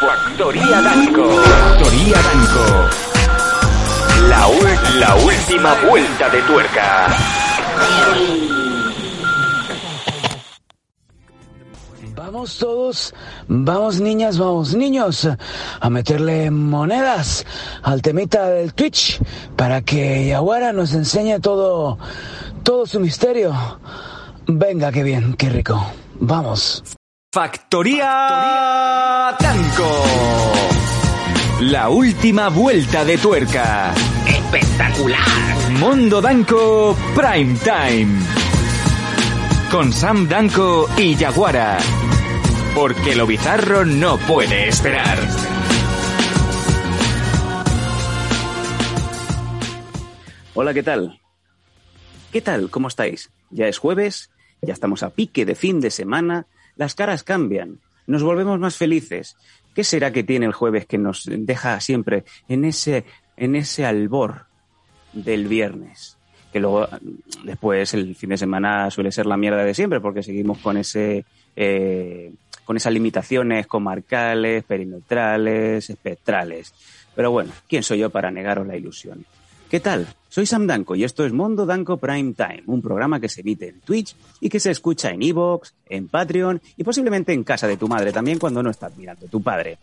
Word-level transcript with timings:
Factoría 0.00 0.80
Danco. 0.80 1.28
Factoría 1.42 2.16
Danco. 2.22 2.64
La, 4.30 4.48
la 4.98 5.14
última 5.16 5.74
vuelta 5.86 6.30
de 6.30 6.40
tuerca. 6.42 7.06
Vamos 12.16 12.58
todos, 12.58 13.14
vamos 13.48 14.00
niñas, 14.00 14.38
vamos 14.38 14.74
niños, 14.74 15.28
a 15.80 15.90
meterle 15.90 16.50
monedas 16.50 17.44
al 17.82 18.00
temita 18.00 18.48
del 18.48 18.72
Twitch 18.72 19.20
para 19.54 19.82
que 19.82 20.28
Yaguara 20.28 20.72
nos 20.72 20.94
enseñe 20.94 21.40
todo, 21.40 21.98
todo 22.62 22.86
su 22.86 23.00
misterio. 23.00 23.52
Venga, 24.46 24.90
qué 24.92 25.02
bien, 25.02 25.34
qué 25.34 25.50
rico. 25.50 25.84
Vamos. 26.20 26.82
Factoría 27.32 29.36
Danco. 29.38 30.02
La 31.60 31.88
última 31.88 32.48
vuelta 32.48 33.04
de 33.04 33.16
tuerca. 33.18 33.94
Espectacular. 34.26 35.70
Mundo 35.78 36.20
Danco 36.20 36.96
Prime 37.14 37.56
Time. 37.60 38.18
Con 39.70 39.92
Sam 39.92 40.28
Danco 40.28 40.88
y 40.98 41.14
Yaguara. 41.14 41.78
Porque 42.74 43.14
lo 43.14 43.28
bizarro 43.28 43.84
no 43.84 44.18
puede 44.18 44.66
esperar. 44.66 45.16
Hola, 50.54 50.74
¿qué 50.74 50.82
tal? 50.82 51.20
¿Qué 52.32 52.40
tal? 52.40 52.70
¿Cómo 52.70 52.88
estáis? 52.88 53.30
Ya 53.50 53.68
es 53.68 53.78
jueves, 53.78 54.32
ya 54.62 54.72
estamos 54.72 55.04
a 55.04 55.10
pique 55.10 55.46
de 55.46 55.54
fin 55.54 55.80
de 55.80 55.92
semana, 55.92 56.48
las 56.80 56.94
caras 56.94 57.22
cambian, 57.22 57.78
nos 58.06 58.22
volvemos 58.22 58.58
más 58.58 58.74
felices. 58.74 59.36
¿Qué 59.74 59.84
será 59.84 60.12
que 60.12 60.24
tiene 60.24 60.46
el 60.46 60.54
jueves 60.54 60.86
que 60.86 60.96
nos 60.96 61.28
deja 61.30 61.78
siempre 61.78 62.24
en 62.48 62.64
ese, 62.64 63.04
en 63.36 63.54
ese 63.54 63.84
albor 63.84 64.46
del 65.12 65.46
viernes? 65.46 66.16
Que 66.50 66.58
luego, 66.58 66.88
después, 67.44 67.92
el 67.92 68.16
fin 68.16 68.30
de 68.30 68.38
semana 68.38 68.90
suele 68.90 69.12
ser 69.12 69.26
la 69.26 69.36
mierda 69.36 69.62
de 69.62 69.74
siempre, 69.74 70.00
porque 70.00 70.22
seguimos 70.22 70.56
con 70.56 70.78
ese, 70.78 71.26
eh, 71.54 72.32
con 72.64 72.78
esas 72.78 72.94
limitaciones 72.94 73.66
comarcales, 73.66 74.64
perimetrales, 74.64 75.90
espectrales. 75.90 76.72
Pero 77.14 77.30
bueno, 77.30 77.52
¿quién 77.68 77.82
soy 77.82 77.98
yo 77.98 78.08
para 78.08 78.30
negaros 78.30 78.66
la 78.66 78.78
ilusión? 78.78 79.26
¿Qué 79.68 79.80
tal? 79.80 80.06
Soy 80.30 80.46
Sam 80.46 80.68
Danco 80.68 80.94
y 80.94 81.02
esto 81.02 81.26
es 81.26 81.32
Mondo 81.32 81.66
Danco 81.66 81.96
Prime 81.96 82.34
Time, 82.34 82.62
un 82.66 82.80
programa 82.80 83.18
que 83.18 83.28
se 83.28 83.40
emite 83.40 83.68
en 83.68 83.80
Twitch 83.80 84.14
y 84.40 84.48
que 84.48 84.60
se 84.60 84.70
escucha 84.70 85.10
en 85.10 85.24
Evox, 85.24 85.74
en 85.88 86.06
Patreon 86.06 86.62
y 86.76 86.84
posiblemente 86.84 87.32
en 87.32 87.42
casa 87.42 87.66
de 87.66 87.76
tu 87.76 87.88
madre 87.88 88.12
también 88.12 88.38
cuando 88.38 88.62
no 88.62 88.70
estás 88.70 88.96
mirando 88.96 89.26
tu 89.26 89.42
padre. 89.42 89.78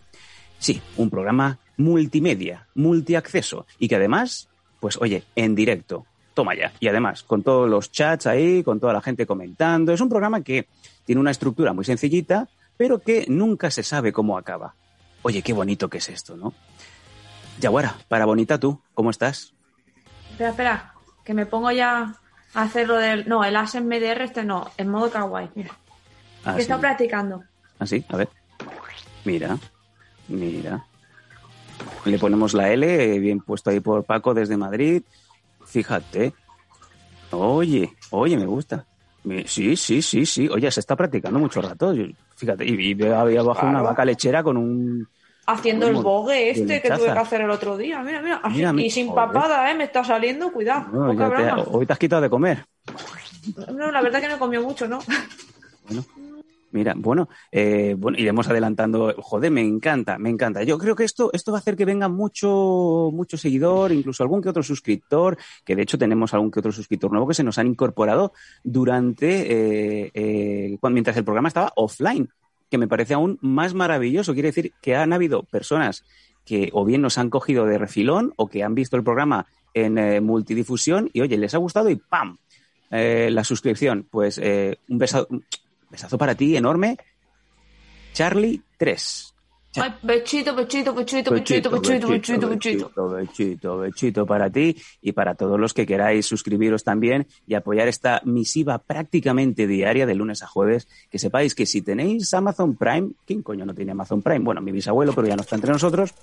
Sí, 0.57 0.81
un 0.95 1.09
programa 1.09 1.59
multimedia, 1.75 2.65
multiacceso 2.75 3.65
y 3.77 3.89
que 3.89 3.97
además, 3.97 4.47
pues 4.79 4.97
oye, 5.01 5.25
en 5.35 5.53
directo. 5.53 6.05
Toma 6.33 6.55
ya. 6.55 6.71
Y 6.79 6.87
además, 6.87 7.23
con 7.23 7.43
todos 7.43 7.69
los 7.69 7.91
chats 7.91 8.25
ahí, 8.25 8.63
con 8.63 8.79
toda 8.79 8.93
la 8.93 9.01
gente 9.01 9.25
comentando. 9.25 9.91
Es 9.91 9.99
un 9.99 10.07
programa 10.07 10.43
que 10.43 10.67
tiene 11.03 11.19
una 11.19 11.31
estructura 11.31 11.73
muy 11.73 11.83
sencillita, 11.83 12.47
pero 12.77 12.99
que 12.99 13.25
nunca 13.27 13.69
se 13.69 13.83
sabe 13.83 14.13
cómo 14.13 14.37
acaba. 14.37 14.75
Oye, 15.23 15.41
qué 15.41 15.51
bonito 15.51 15.89
que 15.89 15.97
es 15.97 16.07
esto, 16.07 16.37
¿no? 16.37 16.53
Yaguara, 17.59 17.97
para 18.07 18.25
bonita 18.25 18.57
tú, 18.59 18.79
¿cómo 18.93 19.09
estás? 19.09 19.56
Espera, 20.37 20.51
espera, 20.51 20.93
que 21.25 21.33
me 21.33 21.47
pongo 21.47 21.71
ya 21.71 22.13
a 22.53 22.61
hacer 22.61 22.87
lo 22.87 22.97
del. 22.97 23.27
No, 23.27 23.43
el 23.43 23.55
as 23.55 23.73
en 23.73 23.87
MDR, 23.87 24.23
este 24.23 24.43
no, 24.43 24.69
en 24.77 24.87
modo 24.87 25.09
kawaii. 25.09 25.49
Mira, 25.55 25.71
Ah, 26.45 26.53
que 26.53 26.61
sí. 26.61 26.61
está 26.61 26.79
practicando. 26.79 27.43
Ah, 27.79 27.87
sí, 27.87 28.05
a 28.09 28.17
ver. 28.17 28.29
Mira, 29.25 29.57
mira. 30.27 30.85
Le 32.05 32.19
ponemos 32.19 32.53
la 32.53 32.69
L, 32.71 33.15
eh, 33.15 33.17
bien 33.17 33.39
puesto 33.39 33.71
ahí 33.71 33.79
por 33.79 34.03
Paco 34.03 34.35
desde 34.35 34.57
Madrid. 34.57 35.01
Fíjate. 35.65 36.35
Oye, 37.31 37.91
oye, 38.11 38.37
me 38.37 38.45
gusta. 38.45 38.85
Sí, 39.47 39.75
sí, 39.75 40.03
sí, 40.03 40.23
sí. 40.23 40.47
Oye, 40.49 40.69
se 40.69 40.81
está 40.81 40.95
practicando 40.95 41.39
mucho 41.39 41.63
rato. 41.63 41.95
Fíjate, 42.35 42.63
y, 42.63 42.91
había 43.07 43.39
abajo 43.39 43.65
una 43.65 43.81
vaca 43.81 44.05
lechera 44.05 44.43
con 44.43 44.55
un... 44.55 45.07
Haciendo 45.49 45.87
el 45.87 45.93
Bueno, 45.93 46.09
bogue 46.09 46.49
este 46.49 46.81
que 46.81 46.89
tuve 46.91 47.05
que 47.05 47.19
hacer 47.19 47.39
el 47.41 47.49
otro 47.49 47.77
día. 47.77 48.03
Mira, 48.03 48.21
mira. 48.21 48.41
así, 48.43 48.57
Mira, 48.57 48.73
mi- 48.73 48.85
y 48.85 48.89
sin 48.91 49.07
joder. 49.07 49.27
papada, 49.27 49.71
¿eh? 49.71 49.75
Me 49.75 49.85
está 49.85 50.03
saliendo, 50.03 50.51
cuidado. 50.51 50.87
No, 50.91 51.15
te- 51.15 51.69
hoy 51.71 51.85
te 51.85 51.93
has 51.93 51.99
quitado 51.99 52.21
de 52.21 52.29
comer. 52.29 52.65
No, 53.73 53.89
la 53.91 54.01
verdad 54.01 54.19
que 54.19 54.27
no 54.27 54.37
comió 54.37 54.61
mucho, 54.61 54.87
¿no? 54.89 54.99
Mira, 56.71 56.93
bueno, 56.97 57.29
eh, 57.49 57.95
bueno, 57.97 58.17
iremos 58.19 58.47
adelantando. 58.49 59.15
Joder, 59.19 59.49
me 59.51 59.61
encanta, 59.61 60.17
me 60.17 60.29
encanta. 60.29 60.63
Yo 60.63 60.77
creo 60.77 60.95
que 60.97 61.05
esto, 61.05 61.29
esto 61.31 61.53
va 61.53 61.59
a 61.59 61.61
hacer 61.61 61.77
que 61.77 61.85
venga 61.85 62.09
mucho, 62.09 63.09
mucho 63.13 63.37
seguidor, 63.37 63.93
incluso 63.93 64.21
algún 64.23 64.41
que 64.41 64.49
otro 64.49 64.61
suscriptor, 64.63 65.37
que 65.63 65.77
de 65.77 65.83
hecho 65.83 65.97
tenemos 65.97 66.33
algún 66.33 66.51
que 66.51 66.59
otro 66.59 66.73
suscriptor 66.73 67.09
nuevo 67.09 67.25
que 67.25 67.33
se 67.35 67.43
nos 67.43 67.57
han 67.57 67.67
incorporado 67.67 68.33
durante, 68.65 70.03
eh, 70.05 70.11
eh, 70.13 70.77
mientras 70.91 71.15
el 71.15 71.23
programa 71.23 71.47
estaba 71.47 71.71
offline, 71.77 72.29
que 72.69 72.77
me 72.77 72.87
parece 72.87 73.13
aún 73.13 73.37
más 73.41 73.73
maravilloso. 73.73 74.33
Quiere 74.33 74.49
decir 74.49 74.73
que 74.81 74.95
han 74.95 75.13
habido 75.13 75.43
personas 75.43 76.03
que 76.45 76.69
o 76.73 76.85
bien 76.85 77.01
nos 77.01 77.17
han 77.17 77.29
cogido 77.29 77.65
de 77.65 77.77
refilón 77.77 78.33
o 78.37 78.47
que 78.47 78.63
han 78.63 78.75
visto 78.75 78.95
el 78.95 79.03
programa 79.03 79.47
en 79.73 79.97
eh, 79.97 80.21
multidifusión 80.21 81.09
y 81.13 81.21
oye, 81.21 81.37
les 81.37 81.53
ha 81.53 81.57
gustado 81.57 81.89
y 81.89 81.97
¡pam! 81.97 82.37
Eh, 82.89 83.29
la 83.31 83.43
suscripción. 83.43 84.07
Pues 84.09 84.39
eh, 84.41 84.77
un 84.87 84.97
besazo, 84.97 85.27
un 85.29 85.43
besazo 85.89 86.17
para 86.17 86.35
ti 86.35 86.55
enorme. 86.55 86.97
Charlie 88.13 88.61
3. 88.77 89.33
Ay, 89.79 89.93
pechito, 90.05 90.55
pechito, 90.55 90.95
pechito, 90.95 91.31
pechito, 91.31 91.69
pechito, 91.69 92.07
pechito, 92.07 92.49
pechito. 92.49 92.49
bechito, 92.49 93.09
bechito, 93.09 93.77
bechito 93.77 94.25
para 94.25 94.49
ti 94.49 94.75
y 95.01 95.11
para 95.11 95.35
todos 95.35 95.59
los 95.59 95.73
que 95.73 95.85
queráis 95.85 96.25
suscribiros 96.25 96.83
también 96.83 97.27
y 97.45 97.53
apoyar 97.53 97.87
esta 97.87 98.21
misiva 98.25 98.79
prácticamente 98.79 99.67
diaria 99.67 100.05
de 100.05 100.15
lunes 100.15 100.41
a 100.43 100.47
jueves. 100.47 100.87
Que 101.09 101.19
sepáis 101.19 101.53
que 101.53 101.65
si 101.65 101.81
tenéis 101.81 102.33
Amazon 102.33 102.75
Prime, 102.75 103.11
¿quién 103.25 103.43
coño 103.43 103.65
no 103.65 103.73
tiene 103.73 103.91
Amazon 103.91 104.21
Prime? 104.21 104.39
Bueno, 104.39 104.61
mi 104.61 104.71
bisabuelo, 104.71 105.13
pero 105.13 105.27
ya 105.27 105.35
no 105.35 105.41
está 105.41 105.55
entre 105.55 105.71
nosotros. 105.71 106.13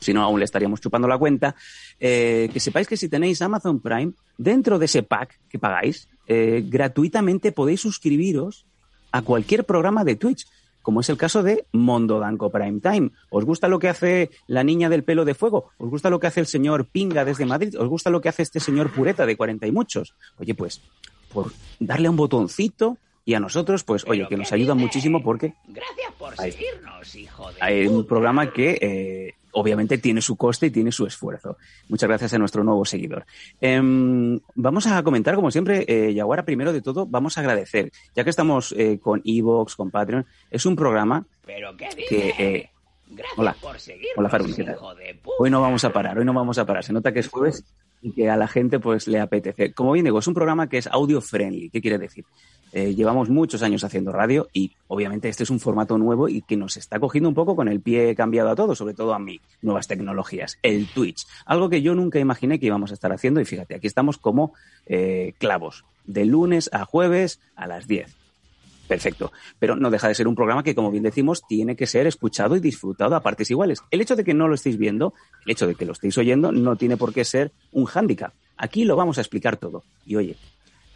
Si 0.00 0.12
no, 0.12 0.22
aún 0.22 0.38
le 0.38 0.44
estaríamos 0.44 0.80
chupando 0.80 1.08
la 1.08 1.18
cuenta. 1.18 1.54
Eh, 1.98 2.48
que 2.52 2.60
sepáis 2.60 2.86
que 2.86 2.96
si 2.96 3.08
tenéis 3.08 3.42
Amazon 3.42 3.80
Prime, 3.80 4.12
dentro 4.36 4.78
de 4.78 4.86
ese 4.86 5.02
pack 5.02 5.38
que 5.48 5.58
pagáis, 5.58 6.08
eh, 6.26 6.64
gratuitamente 6.66 7.52
podéis 7.52 7.80
suscribiros 7.80 8.66
a 9.10 9.22
cualquier 9.22 9.64
programa 9.64 10.04
de 10.04 10.16
Twitch, 10.16 10.46
como 10.88 11.02
es 11.02 11.10
el 11.10 11.18
caso 11.18 11.42
de 11.42 11.66
Mondo 11.72 12.18
Danco 12.18 12.50
Prime 12.50 12.80
Time. 12.80 13.10
¿Os 13.28 13.44
gusta 13.44 13.68
lo 13.68 13.78
que 13.78 13.90
hace 13.90 14.30
la 14.46 14.64
niña 14.64 14.88
del 14.88 15.04
pelo 15.04 15.26
de 15.26 15.34
fuego? 15.34 15.68
¿Os 15.76 15.90
gusta 15.90 16.08
lo 16.08 16.18
que 16.18 16.28
hace 16.28 16.40
el 16.40 16.46
señor 16.46 16.86
Pinga 16.86 17.26
desde 17.26 17.44
Madrid? 17.44 17.78
¿Os 17.78 17.88
gusta 17.88 18.08
lo 18.08 18.22
que 18.22 18.30
hace 18.30 18.40
este 18.40 18.58
señor 18.58 18.90
Pureta 18.90 19.26
de 19.26 19.36
40 19.36 19.66
y 19.66 19.70
muchos? 19.70 20.14
Oye, 20.38 20.54
pues, 20.54 20.80
por 21.30 21.52
darle 21.78 22.06
a 22.06 22.10
un 22.10 22.16
botoncito 22.16 22.96
y 23.26 23.34
a 23.34 23.38
nosotros, 23.38 23.84
pues, 23.84 24.06
oye, 24.08 24.26
que 24.30 24.38
nos 24.38 24.50
ayuda 24.50 24.72
muchísimo 24.72 25.22
porque 25.22 25.52
Gracias 25.66 26.10
por 26.18 26.34
seguirnos, 26.34 27.14
hijo 27.16 27.52
de. 27.52 27.58
hay 27.60 27.86
un 27.86 28.06
programa 28.06 28.50
que 28.50 28.78
eh, 28.80 29.34
obviamente 29.52 29.98
tiene 29.98 30.20
su 30.20 30.36
coste 30.36 30.66
y 30.66 30.70
tiene 30.70 30.92
su 30.92 31.06
esfuerzo. 31.06 31.56
Muchas 31.88 32.08
gracias 32.08 32.34
a 32.34 32.38
nuestro 32.38 32.64
nuevo 32.64 32.84
seguidor. 32.84 33.24
Em, 33.60 34.38
vamos 34.54 34.86
a 34.86 35.02
comentar, 35.02 35.34
como 35.34 35.50
siempre, 35.50 35.84
eh, 35.88 36.14
Yaguara, 36.14 36.44
primero 36.44 36.72
de 36.72 36.80
todo, 36.82 37.06
vamos 37.06 37.36
a 37.38 37.40
agradecer, 37.40 37.90
ya 38.14 38.24
que 38.24 38.30
estamos 38.30 38.72
eh, 38.76 38.98
con 39.00 39.22
Evox, 39.24 39.76
con 39.76 39.90
Patreon, 39.90 40.26
es 40.50 40.66
un 40.66 40.76
programa 40.76 41.26
Pero 41.46 41.76
qué 41.76 41.88
dices. 41.96 42.08
que... 42.08 42.28
eh, 42.38 42.70
Gracias 43.10 43.38
hola. 43.38 43.56
por 43.58 43.80
seguirnos, 43.80 44.18
Hola, 44.18 44.28
Farun, 44.28 44.52
¿qué 44.54 44.64
tal? 44.64 44.76
Hoy 45.38 45.50
no 45.50 45.62
vamos 45.62 45.82
a 45.82 45.90
parar, 45.94 46.18
hoy 46.18 46.26
no 46.26 46.34
vamos 46.34 46.58
a 46.58 46.66
parar. 46.66 46.84
Se 46.84 46.92
nota 46.92 47.10
que 47.10 47.20
es 47.20 47.28
jueves 47.28 47.64
y 48.02 48.12
que 48.12 48.28
a 48.28 48.36
la 48.36 48.46
gente 48.46 48.78
pues 48.80 49.08
le 49.08 49.18
apetece. 49.18 49.72
Como 49.72 49.92
bien 49.92 50.04
digo, 50.04 50.18
es 50.18 50.26
un 50.26 50.34
programa 50.34 50.68
que 50.68 50.76
es 50.76 50.86
audio 50.88 51.22
friendly. 51.22 51.70
¿Qué 51.70 51.80
quiere 51.80 51.96
decir? 51.96 52.26
Eh, 52.72 52.94
llevamos 52.94 53.30
muchos 53.30 53.62
años 53.62 53.84
haciendo 53.84 54.12
radio 54.12 54.48
y 54.52 54.72
obviamente 54.88 55.28
este 55.28 55.42
es 55.42 55.50
un 55.50 55.60
formato 55.60 55.96
nuevo 55.96 56.28
y 56.28 56.42
que 56.42 56.56
nos 56.56 56.76
está 56.76 57.00
cogiendo 57.00 57.28
un 57.28 57.34
poco 57.34 57.56
con 57.56 57.68
el 57.68 57.80
pie 57.80 58.14
cambiado 58.14 58.50
a 58.50 58.56
todo, 58.56 58.74
sobre 58.74 58.94
todo 58.94 59.14
a 59.14 59.18
mí, 59.18 59.40
nuevas 59.62 59.86
tecnologías, 59.86 60.58
el 60.62 60.86
Twitch. 60.86 61.26
Algo 61.46 61.68
que 61.68 61.82
yo 61.82 61.94
nunca 61.94 62.18
imaginé 62.18 62.58
que 62.58 62.66
íbamos 62.66 62.90
a 62.90 62.94
estar 62.94 63.12
haciendo 63.12 63.40
y 63.40 63.44
fíjate, 63.44 63.74
aquí 63.74 63.86
estamos 63.86 64.18
como 64.18 64.52
eh, 64.86 65.32
clavos, 65.38 65.84
de 66.04 66.24
lunes 66.24 66.68
a 66.72 66.84
jueves 66.84 67.40
a 67.56 67.66
las 67.66 67.86
10. 67.86 68.14
Perfecto. 68.88 69.32
Pero 69.58 69.76
no 69.76 69.90
deja 69.90 70.08
de 70.08 70.14
ser 70.14 70.26
un 70.26 70.34
programa 70.34 70.62
que, 70.62 70.74
como 70.74 70.90
bien 70.90 71.04
decimos, 71.04 71.42
tiene 71.46 71.76
que 71.76 71.86
ser 71.86 72.06
escuchado 72.06 72.56
y 72.56 72.60
disfrutado 72.60 73.14
a 73.14 73.20
partes 73.20 73.50
iguales. 73.50 73.80
El 73.90 74.00
hecho 74.00 74.16
de 74.16 74.24
que 74.24 74.32
no 74.32 74.48
lo 74.48 74.54
estéis 74.54 74.78
viendo, 74.78 75.12
el 75.44 75.52
hecho 75.52 75.66
de 75.66 75.74
que 75.74 75.84
lo 75.84 75.92
estéis 75.92 76.16
oyendo, 76.16 76.52
no 76.52 76.74
tiene 76.76 76.96
por 76.96 77.12
qué 77.12 77.24
ser 77.24 77.52
un 77.70 77.84
hándicap. 77.84 78.32
Aquí 78.56 78.84
lo 78.84 78.96
vamos 78.96 79.18
a 79.18 79.20
explicar 79.20 79.58
todo. 79.58 79.84
Y 80.06 80.16
oye, 80.16 80.36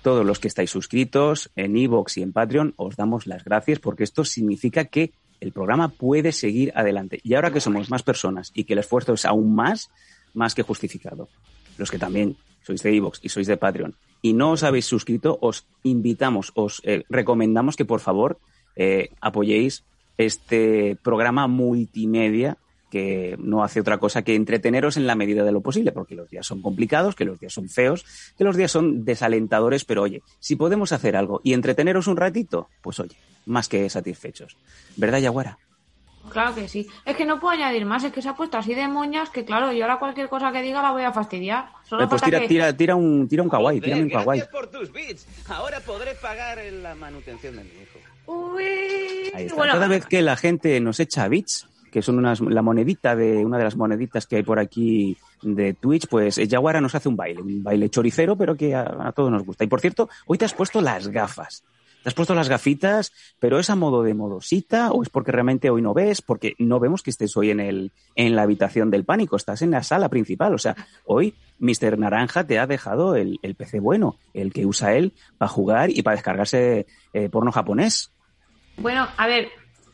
todos 0.02 0.26
los 0.26 0.38
que 0.38 0.48
estáis 0.48 0.70
suscritos 0.70 1.50
en 1.56 1.76
Evox 1.76 2.18
y 2.18 2.22
en 2.22 2.32
Patreon, 2.32 2.74
os 2.76 2.96
damos 2.96 3.26
las 3.26 3.44
gracias 3.44 3.78
porque 3.78 4.04
esto 4.04 4.24
significa 4.24 4.84
que 4.84 5.12
el 5.40 5.52
programa 5.52 5.88
puede 5.88 6.32
seguir 6.32 6.72
adelante. 6.74 7.20
Y 7.22 7.34
ahora 7.34 7.52
que 7.52 7.60
somos 7.60 7.90
más 7.90 8.02
personas 8.02 8.52
y 8.54 8.64
que 8.64 8.74
el 8.74 8.80
esfuerzo 8.80 9.14
es 9.14 9.24
aún 9.24 9.54
más, 9.54 9.90
más 10.34 10.54
que 10.54 10.62
justificado. 10.62 11.28
Los 11.78 11.90
que 11.90 11.98
también 11.98 12.36
sois 12.62 12.82
de 12.82 12.94
Evox 12.96 13.20
y 13.22 13.28
sois 13.28 13.46
de 13.46 13.56
Patreon 13.56 13.94
y 14.22 14.34
no 14.34 14.52
os 14.52 14.62
habéis 14.62 14.86
suscrito, 14.86 15.36
os 15.40 15.66
invitamos, 15.82 16.52
os 16.54 16.80
eh, 16.84 17.04
recomendamos 17.10 17.76
que 17.76 17.84
por 17.84 18.00
favor 18.00 18.38
eh, 18.76 19.10
apoyéis 19.20 19.84
este 20.16 20.96
programa 21.02 21.48
multimedia 21.48 22.56
que 22.92 23.36
no 23.38 23.64
hace 23.64 23.80
otra 23.80 23.96
cosa 23.96 24.20
que 24.22 24.34
entreteneros 24.34 24.98
en 24.98 25.06
la 25.06 25.14
medida 25.14 25.44
de 25.44 25.50
lo 25.50 25.62
posible, 25.62 25.92
porque 25.92 26.14
los 26.14 26.28
días 26.28 26.46
son 26.46 26.60
complicados, 26.60 27.14
que 27.14 27.24
los 27.24 27.40
días 27.40 27.54
son 27.54 27.70
feos, 27.70 28.04
que 28.36 28.44
los 28.44 28.54
días 28.54 28.70
son 28.70 29.06
desalentadores, 29.06 29.86
pero 29.86 30.02
oye, 30.02 30.22
si 30.40 30.56
podemos 30.56 30.92
hacer 30.92 31.16
algo 31.16 31.40
y 31.42 31.54
entreteneros 31.54 32.06
un 32.06 32.18
ratito, 32.18 32.68
pues 32.82 33.00
oye, 33.00 33.16
más 33.46 33.68
que 33.70 33.88
satisfechos. 33.88 34.58
¿Verdad, 34.96 35.20
Yaguara? 35.20 35.56
Claro 36.30 36.54
que 36.54 36.68
sí. 36.68 36.86
Es 37.04 37.16
que 37.16 37.24
no 37.24 37.40
puedo 37.40 37.54
añadir 37.54 37.84
más, 37.86 38.04
es 38.04 38.12
que 38.12 38.20
se 38.22 38.28
ha 38.28 38.36
puesto 38.36 38.58
así 38.58 38.74
de 38.74 38.86
moñas 38.88 39.30
que, 39.30 39.44
claro, 39.44 39.72
yo 39.72 39.82
ahora 39.84 39.98
cualquier 39.98 40.28
cosa 40.28 40.52
que 40.52 40.60
diga 40.62 40.80
la 40.82 40.92
voy 40.92 41.02
a 41.02 41.12
fastidiar. 41.12 41.70
Solo 41.88 42.04
Eh, 42.04 42.06
pues 42.08 42.20
tira, 42.22 42.40
que- 42.40 42.46
tira, 42.48 42.76
tira 42.76 42.94
un, 42.94 43.26
tira 43.26 43.42
un 43.42 43.48
kawaii, 43.48 43.80
tírame 43.80 44.02
un 44.04 44.10
kawaii. 44.10 44.40
gracias 44.40 44.48
por 44.54 44.70
tus 44.70 44.92
bits. 44.92 45.26
Ahora 45.48 45.80
podré 45.80 46.14
pagar 46.14 46.58
la 46.80 46.94
manutención 46.94 47.56
de 47.56 47.64
mi 47.64 47.70
hijo. 47.70 47.98
Uy, 48.26 48.62
Ahí 49.34 49.44
está. 49.46 49.54
bueno, 49.56 49.72
Cada 49.72 49.88
vez 49.88 50.06
que 50.06 50.22
la 50.22 50.36
gente 50.36 50.78
nos 50.80 51.00
echa 51.00 51.26
bits, 51.26 51.66
que 51.92 52.02
son 52.02 52.18
unas, 52.18 52.40
la 52.40 52.62
monedita 52.62 53.14
de 53.14 53.44
una 53.44 53.58
de 53.58 53.64
las 53.64 53.76
moneditas 53.76 54.26
que 54.26 54.36
hay 54.36 54.42
por 54.42 54.58
aquí 54.58 55.16
de 55.42 55.74
Twitch, 55.74 56.08
pues 56.08 56.38
eh, 56.38 56.48
Yaguara 56.48 56.80
nos 56.80 56.94
hace 56.94 57.08
un 57.08 57.16
baile, 57.16 57.42
un 57.42 57.62
baile 57.62 57.90
choricero, 57.90 58.34
pero 58.34 58.56
que 58.56 58.74
a, 58.74 59.12
todos 59.14 59.30
nos 59.30 59.44
gusta. 59.44 59.62
Y 59.62 59.68
por 59.68 59.80
cierto, 59.80 60.08
hoy 60.26 60.38
te 60.38 60.46
has 60.46 60.54
puesto 60.54 60.80
las 60.80 61.08
gafas. 61.08 61.62
Te 62.02 62.08
has 62.08 62.14
puesto 62.14 62.34
las 62.34 62.48
gafitas, 62.48 63.12
pero 63.38 63.60
es 63.60 63.70
a 63.70 63.76
modo 63.76 64.02
de 64.02 64.14
modosita 64.14 64.90
o 64.90 65.02
es 65.02 65.08
porque 65.08 65.30
realmente 65.30 65.70
hoy 65.70 65.82
no 65.82 65.94
ves, 65.94 66.22
porque 66.22 66.54
no 66.58 66.80
vemos 66.80 67.02
que 67.02 67.10
estés 67.10 67.36
hoy 67.36 67.50
en 67.50 67.60
el 67.60 67.92
en 68.16 68.34
la 68.34 68.42
habitación 68.42 68.90
del 68.90 69.04
pánico, 69.04 69.36
estás 69.36 69.62
en 69.62 69.70
la 69.70 69.84
sala 69.84 70.08
principal, 70.08 70.52
o 70.52 70.58
sea, 70.58 70.74
hoy 71.04 71.34
Mr. 71.60 71.96
Naranja 71.98 72.44
te 72.44 72.58
ha 72.58 72.66
dejado 72.66 73.14
el, 73.14 73.38
el 73.42 73.54
PC 73.54 73.78
bueno, 73.78 74.16
el 74.34 74.52
que 74.52 74.66
usa 74.66 74.94
él 74.94 75.12
para 75.38 75.48
jugar 75.48 75.90
y 75.90 76.02
para 76.02 76.16
descargarse 76.16 76.86
eh, 77.12 77.28
porno 77.28 77.52
japonés. 77.52 78.10
bueno, 78.78 79.06
a 79.16 79.28
ver, 79.28 79.48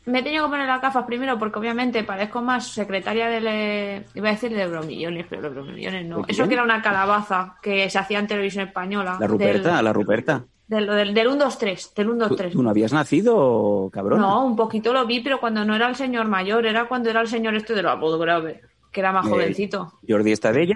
me 0.09 0.19
he 0.19 0.23
tenido 0.23 0.45
que 0.45 0.51
poner 0.51 0.67
las 0.67 0.81
gafas 0.81 1.05
primero 1.05 1.37
porque 1.39 1.59
obviamente 1.59 2.03
parezco 2.03 2.41
más 2.41 2.67
secretaria 2.67 3.27
del... 3.29 3.45
eh, 3.47 4.05
Iba 4.15 4.29
a 4.29 4.31
decir 4.33 4.51
de 4.53 4.61
Euromillones, 4.63 5.25
pero 5.29 5.43
los 5.43 5.51
Euromillones 5.57 6.05
no. 6.05 6.17
¿De? 6.17 6.23
Eso 6.33 6.47
que 6.47 6.53
era 6.55 6.63
una 6.63 6.81
calabaza 6.81 7.55
que 7.61 7.89
se 7.89 7.97
hacía 7.99 8.19
en 8.19 8.27
televisión 8.27 8.67
española. 8.67 9.17
La 9.19 9.27
Ruperta, 9.27 9.81
la 9.81 9.93
Ruperta. 9.93 10.43
Del, 10.67 10.85
del, 10.85 11.13
del 11.15 11.27
1-2-3, 11.29 11.93
del 11.95 12.07
¿Tú, 12.07 12.13
1-2-3. 12.13 12.51
tú 12.51 12.61
no 12.61 12.69
habías 12.69 12.93
nacido, 12.93 13.89
cabrón? 13.91 14.19
No, 14.21 14.45
un 14.45 14.55
poquito 14.55 14.93
lo 14.93 15.05
vi, 15.07 15.19
pero 15.21 15.39
cuando 15.39 15.65
no 15.65 15.75
era 15.75 15.87
el 15.89 15.95
señor 15.95 16.27
mayor, 16.27 16.65
era 16.67 16.87
cuando 16.87 17.09
era 17.09 17.21
el 17.21 17.27
señor 17.27 17.55
este 17.55 17.73
de 17.73 17.81
la 17.81 17.95
voz 17.95 18.19
grave, 18.19 18.61
que 18.91 18.99
era 18.99 19.11
más 19.11 19.25
Eh, 19.25 19.29
jovencito. 19.29 19.93
Jordi 20.07 20.31
Estadella. 20.31 20.75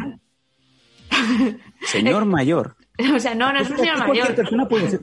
Señor 1.81 2.25
mayor. 2.25 2.75
O 3.15 3.19
sea, 3.19 3.35
no, 3.35 3.51
no 3.53 3.59
es 3.59 3.69
un 3.69 3.77
señor 3.77 3.99
mayor. 3.99 4.33
persona 4.35 4.67
puede 4.67 4.89
ser. 4.89 5.01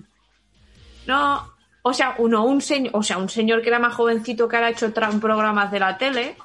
No, 1.06 1.43
o 1.82 1.93
sea, 1.93 2.15
uno, 2.19 2.44
un 2.44 2.61
señor, 2.61 2.91
o 2.94 3.03
sea, 3.03 3.19
un 3.19 3.29
señor 3.29 3.62
que 3.62 3.69
era 3.69 3.79
más 3.79 3.94
jovencito 3.94 4.49
que 4.49 4.56
ahora 4.56 4.69
ha 4.69 4.71
hecho 4.71 4.93
programas 4.93 5.71
de 5.73 5.81
la 5.81 5.97
tele, 5.99 6.37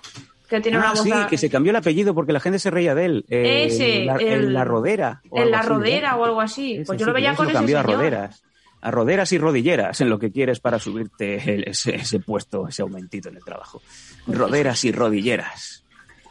que 0.50 0.62
tiene 0.62 0.78
una 0.78 0.90
Ah, 0.90 0.94
voz 0.94 1.02
sí, 1.04 1.12
a- 1.12 1.28
que 1.28 1.38
se 1.38 1.50
cambió 1.50 1.72
el 1.72 1.76
apellido 1.76 2.14
porque 2.14 2.32
la 2.34 2.40
gente 2.40 2.60
se 2.60 2.70
reía 2.72 2.94
de 2.96 3.06
él. 3.06 3.26
Eh, 3.30 3.66
Ese, 3.66 4.06
la, 4.06 4.16
el- 4.18 4.54
la 4.54 4.64
rodera. 4.64 5.22
o 5.30 5.40
en 5.42 5.52
la 5.52 5.60
así, 5.60 5.70
rodera 5.70 6.16
o 6.18 6.26
algo 6.26 6.42
así. 6.42 6.76
Ese 6.76 6.86
Pues 6.86 7.00
yo 7.00 7.06
lo 7.08 7.14
veía 7.14 7.36
con 7.36 7.46
lo 7.46 7.50
ese 7.52 7.58
cambió 7.58 7.80
a 7.80 7.84
roderas. 7.84 8.44
A 8.82 8.92
roderas 8.92 9.32
y 9.32 9.40
rodilleras, 9.40 10.00
en 10.02 10.10
lo 10.12 10.20
que 10.20 10.32
quieres 10.32 10.60
para 10.60 10.78
subirte 10.78 11.56
el- 11.56 11.64
ese, 11.70 11.96
ese 11.96 12.20
puesto, 12.20 12.68
ese 12.68 12.84
aumentito 12.84 13.30
en 13.30 13.38
el 13.38 13.44
trabajo. 13.44 13.82
Roderas 14.28 14.84
y 14.86 14.92
rodilleras. 14.92 15.84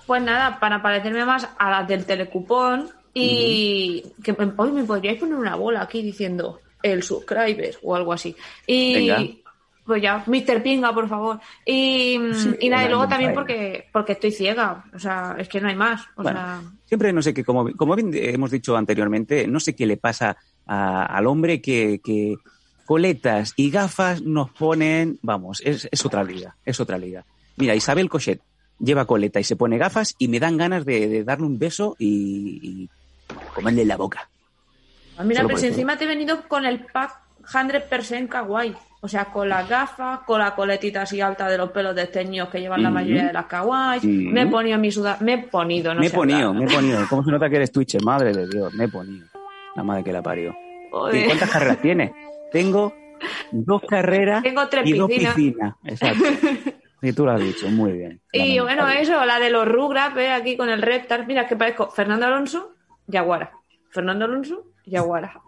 Pues 0.06 0.23
nada, 0.23 0.61
para 0.61 0.81
parecerme 0.81 1.25
más 1.25 1.49
a 1.59 1.71
las 1.71 1.89
del 1.89 2.05
telecupón 2.05 2.91
y 3.12 4.05
que 4.23 4.33
me- 4.35 4.53
hoy 4.56 4.71
me 4.71 4.85
podríais 4.85 5.19
poner 5.19 5.35
una 5.37 5.56
bola 5.56 5.83
aquí 5.83 6.03
diciendo 6.03 6.61
el 6.84 7.02
subscriber 7.02 7.76
o 7.82 7.96
algo 7.96 8.12
así. 8.12 8.36
Y 8.66 8.94
Venga. 9.08 9.25
pues 9.86 10.02
ya, 10.02 10.22
Mr. 10.26 10.62
Pinga, 10.62 10.92
por 10.94 11.08
favor. 11.08 11.40
Y, 11.64 12.19
Sí, 12.34 12.50
y 12.60 12.69
nada, 12.69 12.84
y 12.84 12.88
luego 12.88 13.08
también 13.08 13.34
porque, 13.34 13.86
porque 13.92 14.12
estoy 14.12 14.31
ciega. 14.32 14.84
O 14.94 14.98
sea, 14.98 15.34
es 15.38 15.48
que 15.48 15.60
no 15.60 15.69
hay 15.69 15.75
más. 15.76 16.02
O 16.16 16.22
Bueno, 16.22 16.38
sea, 16.38 16.62
Siempre 16.84 17.12
no 17.12 17.22
sé 17.22 17.32
qué, 17.34 17.42
como, 17.44 17.72
como 17.76 17.96
bien 17.96 18.10
hemos 18.14 18.50
dicho 18.50 18.76
anteriormente, 18.76 19.46
no 19.48 19.58
sé 19.58 19.75
qué 19.75 19.86
le 19.86 19.96
pasa 19.96 20.36
a- 20.66 21.06
al 21.06 21.26
hombre 21.26 21.60
que, 21.60 22.00
que 22.04 22.36
coletas 22.84 23.54
y 23.56 23.70
gafas 23.70 24.20
nos 24.22 24.50
ponen, 24.50 25.19
vamos, 25.22 25.62
es, 25.64 25.88
es 25.90 26.04
otra 26.04 26.22
liga, 26.22 26.54
es 26.66 26.78
otra 26.81 26.98
liga. 26.98 27.25
Mira, 27.56 27.75
Isabel 27.75 28.10
Cochet 28.10 28.40
lleva 28.78 29.06
coleta 29.06 29.40
y 29.40 29.44
se 29.44 29.56
pone 29.56 29.78
gafas 29.78 30.14
y 30.19 30.28
me 30.28 30.38
dan 30.40 30.56
ganas 30.58 30.84
de, 30.84 31.08
de 31.08 31.25
darle 31.25 31.46
un 31.46 31.58
beso 31.58 31.96
y, 31.98 32.60
y 32.62 32.88
comerle 33.54 33.84
la 33.86 33.96
boca. 33.96 34.28
Ah, 35.16 35.25
mira, 35.25 35.43
pero 35.44 35.58
si 35.58 35.66
encima 35.66 35.96
te 35.96 36.05
he 36.05 36.08
venido 36.08 36.46
con 36.49 36.64
el 36.64 36.81
pack 36.87 37.20
100% 37.44 38.28
kawaii. 38.28 38.75
O 39.00 39.08
sea, 39.08 39.26
con 39.26 39.49
las 39.50 39.69
gafas, 39.69 40.20
con 40.20 40.40
la 40.40 40.55
coletita 40.55 41.02
así 41.02 41.20
alta 41.20 41.49
de 41.49 41.58
los 41.58 41.70
pelos 41.70 41.94
desteñidos 41.94 42.49
que 42.49 42.58
llevan 42.58 42.82
la 42.82 42.90
mayoría 42.90 43.26
de 43.26 43.32
las 43.34 43.44
kawaii. 43.44 44.00
Mm. 44.02 44.32
Me 44.32 44.43
he 44.43 44.46
ponido 44.46 44.78
mi 44.78 44.90
sudar... 44.90 45.20
Me 45.20 45.34
he 45.34 45.38
ponido, 45.38 45.93
no 45.93 46.00
me 46.00 46.06
he 46.06 46.08
sé 46.08 46.16
ponido, 46.16 46.55
me 46.55 46.64
he 46.64 46.75
ponido. 46.75 47.00
¿Cómo 47.11 47.22
se 47.22 47.31
nota 47.31 47.50
que 47.50 47.56
eres 47.56 47.70
Twitcher? 47.70 48.02
Madre 48.02 48.32
de 48.32 48.49
Dios, 48.49 48.72
me 48.72 48.84
he 48.84 48.88
ponido. 48.88 49.26
La 49.76 49.82
madre 49.82 50.05
que 50.05 50.12
la 50.12 50.22
parió. 50.22 50.56
¿Y 51.12 51.25
¿Cuántas 51.25 51.50
carreras 51.50 51.78
tienes? 51.82 52.12
Tengo 52.50 52.94
dos 53.50 53.82
carreras 53.87 54.43
Tengo 54.43 54.67
tres 54.69 54.87
y 54.87 54.93
dos 54.93 55.08
piscinas. 55.08 55.34
piscinas. 55.34 55.75
Exacto. 55.84 56.25
Y 57.05 57.12
tú 57.12 57.26
lo 57.26 57.32
has 57.32 57.40
dicho, 57.40 57.69
muy 57.69 57.93
bien. 57.93 58.22
Y 58.32 58.58
bueno, 58.60 58.88
eso, 58.88 59.22
la 59.26 59.38
de 59.38 59.50
los 59.50 59.69
Rugrats, 59.69 60.14
ve 60.14 60.31
aquí 60.31 60.56
con 60.56 60.70
el 60.70 60.81
Reptar. 60.81 61.26
Mira, 61.26 61.46
que 61.46 61.55
parezco 61.55 61.90
Fernando 61.90 62.25
Alonso, 62.25 62.76
Yaguara. 63.06 63.52
Fernando 63.90 64.25
Alonso, 64.25 64.64
Yaguara. 64.86 65.40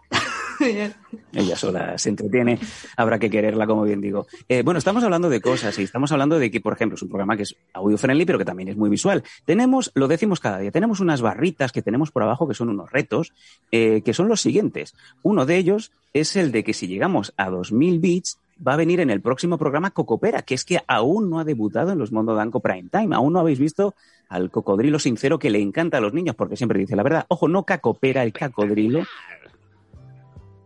Ella 1.33 1.55
sola 1.55 1.97
se 1.97 2.09
entretiene, 2.09 2.59
habrá 2.95 3.19
que 3.19 3.29
quererla, 3.29 3.67
como 3.67 3.83
bien 3.83 4.01
digo. 4.01 4.27
Eh, 4.49 4.63
bueno, 4.63 4.79
estamos 4.79 5.03
hablando 5.03 5.29
de 5.29 5.41
cosas 5.41 5.77
y 5.77 5.83
estamos 5.83 6.11
hablando 6.11 6.39
de 6.39 6.49
que, 6.49 6.61
por 6.61 6.73
ejemplo, 6.73 6.95
es 6.95 7.01
un 7.01 7.09
programa 7.09 7.37
que 7.37 7.43
es 7.43 7.55
audio 7.73 7.97
friendly, 7.97 8.25
pero 8.25 8.39
que 8.39 8.45
también 8.45 8.69
es 8.69 8.77
muy 8.77 8.89
visual. 8.89 9.23
Tenemos, 9.45 9.91
lo 9.93 10.07
decimos 10.07 10.39
cada 10.39 10.59
día, 10.59 10.71
tenemos 10.71 10.99
unas 10.99 11.21
barritas 11.21 11.71
que 11.71 11.81
tenemos 11.81 12.11
por 12.11 12.23
abajo 12.23 12.47
que 12.47 12.53
son 12.53 12.69
unos 12.69 12.91
retos, 12.91 13.33
eh, 13.71 14.01
que 14.01 14.13
son 14.13 14.27
los 14.27 14.41
siguientes. 14.41 14.95
Uno 15.21 15.45
de 15.45 15.57
ellos 15.57 15.91
es 16.13 16.35
el 16.35 16.51
de 16.51 16.63
que 16.63 16.73
si 16.73 16.87
llegamos 16.87 17.33
a 17.37 17.49
2000 17.49 17.99
bits, 17.99 18.39
va 18.65 18.73
a 18.73 18.77
venir 18.77 18.99
en 18.99 19.09
el 19.09 19.21
próximo 19.21 19.57
programa 19.57 19.91
Cocopera, 19.91 20.41
que 20.41 20.55
es 20.55 20.65
que 20.65 20.79
aún 20.87 21.29
no 21.29 21.39
ha 21.39 21.43
debutado 21.43 21.91
en 21.91 21.99
los 21.99 22.11
Mondo 22.11 22.35
Danco 22.35 22.59
Prime 22.59 22.89
Time. 22.89 23.15
Aún 23.15 23.33
no 23.33 23.39
habéis 23.39 23.59
visto 23.59 23.95
al 24.29 24.51
cocodrilo 24.51 24.99
sincero 24.99 25.39
que 25.39 25.49
le 25.49 25.61
encanta 25.61 25.97
a 25.97 26.01
los 26.01 26.13
niños, 26.13 26.35
porque 26.35 26.57
siempre 26.57 26.79
dice 26.79 26.95
la 26.95 27.03
verdad. 27.03 27.25
Ojo, 27.29 27.47
no 27.47 27.63
cacopera 27.63 28.23
el 28.23 28.33
cacodrilo, 28.33 29.03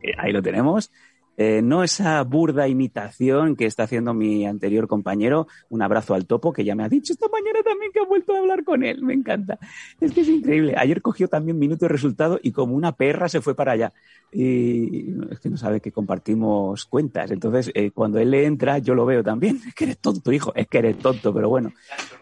eh, 0.02 0.14
ahí 0.18 0.32
lo 0.32 0.42
tenemos. 0.42 0.92
Eh, 1.38 1.62
no 1.62 1.84
esa 1.84 2.22
burda 2.24 2.68
imitación 2.68 3.56
que 3.56 3.66
está 3.66 3.84
haciendo 3.84 4.14
mi 4.14 4.46
anterior 4.46 4.88
compañero. 4.88 5.48
Un 5.70 5.82
abrazo 5.82 6.14
al 6.14 6.26
topo, 6.26 6.54
que 6.54 6.64
ya 6.64 6.76
me 6.76 6.84
ha 6.84 6.90
dicho 6.90 7.14
esta 7.14 7.28
mañana 7.30 7.64
también 7.64 7.92
que 7.92 8.00
ha 8.00 8.06
vuelto 8.06 8.36
a 8.36 8.40
hablar 8.40 8.64
con 8.64 8.84
él. 8.84 9.02
Me 9.02 9.14
encanta. 9.14 9.58
Es 10.00 10.12
que 10.12 10.22
es 10.22 10.28
increíble. 10.28 10.76
Ayer 10.78 11.02
cogió 11.02 11.28
también 11.28 11.58
minuto 11.58 11.86
y 11.86 11.88
resultado 11.88 12.40
y 12.42 12.52
como 12.52 12.76
una 12.76 12.92
perra 12.92 13.30
se 13.30 13.42
fue 13.42 13.56
para 13.56 13.72
allá. 13.72 13.94
Y 14.32 15.14
es 15.30 15.40
que 15.40 15.50
no 15.50 15.58
sabe 15.58 15.82
que 15.82 15.92
compartimos 15.92 16.86
cuentas. 16.86 17.32
Entonces, 17.32 17.72
eh, 17.74 17.92
cuando 17.92 18.20
él 18.20 18.32
le 18.32 18.46
entra, 18.46 18.78
yo 18.80 18.94
lo 18.94 19.06
veo 19.06 19.24
también. 19.24 19.60
Es 19.72 19.76
que 19.76 19.86
eres 19.86 20.00
tonto, 20.00 20.32
hijo. 20.32 20.54
Es 20.56 20.68
que 20.68 20.80
eres 20.80 20.98
tonto, 20.98 21.34
pero 21.34 21.50
bueno. 21.50 21.72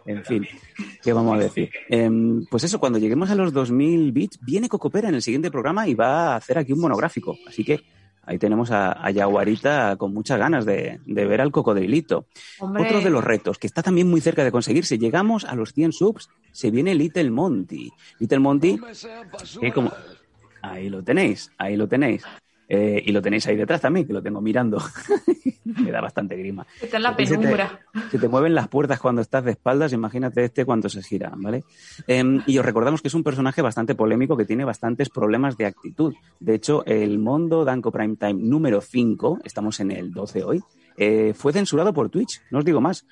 En 0.06 0.24
fin, 0.24 0.46
¿qué 1.04 1.14
vamos 1.14 1.36
a 1.36 1.42
decir? 1.42 1.70
Em, 1.90 2.46
pues 2.46 2.64
eso, 2.64 2.80
cuando 2.80 3.00
lleguemos 3.00 3.30
a 3.30 3.36
los 3.36 3.54
2000 3.54 4.12
bits, 4.12 4.40
viene 4.42 4.70
Cocopera 4.70 5.10
en 5.10 5.16
el 5.16 5.22
siguiente 5.22 5.52
programa 5.52 5.88
y 5.88 5.96
va 5.96 6.34
a 6.34 6.36
hacer 6.36 6.58
aquí 6.58 6.74
un 6.74 6.80
monográfico. 6.80 7.36
Así 7.48 7.64
que 7.64 7.82
ahí 8.30 8.38
tenemos 8.38 8.70
a, 8.70 9.04
a 9.04 9.10
Yaguarita 9.10 9.96
con 9.98 10.14
muchas 10.14 10.38
ganas 10.38 10.64
de, 10.64 11.00
de 11.04 11.26
ver 11.26 11.42
al 11.42 11.52
cocodrilito. 11.52 12.28
Hombre, 12.60 12.84
Otro 12.84 13.02
de 13.02 13.10
los 13.10 13.24
retos 13.24 13.58
que 13.58 13.66
está 13.66 13.82
también 13.82 14.08
muy 14.08 14.22
cerca 14.22 14.44
de 14.44 14.52
conseguirse. 14.52 15.00
Llegamos 15.00 15.46
a 15.46 15.56
los 15.56 15.74
100 15.74 15.94
subs, 15.94 16.30
se 16.52 16.70
viene 16.70 16.94
Little 16.94 17.32
Monty. 17.32 17.92
Little 18.20 18.40
Monty, 18.40 18.80
que 19.60 19.72
como... 19.74 19.92
Ahí 20.62 20.90
lo 20.90 21.02
tenéis, 21.02 21.52
ahí 21.58 21.76
lo 21.76 21.88
tenéis. 21.88 22.24
Eh, 22.72 23.02
y 23.04 23.12
lo 23.12 23.20
tenéis 23.22 23.48
ahí 23.48 23.56
detrás 23.56 23.82
también, 23.82 24.06
que 24.06 24.14
lo 24.14 24.22
tengo 24.22 24.42
mirando. 24.42 24.78
Me 25.66 25.90
da 25.92 26.02
bastante 26.02 26.36
grima. 26.36 26.66
Esta 26.82 26.98
es 26.98 27.04
la 27.04 27.10
Se 27.16 27.16
te- 27.26 27.38
penumbra. 27.38 27.80
Se 28.12 28.20
te 28.20 28.28
mueven 28.28 28.54
las 28.54 28.68
puertas 28.68 29.00
cuando 29.00 29.22
estás 29.22 29.44
de 29.44 29.52
espaldas, 29.52 29.92
imagínate 29.94 30.44
este 30.44 30.66
cuando 30.66 30.88
se 30.90 31.02
gira, 31.02 31.32
¿vale? 31.36 31.64
Em, 32.08 32.42
y 32.46 32.58
os 32.60 32.66
recordamos 32.66 33.02
que 33.02 33.08
es 33.08 33.14
un 33.16 33.24
personaje 33.24 33.62
bastante 33.64 33.96
polémico 33.96 34.38
que 34.38 34.46
tiene 34.46 34.66
bastantes 34.66 35.10
problemas 35.10 35.58
de 35.58 35.66
actitud. 35.66 36.14
De 36.40 36.54
hecho, 36.56 36.86
el 36.86 37.18
Mondo 37.18 37.66
Danco 37.66 37.92
Prime 37.92 38.16
Time 38.18 38.36
número 38.36 38.82
5, 38.82 39.40
estamos 39.44 39.80
en 39.80 39.92
el 39.92 40.12
12 40.12 40.44
hoy, 40.44 40.62
eh, 40.98 41.34
fue 41.36 41.54
censurado 41.54 41.94
por 41.94 42.10
Twitch, 42.10 42.42
no 42.52 42.60
os 42.60 42.66
digo 42.66 42.82
más. 42.82 43.06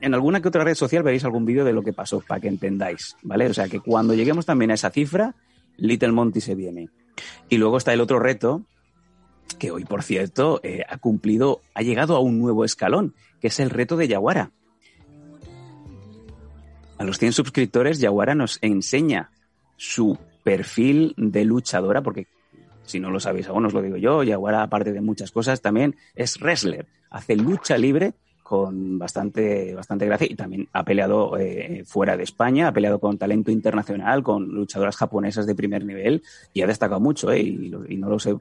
En 0.00 0.14
alguna 0.14 0.40
que 0.40 0.48
otra 0.48 0.62
red 0.62 0.74
social 0.76 1.02
veréis 1.02 1.24
algún 1.24 1.44
vídeo 1.44 1.64
de 1.64 1.72
lo 1.72 1.82
que 1.82 1.92
pasó, 1.92 2.20
para 2.20 2.40
que 2.40 2.46
entendáis, 2.48 3.16
¿vale? 3.22 3.46
O 3.46 3.54
sea 3.54 3.68
que 3.68 3.80
cuando 3.80 4.14
lleguemos 4.14 4.46
también 4.46 4.70
a 4.70 4.74
esa 4.74 4.90
cifra, 4.90 5.34
Little 5.76 6.12
Monty 6.12 6.40
se 6.40 6.54
viene. 6.54 6.88
Y 7.48 7.56
luego 7.58 7.76
está 7.78 7.92
el 7.92 8.00
otro 8.00 8.18
reto, 8.18 8.62
que 9.58 9.70
hoy, 9.70 9.84
por 9.84 10.02
cierto, 10.02 10.60
eh, 10.62 10.84
ha 10.88 10.98
cumplido, 10.98 11.60
ha 11.74 11.82
llegado 11.82 12.16
a 12.16 12.20
un 12.20 12.38
nuevo 12.38 12.64
escalón, 12.64 13.14
que 13.40 13.48
es 13.48 13.60
el 13.60 13.70
reto 13.70 13.96
de 13.96 14.08
Yaguara. 14.08 14.52
A 16.98 17.04
los 17.04 17.18
100 17.18 17.32
suscriptores, 17.32 18.00
Yaguara 18.00 18.34
nos 18.34 18.58
enseña 18.60 19.30
su 19.76 20.18
perfil 20.42 21.14
de 21.16 21.44
luchadora, 21.44 22.02
porque 22.02 22.26
si 22.84 23.00
no 23.00 23.10
lo 23.10 23.20
sabéis 23.20 23.48
aún, 23.48 23.66
os 23.66 23.72
lo 23.72 23.82
digo 23.82 23.96
yo, 23.96 24.22
Yaguara, 24.22 24.62
aparte 24.62 24.92
de 24.92 25.00
muchas 25.00 25.30
cosas, 25.30 25.60
también 25.60 25.96
es 26.14 26.40
wrestler. 26.40 26.86
Hace 27.10 27.36
lucha 27.36 27.78
libre 27.78 28.14
con 28.48 28.98
bastante, 28.98 29.74
bastante 29.74 30.06
gracia 30.06 30.26
y 30.30 30.34
también 30.34 30.66
ha 30.72 30.82
peleado 30.82 31.36
eh, 31.38 31.84
fuera 31.86 32.16
de 32.16 32.22
España, 32.22 32.68
ha 32.68 32.72
peleado 32.72 32.98
con 32.98 33.18
talento 33.18 33.50
internacional, 33.50 34.22
con 34.22 34.48
luchadoras 34.48 34.96
japonesas 34.96 35.46
de 35.46 35.54
primer 35.54 35.84
nivel 35.84 36.22
y 36.54 36.62
ha 36.62 36.66
destacado 36.66 36.98
mucho, 36.98 37.30
¿eh? 37.30 37.40
y, 37.42 37.70
y 37.90 37.96
no 37.98 38.08
lo 38.08 38.18
sé. 38.18 38.34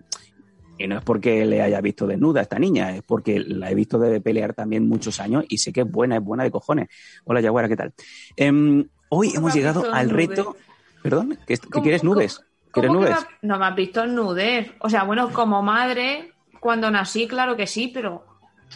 Y 0.77 0.87
no 0.87 0.99
es 0.99 1.03
porque 1.03 1.45
le 1.45 1.61
haya 1.61 1.81
visto 1.81 2.07
desnuda 2.07 2.39
a 2.39 2.43
esta 2.43 2.57
niña, 2.57 2.95
es 2.95 3.01
porque 3.03 3.39
la 3.41 3.69
he 3.69 3.75
visto 3.75 3.99
de 3.99 4.21
pelear 4.21 4.53
también 4.53 4.87
muchos 4.87 5.19
años 5.19 5.43
y 5.49 5.57
sé 5.57 5.73
que 5.73 5.81
es 5.81 5.91
buena, 5.91 6.15
es 6.17 6.23
buena 6.23 6.43
de 6.45 6.51
cojones. 6.51 6.87
Hola, 7.25 7.41
Yaguara, 7.41 7.67
¿qué 7.67 7.75
tal? 7.75 7.93
Em, 8.37 8.87
hoy 9.09 9.27
¿Cómo 9.33 9.39
hemos 9.39 9.55
llegado 9.55 9.91
al 9.93 10.09
reto. 10.09 10.55
¿Perdón? 11.03 11.37
¿Que, 11.45 11.57
que 11.57 11.67
¿Cómo- 11.67 11.83
quieres 11.83 12.03
nubes? 12.05 12.41
¿Quieres 12.71 12.89
¿Cómo 12.89 13.01
que 13.01 13.09
nubes? 13.09 13.09
me 13.09 13.15
ha- 13.15 13.39
no 13.41 13.59
me 13.59 13.65
has 13.65 13.75
visto 13.75 14.03
en 14.05 14.15
nudez. 14.15 14.71
O 14.79 14.89
sea, 14.89 15.03
bueno, 15.03 15.33
como 15.33 15.61
madre, 15.63 16.31
cuando 16.61 16.89
nací, 16.91 17.27
claro 17.27 17.57
que 17.57 17.67
sí, 17.67 17.89
pero 17.93 18.23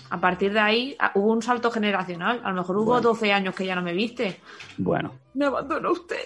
a 0.10 0.19
partir 0.19 0.53
de 0.53 0.60
ahí 0.60 0.95
ah, 1.00 1.12
hubo 1.15 1.31
un 1.31 1.41
salto 1.41 1.71
generacional. 1.71 2.41
A 2.43 2.50
lo 2.50 2.55
mejor 2.57 2.77
hubo 2.77 2.86
Bueno. 2.86 3.01
12 3.10 3.31
años 3.33 3.55
que 3.55 3.65
ya 3.65 3.75
no 3.75 3.81
me 3.81 3.93
viste. 3.93 4.39
Bueno, 4.77 5.13
Me 5.33 5.45
abandonó 5.45 5.91
usted. 5.91 6.19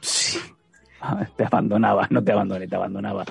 sí. 0.00 0.38
Te 1.36 1.44
abandonaba, 1.44 2.06
no 2.10 2.24
te 2.24 2.32
abandoné, 2.32 2.66
te 2.66 2.76
abandonaba. 2.76 3.24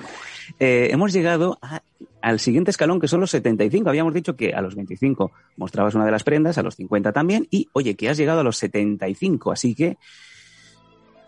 Eh, 0.60 0.88
hemos 0.92 1.12
llegado 1.12 1.58
a- 1.60 1.82
al 2.22 2.38
siguiente 2.38 2.70
escalón, 2.70 3.00
que 3.00 3.08
son 3.08 3.20
los 3.20 3.30
75. 3.32 3.88
Habíamos 3.88 4.14
dicho 4.14 4.36
que 4.36 4.54
a 4.54 4.60
los 4.60 4.76
25 4.76 5.32
mostrabas 5.56 5.94
una 5.96 6.04
de 6.04 6.12
las 6.12 6.22
prendas, 6.22 6.56
a 6.56 6.62
los 6.62 6.76
50 6.76 7.12
también, 7.12 7.48
y 7.50 7.68
oye, 7.72 7.96
que 7.96 8.08
has 8.08 8.16
llegado 8.16 8.40
a 8.40 8.44
los 8.44 8.56
75, 8.58 9.50
así 9.50 9.74
que 9.74 9.98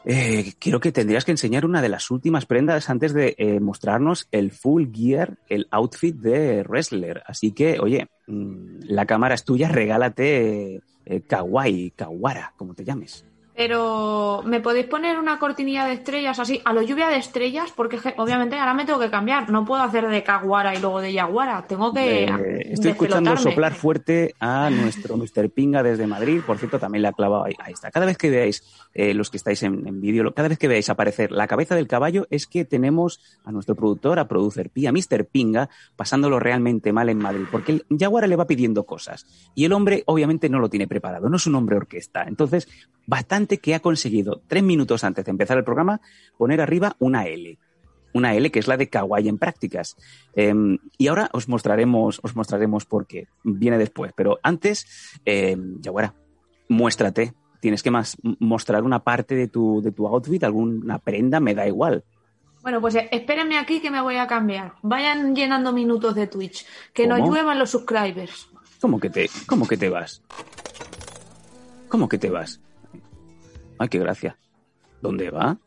eh, 0.09 0.53
creo 0.61 0.79
que 0.79 0.93
tendrías 0.93 1.25
que 1.25 1.33
enseñar 1.33 1.67
una 1.67 1.83
de 1.83 1.89
las 1.89 2.13
últimas 2.13 2.47
prendas 2.47 2.89
antes 2.91 3.13
de 3.13 3.35
eh, 3.39 3.59
mostrarnos 3.59 4.29
el 4.31 4.53
full 4.53 4.85
gear, 4.93 5.37
el 5.49 5.67
outfit 5.73 6.15
de 6.15 6.63
wrestler. 6.63 7.25
Así 7.27 7.51
que, 7.51 7.81
oye, 7.81 8.09
mm, 8.29 8.83
la 8.83 9.05
cámara 9.05 9.35
es 9.35 9.45
tuya, 9.45 9.69
regálate 9.69 10.81
eh, 11.05 11.21
kawaii, 11.27 11.91
kawara, 11.91 12.55
como 12.57 12.75
te 12.75 12.85
llames. 12.85 13.27
Pero, 13.57 14.43
¿me 14.45 14.61
podéis 14.61 14.85
poner 14.85 15.19
una 15.19 15.39
cortinilla 15.39 15.87
de 15.87 15.95
estrellas 15.95 16.39
así? 16.39 16.61
A 16.67 16.75
lo 16.75 16.83
lluvia 16.83 17.09
de 17.09 17.17
estrellas, 17.17 17.73
porque 17.75 17.99
obviamente 18.19 18.59
ahora 18.59 18.75
me 18.75 18.85
tengo 18.85 19.01
que 19.01 19.09
cambiar. 19.09 19.49
No 19.49 19.65
puedo 19.65 19.83
hacer 19.83 20.07
de 20.09 20.23
Caguara 20.23 20.75
y 20.75 20.81
luego 20.81 21.01
de 21.01 21.15
Yaguara. 21.15 21.67
Tengo 21.67 21.91
que. 21.95 22.25
Eh, 22.25 22.73
estoy 22.73 22.91
escuchando 22.91 23.35
soplar 23.39 23.73
fuerte 23.73 24.35
a 24.41 24.69
nuestro 24.69 25.17
Mr. 25.17 25.49
Pinga 25.49 25.83
desde 25.83 26.07
Madrid. 26.07 26.43
Por 26.47 26.59
cierto, 26.59 26.79
también 26.79 27.01
le 27.01 27.09
ha 27.09 27.13
clavado 27.13 27.47
ahí. 27.47 27.55
Ahí 27.59 27.73
está. 27.73 27.91
Cada 27.91 28.05
vez 28.05 28.19
que 28.19 28.29
veáis, 28.29 28.63
eh, 28.93 29.15
los 29.15 29.31
que 29.31 29.39
estáis 29.39 29.63
en, 29.63 29.89
en 29.89 30.03
vídeo, 30.03 30.35
cada 30.35 30.49
vez 30.49 30.59
que 30.59 30.69
veáis 30.69 30.91
aparecer 30.91 31.33
la 31.33 31.47
cabeza 31.47 31.75
del 31.75 31.89
caballo, 31.89 32.27
es 32.29 32.47
que 32.47 32.67
tenemos 32.67 33.21
a 33.47 33.53
nuestro 33.53 33.75
productor, 33.75 34.19
a 34.19 34.29
Producer 34.29 34.69
Pi, 34.69 34.87
a 34.87 34.93
Mr. 34.93 35.25
Pinga, 35.25 35.71
pasándolo 35.97 36.39
realmente 36.39 36.93
mal 36.93 37.09
en 37.09 37.19
Madrid. 37.19 37.47
Porque 37.51 37.73
el 37.73 37.87
Yaguara 37.89 38.27
le 38.27 38.37
va 38.37 38.47
pidiendo 38.47 38.85
cosas. 38.85 39.25
Y 39.55 39.65
el 39.65 39.73
hombre, 39.73 40.03
obviamente, 40.05 40.51
no 40.51 40.59
lo 40.59 40.69
tiene 40.69 40.87
preparado. 40.87 41.31
No 41.31 41.39
es 41.39 41.47
un 41.47 41.55
hombre 41.55 41.77
orquesta. 41.77 42.25
Entonces, 42.29 42.69
bastante 43.07 43.46
que 43.47 43.75
ha 43.75 43.81
conseguido, 43.81 44.43
tres 44.47 44.63
minutos 44.63 45.05
antes 45.05 45.25
de 45.25 45.31
empezar 45.31 45.57
el 45.57 45.65
programa, 45.65 46.01
poner 46.37 46.61
arriba 46.61 46.97
una 46.99 47.27
L 47.27 47.59
una 48.17 48.35
L 48.35 48.51
que 48.51 48.59
es 48.59 48.67
la 48.67 48.77
de 48.77 48.89
Kawaii 48.89 49.29
en 49.29 49.39
prácticas. 49.39 49.97
Eh, 50.35 50.55
y 50.97 51.09
ahora 51.09 51.29
os 51.33 51.49
mostraremos, 51.49 52.21
os 52.23 52.35
mostraremos 52.35 52.87
por 52.87 53.07
qué. 53.07 53.29
Viene 53.45 53.79
después. 53.79 54.13
Pero 54.17 54.39
antes, 54.43 55.19
eh, 55.25 55.57
Yaguara, 55.81 56.15
muéstrate. 56.69 57.35
Tienes 57.61 57.83
que 57.83 57.91
más 57.91 58.17
mostrar 58.39 58.85
una 58.85 59.01
parte 59.01 59.35
de 59.35 59.49
tu, 59.49 59.83
de 59.83 59.93
tu 59.93 60.07
outfit, 60.07 60.43
alguna 60.45 60.99
prenda, 60.99 61.41
me 61.41 61.55
da 61.55 61.67
igual. 61.67 62.05
Bueno, 62.63 62.81
pues 62.81 62.95
eh, 62.95 63.09
espérenme 63.13 63.59
aquí 63.59 63.81
que 63.81 63.91
me 63.91 64.01
voy 64.01 64.17
a 64.17 64.27
cambiar. 64.27 64.75
Vayan 64.83 65.35
llenando 65.35 65.73
minutos 65.73 66.15
de 66.15 66.27
Twitch. 66.27 66.67
Que 66.93 67.07
nos 67.07 67.21
¿Cómo? 67.21 67.31
lluevan 67.33 67.59
los 67.59 67.71
subscribers. 67.71 68.49
¿Cómo 68.81 68.99
que 68.99 69.11
te, 69.11 69.29
cómo 69.47 69.67
que 69.67 69.77
te 69.77 69.89
vas? 69.89 70.23
¿Cómo 71.89 72.09
que 72.09 72.19
te 72.19 72.31
vas? 72.31 72.61
Ay, 73.79 73.89
qué 73.89 73.99
gracia. 73.99 74.39
¿Dónde 75.01 75.31
va? 75.31 75.59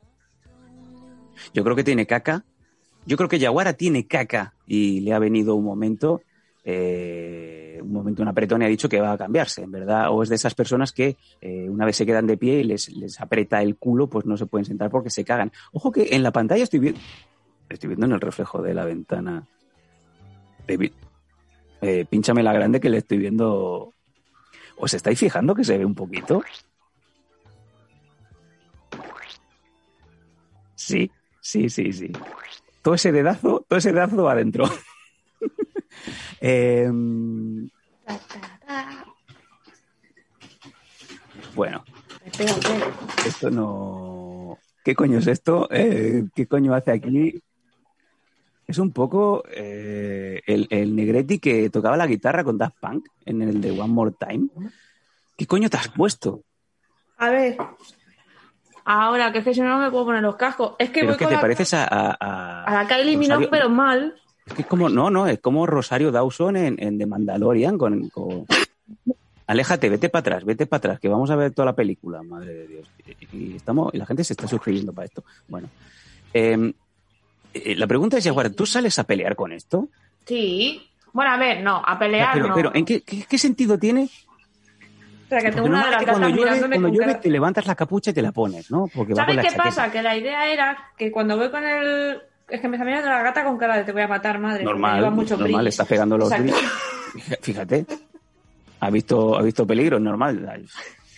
Yo 1.54 1.63
creo 1.63 1.75
que 1.75 1.84
tiene 1.84 2.06
caca. 2.06 2.46
Yo 3.06 3.18
creo 3.18 3.30
que 3.30 3.39
Yaguara 3.39 3.74
tiene 3.74 4.08
caca 4.08 4.54
y 4.66 5.00
le 5.01 5.13
ha 5.13 5.20
venido 5.20 5.56
un 5.56 5.63
momento, 5.63 6.22
eh, 6.63 7.80
un 7.82 7.94
momento, 7.94 8.22
un 8.22 8.28
apretón 8.28 8.62
y 8.62 8.66
ha 8.66 8.68
dicho 8.68 8.89
que 8.89 9.00
va 9.00 9.13
a 9.13 9.18
cambiarse, 9.18 9.63
en 9.63 9.72
verdad. 9.72 10.12
O 10.12 10.22
es 10.22 10.30
de 10.30 10.36
esas 10.36 10.54
personas 10.54 10.92
que 10.92 11.18
eh, 11.42 11.70
una 11.70 11.86
vez 11.86 11.96
se 11.96 12.06
quedan 12.06 12.28
de 12.28 12.38
pie 12.38 12.60
y 12.60 12.63
les, 12.63 12.89
les 12.89 13.20
aprieta 13.22 13.62
el 13.62 13.78
culo, 13.78 14.08
pues 14.08 14.25
no 14.25 14.38
se 14.38 14.46
pueden 14.46 14.66
sentar 14.66 14.89
porque 14.89 15.10
se 15.10 15.24
cagan. 15.24 15.51
Ojo 15.72 15.92
que 15.92 16.10
en 16.12 16.24
la 16.24 16.32
pantalla 16.32 16.63
estoy 16.63 16.80
viendo, 16.80 17.00
estoy 17.70 17.88
viendo 17.88 18.06
en 18.06 18.12
el 18.13 18.22
reflejo 18.22 18.62
de 18.62 18.74
la 18.74 18.86
ventana. 18.86 19.48
David, 20.68 20.92
eh, 21.82 22.06
pínchame 22.08 22.44
la 22.44 22.54
grande 22.54 22.80
que 22.80 22.89
le 22.89 22.98
estoy 22.98 23.18
viendo. 23.18 23.94
¿Os 24.78 24.94
estáis 24.94 25.20
fijando 25.20 25.56
que 25.56 25.63
se 25.63 25.78
ve 25.78 25.86
un 25.86 25.96
poquito? 25.96 26.44
Sí, 30.89 31.12
sí, 31.39 31.69
sí, 31.69 31.93
sí. 31.93 32.12
Todo 32.81 32.96
ese 32.96 33.12
dedazo, 33.12 33.63
todo 33.67 33.77
ese 33.77 33.93
dedazo 33.93 34.24
va 34.24 34.31
adentro. 34.31 34.65
Em, 36.41 37.69
bueno, 41.53 41.84
esto 43.25 43.51
no. 43.51 44.58
¿Qué 44.84 44.96
coño 44.96 45.19
es 45.19 45.27
esto? 45.27 45.67
Eh, 45.69 46.25
¿Qué 46.34 46.48
coño 46.48 46.74
hace 46.74 46.91
aquí? 46.91 47.41
Es 48.65 48.77
un 48.77 48.91
poco 48.91 49.43
eh, 49.51 50.41
el, 50.48 50.67
el 50.69 50.96
Negretti 50.96 51.39
que 51.39 51.69
tocaba 51.69 51.98
la 51.98 52.08
guitarra 52.08 52.43
con 52.43 52.58
Daft 52.58 52.77
Punk 52.79 53.08
en 53.25 53.41
el 53.41 53.62
de 53.62 53.72
One 53.72 53.93
More 53.93 54.13
Time. 54.17 54.48
¿Qué 55.36 55.46
coño 55.46 55.69
te 55.69 55.77
has 55.77 55.89
puesto? 55.89 56.43
A 57.17 57.29
ver. 57.29 57.58
Ahora, 58.91 59.31
que 59.31 59.38
es 59.39 59.43
que 59.46 59.53
si 59.53 59.62
no, 59.62 59.67
no 59.69 59.77
me 59.79 59.91
puedo 59.91 60.05
poner 60.05 60.24
los 60.24 60.36
cascos. 60.36 60.74
Es 60.79 60.89
que 60.89 61.01
Pero 61.01 61.08
voy 61.08 61.12
es 61.13 61.17
que 61.19 61.25
con 61.25 61.29
te 61.29 61.36
la, 61.36 61.41
pareces 61.41 61.74
a, 61.75 61.84
a, 61.84 62.17
a- 62.19 62.63
a 62.63 62.74
la 62.84 62.88
Kylie 62.88 63.17
Minogue, 63.17 63.48
pero 63.50 63.69
mal. 63.69 64.15
Es 64.48 64.53
que 64.53 64.62
es 64.63 64.67
como, 64.67 64.89
no, 64.89 65.12
no, 65.12 65.27
es 65.27 65.39
como 65.39 65.67
Rosario 65.67 66.12
Dawson 66.12 66.58
en, 66.58 66.75
en 66.81 66.98
The 66.98 67.05
Mandalorian 67.05 67.77
con, 67.77 68.10
con- 68.10 68.46
Aléjate, 69.46 69.89
vete 69.89 70.10
para 70.10 70.22
atrás, 70.22 70.46
vete 70.46 70.65
para 70.65 70.77
atrás, 70.79 71.00
que 71.00 71.08
vamos 71.08 71.29
a 71.29 71.36
ver 71.36 71.51
toda 71.51 71.67
la 71.67 71.74
película, 71.75 72.22
madre 72.24 72.53
de 72.53 72.67
Dios. 72.67 72.88
Y, 73.31 73.55
estamos, 73.55 73.93
y 73.93 73.98
la 73.98 74.05
gente 74.08 74.24
se 74.24 74.34
está 74.34 74.48
suscribiendo 74.48 74.91
para 74.93 75.05
esto. 75.05 75.24
Bueno. 75.48 75.67
Eh, 76.34 76.74
eh, 77.53 77.75
la 77.75 77.86
pregunta 77.88 78.17
es, 78.17 78.24
Jaguar, 78.24 78.50
¿tú 78.51 78.65
sales 78.65 78.98
a 79.00 79.03
pelear 79.05 79.36
con 79.36 79.51
esto? 79.51 79.88
Sí. 80.25 80.81
Bueno, 81.13 81.31
a 81.31 81.38
ver, 81.38 81.62
no, 81.63 81.81
a 81.86 81.98
pelear 81.98 82.29
pero, 82.34 82.48
no. 82.48 82.53
pero 82.55 82.75
¿en 82.75 82.86
qué, 82.86 83.01
qué- 83.01 83.25
qué 83.27 83.38
sentido 83.39 83.77
tiene? 83.79 84.10
O 85.29 85.39
sea, 85.39 85.41
que 85.41 85.51
tengo 85.51 85.67
una 85.67 85.86
de 85.86 85.91
las 85.91 86.01
normalmente 86.07 86.41
cuando 86.50 86.88
llueve, 86.88 86.91
llueve 86.98 87.15
te 87.21 87.29
levantas 87.29 87.67
la 87.67 87.75
capucha 87.75 88.09
y 88.09 88.13
te 88.13 88.21
la 88.24 88.31
pones, 88.31 88.71
¿no? 88.71 88.88
Porque 88.88 89.13
¿Sabes 89.13 89.38
qué 89.38 89.43
chaqueta. 89.43 89.63
pasa? 89.63 89.91
Que 89.91 90.01
la 90.01 90.17
idea 90.17 90.51
era 90.51 90.75
que 90.98 91.12
cuando 91.12 91.38
voy 91.38 91.51
con 91.51 91.63
el... 91.63 92.19
Es 92.48 92.59
que 92.62 92.67
me 92.67 92.77
está 92.77 92.86
mirando 92.86 93.09
la 93.09 93.21
gata 93.21 93.43
con 93.43 93.57
cara 93.59 93.77
de 93.77 93.83
te 93.83 93.91
voy 93.91 94.01
a 94.01 94.07
matar, 94.07 94.39
madre. 94.39 94.63
Normal, 94.63 94.95
lleva 94.95 95.12
mucho 95.12 95.36
normal, 95.36 95.51
brillo. 95.53 95.69
estás 95.69 95.88
pegando 95.88 96.17
los 96.17 96.25
O 96.25 96.29
sea, 96.29 96.38
que- 96.38 96.43
brillos. 96.45 96.62
Fíjate. 97.41 97.86
Ha 98.79 98.89
visto, 98.89 99.38
ha 99.38 99.43
visto 99.43 99.67
peligro, 99.67 99.98
es 99.98 100.03
normal. 100.03 100.63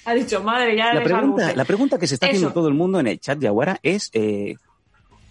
Ha 0.03 0.13
dicho, 0.13 0.43
madre, 0.43 0.75
ya 0.75 0.93
La 0.93 1.03
pregunta, 1.03 1.53
la 1.55 1.63
pregunta 1.63 1.97
que 1.97 2.07
se 2.07 2.15
está 2.15 2.25
haciendo 2.25 2.51
todo 2.51 2.67
el 2.67 2.73
mundo 2.73 2.99
en 2.99 3.07
el 3.07 3.19
chat 3.19 3.37
de 3.37 3.47
Aguara 3.47 3.79
es 3.81 4.09
eh, 4.13 4.55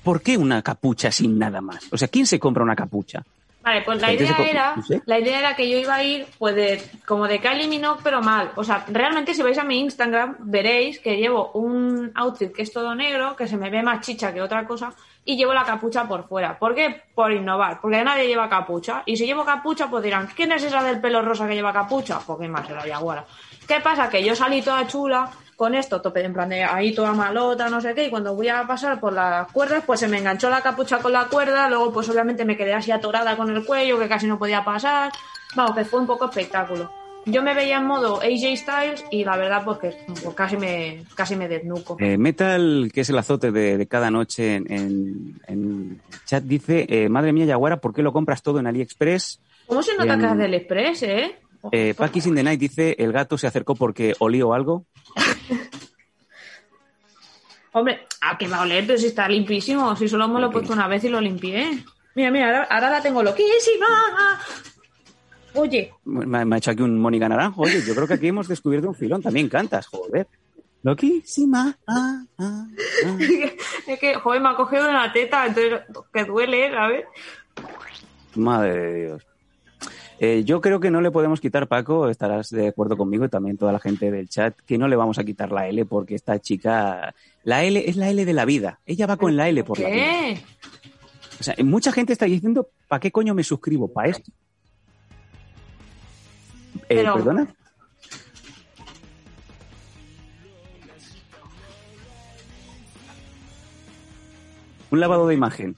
¿por 0.02 0.22
qué 0.22 0.38
una 0.38 0.62
capucha 0.62 1.10
sin 1.12 1.38
nada 1.38 1.60
más? 1.60 1.86
O 1.92 1.98
sea, 1.98 2.08
¿quién 2.08 2.24
se 2.26 2.38
compra 2.38 2.62
una 2.62 2.76
capucha? 2.76 3.22
Vale, 3.62 3.82
pues 3.82 4.00
la 4.00 4.08
se 4.08 4.14
idea 4.14 4.36
era, 4.38 4.74
la 5.04 5.18
idea 5.18 5.38
era 5.38 5.54
que 5.54 5.68
yo 5.68 5.76
iba 5.76 5.94
a 5.94 6.02
ir, 6.02 6.26
pues 6.38 6.54
de, 6.54 6.82
como 7.06 7.28
de 7.28 7.40
Kylie 7.40 7.68
Minogue, 7.68 8.00
pero 8.02 8.22
mal. 8.22 8.52
O 8.56 8.64
sea, 8.64 8.86
realmente 8.88 9.34
si 9.34 9.42
vais 9.42 9.58
a 9.58 9.64
mi 9.64 9.80
Instagram 9.80 10.36
veréis 10.40 10.98
que 10.98 11.16
llevo 11.16 11.50
un 11.52 12.10
outfit 12.14 12.52
que 12.52 12.62
es 12.62 12.72
todo 12.72 12.94
negro, 12.94 13.36
que 13.36 13.46
se 13.46 13.58
me 13.58 13.68
ve 13.68 13.82
más 13.82 14.00
chicha 14.00 14.32
que 14.32 14.40
otra 14.40 14.66
cosa, 14.66 14.94
y 15.26 15.36
llevo 15.36 15.52
la 15.52 15.64
capucha 15.64 16.08
por 16.08 16.26
fuera. 16.26 16.58
¿Por 16.58 16.74
qué? 16.74 17.02
Por 17.14 17.32
innovar, 17.32 17.80
porque 17.82 18.02
nadie 18.02 18.26
lleva 18.26 18.48
capucha. 18.48 19.02
Y 19.04 19.16
si 19.16 19.26
llevo 19.26 19.44
capucha, 19.44 19.88
pues 19.88 20.02
dirán, 20.02 20.28
¿quién 20.34 20.52
es 20.52 20.62
esa 20.62 20.82
del 20.82 21.00
pelo 21.00 21.20
rosa 21.20 21.46
que 21.46 21.54
lleva 21.54 21.72
capucha? 21.72 22.18
Quién 22.38 22.50
más 22.50 22.68
era 22.68 22.86
Yaguara. 22.86 23.26
¿Qué 23.68 23.80
pasa? 23.80 24.08
Que 24.08 24.24
yo 24.24 24.34
salí 24.34 24.62
toda 24.62 24.86
chula 24.86 25.30
con 25.60 25.74
esto, 25.74 26.00
tope 26.00 26.24
en 26.24 26.32
plan 26.32 26.48
de 26.48 26.64
ahí 26.64 26.94
toda 26.94 27.12
malota, 27.12 27.68
no 27.68 27.82
sé 27.82 27.92
qué, 27.94 28.06
y 28.06 28.08
cuando 28.08 28.34
voy 28.34 28.48
a 28.48 28.66
pasar 28.66 28.98
por 28.98 29.12
las 29.12 29.52
cuerdas, 29.52 29.84
pues 29.86 30.00
se 30.00 30.08
me 30.08 30.16
enganchó 30.16 30.48
la 30.48 30.62
capucha 30.62 31.00
con 31.00 31.12
la 31.12 31.26
cuerda, 31.26 31.68
luego 31.68 31.92
pues 31.92 32.08
obviamente 32.08 32.46
me 32.46 32.56
quedé 32.56 32.72
así 32.72 32.90
atorada 32.90 33.36
con 33.36 33.50
el 33.54 33.62
cuello, 33.66 33.98
que 33.98 34.08
casi 34.08 34.26
no 34.26 34.38
podía 34.38 34.64
pasar. 34.64 35.12
Vamos, 35.54 35.76
que 35.76 35.84
fue 35.84 36.00
un 36.00 36.06
poco 36.06 36.24
espectáculo. 36.24 36.90
Yo 37.26 37.42
me 37.42 37.52
veía 37.52 37.76
en 37.76 37.84
modo 37.84 38.20
AJ 38.22 38.56
Styles 38.56 39.04
y 39.10 39.22
la 39.22 39.36
verdad 39.36 39.62
pues 39.62 39.76
que 39.80 39.96
pues, 40.06 40.34
casi 40.34 40.56
me 40.56 41.04
casi 41.14 41.36
me 41.36 41.46
desnuco. 41.46 41.98
Eh, 42.00 42.16
Metal, 42.16 42.90
que 42.94 43.02
es 43.02 43.10
el 43.10 43.18
azote 43.18 43.52
de, 43.52 43.76
de 43.76 43.86
cada 43.86 44.10
noche 44.10 44.54
en, 44.54 44.72
en- 44.72 45.40
en 45.46 46.00
chat, 46.24 46.42
dice, 46.42 46.86
eh, 46.88 47.10
madre 47.10 47.34
mía, 47.34 47.44
Yaguara, 47.44 47.76
¿por 47.76 47.92
qué 47.92 48.00
lo 48.00 48.14
compras 48.14 48.42
todo 48.42 48.60
en 48.60 48.66
AliExpress? 48.66 49.42
¿Cómo 49.66 49.82
se 49.82 49.94
nota 49.94 50.14
em, 50.14 50.20
que 50.20 50.26
es 50.26 50.38
del 50.38 50.54
Express, 50.54 51.02
eh? 51.02 51.36
Eh, 51.72 51.94
in 52.24 52.34
the 52.34 52.42
Night 52.42 52.58
dice, 52.58 52.96
el 52.98 53.12
gato 53.12 53.36
se 53.36 53.46
acercó 53.46 53.74
porque 53.74 54.14
olió 54.18 54.54
algo. 54.54 54.86
Hombre, 57.72 58.06
¿a 58.20 58.36
qué 58.36 58.48
va 58.48 58.58
a 58.58 58.62
oler? 58.62 58.84
Pero 58.86 58.98
si 58.98 59.06
está 59.06 59.28
limpísimo, 59.28 59.94
si 59.96 60.08
solo 60.08 60.26
me 60.28 60.40
lo 60.40 60.48
he 60.48 60.50
puesto 60.50 60.72
una 60.72 60.88
vez 60.88 61.04
y 61.04 61.08
lo 61.08 61.20
limpié. 61.20 61.84
Mira, 62.14 62.30
mira, 62.30 62.46
ahora, 62.46 62.64
ahora 62.64 62.90
la 62.90 63.02
tengo 63.02 63.22
loquísima. 63.22 63.86
Oye, 65.54 65.92
Me, 66.04 66.44
me 66.44 66.54
ha 66.54 66.58
hecho 66.58 66.70
aquí 66.72 66.82
un 66.82 66.98
Mónica 66.98 67.28
Naranjo. 67.28 67.62
Oye, 67.62 67.82
yo 67.86 67.94
creo 67.94 68.06
que 68.06 68.14
aquí 68.14 68.28
hemos 68.28 68.48
descubierto 68.48 68.88
un 68.88 68.94
filón. 68.94 69.22
También 69.22 69.48
cantas, 69.48 69.86
joder. 69.86 70.26
Loquísima. 70.82 71.76
Ah, 71.86 72.22
ah, 72.38 72.66
ah. 73.06 73.18
es 73.86 73.98
que, 73.98 74.14
joder, 74.14 74.40
me 74.40 74.48
ha 74.48 74.54
cogido 74.56 74.88
una 74.88 75.12
teta, 75.12 75.46
entonces 75.46 75.80
que 76.12 76.24
duele, 76.24 76.70
¿sabes? 76.70 77.04
Madre 78.34 78.76
de 78.76 79.04
Dios. 79.04 79.26
Eh, 80.22 80.44
yo 80.44 80.60
creo 80.60 80.80
que 80.80 80.90
no 80.90 81.00
le 81.00 81.10
podemos 81.10 81.40
quitar, 81.40 81.66
Paco, 81.66 82.06
estarás 82.10 82.50
de 82.50 82.68
acuerdo 82.68 82.98
conmigo 82.98 83.24
y 83.24 83.30
también 83.30 83.56
toda 83.56 83.72
la 83.72 83.78
gente 83.80 84.10
del 84.10 84.28
chat, 84.28 84.54
que 84.66 84.76
no 84.76 84.86
le 84.86 84.94
vamos 84.94 85.18
a 85.18 85.24
quitar 85.24 85.50
la 85.50 85.66
L 85.66 85.86
porque 85.86 86.14
esta 86.14 86.38
chica, 86.38 87.14
la 87.42 87.64
L 87.64 87.88
es 87.88 87.96
la 87.96 88.10
L 88.10 88.22
de 88.26 88.32
la 88.34 88.44
vida. 88.44 88.80
Ella 88.84 89.06
va 89.06 89.16
con 89.16 89.34
la 89.34 89.48
L 89.48 89.64
por 89.64 89.78
la 89.78 89.88
vida. 89.88 90.40
O 91.40 91.42
sea, 91.42 91.54
mucha 91.64 91.90
gente 91.90 92.12
está 92.12 92.26
diciendo, 92.26 92.68
¿para 92.86 93.00
qué 93.00 93.10
coño 93.10 93.32
me 93.34 93.42
suscribo? 93.42 93.88
¿Para 93.88 94.10
esto? 94.10 94.30
Eh, 96.90 96.96
Pero- 96.96 97.14
¿Perdona? 97.14 97.48
Un 104.90 105.00
lavado 105.00 105.28
de 105.28 105.34
imagen. 105.34 105.76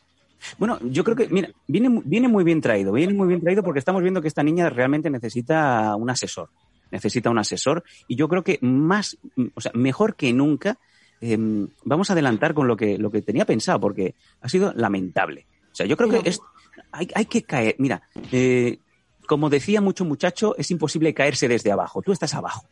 Bueno, 0.58 0.78
yo 0.82 1.04
creo 1.04 1.16
que, 1.16 1.28
mira, 1.28 1.50
viene, 1.66 2.02
viene 2.04 2.28
muy 2.28 2.44
bien 2.44 2.60
traído, 2.60 2.92
viene 2.92 3.14
muy 3.14 3.28
bien 3.28 3.40
traído 3.40 3.62
porque 3.62 3.78
estamos 3.78 4.02
viendo 4.02 4.20
que 4.20 4.28
esta 4.28 4.42
niña 4.42 4.68
realmente 4.70 5.10
necesita 5.10 5.94
un 5.96 6.10
asesor, 6.10 6.50
necesita 6.90 7.30
un 7.30 7.38
asesor 7.38 7.84
y 8.08 8.16
yo 8.16 8.28
creo 8.28 8.42
que 8.42 8.58
más, 8.60 9.16
o 9.54 9.60
sea, 9.60 9.72
mejor 9.74 10.14
que 10.14 10.32
nunca 10.32 10.78
eh, 11.20 11.38
vamos 11.84 12.10
a 12.10 12.12
adelantar 12.12 12.54
con 12.54 12.66
lo 12.66 12.76
que, 12.76 12.98
lo 12.98 13.10
que 13.10 13.22
tenía 13.22 13.44
pensado 13.44 13.80
porque 13.80 14.14
ha 14.40 14.48
sido 14.48 14.72
lamentable. 14.74 15.46
O 15.72 15.74
sea, 15.74 15.86
yo 15.86 15.96
creo 15.96 16.10
que 16.10 16.28
es, 16.28 16.40
hay, 16.90 17.08
hay 17.14 17.24
que 17.26 17.42
caer, 17.42 17.76
mira, 17.78 18.02
eh, 18.30 18.78
como 19.26 19.48
decía 19.48 19.80
mucho 19.80 20.04
muchacho, 20.04 20.54
es 20.58 20.70
imposible 20.70 21.14
caerse 21.14 21.48
desde 21.48 21.72
abajo, 21.72 22.02
tú 22.02 22.12
estás 22.12 22.34
abajo. 22.34 22.66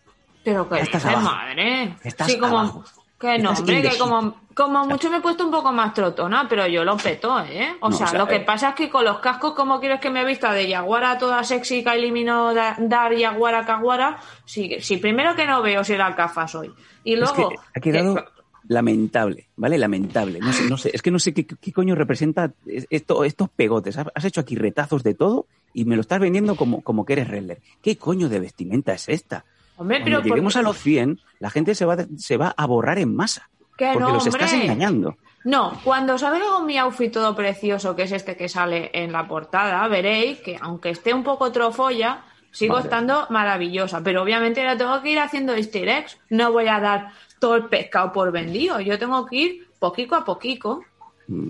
Pero 0.44 0.68
que 0.68 0.80
estás 0.80 1.04
abajo. 1.04 1.24
madre. 1.24 1.96
Estás 2.02 2.26
sí, 2.26 2.38
como, 2.38 2.58
abajo. 2.58 2.84
Que 3.20 3.38
no, 3.38 3.50
hombre, 3.50 3.82
que 3.82 3.98
como, 3.98 4.34
como 4.54 4.86
mucho 4.86 5.10
me 5.10 5.18
he 5.18 5.20
puesto 5.20 5.44
un 5.44 5.50
poco 5.50 5.70
más 5.72 5.92
trotona, 5.92 6.46
pero 6.48 6.66
yo 6.66 6.84
lo 6.84 6.96
peto, 6.96 7.38
¿eh? 7.40 7.76
O, 7.80 7.90
No, 7.90 7.96
sea, 7.96 8.06
o 8.06 8.08
sea, 8.10 8.18
lo 8.18 8.26
que 8.26 8.36
eh. 8.36 8.40
pasa 8.40 8.70
es 8.70 8.74
que 8.76 8.88
con 8.88 9.04
los 9.04 9.18
cascos, 9.18 9.52
como 9.52 9.78
quieres 9.78 10.00
que 10.00 10.08
me 10.08 10.24
vista 10.24 10.54
de 10.54 10.66
Yaguara 10.66 11.18
toda 11.18 11.44
sexy 11.44 11.84
que 11.84 11.90
eliminó 11.92 12.54
da- 12.54 12.76
dar 12.78 13.12
Yaguara 13.14 13.66
Caguara? 13.66 14.18
Si, 14.46 14.80
si 14.80 14.96
primero 14.96 15.36
que 15.36 15.44
no 15.46 15.60
veo 15.60 15.84
si 15.84 15.98
la 15.98 16.16
cafa 16.16 16.48
soy. 16.48 16.72
Y 17.04 17.12
Es 17.12 17.20
luego. 17.20 17.50
que 17.50 17.56
ha 17.76 17.80
quedado 17.82 18.14
que- 18.14 18.24
lamentable, 18.68 19.48
¿vale? 19.56 19.76
Lamentable. 19.76 20.38
No 20.40 20.52
sé, 20.54 20.68
no 20.70 20.78
sé, 20.78 20.90
es 20.94 21.02
que 21.02 21.10
no 21.10 21.18
sé 21.18 21.34
qué, 21.34 21.44
qué 21.46 21.72
coño 21.72 21.94
representa 21.94 22.52
esto, 22.88 23.24
estos 23.24 23.50
pegotes. 23.50 23.98
Has 23.98 24.24
hecho 24.24 24.40
aquí 24.40 24.54
retazos 24.56 25.02
de 25.02 25.14
todo 25.14 25.46
y 25.74 25.84
me 25.84 25.94
lo 25.96 26.00
estás 26.00 26.20
vendiendo 26.20 26.56
como, 26.56 26.80
como 26.82 27.04
que 27.04 27.12
eres 27.14 27.28
Redler. 27.28 27.60
¿Qué 27.82 27.96
coño 27.98 28.30
de 28.30 28.40
vestimenta 28.40 28.94
es 28.94 29.08
esta? 29.10 29.44
Hombre, 29.80 29.98
Cuando 30.00 30.18
pero. 30.18 30.22
lleguemos 30.28 30.52
porque- 30.52 30.58
a 30.64 30.68
los 30.68 30.78
100, 30.78 31.20
la 31.38 31.50
gente 31.50 31.74
se 31.74 31.84
va, 31.86 31.96
se 32.16 32.36
va 32.36 32.54
a 32.56 32.66
borrar 32.66 32.98
en 32.98 33.16
masa. 33.16 33.48
Que 33.78 33.86
porque 33.94 33.98
no, 34.00 34.12
los 34.14 34.26
estás 34.26 34.52
engañando. 34.52 35.16
No, 35.44 35.72
cuando 35.82 36.18
salga 36.18 36.44
con 36.54 36.66
mi 36.66 36.76
outfit 36.76 37.10
todo 37.10 37.34
precioso, 37.34 37.96
que 37.96 38.02
es 38.02 38.12
este 38.12 38.36
que 38.36 38.46
sale 38.48 38.90
en 38.92 39.10
la 39.10 39.26
portada, 39.26 39.88
veréis 39.88 40.40
que 40.40 40.58
aunque 40.60 40.90
esté 40.90 41.14
un 41.14 41.24
poco 41.24 41.50
trofolla, 41.50 42.24
sigo 42.50 42.74
Vale. 42.74 42.84
estando 42.84 43.26
maravillosa. 43.30 44.02
Pero 44.02 44.22
obviamente 44.22 44.60
ahora 44.60 44.76
tengo 44.76 45.00
que 45.00 45.12
ir 45.12 45.18
haciendo 45.18 45.54
easter 45.54 45.88
eggs. 45.88 46.18
No 46.28 46.52
voy 46.52 46.68
a 46.68 46.78
dar 46.78 47.12
todo 47.38 47.56
el 47.56 47.64
pescado 47.64 48.12
por 48.12 48.30
vendido. 48.32 48.80
Yo 48.80 48.98
tengo 48.98 49.24
que 49.24 49.36
ir 49.36 49.68
poquito 49.78 50.14
a 50.14 50.24
poquito. 50.26 50.82
Mm, 51.28 51.48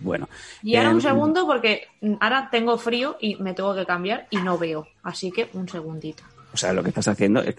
Bueno. 0.00 0.28
Y 0.64 0.74
ahora 0.74 0.90
Eh, 0.90 0.94
un 0.94 1.00
segundo 1.00 1.46
porque 1.46 1.86
ahora 2.20 2.48
tengo 2.50 2.76
frío 2.76 3.16
y 3.20 3.36
me 3.36 3.54
tengo 3.54 3.74
que 3.76 3.86
cambiar 3.86 4.26
y 4.30 4.38
no 4.38 4.58
veo. 4.58 4.88
Así 5.04 5.30
que 5.30 5.48
un 5.52 5.68
segundito. 5.68 6.24
O 6.52 6.56
sea, 6.56 6.72
lo 6.72 6.82
que 6.82 6.88
estás 6.90 7.08
haciendo 7.08 7.40
es... 7.42 7.54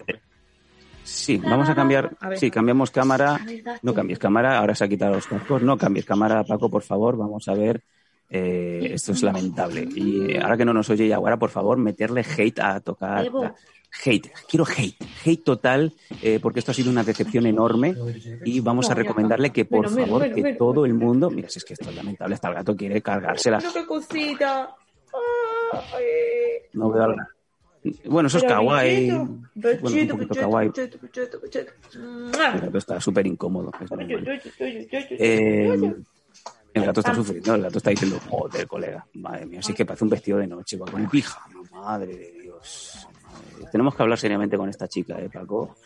Sí, 1.02 1.38
vamos 1.38 1.68
a 1.68 1.74
cambiar. 1.74 2.16
A 2.20 2.28
ver. 2.28 2.38
Sí, 2.38 2.50
cambiamos 2.50 2.90
cámara. 2.90 3.40
No 3.82 3.94
cambies 3.94 4.18
cámara, 4.18 4.58
ahora 4.58 4.74
se 4.74 4.84
ha 4.84 4.88
quitado 4.88 5.14
los 5.14 5.26
cascos. 5.26 5.62
No 5.62 5.76
cambies 5.76 6.04
cámara, 6.04 6.44
Paco, 6.44 6.68
por 6.70 6.82
favor. 6.82 7.16
Vamos 7.16 7.48
a 7.48 7.54
ver. 7.54 7.82
Eh, 8.28 8.90
esto 8.92 9.10
es 9.12 9.22
lamentable. 9.24 9.88
Y 9.92 10.36
ahora 10.36 10.56
que 10.56 10.64
no 10.64 10.72
nos 10.72 10.88
oye 10.90 11.08
Yaguara, 11.08 11.36
por 11.36 11.50
favor, 11.50 11.78
meterle 11.78 12.20
hate 12.24 12.60
a 12.60 12.80
tocar. 12.80 13.26
A- 13.26 13.54
Hate, 14.04 14.30
quiero 14.48 14.64
hate, 14.64 14.96
hate 15.26 15.42
total, 15.42 15.92
eh, 16.22 16.38
porque 16.40 16.60
esto 16.60 16.70
ha 16.70 16.74
sido 16.74 16.92
una 16.92 17.02
decepción 17.02 17.44
enorme 17.46 17.92
y 18.44 18.60
vamos 18.60 18.86
a 18.88 18.94
No, 18.94 19.00
recomendarle 19.00 19.50
que 19.50 19.64
por 19.64 19.88
favor, 19.90 20.32
que 20.32 20.54
todo 20.54 20.84
el 20.86 20.94
mundo, 20.94 21.28
mira, 21.28 21.48
si 21.50 21.58
es 21.58 21.64
que 21.64 21.72
esto 21.72 21.90
es 21.90 21.96
lamentable, 21.96 22.36
hasta 22.36 22.46
el 22.50 22.54
gato 22.54 22.76
quiere 22.76 23.02
cargársela, 23.02 23.58
Mira 23.58 23.70
qué 23.74 23.84
cosita. 23.86 24.76
Ay. 25.92 26.04
no 26.74 26.90
veo 26.92 27.02
al 27.02 27.16
Bueno, 28.04 28.26
eso 28.26 28.38
es 28.38 28.44
kawaii, 28.44 29.10
bueno, 29.10 29.36
un 29.54 30.08
poquito 30.08 30.34
kawaii, 30.34 30.70
el 30.76 32.60
gato 32.60 32.78
está 32.78 33.00
súper 33.00 33.26
incómodo. 33.26 33.72
es 33.80 33.90
Eh, 35.18 35.94
el 36.74 36.84
gato 36.84 37.00
está 37.00 37.14
sufriendo, 37.14 37.54
el 37.54 37.62
gato 37.62 37.78
está 37.78 37.90
diciendo, 37.90 38.20
joder, 38.28 38.66
colega, 38.66 39.06
madre 39.14 39.46
mía, 39.46 39.62
sí 39.62 39.72
que 39.72 39.86
parece 39.86 40.04
un 40.04 40.10
vestido 40.10 40.38
de 40.38 40.46
noche, 40.46 40.76
va 40.76 40.86
con 40.86 41.08
pijama, 41.08 41.62
madre 41.72 42.16
de 42.16 42.32
Dios. 42.42 43.06
Madre. 43.24 43.70
Tenemos 43.72 43.94
que 43.94 44.02
hablar 44.02 44.18
seriamente 44.18 44.56
con 44.58 44.68
esta 44.68 44.86
chica, 44.86 45.18
¿eh, 45.18 45.30
Paco? 45.30 45.76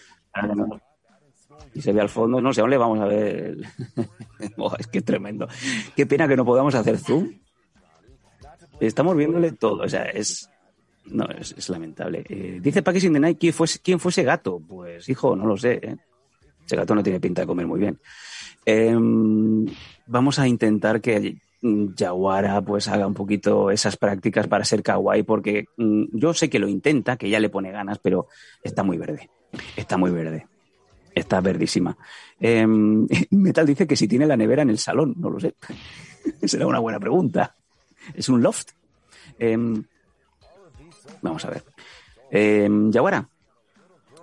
Y 1.75 1.81
se 1.81 1.93
ve 1.93 2.01
al 2.01 2.09
fondo, 2.09 2.41
no 2.41 2.53
sé, 2.53 2.61
aún 2.61 2.71
le 2.71 2.79
vamos 2.79 3.01
a 3.01 3.07
ver. 3.07 3.57
Oh, 4.59 4.75
es 4.79 4.87
que 4.89 4.99
es 4.99 5.05
tremendo. 5.05 5.49
Qué 5.97 6.07
pena 6.07 6.29
que 6.29 6.37
no 6.37 6.45
podamos 6.45 6.75
hacer 6.75 6.99
zoom. 6.99 7.33
Estamos 8.79 9.17
viéndole 9.17 9.53
todo, 9.53 9.85
o 9.85 9.89
sea, 9.89 10.05
es. 10.05 10.51
No, 11.07 11.27
es, 11.27 11.69
lamentable. 11.69 12.25
Eh, 12.29 12.61
dice 12.63 12.83
in 13.07 13.13
the 13.13 13.21
Night, 13.21 13.39
¿quién 13.39 13.53
fue, 13.53 13.67
¿quién 13.83 14.01
fue 14.01 14.11
ese 14.11 14.23
gato? 14.23 14.61
Pues, 14.67 15.09
hijo, 15.09 15.37
no 15.37 15.47
lo 15.47 15.57
sé. 15.57 15.81
¿eh? 15.83 15.97
Ese 16.65 16.77
gato 16.77 16.95
no 16.95 17.03
tiene 17.03 17.21
pinta 17.21 17.43
de 17.43 17.47
comer 17.47 17.67
muy 17.67 17.81
bien. 17.81 17.99
Em, 18.65 19.67
vamos 20.07 20.39
a 20.39 20.49
intentar 20.49 21.01
que 21.01 21.37
Yaguara 21.61 22.61
pues 22.63 22.89
haga 22.89 23.07
un 23.07 23.15
poquito 23.15 23.71
esas 23.71 23.97
prácticas 23.97 24.47
para 24.49 24.65
ser 24.65 24.83
kawaii, 24.83 25.23
porque 25.23 25.67
mm, 25.77 26.05
yo 26.13 26.35
sé 26.35 26.49
que 26.49 26.59
lo 26.59 26.69
intenta, 26.69 27.17
que 27.17 27.29
ya 27.29 27.41
le 27.41 27.51
pone 27.51 27.71
ganas, 27.71 27.99
pero 27.99 28.29
está 28.63 28.83
muy 28.83 28.97
verde. 28.97 29.31
Está 29.77 29.97
muy 29.97 30.11
verde. 30.11 30.47
Está 31.15 31.41
verdísima. 31.41 31.97
Em, 32.41 33.07
Metal 33.31 33.67
dice 33.67 33.87
que 33.87 33.97
si 33.97 34.09
tiene 34.09 34.27
la 34.27 34.37
nevera 34.37 34.63
en 34.63 34.71
el 34.71 34.79
salón, 34.79 35.15
no 35.19 35.31
lo 35.31 35.41
sé. 35.41 35.55
Será 36.45 36.67
una 36.67 36.81
buena 36.81 36.99
pregunta. 36.99 37.55
¿Es 38.15 38.29
un 38.29 38.43
loft? 38.43 38.71
Em, 39.39 39.85
vamos 41.23 41.45
a 41.45 41.51
ver. 41.51 41.65
Em, 42.31 42.91
Yaguara, 42.91 43.29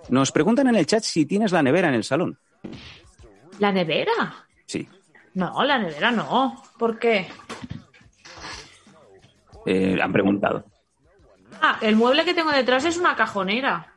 nos 0.08 0.32
preguntan 0.32 0.68
en 0.68 0.76
el 0.76 0.86
chat 0.86 1.02
si 1.02 1.26
tienes 1.26 1.52
la 1.52 1.62
nevera 1.62 1.88
en 1.88 1.94
el 1.94 2.04
salón. 2.04 2.38
¿La 3.58 3.72
nevera? 3.72 4.46
Sí. 4.66 4.88
No, 5.34 5.62
la 5.64 5.78
nevera 5.78 6.10
no. 6.10 6.62
¿Por 6.78 6.98
qué? 6.98 7.26
Eh, 9.66 9.98
han 10.02 10.12
preguntado. 10.12 10.64
Ah, 11.60 11.78
el 11.80 11.96
mueble 11.96 12.24
que 12.24 12.34
tengo 12.34 12.50
detrás 12.50 12.84
es 12.84 12.96
una 12.98 13.14
cajonera. 13.14 13.94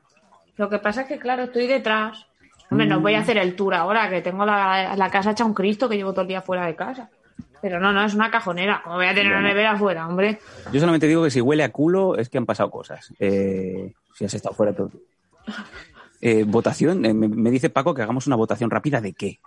Lo 0.57 0.69
que 0.69 0.79
pasa 0.79 1.01
es 1.01 1.07
que, 1.07 1.19
claro, 1.19 1.43
estoy 1.43 1.67
detrás. 1.67 2.27
Hombre, 2.69 2.87
no 2.87 2.99
voy 2.99 3.13
a 3.15 3.19
hacer 3.19 3.37
el 3.37 3.55
tour 3.55 3.73
ahora, 3.73 4.09
que 4.09 4.21
tengo 4.21 4.45
la, 4.45 4.95
la 4.95 5.09
casa 5.09 5.31
hecha 5.31 5.45
un 5.45 5.53
Cristo, 5.53 5.87
que 5.87 5.97
llevo 5.97 6.11
todo 6.11 6.21
el 6.21 6.27
día 6.27 6.41
fuera 6.41 6.65
de 6.65 6.75
casa. 6.75 7.09
Pero 7.65 7.79
no, 7.79 7.91
no, 7.91 8.05
es 8.05 8.13
una 8.13 8.29
cajonera. 8.29 8.81
Como 8.83 8.97
voy 8.97 9.07
a 9.07 9.15
tener 9.15 9.31
una 9.31 9.41
nevera 9.41 9.71
afuera, 9.71 10.07
hombre. 10.07 10.37
Yo 10.71 10.79
solamente 10.79 11.07
digo 11.07 11.23
que 11.23 11.31
si 11.31 11.41
huele 11.41 11.63
a 11.63 11.71
culo 11.71 12.15
es 12.15 12.29
que 12.29 12.37
han 12.37 12.45
pasado 12.45 12.69
cosas. 12.69 13.11
Eh, 13.19 13.91
si 14.13 14.23
has 14.23 14.35
estado 14.35 14.53
fuera 14.53 14.71
todo. 14.71 14.91
Eh, 16.21 16.43
votación, 16.45 17.03
eh, 17.05 17.13
me, 17.15 17.27
me 17.27 17.49
dice 17.49 17.71
Paco 17.71 17.95
que 17.95 18.03
hagamos 18.03 18.27
una 18.27 18.35
votación 18.35 18.69
rápida 18.69 19.01
de 19.01 19.13
qué. 19.13 19.39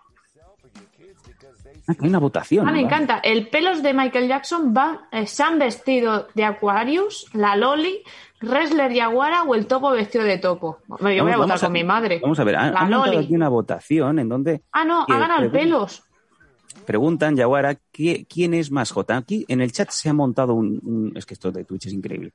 Ah, 1.86 1.94
que 1.94 2.02
hay 2.02 2.08
una 2.08 2.18
votación. 2.18 2.68
Ah, 2.68 2.72
me 2.72 2.80
encanta. 2.80 3.20
El 3.22 3.46
pelos 3.50 3.84
de 3.84 3.94
Michael 3.94 4.26
Jackson 4.26 4.74
va, 4.76 5.06
eh, 5.12 5.28
se 5.28 5.44
han 5.44 5.60
vestido 5.60 6.26
de 6.34 6.44
Aquarius, 6.44 7.26
la 7.34 7.54
Loli, 7.54 8.02
Wrestler 8.42 8.92
Yaguara 8.92 9.44
o 9.44 9.54
el 9.54 9.68
topo 9.68 9.92
vestido 9.92 10.24
de 10.24 10.38
topo. 10.38 10.78
Yo 10.88 11.22
voy 11.22 11.32
a 11.32 11.36
votar 11.36 11.60
con 11.60 11.70
mi 11.70 11.84
madre. 11.84 12.18
Vamos 12.20 12.40
a 12.40 12.42
ver, 12.42 12.56
han, 12.56 12.74
La 12.74 12.80
han 12.80 12.90
Loli. 12.90 13.16
aquí 13.18 13.34
una 13.36 13.48
votación 13.48 14.18
en 14.18 14.28
donde 14.28 14.62
Ah, 14.72 14.84
no, 14.84 15.06
ha 15.08 15.18
ganado 15.18 15.44
el 15.44 15.52
pelos. 15.52 16.02
Preguntan, 16.88 17.36
Yaguara, 17.36 17.76
¿qui- 17.92 18.26
¿quién 18.26 18.54
es 18.54 18.70
más 18.70 18.90
hot? 18.92 19.10
Aquí 19.10 19.44
en 19.48 19.60
el 19.60 19.72
chat 19.72 19.90
se 19.90 20.08
ha 20.08 20.14
montado 20.14 20.54
un, 20.54 20.80
un- 20.82 21.12
Es 21.14 21.26
que 21.26 21.34
esto 21.34 21.52
de 21.52 21.62
Twitch 21.64 21.86
es 21.86 21.92
increíble. 21.92 22.32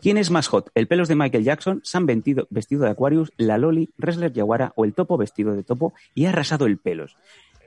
¿Quién 0.00 0.18
es 0.18 0.30
más 0.30 0.46
hot? 0.46 0.70
¿El 0.74 0.86
pelos 0.86 1.08
de 1.08 1.16
Michael 1.16 1.42
Jackson, 1.42 1.80
Sam 1.82 2.06
vestido, 2.06 2.46
vestido 2.50 2.84
de 2.84 2.90
Aquarius, 2.90 3.32
la 3.36 3.58
Loli, 3.58 3.90
Wrestler 3.98 4.32
Yaguara 4.32 4.72
o 4.76 4.84
el 4.84 4.94
topo 4.94 5.16
vestido 5.16 5.52
de 5.54 5.64
topo? 5.64 5.94
Y 6.14 6.26
ha 6.26 6.28
arrasado 6.30 6.66
el 6.66 6.78
pelos. 6.78 7.16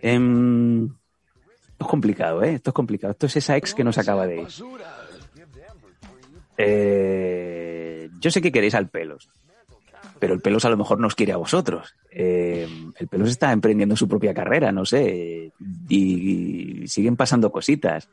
Em, 0.01 0.85
esto 0.85 1.81
es 1.81 1.87
complicado, 1.87 2.43
¿eh? 2.43 2.53
Esto 2.55 2.69
es 2.69 2.73
complicado. 2.73 3.11
Esto 3.11 3.25
es 3.25 3.35
esa 3.35 3.57
ex 3.57 3.73
que 3.73 3.83
nos 3.83 3.97
acaba 3.97 4.25
de 4.25 4.41
ir. 4.41 4.47
Eh, 6.57 8.09
yo 8.21 8.31
sé 8.31 8.41
que 8.41 8.51
queréis 8.51 8.75
al 8.75 8.87
pelos, 8.89 9.29
pero 10.19 10.33
el 10.33 10.41
pelos 10.41 10.65
a 10.65 10.69
lo 10.69 10.77
mejor 10.77 10.99
nos 10.99 11.15
quiere 11.15 11.33
a 11.33 11.37
vosotros. 11.37 11.95
Eh, 12.11 12.67
el 12.97 13.07
pelos 13.07 13.29
está 13.29 13.51
emprendiendo 13.51 13.95
su 13.95 14.07
propia 14.07 14.33
carrera, 14.33 14.71
no 14.71 14.85
sé, 14.85 15.51
y, 15.89 16.87
siguen 16.87 17.15
pasando 17.15 17.51
cositas. 17.51 18.09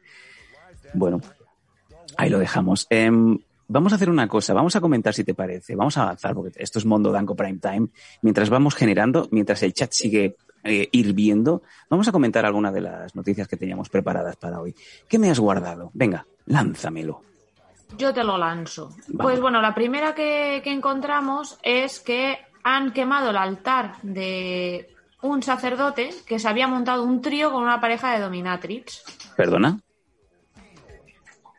Bueno, 0.95 1.21
ahí 2.17 2.31
lo 2.31 2.39
dejamos. 2.39 2.87
Em, 2.91 3.39
vamos 3.69 3.93
a 3.93 3.97
hacer 3.97 4.11
una 4.11 4.29
cosa, 4.29 4.53
vamos 4.53 4.77
a 4.77 4.81
comentar 4.81 5.15
si 5.15 5.25
te 5.25 5.35
parece, 5.35 5.75
vamos 5.75 5.97
a 5.97 6.03
avanzar, 6.03 6.35
porque 6.35 6.53
esto 6.57 6.79
es 6.79 6.85
Mondo 6.85 7.13
Danco 7.13 7.35
Prime 7.35 7.59
Time. 7.59 7.89
Mientras 8.23 8.51
vamos 8.51 8.75
generando, 8.75 9.29
mientras 9.31 9.63
el 9.63 9.73
chat 9.73 9.93
sigue 9.93 10.37
eh, 10.65 10.89
hirviendo, 10.93 11.63
vamos 11.89 12.09
a 12.09 12.13
comentar 12.13 12.45
algunas 12.45 12.73
de 12.73 12.81
las 12.81 13.15
noticias 13.15 13.49
que 13.49 13.57
teníamos 13.57 13.89
preparadas 13.89 14.37
para 14.37 14.61
hoy. 14.61 14.75
¿Qué 15.09 15.19
me 15.19 15.31
has 15.31 15.39
guardado? 15.39 15.91
Venga, 15.95 16.27
lánzamelo. 16.47 17.32
Yo 17.97 18.13
te 18.13 18.25
lo 18.25 18.39
lanzo. 18.39 18.91
Pues 19.19 19.41
bueno, 19.41 19.61
la 19.61 19.75
primera 19.75 20.15
que, 20.15 20.61
que 20.65 20.73
encontramos 20.73 21.59
es 21.63 22.01
que 22.01 22.39
han 22.65 22.93
quemado 22.93 23.31
el 23.31 23.37
altar 23.37 23.97
de 24.03 24.89
un 25.23 25.43
sacerdote 25.43 26.11
que 26.27 26.39
se 26.39 26.49
había 26.49 26.67
montado 26.69 27.05
un 27.05 27.21
trío 27.21 27.53
con 27.53 27.63
una 27.63 27.81
pareja 27.81 28.13
de 28.13 28.21
dominatrix. 28.21 29.05
¿Perdona? 29.37 29.81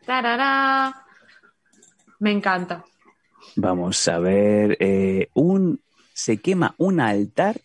¡Tarará! 0.05 1.05
Me 2.19 2.31
encanta. 2.31 2.83
Vamos 3.55 4.07
a 4.07 4.19
ver. 4.19 4.77
eh, 4.79 5.29
un 5.33 5.81
se 6.13 6.37
quema 6.37 6.75
un 6.77 6.99
altar 6.99 7.59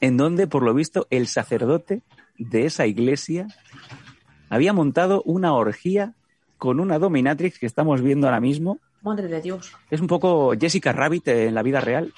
en 0.00 0.16
donde, 0.16 0.46
por 0.46 0.62
lo 0.62 0.74
visto, 0.74 1.06
el 1.10 1.26
sacerdote 1.28 2.02
de 2.38 2.66
esa 2.66 2.86
iglesia 2.86 3.46
había 4.48 4.72
montado 4.72 5.22
una 5.24 5.54
orgía 5.54 6.14
con 6.64 6.80
una 6.80 6.98
dominatrix 6.98 7.58
que 7.58 7.66
estamos 7.66 8.00
viendo 8.00 8.26
ahora 8.26 8.40
mismo. 8.40 8.78
Madre 9.02 9.28
de 9.28 9.42
Dios. 9.42 9.70
Es 9.90 10.00
un 10.00 10.06
poco 10.06 10.54
Jessica 10.58 10.92
Rabbit 10.94 11.28
en 11.28 11.54
la 11.54 11.62
vida 11.62 11.78
real. 11.82 12.14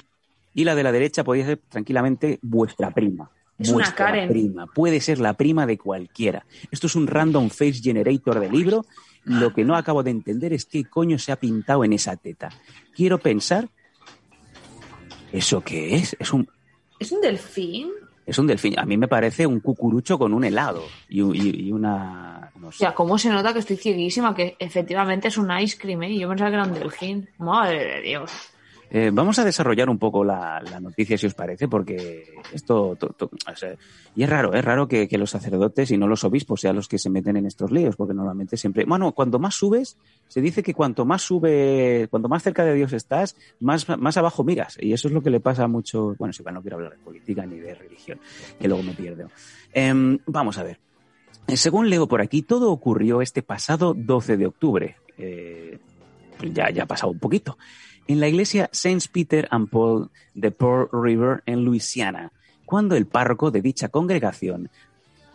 Y 0.55 0.63
la 0.63 0.77
de 0.77 0.85
la 0.85 0.93
derecha 0.93 1.25
podría 1.25 1.47
ser 1.47 1.59
tranquilamente 1.69 2.39
vuestra 2.43 2.93
prima. 2.93 3.29
Es 3.59 3.71
una 3.71 3.79
vuestra 3.79 4.07
Karen. 4.07 4.29
prima. 4.29 4.67
Puede 4.69 5.01
ser 5.01 5.19
la 5.19 5.33
prima 5.35 5.67
de 5.67 5.77
cualquiera. 5.79 6.47
Esto 6.71 6.87
es 6.87 6.95
un 6.95 7.09
random 7.09 7.49
face 7.51 7.81
generator 7.83 8.39
de 8.39 8.49
libro. 8.49 8.87
Lo 9.25 9.53
que 9.53 9.65
no 9.65 9.75
acabo 9.75 10.05
de 10.05 10.13
entender 10.13 10.53
es 10.53 10.65
qué 10.65 10.85
coño 10.85 11.19
se 11.19 11.33
ha 11.33 11.37
pintado 11.41 11.83
en 11.83 11.93
esa 11.93 12.15
teta. 12.15 12.51
Quiero 12.95 13.19
pensar. 13.19 13.69
¿Eso 15.33 15.61
qué 15.61 15.97
es? 15.97 16.15
Es 16.21 16.33
un, 16.33 16.49
¿Es 17.01 17.11
un 17.11 17.21
delfín? 17.21 17.89
es 18.25 18.39
un 18.39 18.47
delfín. 18.47 18.79
A 18.79 18.85
mí 18.85 18.97
me 18.97 19.09
parece 19.09 19.45
un 19.45 19.59
cucurucho 19.59 20.19
con 20.19 20.33
un 20.33 20.45
helado 20.45 20.85
y, 21.09 21.21
y- 21.23 21.67
y 21.67 21.73
una. 21.73 22.36
No 22.67 22.73
sé. 22.73 22.83
Ya, 22.83 22.95
¿cómo 22.95 23.17
se 23.17 23.31
nota 23.31 23.53
que 23.53 23.61
estoy 23.61 23.77
cieguísima? 23.77 24.35
Que 24.35 24.57
efectivamente 24.59 25.29
es 25.29 25.39
un 25.39 25.51
ice 25.57 25.79
cream, 25.79 26.03
¿eh? 26.03 26.11
Y 26.11 26.19
Yo 26.19 26.29
pensaba 26.29 26.51
que 26.51 26.57
era 26.57 26.65
un 26.65 26.75
delfín. 26.75 27.29
Madre 27.39 27.85
de 27.85 28.01
Dios. 28.03 28.33
Eh, 28.91 29.11
vamos 29.13 29.37
a 29.41 29.45
desarrollar 29.45 29.89
un 29.91 29.99
poco 29.99 30.23
la, 30.25 30.61
la 30.69 30.79
noticia, 30.81 31.17
si 31.19 31.27
os 31.27 31.35
parece, 31.35 31.67
porque 31.69 32.25
esto. 32.53 32.97
to- 32.97 33.09
to- 33.11 33.31
o 33.53 33.57
sea, 33.57 33.75
y 34.15 34.23
es 34.23 34.31
raro, 34.31 34.53
es 34.55 34.65
raro 34.65 34.87
que, 34.89 35.07
que 35.09 35.19
los 35.19 35.31
sacerdotes 35.31 35.91
y 35.91 35.97
no 35.99 36.07
los 36.09 36.23
obispos 36.25 36.61
sean 36.61 36.77
los 36.77 36.87
que 36.89 36.99
se 36.99 37.11
meten 37.11 37.37
en 37.37 37.47
estos 37.47 37.71
líos, 37.73 37.95
porque 37.97 38.15
normalmente 38.15 38.57
siempre. 38.57 38.85
Bueno, 38.85 39.11
cuanto 39.13 39.39
más 39.41 39.55
subes, 39.57 39.97
se 40.29 40.41
dice 40.41 40.63
que 40.63 40.73
cuanto 40.75 41.05
más 41.05 41.23
sube, 41.23 42.07
cuanto 42.11 42.29
más 42.29 42.43
cerca 42.45 42.65
de 42.65 42.75
Dios 42.75 42.93
estás, 42.93 43.37
más, 43.61 43.89
más 43.99 44.17
abajo 44.17 44.43
miras. 44.45 44.77
Y 44.81 44.93
eso 44.93 45.07
es 45.09 45.15
lo 45.15 45.23
que 45.23 45.31
le 45.31 45.41
pasa 45.41 45.65
a 45.65 45.69
muchos. 45.69 46.17
Bueno, 46.19 46.33
si 46.33 46.43
no 46.45 46.61
quiero 46.63 46.77
hablar 46.77 46.93
de 46.93 46.99
política 46.99 47.45
ni 47.47 47.59
de 47.59 47.75
religión, 47.75 48.19
que 48.61 48.69
luego 48.69 48.83
me 48.85 48.93
pierdo. 48.93 49.29
Em, 49.73 50.19
vamos 50.27 50.59
a 50.59 50.63
ver. 50.63 50.79
Eh, 51.49 51.57
Según 51.57 51.91
leo 51.91 52.07
por 52.09 52.21
aquí, 52.21 52.43
todo 52.43 52.71
ocurrió 52.71 53.23
este 53.23 53.43
pasado 53.43 53.95
12 53.95 54.37
de 54.37 54.47
octubre. 54.47 54.97
Eh, 55.19 55.79
ya, 56.53 56.71
ya 56.71 56.85
ha 56.85 56.87
pasado 56.87 57.13
un 57.13 57.19
poquito. 57.19 57.59
En 58.09 58.21
la 58.21 58.29
iglesia 58.29 58.69
Saints 58.73 59.09
Peter 59.09 59.49
and 59.51 59.69
Paul 59.69 60.11
de 60.35 60.51
Pearl 60.51 60.89
River, 60.93 61.43
en 61.47 61.65
Luisiana, 61.65 62.33
cuando 62.65 62.97
el 62.97 63.07
párroco 63.07 63.51
de 63.51 63.63
dicha 63.63 63.89
congregación 63.89 64.71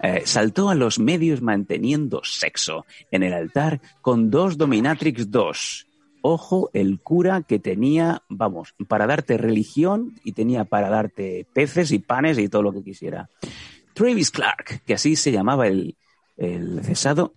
eh, 0.02 0.24
saltó 0.26 0.70
a 0.70 0.76
los 0.76 0.98
medios 1.00 1.42
manteniendo 1.42 2.22
sexo 2.24 2.86
en 3.12 3.24
el 3.24 3.34
altar 3.34 3.82
con 4.02 4.32
dos 4.32 4.58
Dominatrix 4.58 5.30
2. 5.30 5.88
Ojo, 6.24 6.70
el 6.74 7.00
cura 7.00 7.42
que 7.42 7.60
tenía, 7.60 8.24
vamos, 8.30 8.74
para 8.88 9.08
darte 9.08 9.38
religión 9.38 10.14
y 10.24 10.34
tenía 10.34 10.66
para 10.66 10.90
darte 10.90 11.46
peces 11.54 11.92
y 11.92 12.00
panes 12.00 12.38
y 12.38 12.48
todo 12.48 12.64
lo 12.64 12.74
que 12.74 12.84
quisiera. 12.84 13.30
Travis 13.94 14.32
Clark, 14.32 14.82
que 14.86 14.94
así 14.94 15.16
se 15.16 15.32
llamaba 15.32 15.68
el, 15.68 15.96
el 16.38 16.84
cesado 16.84 17.34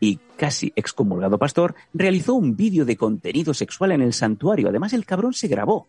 y 0.00 0.18
casi 0.36 0.72
excomulgado 0.76 1.38
pastor, 1.38 1.74
realizó 1.92 2.34
un 2.34 2.56
vídeo 2.56 2.84
de 2.84 2.96
contenido 2.96 3.54
sexual 3.54 3.92
en 3.92 4.02
el 4.02 4.12
santuario. 4.12 4.68
Además, 4.68 4.92
el 4.92 5.04
cabrón 5.04 5.34
se 5.34 5.48
grabó 5.48 5.86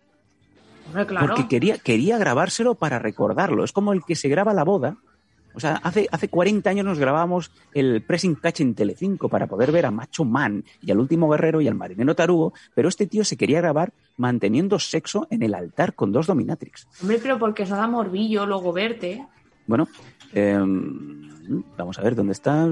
claro. 1.08 1.28
porque 1.28 1.48
quería, 1.48 1.78
quería 1.78 2.18
grabárselo 2.18 2.76
para 2.76 3.00
recordarlo. 3.00 3.64
Es 3.64 3.72
como 3.72 3.94
el 3.94 4.04
que 4.04 4.16
se 4.16 4.30
graba 4.30 4.54
la 4.54 4.64
boda. 4.64 4.98
O 5.56 5.60
sea, 5.60 5.76
hace, 5.84 6.08
hace 6.12 6.30
40 6.30 6.70
años 6.70 6.86
nos 6.86 7.00
grabábamos 7.00 7.52
el 7.74 8.04
Pressing 8.04 8.36
Catch 8.36 8.62
en 8.62 8.76
Telecinco 8.76 9.30
para 9.30 9.48
poder 9.48 9.72
ver 9.72 9.88
a 9.88 9.92
Macho 9.92 10.24
Man 10.24 10.64
y 10.82 10.92
al 10.92 11.00
último 11.00 11.28
guerrero 11.28 11.60
y 11.60 11.68
al 11.68 11.74
marinero 11.74 12.16
tarugo, 12.16 12.54
pero 12.76 12.88
este 12.88 13.08
tío 13.08 13.24
se 13.24 13.36
quería 13.36 13.60
grabar 13.60 13.92
manteniendo 14.16 14.78
sexo 14.78 15.28
en 15.32 15.42
el 15.42 15.56
altar 15.56 15.96
con 15.96 16.12
dos 16.12 16.28
dominatrix. 16.28 16.88
Hombre, 17.02 17.20
pero 17.22 17.40
porque 17.40 17.64
eso 17.64 17.76
da 17.76 17.88
morbillo 17.88 18.46
luego 18.46 18.72
verte. 18.72 19.26
Bueno, 19.70 19.88
eh, 20.34 20.58
vamos 21.78 22.00
a 22.00 22.02
ver 22.02 22.16
dónde 22.16 22.34
está. 22.34 22.68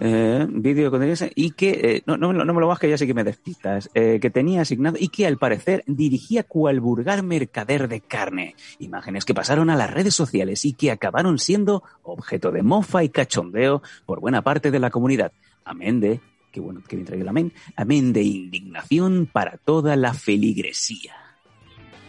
Eh, 0.00 0.46
vídeo 0.48 0.92
con 0.92 1.02
y 1.34 1.50
que 1.50 1.70
eh, 1.70 2.02
no, 2.06 2.16
no, 2.16 2.32
no 2.32 2.54
me 2.54 2.60
lo 2.60 2.68
bajes, 2.68 2.88
ya 2.88 2.96
sé 2.96 3.08
que 3.08 3.14
me 3.14 3.24
despistas. 3.24 3.90
eh, 3.92 4.20
que 4.22 4.30
tenía 4.30 4.60
asignado 4.60 4.96
y 5.00 5.08
que 5.08 5.26
al 5.26 5.36
parecer 5.36 5.82
dirigía 5.88 6.44
cual 6.44 6.78
vulgar 6.78 7.24
mercader 7.24 7.88
de 7.88 8.00
carne. 8.00 8.54
Imágenes 8.78 9.24
que 9.24 9.34
pasaron 9.34 9.68
a 9.68 9.76
las 9.76 9.92
redes 9.92 10.14
sociales 10.14 10.64
y 10.64 10.74
que 10.74 10.92
acabaron 10.92 11.40
siendo 11.40 11.82
objeto 12.04 12.52
de 12.52 12.62
mofa 12.62 13.02
y 13.02 13.08
cachondeo 13.08 13.82
por 14.06 14.20
buena 14.20 14.42
parte 14.42 14.70
de 14.70 14.78
la 14.78 14.90
comunidad. 14.90 15.32
Amén 15.64 15.98
de, 15.98 16.20
qué 16.52 16.60
bueno 16.60 16.82
que 16.86 16.94
bien 16.94 17.04
traído 17.04 17.24
el 17.24 17.30
amén, 17.30 17.52
amén 17.74 18.12
de 18.12 18.22
indignación 18.22 19.26
para 19.26 19.56
toda 19.56 19.96
la 19.96 20.14
feligresía. 20.14 21.16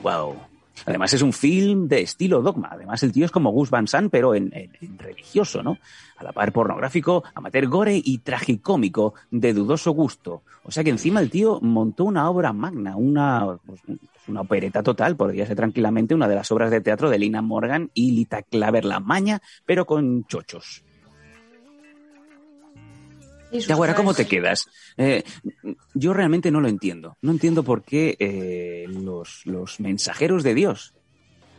Wow. 0.04 0.49
Además 0.86 1.14
es 1.14 1.22
un 1.22 1.34
film 1.34 1.88
de 1.88 2.02
estilo 2.02 2.42
dogma. 2.42 2.70
Además 2.72 3.04
el 3.04 3.12
tío 3.12 3.26
es 3.26 3.32
como 3.32 3.52
Gus 3.52 3.70
Van 3.70 3.88
Sant, 3.88 4.12
pero 4.12 4.36
en, 4.36 4.52
religioso, 4.98 5.64
¿no? 5.64 5.78
A 6.18 6.24
la 6.24 6.32
par 6.32 6.52
pornográfico, 6.52 7.24
amateur 7.36 7.68
gore 7.68 8.02
y 8.04 8.20
tragicómico 8.20 9.14
de 9.32 9.54
dudoso 9.54 9.92
gusto. 9.92 10.44
O 10.64 10.72
sea 10.72 10.84
que 10.84 10.90
encima 10.90 11.20
el 11.20 11.30
tío 11.30 11.60
montó 11.62 12.06
una 12.06 12.30
obra 12.30 12.54
magna, 12.54 12.96
una, 12.96 13.58
pues, 13.66 13.82
una 14.28 14.42
opereta 14.42 14.84
total. 14.84 15.16
Podría 15.16 15.46
ser 15.46 15.56
tranquilamente 15.56 16.16
una 16.16 16.28
de 16.28 16.36
las 16.36 16.52
obras 16.52 16.72
de 16.72 16.82
teatro 16.82 17.10
de 17.10 17.20
Lina 17.20 17.42
Morgan 17.42 17.90
y 17.94 18.12
Lita 18.12 18.42
Claver 18.44 18.86
La 18.86 19.00
Maña, 19.00 19.42
pero 19.66 19.86
con 19.86 20.26
chochos. 20.26 20.84
Y 23.52 23.60
Yaguara, 23.62 23.96
¿cómo 23.96 24.14
te 24.14 24.28
quedas? 24.28 24.68
Eh, 24.98 25.24
yo 25.94 26.14
realmente 26.14 26.52
no 26.52 26.62
lo 26.62 26.68
entiendo. 26.68 27.18
No 27.22 27.32
entiendo 27.32 27.64
por 27.64 27.84
qué 27.84 28.16
eh, 28.20 28.86
los, 28.88 29.46
los 29.46 29.80
mensajeros 29.80 30.44
de 30.44 30.54
Dios, 30.54 30.94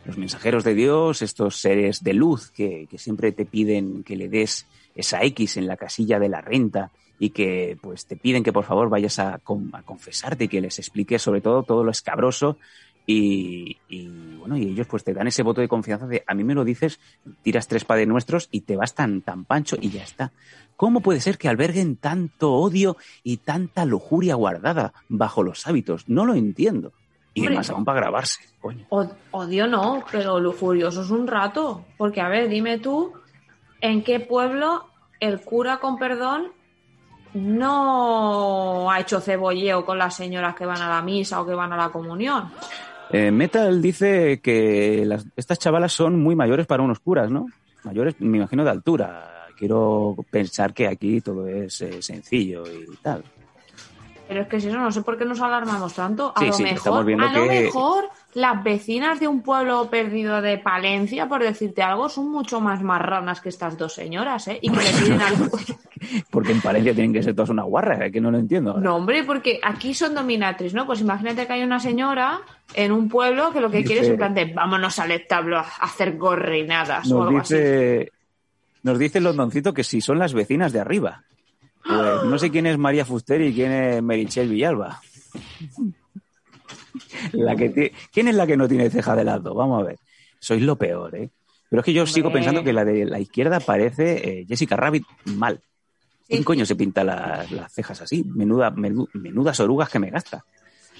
los 0.05 0.17
mensajeros 0.17 0.63
de 0.63 0.73
Dios, 0.73 1.21
estos 1.21 1.57
seres 1.57 2.03
de 2.03 2.13
luz 2.13 2.51
que, 2.51 2.87
que 2.89 2.97
siempre 2.97 3.31
te 3.31 3.45
piden 3.45 4.03
que 4.03 4.15
le 4.15 4.29
des 4.29 4.65
esa 4.95 5.23
X 5.23 5.57
en 5.57 5.67
la 5.67 5.77
casilla 5.77 6.19
de 6.19 6.29
la 6.29 6.41
renta 6.41 6.91
y 7.19 7.29
que 7.29 7.77
pues 7.81 8.07
te 8.07 8.15
piden 8.15 8.43
que 8.43 8.51
por 8.51 8.63
favor 8.63 8.89
vayas 8.89 9.19
a, 9.19 9.35
a 9.35 9.83
confesarte 9.83 10.45
y 10.45 10.47
que 10.47 10.59
les 10.59 10.79
expliques 10.79 11.21
sobre 11.21 11.39
todo 11.39 11.61
todo 11.61 11.83
lo 11.83 11.91
escabroso 11.91 12.57
Y, 13.05 13.77
y, 13.89 14.07
bueno, 14.37 14.57
y 14.57 14.63
ellos 14.67 14.87
pues 14.87 15.03
te 15.03 15.13
dan 15.13 15.27
ese 15.27 15.43
voto 15.43 15.59
de 15.61 15.67
confianza 15.67 16.07
de 16.07 16.23
a 16.25 16.33
mí 16.33 16.43
me 16.43 16.53
lo 16.53 16.63
dices, 16.63 16.99
tiras 17.41 17.67
tres 17.67 17.83
padres 17.83 18.07
nuestros 18.07 18.47
y 18.51 18.61
te 18.61 18.75
vas 18.75 18.93
tan, 18.93 19.21
tan 19.21 19.45
pancho 19.45 19.75
y 19.79 19.89
ya 19.89 20.03
está. 20.03 20.31
¿Cómo 20.81 21.01
puede 21.01 21.19
ser 21.19 21.37
que 21.37 21.47
alberguen 21.47 21.95
tanto 21.95 22.53
odio 22.53 22.97
y 23.23 23.37
tanta 23.37 23.85
lujuria 23.85 24.35
guardada 24.35 24.93
bajo 25.09 25.43
los 25.43 25.67
hábitos? 25.67 26.09
No 26.09 26.25
lo 26.25 26.33
entiendo. 26.33 26.91
Y 27.33 27.41
Hombre, 27.41 27.55
más 27.57 27.69
aún 27.69 27.85
para 27.85 27.99
grabarse, 28.01 28.39
coño. 28.59 28.87
Odio 29.31 29.67
no, 29.67 30.03
pero 30.11 30.39
lujurioso 30.39 31.03
es 31.03 31.11
un 31.11 31.27
rato. 31.27 31.85
Porque, 31.97 32.19
a 32.19 32.27
ver, 32.27 32.49
dime 32.49 32.79
tú, 32.79 33.13
¿en 33.79 34.03
qué 34.03 34.19
pueblo 34.19 34.87
el 35.19 35.41
cura, 35.41 35.77
con 35.77 35.97
perdón, 35.97 36.51
no 37.33 38.89
ha 38.91 38.99
hecho 38.99 39.21
cebolleo 39.21 39.85
con 39.85 39.97
las 39.97 40.15
señoras 40.15 40.55
que 40.55 40.65
van 40.65 40.81
a 40.81 40.89
la 40.89 41.01
misa 41.01 41.39
o 41.41 41.45
que 41.45 41.53
van 41.53 41.71
a 41.71 41.77
la 41.77 41.89
comunión? 41.89 42.51
Eh, 43.13 43.31
Metal 43.31 43.81
dice 43.81 44.39
que 44.41 45.03
las- 45.05 45.25
estas 45.35 45.59
chavalas 45.59 45.91
son 45.91 46.19
muy 46.19 46.35
mayores 46.35 46.65
para 46.65 46.83
unos 46.83 46.99
curas, 46.99 47.29
¿no? 47.29 47.47
Mayores, 47.83 48.15
me 48.19 48.37
imagino, 48.37 48.63
de 48.63 48.69
altura. 48.69 49.47
Quiero 49.57 50.15
pensar 50.29 50.73
que 50.73 50.87
aquí 50.87 51.21
todo 51.21 51.47
es 51.47 51.81
eh, 51.81 52.01
sencillo 52.01 52.63
y 52.63 52.95
tal. 53.01 53.23
Pero 54.27 54.41
es 54.43 54.47
que 54.47 54.61
si 54.61 54.67
no, 54.67 54.79
no 54.79 54.91
sé 54.93 55.01
por 55.01 55.17
qué 55.17 55.25
nos 55.25 55.41
alarmamos 55.41 55.93
tanto. 55.93 56.31
A 56.35 56.39
Sí, 56.39 56.45
lo 56.47 56.53
sí, 56.53 56.63
mejor, 56.63 56.99
a 57.21 57.33
lo 57.33 57.45
mejor 57.47 58.05
las 58.33 58.63
vecinas 58.63 59.19
de 59.19 59.27
un 59.27 59.41
pueblo 59.41 59.89
perdido 59.89 60.41
de 60.41 60.57
Palencia, 60.57 61.27
por 61.27 61.43
decirte 61.43 61.81
algo, 61.83 62.07
son 62.07 62.31
mucho 62.31 62.61
más 62.61 62.81
marranas 62.81 63.41
que 63.41 63.49
estas 63.49 63.77
dos 63.77 63.93
señoras, 63.93 64.47
¿eh? 64.47 64.57
Y 64.61 64.69
que 64.71 64.77
le 64.83 64.89
piden 64.91 65.21
al 65.21 65.33
Porque 66.31 66.53
en 66.53 66.61
Palencia 66.61 66.93
tienen 66.93 67.11
que 67.11 67.21
ser 67.21 67.35
todas 67.35 67.49
unas 67.49 67.65
guarras, 67.65 67.99
es 68.01 68.11
que 68.11 68.21
no 68.21 68.31
lo 68.31 68.37
entiendo. 68.37 68.71
ahora. 68.71 68.83
No, 68.83 68.95
hombre, 68.95 69.23
porque 69.25 69.59
aquí 69.61 69.93
son 69.93 70.15
dominatrices, 70.15 70.73
¿no? 70.73 70.85
Pues 70.85 71.01
imagínate 71.01 71.45
que 71.45 71.51
hay 71.53 71.63
una 71.63 71.81
señora 71.81 72.39
en 72.73 72.93
un 72.93 73.09
pueblo 73.09 73.51
que 73.51 73.59
lo 73.59 73.69
que 73.69 73.77
Dice- 73.79 73.87
quiere 73.87 74.01
es 74.03 74.09
en 74.11 74.17
plan 74.17 74.33
de 74.33 74.45
vámonos 74.45 74.97
al 74.97 75.11
establo 75.11 75.57
a 75.59 75.65
hacer 75.81 76.17
gorrinadas 76.17 77.11
o 77.11 77.17
Nos 77.17 77.27
algo 77.27 77.39
así. 77.41 77.55
dice, 77.55 78.11
nos 78.83 78.97
dice 78.97 79.17
el 79.17 79.25
Londoncito 79.25 79.73
que 79.73 79.83
si 79.83 79.99
son 79.99 80.19
las 80.19 80.33
vecinas 80.33 80.71
de 80.71 80.79
arriba. 80.79 81.23
Pues 81.85 82.23
no 82.23 82.37
sé 82.39 82.49
quién 82.51 82.65
es 82.67 82.77
María 82.77 83.05
Fuster 83.05 83.41
y 83.41 83.53
quién 83.53 83.71
es 83.71 84.03
Merichel 84.03 84.49
Villalba. 84.49 85.01
La 87.33 87.55
que 87.55 87.93
¿Quién 88.11 88.27
es 88.27 88.35
la 88.35 88.45
que 88.47 88.57
no 88.57 88.67
tiene 88.67 88.89
ceja 88.89 89.15
de 89.15 89.23
lado? 89.23 89.53
Vamos 89.55 89.81
a 89.81 89.85
ver. 89.85 89.99
Sois 90.39 90.61
lo 90.61 90.75
peor, 90.75 91.15
¿eh? 91.15 91.29
Pero 91.69 91.81
es 91.81 91.85
que 91.85 91.93
yo 91.93 92.05
sigo 92.05 92.31
pensando 92.31 92.63
que 92.63 92.73
la 92.73 92.83
de 92.83 93.05
la 93.05 93.19
izquierda 93.19 93.59
parece 93.59 94.41
eh, 94.41 94.45
Jessica 94.47 94.75
Rabbit 94.75 95.05
mal. 95.25 95.61
¿Quién 96.27 96.39
Sí. 96.41 96.45
coño 96.45 96.65
se 96.65 96.75
pinta 96.75 97.03
las, 97.03 97.49
las 97.51 97.73
cejas 97.73 98.01
así? 98.01 98.23
Menuda, 98.23 98.71
menu- 98.71 99.09
menudas 99.13 99.59
orugas 99.59 99.89
que 99.89 99.99
me 99.99 100.09
gasta. 100.09 100.43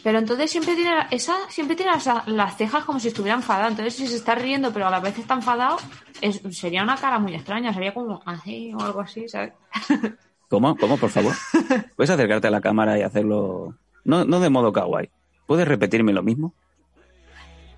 Pero 0.04 0.20
entonces 0.20 0.50
siempre 0.50 0.76
tiene 0.76 0.96
la- 0.96 1.08
esa 1.12 1.36
siempre 1.50 1.76
tiene 1.76 1.92
las, 1.92 2.08
las 2.28 2.58
cejas 2.58 2.84
como 2.86 3.00
si 3.00 3.10
estuviera 3.10 3.36
enfadada. 3.36 3.68
Entonces 3.70 3.96
si 3.96 4.08
se 4.08 4.16
está 4.16 4.36
riendo 4.36 4.72
pero 4.74 4.88
a 4.88 4.92
la 4.92 5.00
vez 5.00 5.18
está 5.18 5.34
enfadado, 5.36 5.78
es- 6.22 6.42
sería 6.52 6.84
una 6.84 6.96
cara 6.98 7.20
muy 7.20 7.34
extraña. 7.36 7.74
Sería 7.74 7.94
como 7.94 8.22
así 8.26 8.74
o 8.74 8.82
algo 8.82 9.02
así, 9.02 9.28
¿sabes? 9.28 9.54
¿Cómo? 10.52 10.76
¿Cómo, 10.76 10.98
por 10.98 11.10
favor? 11.10 11.34
¿Puedes 11.96 12.10
acercarte 12.12 12.48
a 12.48 12.52
la 12.52 12.60
cámara 12.62 13.00
y 13.00 13.02
hacerlo? 13.04 13.74
No, 14.04 14.26
no 14.26 14.40
de 14.42 14.50
modo 14.50 14.72
kawaii. 14.74 15.10
¿Puedes 15.48 15.66
repetirme 15.68 16.12
lo 16.14 16.22
mismo? 16.24 16.54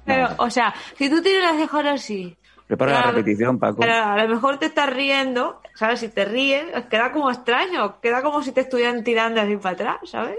Pero, 0.05 0.29
No. 0.29 0.35
o 0.39 0.49
sea, 0.49 0.73
si 0.97 1.07
tú 1.09 1.21
tienes 1.21 1.43
las 1.43 1.55
cejas 1.57 1.85
así, 1.85 2.35
Prepara 2.67 2.93
la 2.93 3.01
repetición, 3.11 3.59
Paco. 3.59 3.77
pero 3.79 3.93
a 3.93 4.17
lo 4.23 4.27
mejor 4.27 4.57
te 4.57 4.65
estás 4.65 4.89
riendo, 4.91 5.61
¿sabes? 5.75 5.99
Si 5.99 6.09
te 6.09 6.25
ríes, 6.25 6.65
queda 6.89 7.11
como 7.11 7.29
extraño. 7.29 7.99
Queda 8.01 8.21
como 8.23 8.41
si 8.41 8.51
te 8.51 8.61
estuvieran 8.61 9.03
tirando 9.03 9.39
así 9.39 9.55
para 9.57 9.73
atrás, 9.75 9.97
¿sabes? 10.05 10.37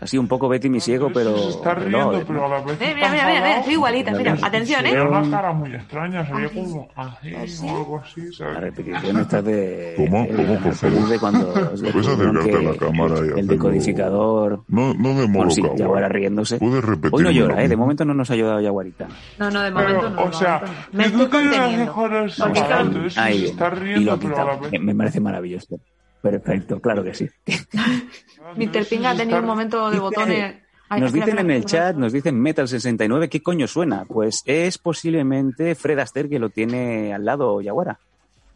Así 0.00 0.16
un 0.16 0.28
poco 0.28 0.48
Betty 0.48 0.68
mi 0.68 0.80
ciego, 0.80 1.10
pero... 1.12 1.36
Se 1.36 1.48
está 1.50 1.74
riendo, 1.74 2.12
no, 2.12 2.20
pero 2.24 2.44
a 2.44 2.48
la 2.48 2.60
vez. 2.60 2.80
Eh, 2.80 2.84
está 2.84 2.94
mira, 2.94 3.10
mira, 3.10 3.26
mira, 3.26 3.40
mira, 3.46 3.62
soy 3.64 3.72
igualita, 3.72 4.10
mira, 4.12 4.36
atención, 4.42 4.86
¿eh? 4.86 5.02
una 5.02 5.30
cara 5.30 5.52
muy 5.52 5.74
extraña, 5.74 6.24
sería 6.26 6.46
Así. 6.46 6.54
como 6.54 6.88
así 6.94 7.34
o 7.34 7.76
algo 7.76 7.98
así, 7.98 8.20
La 8.26 8.32
¿sabes? 8.32 8.60
repetición 8.60 9.16
esta 9.18 9.42
de... 9.42 9.94
¿Cómo? 9.96 10.22
de 10.22 10.34
¿Cómo, 10.36 10.58
por 10.60 10.72
favor? 10.74 11.08
de 11.08 11.18
cuando 11.18 11.52
¿Puedes 11.92 12.06
acercarte 12.06 12.56
a 12.56 12.62
la 12.62 12.76
cámara 12.76 13.14
y 13.36 13.40
El 13.40 13.46
decodificador... 13.48 14.62
No, 14.68 14.94
no 14.94 15.08
de 15.20 15.26
modo 15.26 15.46
Bueno, 15.46 15.50
sí. 15.50 15.62
Yaguara 15.76 16.08
riéndose. 16.08 16.58
Puedes 16.58 16.84
repetir. 16.84 17.10
Hoy 17.14 17.22
no 17.24 17.30
llora, 17.30 17.62
¿eh? 17.64 17.68
De 17.68 17.76
momento 17.76 18.04
no 18.04 18.14
nos 18.14 18.30
ha 18.30 18.34
ayudado 18.34 18.60
Yaguarita. 18.60 19.08
No, 19.38 19.50
no, 19.50 19.62
de 19.62 19.70
momento 19.70 20.00
Pero, 20.00 20.10
no. 20.10 20.22
o 20.24 20.32
sea. 20.32 20.62
Me 20.92 21.04
si 21.06 21.10
tú 21.12 21.22
estoy 21.24 21.48
tienes 21.48 21.58
las 21.58 21.90
conteniendo. 21.90 21.94
Porque, 21.94 23.10
se 23.10 23.44
está 23.46 23.66
Y 23.68 24.04
lo 24.04 24.12
riendo, 24.12 24.12
ha 24.12 24.18
pero 24.18 24.36
a 24.36 24.44
la 24.44 24.52
quitado. 24.52 24.70
vez. 24.70 24.80
Me 24.80 24.94
parece 24.94 25.20
maravilloso. 25.20 25.80
Perfecto, 26.22 26.80
claro 26.80 27.04
que 27.04 27.14
sí. 27.14 27.28
Mr. 28.56 28.84
Ping 28.88 29.04
ha 29.04 29.14
tenido 29.14 29.38
un 29.40 29.46
momento 29.46 29.90
de 29.90 29.98
botones. 30.00 30.56
Ay, 30.90 31.00
Nos 31.02 31.12
dicen 31.12 31.38
en 31.38 31.50
el 31.50 31.64
chat, 31.66 31.96
nos 31.96 32.12
dicen 32.12 32.42
Metal69, 32.42 33.28
¿qué 33.28 33.42
coño 33.42 33.66
suena? 33.66 34.04
Pues 34.06 34.42
es 34.46 34.78
posiblemente 34.78 35.74
Fred 35.74 35.98
Astaire 35.98 36.30
que 36.30 36.38
lo 36.38 36.48
tiene 36.48 37.12
al 37.12 37.24
lado, 37.26 37.60
Yaguara. 37.60 37.98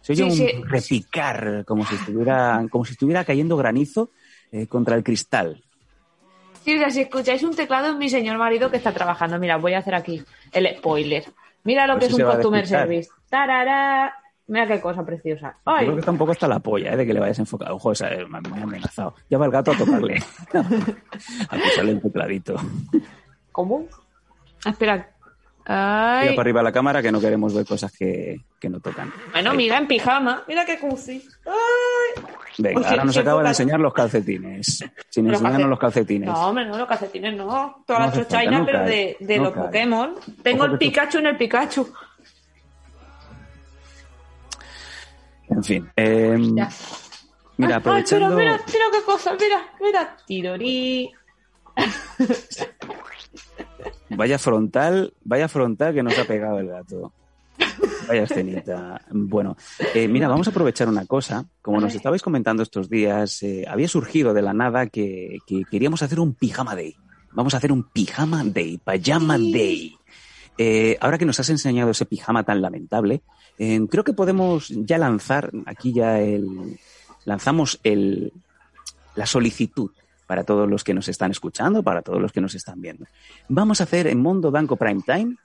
Se 0.01 0.15
oye 0.15 0.31
Sí, 0.31 0.43
un 0.43 0.49
sí. 0.49 0.63
repicar, 0.65 1.65
como 1.67 1.85
si 1.85 1.95
estuviera, 1.95 2.65
como 2.71 2.85
si 2.87 2.93
estuviera 2.93 3.25
cayendo 3.25 3.57
granizo 3.57 4.11
eh, 4.51 4.67
contra 4.67 4.97
el 4.97 5.05
cristal. 5.05 5.63
Sí, 6.65 6.75
o 6.75 6.79
sea, 6.79 6.91
si 6.91 7.03
escucháis 7.03 7.43
un 7.43 7.55
teclado 7.55 7.91
es 7.91 7.97
mi 7.97 8.09
señor 8.09 8.39
marido 8.39 8.71
que 8.71 8.79
está 8.79 8.93
trabajando. 8.93 9.39
Mira, 9.39 9.59
voy 9.59 9.75
a 9.75 9.79
hacer 9.79 9.95
aquí 9.95 10.23
el 10.53 10.75
spoiler. 10.79 11.25
Mira 11.65 11.87
lo 11.87 11.99
que 11.99 12.07
si 12.07 12.13
es 12.15 12.19
un 12.19 12.25
customer 12.31 12.67
service. 12.67 13.11
Tarará. 13.29 14.15
Mira 14.49 14.67
qué 14.67 14.81
cosa 14.81 15.05
preciosa. 15.07 15.57
Yo 15.65 15.73
Ay, 15.73 15.85
creo 15.85 15.95
que 15.95 16.01
está 16.01 16.11
un 16.13 16.19
poco 16.19 16.33
hasta 16.33 16.49
la 16.49 16.59
polla, 16.59 16.93
¿eh? 16.93 16.97
de 16.97 17.07
que 17.07 17.15
le 17.15 17.21
vayas 17.21 17.39
enfocado. 17.39 17.77
Ojo, 17.77 17.93
esa, 17.93 18.13
eh, 18.13 18.27
me 18.27 18.39
ha 18.39 18.63
amenazado. 18.63 19.15
Ya 19.31 19.39
va 19.39 19.47
el 19.47 19.53
gato 19.53 19.71
a 19.73 19.77
tocarle. 19.79 20.23
a 21.49 21.57
pisarle 21.57 21.93
el 21.93 22.01
tecladito. 22.03 22.57
¿cómo? 23.53 23.87
Espera. 24.65 25.09
Tira 25.65 26.21
Ay. 26.21 26.29
para 26.31 26.41
arriba 26.41 26.63
la 26.63 26.73
cámara 26.73 27.01
que 27.03 27.13
no 27.13 27.21
queremos 27.21 27.55
ver 27.55 27.65
cosas 27.65 27.93
que, 27.97 28.41
que 28.59 28.69
no 28.69 28.81
tocan. 28.81 29.13
Bueno, 29.33 29.53
Ahí. 29.53 29.57
mira, 29.57 29.79
en 29.79 29.87
pijama. 29.87 30.43
Mira 30.49 30.65
qué 30.67 30.79
cusi. 30.79 31.25
Ay. 31.47 32.25
Venga, 32.59 32.91
ahora 32.91 33.05
nos 33.05 33.17
acaba 33.17 33.43
de 33.43 33.49
enseñar 33.49 33.79
los 33.81 33.95
calcetines. 33.95 34.85
Sin 35.09 35.29
Los 35.29 35.35
enseñarnos 35.41 35.61
calce- 35.67 35.71
los 35.71 35.79
calcetines. 35.79 36.29
No, 36.29 36.49
hombre, 36.49 36.67
no, 36.67 36.77
los 36.79 36.89
calcetines 36.89 37.37
no. 37.37 37.85
Todas 37.87 38.01
No 38.01 38.07
las 38.07 38.15
chochainas, 38.17 38.63
pero 38.67 38.81
de, 38.81 39.17
de 39.21 39.37
no 39.39 39.45
los 39.45 39.53
cae. 39.55 39.65
Pokémon. 39.65 40.15
Tengo 40.43 40.65
Ojo 40.65 40.73
el 40.73 40.79
que 40.79 40.85
tú- 40.87 40.91
Pikachu 40.91 41.19
en 41.19 41.27
el 41.27 41.37
Pikachu. 41.37 41.93
En 45.55 45.65
fin. 45.65 45.89
eh, 45.97 46.37
mira, 46.39 46.69
Ay, 47.59 47.73
aprovechando. 47.73 48.27
pero 48.29 48.39
mira, 48.39 48.61
mira 48.67 48.85
qué 48.93 49.03
cosa, 49.05 49.33
mira, 49.39 49.63
mira. 49.81 50.17
Tirorí. 50.27 51.11
Vaya 54.11 54.39
frontal, 54.39 55.15
vaya 55.25 55.49
frontal 55.49 55.95
que 55.95 56.03
nos 56.03 56.19
ha 56.19 56.25
pegado 56.25 56.59
el 56.59 56.69
gato. 56.69 57.13
Vaya 58.07 58.25
escenita. 58.25 59.01
Bueno, 59.11 59.57
eh, 59.95 60.07
mira, 60.07 60.29
vamos 60.29 60.47
a 60.47 60.51
aprovechar 60.51 60.89
una 60.89 61.07
cosa. 61.07 61.47
Como 61.63 61.81
nos 61.81 61.95
estabais 61.95 62.21
comentando 62.21 62.63
estos 62.63 62.91
días, 62.91 63.43
eh, 63.43 63.65
había 63.67 63.89
surgido 63.89 64.35
de 64.35 64.43
la 64.43 64.53
nada 64.53 64.87
que, 64.89 65.39
que 65.47 65.63
queríamos 65.71 66.03
hacer 66.03 66.21
un 66.21 66.35
pijama 66.35 66.75
day. 66.77 66.95
Vamos 67.33 67.55
a 67.55 67.57
hacer 67.57 67.73
un 67.73 67.85
pijama 67.85 68.45
day, 68.45 68.77
pajama 68.79 69.39
day. 69.39 69.97
Eh, 70.59 70.99
ahora 71.01 71.19
que 71.19 71.25
nos 71.25 71.41
has 71.41 71.51
enseñado 71.51 71.91
ese 71.91 72.07
pijama 72.07 72.45
tan 72.45 72.61
lamentable, 72.61 73.23
eh, 73.59 73.81
creo 73.91 74.05
que 74.05 74.13
podemos 74.13 74.69
ya 74.69 74.99
lanzar 74.99 75.51
aquí 75.67 75.93
ya 75.93 76.21
el 76.21 76.79
lanzamos 77.25 77.81
el 77.85 78.33
la 79.15 79.27
solicitud 79.27 79.91
para 80.27 80.45
todos 80.45 80.69
los 80.69 80.85
que 80.85 80.95
nos 80.95 81.09
están 81.09 81.31
escuchando, 81.31 81.83
para 81.83 82.03
todos 82.03 82.21
los 82.21 82.33
que 82.33 82.41
nos 82.41 82.55
están 82.55 82.81
viendo. 82.81 83.07
Vamos 83.49 83.81
a 83.81 83.85
hacer 83.85 84.07
en 84.07 84.21
Mondo 84.21 84.51
Danco 84.51 84.77
Prime 84.77 85.03
Time 85.05 85.37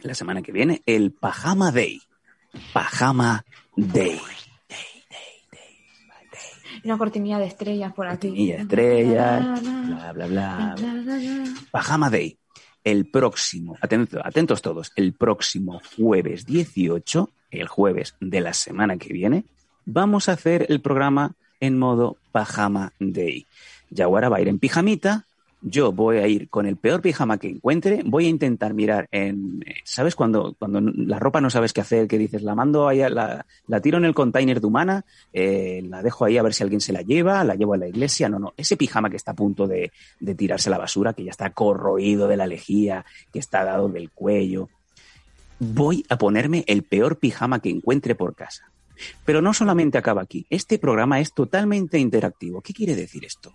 la 0.00 0.14
semana 0.14 0.42
que 0.42 0.52
viene 0.52 0.82
el 0.86 1.12
Pajama 1.12 1.70
Day. 1.70 2.00
Pajama 2.72 3.44
Day. 3.76 4.20
Una 6.84 6.98
cortinilla 6.98 7.38
de 7.38 7.46
estrellas 7.46 7.92
por 7.92 8.06
aquí. 8.06 8.28
Y 8.28 8.52
estrellas, 8.52 9.62
bla, 9.62 10.12
bla, 10.12 10.26
bla. 10.26 10.74
Pajama 11.70 12.10
Day. 12.10 12.38
El 12.86 13.06
próximo, 13.06 13.76
atento- 13.82 14.20
atentos 14.22 14.62
todos, 14.62 14.92
el 14.94 15.12
próximo 15.12 15.80
jueves 15.96 16.46
18, 16.46 17.28
el 17.50 17.66
jueves 17.66 18.14
de 18.20 18.40
la 18.40 18.52
semana 18.54 18.96
que 18.96 19.12
viene, 19.12 19.42
vamos 19.84 20.28
a 20.28 20.32
hacer 20.34 20.66
el 20.68 20.80
programa 20.80 21.32
en 21.58 21.76
modo 21.80 22.16
Pajama 22.30 22.92
Day. 23.00 23.44
Yaguara 23.90 24.28
va 24.28 24.36
a 24.36 24.40
ir 24.40 24.46
en 24.46 24.60
pijamita, 24.60 25.24
yo 25.68 25.90
voy 25.90 26.18
a 26.18 26.28
ir 26.28 26.48
con 26.48 26.64
el 26.64 26.76
peor 26.76 27.02
pijama 27.02 27.38
que 27.38 27.48
encuentre, 27.48 28.02
voy 28.04 28.26
a 28.26 28.28
intentar 28.28 28.72
mirar 28.72 29.08
en, 29.10 29.64
¿sabes? 29.82 30.14
Cuando, 30.14 30.54
cuando 30.56 30.80
la 30.80 31.18
ropa 31.18 31.40
no 31.40 31.50
sabes 31.50 31.72
qué 31.72 31.80
hacer, 31.80 32.06
que 32.06 32.18
dices, 32.18 32.42
la 32.42 32.54
mando 32.54 32.86
ahí, 32.86 32.98
la, 32.98 33.44
la 33.66 33.80
tiro 33.80 33.98
en 33.98 34.04
el 34.04 34.14
container 34.14 34.60
de 34.60 34.66
humana, 34.66 35.04
eh, 35.32 35.82
la 35.88 36.04
dejo 36.04 36.24
ahí 36.24 36.38
a 36.38 36.42
ver 36.42 36.54
si 36.54 36.62
alguien 36.62 36.80
se 36.80 36.92
la 36.92 37.02
lleva, 37.02 37.42
la 37.42 37.56
llevo 37.56 37.74
a 37.74 37.78
la 37.78 37.88
iglesia, 37.88 38.28
no, 38.28 38.38
no, 38.38 38.54
ese 38.56 38.76
pijama 38.76 39.10
que 39.10 39.16
está 39.16 39.32
a 39.32 39.34
punto 39.34 39.66
de, 39.66 39.90
de 40.20 40.34
tirarse 40.36 40.68
a 40.68 40.72
la 40.72 40.78
basura, 40.78 41.14
que 41.14 41.24
ya 41.24 41.32
está 41.32 41.50
corroído 41.50 42.28
de 42.28 42.36
la 42.36 42.46
lejía, 42.46 43.04
que 43.32 43.40
está 43.40 43.64
dado 43.64 43.88
del 43.88 44.10
cuello, 44.12 44.68
voy 45.58 46.04
a 46.08 46.16
ponerme 46.16 46.62
el 46.68 46.84
peor 46.84 47.18
pijama 47.18 47.60
que 47.60 47.70
encuentre 47.70 48.14
por 48.14 48.36
casa. 48.36 48.70
Pero 49.24 49.42
no 49.42 49.52
solamente 49.52 49.98
acaba 49.98 50.22
aquí, 50.22 50.46
este 50.48 50.78
programa 50.78 51.18
es 51.18 51.34
totalmente 51.34 51.98
interactivo. 51.98 52.60
¿Qué 52.60 52.72
quiere 52.72 52.94
decir 52.94 53.24
esto? 53.24 53.52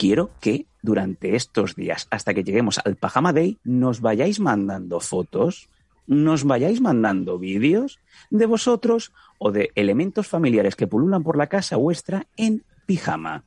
Quiero 0.00 0.30
que 0.40 0.64
durante 0.80 1.36
estos 1.36 1.76
días, 1.76 2.08
hasta 2.10 2.32
que 2.32 2.42
lleguemos 2.42 2.80
al 2.82 2.96
Pajama 2.96 3.34
Day, 3.34 3.58
nos 3.64 4.00
vayáis 4.00 4.40
mandando 4.40 4.98
fotos, 4.98 5.68
nos 6.06 6.44
vayáis 6.44 6.80
mandando 6.80 7.38
vídeos 7.38 8.00
de 8.30 8.46
vosotros 8.46 9.12
o 9.38 9.52
de 9.52 9.70
elementos 9.74 10.26
familiares 10.26 10.74
que 10.74 10.86
pululan 10.86 11.22
por 11.22 11.36
la 11.36 11.48
casa 11.48 11.76
vuestra 11.76 12.26
en 12.38 12.64
pijama. 12.86 13.44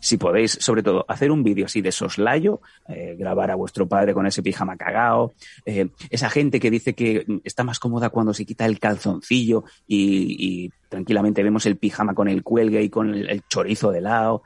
Si 0.00 0.18
podéis, 0.18 0.52
sobre 0.60 0.82
todo, 0.82 1.06
hacer 1.08 1.30
un 1.30 1.42
vídeo 1.42 1.64
así 1.64 1.80
de 1.80 1.92
soslayo, 1.92 2.60
eh, 2.88 3.16
grabar 3.18 3.50
a 3.50 3.54
vuestro 3.54 3.88
padre 3.88 4.12
con 4.12 4.26
ese 4.26 4.42
pijama 4.42 4.76
cagao, 4.76 5.32
eh, 5.64 5.88
esa 6.10 6.28
gente 6.28 6.60
que 6.60 6.70
dice 6.70 6.94
que 6.94 7.26
está 7.42 7.64
más 7.64 7.78
cómoda 7.78 8.10
cuando 8.10 8.34
se 8.34 8.44
quita 8.44 8.66
el 8.66 8.78
calzoncillo 8.78 9.64
y, 9.86 10.36
y 10.38 10.70
tranquilamente 10.90 11.42
vemos 11.42 11.64
el 11.64 11.76
pijama 11.76 12.14
con 12.14 12.28
el 12.28 12.42
cuelgue 12.42 12.82
y 12.82 12.90
con 12.90 13.14
el, 13.14 13.28
el 13.28 13.42
chorizo 13.48 13.90
de 13.90 14.02
lado 14.02 14.42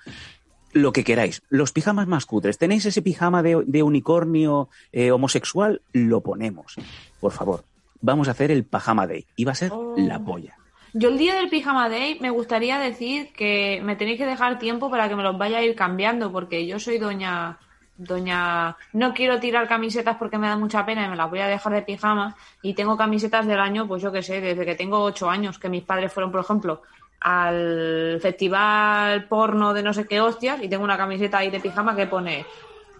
lo 0.72 0.92
que 0.92 1.04
queráis. 1.04 1.42
Los 1.48 1.72
pijamas 1.72 2.06
más 2.06 2.26
cutres. 2.26 2.58
¿Tenéis 2.58 2.84
ese 2.86 3.02
pijama 3.02 3.42
de, 3.42 3.62
de 3.66 3.82
unicornio 3.82 4.68
eh, 4.92 5.10
homosexual? 5.10 5.82
Lo 5.92 6.20
ponemos. 6.20 6.76
Por 7.20 7.32
favor. 7.32 7.64
Vamos 8.00 8.28
a 8.28 8.30
hacer 8.30 8.50
el 8.50 8.64
pajama 8.64 9.06
day. 9.06 9.26
Y 9.36 9.44
va 9.44 9.52
a 9.52 9.56
ser 9.56 9.72
Oh. 9.72 9.94
la 9.98 10.18
polla. 10.20 10.56
Yo 10.92 11.08
el 11.10 11.18
día 11.18 11.34
del 11.34 11.48
pijama 11.50 11.88
day 11.88 12.18
me 12.20 12.30
gustaría 12.30 12.78
decir 12.78 13.32
que 13.32 13.80
me 13.84 13.94
tenéis 13.96 14.18
que 14.18 14.26
dejar 14.26 14.58
tiempo 14.58 14.90
para 14.90 15.08
que 15.08 15.14
me 15.16 15.22
los 15.22 15.38
vaya 15.38 15.58
a 15.58 15.62
ir 15.62 15.74
cambiando, 15.76 16.32
porque 16.32 16.66
yo 16.66 16.80
soy 16.80 16.98
doña, 16.98 17.58
doña, 17.96 18.76
no 18.92 19.14
quiero 19.14 19.38
tirar 19.38 19.68
camisetas 19.68 20.16
porque 20.16 20.38
me 20.38 20.48
da 20.48 20.56
mucha 20.56 20.84
pena 20.84 21.06
y 21.06 21.08
me 21.10 21.14
las 21.16 21.30
voy 21.30 21.40
a 21.40 21.46
dejar 21.46 21.74
de 21.74 21.82
pijama 21.82 22.34
y 22.62 22.74
tengo 22.74 22.96
camisetas 22.96 23.46
del 23.46 23.60
año, 23.60 23.86
pues 23.86 24.02
yo 24.02 24.10
qué 24.10 24.22
sé, 24.22 24.40
desde 24.40 24.64
que 24.64 24.74
tengo 24.74 25.00
ocho 25.02 25.30
años, 25.30 25.58
que 25.58 25.68
mis 25.68 25.84
padres 25.84 26.12
fueron, 26.12 26.32
por 26.32 26.40
ejemplo, 26.40 26.82
al 27.20 28.18
festival 28.20 29.28
porno 29.28 29.74
de 29.74 29.82
no 29.82 29.92
sé 29.92 30.06
qué 30.06 30.20
hostias 30.20 30.62
y 30.62 30.68
tengo 30.68 30.84
una 30.84 30.96
camiseta 30.96 31.38
ahí 31.38 31.50
de 31.50 31.60
pijama 31.60 31.94
que 31.94 32.06
pone 32.06 32.46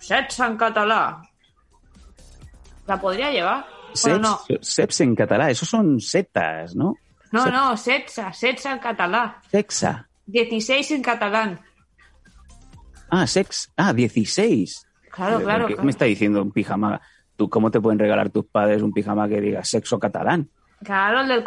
Sets 0.01 0.41
en 0.41 0.57
catalá. 0.57 1.23
¿La 2.87 3.01
podría 3.01 3.31
llevar? 3.31 3.67
Seps, 3.93 4.21
no. 4.21 4.41
seps 4.61 5.01
en 5.03 5.15
catalán. 5.15 5.51
Esos 5.51 5.69
son 5.69 6.01
setas, 6.01 6.75
¿no? 6.75 6.97
No, 7.33 7.47
no, 7.47 7.77
setsa, 7.77 8.33
setsa 8.33 8.73
en 8.73 8.79
catalá. 8.79 9.41
Sexa. 9.51 10.09
16 10.27 10.91
en 10.93 11.03
catalán. 11.03 11.61
Ah, 13.11 13.27
sex. 13.27 13.71
Ah, 13.77 13.93
16. 13.93 14.87
Claro, 15.11 15.41
claro. 15.41 15.67
¿Qué 15.67 15.75
claro. 15.75 15.85
me 15.85 15.91
está 15.91 16.07
diciendo 16.07 16.43
un 16.43 16.53
pijama? 16.53 17.01
¿Tú 17.37 17.49
cómo 17.49 17.71
te 17.71 17.81
pueden 17.81 17.99
regalar 17.99 18.31
tus 18.31 18.47
padres 18.47 18.83
un 18.83 18.93
pijama 18.93 19.29
que 19.29 19.41
diga 19.41 19.65
sexo 19.65 19.99
catalán? 19.99 20.49
Claro, 20.83 21.21
el 21.21 21.29
del. 21.29 21.45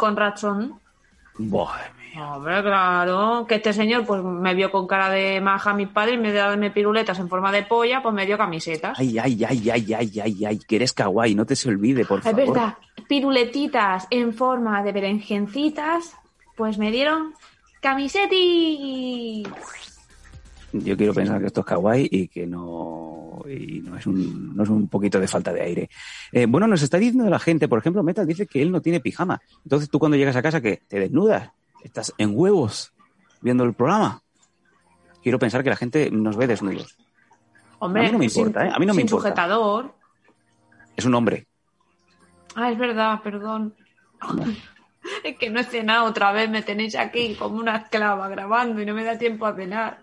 Madre 1.38 1.92
mía. 1.96 2.03
Hombre, 2.16 2.62
claro. 2.62 3.44
Que 3.46 3.56
este 3.56 3.72
señor 3.72 4.06
pues 4.06 4.22
me 4.22 4.54
vio 4.54 4.70
con 4.70 4.86
cara 4.86 5.10
de 5.10 5.40
maja 5.40 5.70
a 5.70 5.74
mis 5.74 5.88
padres 5.88 6.14
y 6.14 6.18
vez 6.18 6.32
de 6.32 6.38
darme 6.38 6.70
piruletas 6.70 7.18
en 7.18 7.28
forma 7.28 7.50
de 7.50 7.64
polla, 7.64 8.02
pues 8.02 8.14
me 8.14 8.26
dio 8.26 8.38
camisetas. 8.38 8.98
Ay, 8.98 9.18
ay, 9.18 9.44
ay, 9.44 9.70
ay, 9.70 9.94
ay, 9.94 10.20
ay, 10.20 10.44
ay, 10.44 10.58
que 10.58 10.76
eres 10.76 10.92
kawaii, 10.92 11.34
no 11.34 11.44
te 11.44 11.56
se 11.56 11.68
olvide, 11.68 12.04
por 12.04 12.18
es 12.18 12.24
favor. 12.24 12.46
verdad, 12.46 12.74
piruletitas 13.08 14.06
en 14.10 14.32
forma 14.32 14.82
de 14.82 14.92
berenjencitas, 14.92 16.14
pues 16.56 16.78
me 16.78 16.90
dieron 16.92 17.34
camiseti. 17.80 19.42
Yo 20.72 20.96
quiero 20.96 21.14
pensar 21.14 21.40
que 21.40 21.46
esto 21.46 21.60
es 21.60 21.66
kawaii 21.66 22.08
y 22.10 22.28
que 22.28 22.46
no, 22.46 23.42
y 23.48 23.80
no, 23.80 23.96
es, 23.96 24.06
un, 24.06 24.56
no 24.56 24.62
es 24.64 24.68
un 24.68 24.88
poquito 24.88 25.20
de 25.20 25.28
falta 25.28 25.52
de 25.52 25.62
aire. 25.62 25.90
Eh, 26.32 26.46
bueno, 26.46 26.66
nos 26.66 26.82
está 26.82 26.98
diciendo 26.98 27.30
la 27.30 27.38
gente, 27.38 27.68
por 27.68 27.78
ejemplo, 27.78 28.02
Metal 28.02 28.26
dice 28.26 28.46
que 28.46 28.60
él 28.60 28.72
no 28.72 28.80
tiene 28.80 28.98
pijama. 28.98 29.40
Entonces 29.64 29.88
tú 29.88 30.00
cuando 30.00 30.16
llegas 30.16 30.34
a 30.34 30.42
casa, 30.42 30.60
que 30.60 30.82
¿Te 30.88 30.98
desnudas? 30.98 31.50
¿Estás 31.84 32.12
en 32.18 32.32
huevos 32.34 32.92
viendo 33.40 33.62
el 33.62 33.74
programa? 33.74 34.22
Quiero 35.22 35.38
pensar 35.38 35.62
que 35.62 35.70
la 35.70 35.76
gente 35.76 36.10
nos 36.10 36.36
ve 36.36 36.46
desnudos. 36.48 36.96
Hombre, 37.78 38.02
A 38.02 38.06
mí 38.06 38.12
no 38.12 38.18
me 38.18 38.28
sin- 38.28 38.40
importa, 38.46 38.66
¿eh? 38.66 38.70
A 38.74 38.78
mí 38.78 38.86
no 38.86 38.94
me 38.94 38.98
sin 39.02 39.06
importa. 39.06 39.28
sujetador. 39.28 39.94
Es 40.96 41.04
un 41.04 41.14
hombre. 41.14 41.46
Ah, 42.56 42.70
es 42.72 42.78
verdad, 42.78 43.20
perdón. 43.22 43.74
es 45.24 45.36
que 45.38 45.50
no 45.50 45.60
he 45.60 45.64
cenado 45.64 46.06
otra 46.06 46.32
vez, 46.32 46.48
me 46.50 46.62
tenéis 46.62 46.96
aquí 46.96 47.34
como 47.36 47.56
una 47.58 47.76
esclava 47.76 48.28
grabando 48.28 48.80
y 48.80 48.86
no 48.86 48.94
me 48.94 49.04
da 49.04 49.16
tiempo 49.18 49.46
a 49.46 49.54
cenar. 49.54 50.02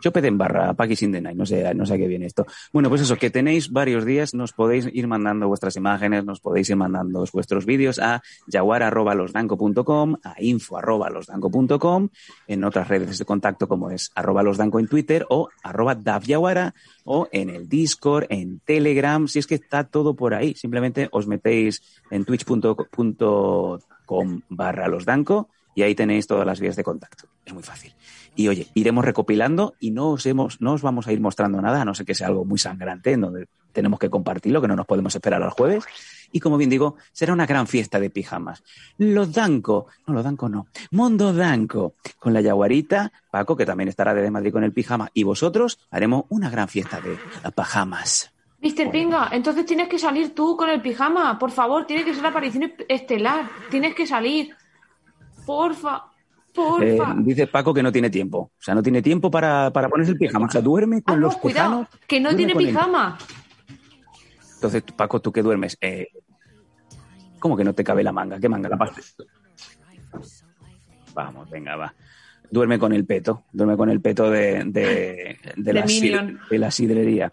Chopet 0.00 0.24
en 0.24 0.38
barra, 0.38 0.74
Paki 0.74 0.96
sin 0.96 1.12
the 1.12 1.20
no 1.20 1.44
sé, 1.44 1.74
no 1.74 1.84
sé 1.84 1.94
a 1.94 1.96
qué 1.96 2.06
viene 2.06 2.26
esto. 2.26 2.46
Bueno, 2.72 2.88
pues 2.88 3.02
eso, 3.02 3.16
que 3.16 3.30
tenéis 3.30 3.70
varios 3.72 4.04
días, 4.04 4.34
nos 4.34 4.52
podéis 4.52 4.88
ir 4.92 5.06
mandando 5.06 5.48
vuestras 5.48 5.76
imágenes, 5.76 6.24
nos 6.24 6.40
podéis 6.40 6.70
ir 6.70 6.76
mandando 6.76 7.24
vuestros 7.32 7.66
vídeos 7.66 7.98
a 7.98 8.22
jaguar.losdanco.com, 8.50 10.16
a 10.22 10.34
info.losdanco.com, 10.38 12.08
en 12.46 12.64
otras 12.64 12.88
redes 12.88 13.18
de 13.18 13.24
contacto 13.24 13.66
como 13.68 13.90
es 13.90 14.10
arroba 14.14 14.42
losdanco 14.42 14.78
en 14.78 14.86
Twitter 14.88 15.26
o 15.28 15.48
arroba 15.62 15.94
davyaguara 15.94 16.74
o 17.04 17.28
en 17.32 17.50
el 17.50 17.68
Discord, 17.68 18.26
en 18.28 18.60
Telegram, 18.60 19.26
si 19.26 19.38
es 19.40 19.46
que 19.46 19.56
está 19.56 19.84
todo 19.84 20.14
por 20.14 20.34
ahí. 20.34 20.54
Simplemente 20.54 21.08
os 21.10 21.26
metéis 21.26 21.82
en 22.10 22.24
twitch.com 22.24 23.80
barra 24.48 24.88
losdanco 24.88 25.48
y 25.78 25.82
ahí 25.84 25.94
tenéis 25.94 26.26
todas 26.26 26.44
las 26.44 26.58
vías 26.58 26.74
de 26.74 26.82
contacto. 26.82 27.28
Es 27.46 27.54
muy 27.54 27.62
fácil. 27.62 27.94
Y 28.34 28.48
oye, 28.48 28.66
iremos 28.74 29.04
recopilando 29.04 29.76
y 29.78 29.92
no 29.92 30.10
os, 30.10 30.26
hemos, 30.26 30.60
no 30.60 30.72
os 30.72 30.82
vamos 30.82 31.06
a 31.06 31.12
ir 31.12 31.20
mostrando 31.20 31.62
nada, 31.62 31.82
a 31.82 31.84
no 31.84 31.94
ser 31.94 32.04
que 32.04 32.16
sea 32.16 32.26
algo 32.26 32.44
muy 32.44 32.58
sangrante, 32.58 33.12
en 33.12 33.20
donde 33.20 33.46
tenemos 33.72 34.00
que 34.00 34.10
compartirlo, 34.10 34.60
que 34.60 34.66
no 34.66 34.74
nos 34.74 34.86
podemos 34.86 35.14
esperar 35.14 35.40
al 35.40 35.50
jueves. 35.50 35.84
Y 36.32 36.40
como 36.40 36.56
bien 36.56 36.68
digo, 36.68 36.96
será 37.12 37.32
una 37.32 37.46
gran 37.46 37.68
fiesta 37.68 38.00
de 38.00 38.10
pijamas. 38.10 38.64
Los 38.96 39.32
Danco, 39.32 39.86
no, 40.08 40.14
los 40.14 40.24
Danco 40.24 40.48
no, 40.48 40.66
Mondo 40.90 41.32
Danco, 41.32 41.94
con 42.18 42.32
la 42.32 42.40
Yaguarita, 42.40 43.12
Paco, 43.30 43.56
que 43.56 43.64
también 43.64 43.88
estará 43.88 44.14
desde 44.14 44.32
Madrid 44.32 44.50
con 44.50 44.64
el 44.64 44.72
pijama, 44.72 45.10
y 45.14 45.22
vosotros 45.22 45.78
haremos 45.92 46.24
una 46.28 46.50
gran 46.50 46.66
fiesta 46.66 47.00
de 47.00 47.16
pajamas. 47.52 48.32
Mister 48.60 48.90
Pinga, 48.90 49.28
entonces 49.30 49.64
tienes 49.64 49.88
que 49.88 50.00
salir 50.00 50.34
tú 50.34 50.56
con 50.56 50.68
el 50.70 50.82
pijama, 50.82 51.38
por 51.38 51.52
favor, 51.52 51.86
tiene 51.86 52.04
que 52.04 52.14
ser 52.14 52.24
la 52.24 52.30
aparición 52.30 52.72
estelar, 52.88 53.48
tienes 53.70 53.94
que 53.94 54.08
salir. 54.08 54.56
Porfa, 55.48 56.04
Eh, 56.82 56.96
porfa. 56.98 57.14
dice 57.18 57.46
Paco 57.46 57.72
que 57.72 57.82
no 57.82 57.90
tiene 57.90 58.10
tiempo. 58.10 58.38
O 58.38 58.60
sea, 58.62 58.74
no 58.74 58.82
tiene 58.82 59.00
tiempo 59.00 59.30
para, 59.30 59.70
para 59.72 59.88
ponerse 59.88 60.12
el 60.12 60.18
pijama. 60.18 60.46
O 60.46 60.50
sea, 60.50 60.60
duerme 60.60 61.00
con 61.02 61.14
Ah, 61.14 61.16
no, 61.16 61.22
los 61.26 61.36
cuidado, 61.38 61.70
tejanos, 61.86 62.06
que 62.06 62.20
no 62.20 62.36
tiene 62.36 62.52
con 62.52 62.62
el- 62.62 62.68
pijama. 62.68 63.16
Entonces, 64.56 64.82
Paco, 64.94 65.20
¿tú 65.20 65.32
qué 65.32 65.40
duermes? 65.42 65.78
Eh, 65.80 66.08
¿Cómo 67.38 67.56
que 67.56 67.64
no 67.64 67.72
te 67.72 67.82
cabe 67.84 68.02
la 68.02 68.12
manga? 68.12 68.38
¿Qué 68.38 68.48
manga? 68.48 68.68
La 68.68 68.76
parte. 68.76 69.00
Vamos, 71.14 71.48
venga, 71.50 71.76
va. 71.76 71.94
Duerme 72.50 72.78
con 72.78 72.92
el 72.92 73.04
peto. 73.06 73.44
Duerme 73.52 73.76
con 73.76 73.90
el 73.90 74.00
peto 74.00 74.30
de, 74.30 74.64
de, 74.64 74.72
de 74.72 75.38
De 75.56 75.72
la, 75.72 75.84
sid- 75.86 76.02
Minion. 76.02 76.40
de 76.50 76.58
la 76.58 76.70
sidrería. 76.70 77.32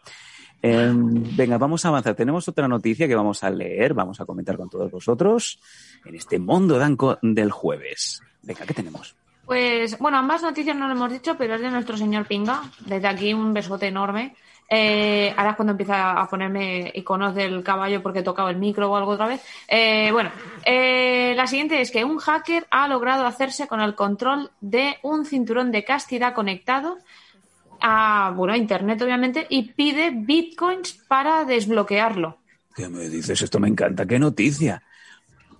Eh, 0.67 0.91
venga, 1.37 1.59
vamos 1.59 1.85
a 1.85 1.89
avanzar. 1.89 2.15
Tenemos 2.15 2.47
otra 2.47 2.67
noticia 2.67 3.07
que 3.07 3.13
vamos 3.13 3.43
a 3.43 3.51
leer, 3.51 3.93
vamos 3.93 4.19
a 4.19 4.25
comentar 4.25 4.57
con 4.57 4.67
todos 4.67 4.89
vosotros 4.91 5.59
en 6.03 6.15
este 6.15 6.39
Mundo 6.39 6.79
Danco 6.79 7.19
del 7.21 7.51
jueves. 7.51 8.23
Venga, 8.41 8.65
¿qué 8.65 8.73
tenemos? 8.73 9.15
Pues, 9.45 9.99
bueno, 9.99 10.17
ambas 10.17 10.41
noticias 10.41 10.75
no 10.75 10.87
lo 10.87 10.93
hemos 10.93 11.11
dicho, 11.11 11.35
pero 11.37 11.53
es 11.53 11.61
de 11.61 11.69
nuestro 11.69 11.95
señor 11.97 12.25
Pinga. 12.25 12.63
Desde 12.79 13.07
aquí 13.07 13.31
un 13.31 13.53
besote 13.53 13.87
enorme. 13.87 14.35
Eh, 14.67 15.31
ahora 15.37 15.51
es 15.51 15.55
cuando 15.55 15.73
empieza 15.73 16.19
a 16.19 16.27
ponerme 16.27 16.91
iconos 16.95 17.35
del 17.35 17.61
caballo 17.63 18.01
porque 18.01 18.19
he 18.19 18.23
tocado 18.23 18.49
el 18.49 18.57
micro 18.57 18.89
o 18.89 18.95
algo 18.95 19.11
otra 19.11 19.27
vez. 19.27 19.43
Eh, 19.67 20.09
bueno, 20.11 20.31
eh, 20.65 21.33
la 21.35 21.45
siguiente 21.45 21.79
es 21.79 21.91
que 21.91 22.03
un 22.03 22.17
hacker 22.17 22.65
ha 22.71 22.87
logrado 22.87 23.27
hacerse 23.27 23.67
con 23.67 23.81
el 23.81 23.93
control 23.93 24.49
de 24.61 24.97
un 25.03 25.25
cinturón 25.25 25.71
de 25.71 25.83
castidad 25.83 26.33
conectado 26.33 26.97
a, 27.87 28.33
bueno, 28.35 28.53
a 28.53 28.57
internet 28.57 28.99
obviamente 29.03 29.45
y 29.47 29.73
pide 29.73 30.09
bitcoins 30.09 30.93
para 31.07 31.45
desbloquearlo. 31.45 32.39
¿Qué 32.75 32.89
me 32.89 33.07
dices? 33.07 33.39
Esto 33.43 33.59
me 33.59 33.67
encanta. 33.67 34.07
¿Qué 34.07 34.17
noticia? 34.17 34.81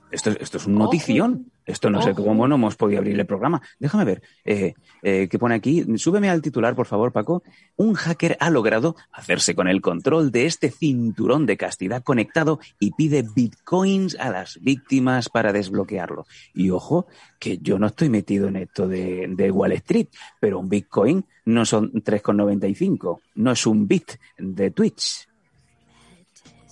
Esto, 0.09 0.31
esto 0.31 0.57
es 0.57 0.65
un 0.65 0.73
notición. 0.73 1.51
Esto 1.65 1.89
no 1.89 2.01
sé 2.01 2.13
cómo 2.13 2.47
no 2.47 2.55
hemos 2.55 2.75
podido 2.75 2.99
abrir 2.99 3.19
el 3.19 3.25
programa. 3.25 3.61
Déjame 3.79 4.05
ver. 4.05 4.21
Eh, 4.43 4.73
eh, 5.01 5.27
¿Qué 5.29 5.39
pone 5.39 5.55
aquí? 5.55 5.85
Súbeme 5.97 6.29
al 6.29 6.41
titular, 6.41 6.75
por 6.75 6.85
favor, 6.85 7.11
Paco. 7.11 7.43
Un 7.75 7.95
hacker 7.95 8.37
ha 8.39 8.49
logrado 8.49 8.95
hacerse 9.11 9.55
con 9.55 9.67
el 9.67 9.81
control 9.81 10.31
de 10.31 10.45
este 10.45 10.69
cinturón 10.69 11.45
de 11.45 11.57
castidad 11.57 12.03
conectado 12.03 12.59
y 12.79 12.91
pide 12.91 13.23
bitcoins 13.23 14.15
a 14.19 14.29
las 14.29 14.59
víctimas 14.61 15.29
para 15.29 15.51
desbloquearlo. 15.51 16.25
Y 16.53 16.69
ojo, 16.69 17.07
que 17.39 17.57
yo 17.57 17.79
no 17.79 17.87
estoy 17.87 18.09
metido 18.09 18.47
en 18.47 18.57
esto 18.57 18.87
de, 18.87 19.25
de 19.29 19.51
Wall 19.51 19.71
Street, 19.73 20.07
pero 20.39 20.59
un 20.59 20.69
bitcoin 20.69 21.25
no 21.45 21.65
son 21.65 21.91
3,95. 21.91 23.19
No 23.35 23.51
es 23.51 23.65
un 23.65 23.87
bit 23.87 24.11
de 24.37 24.71
Twitch. 24.71 25.27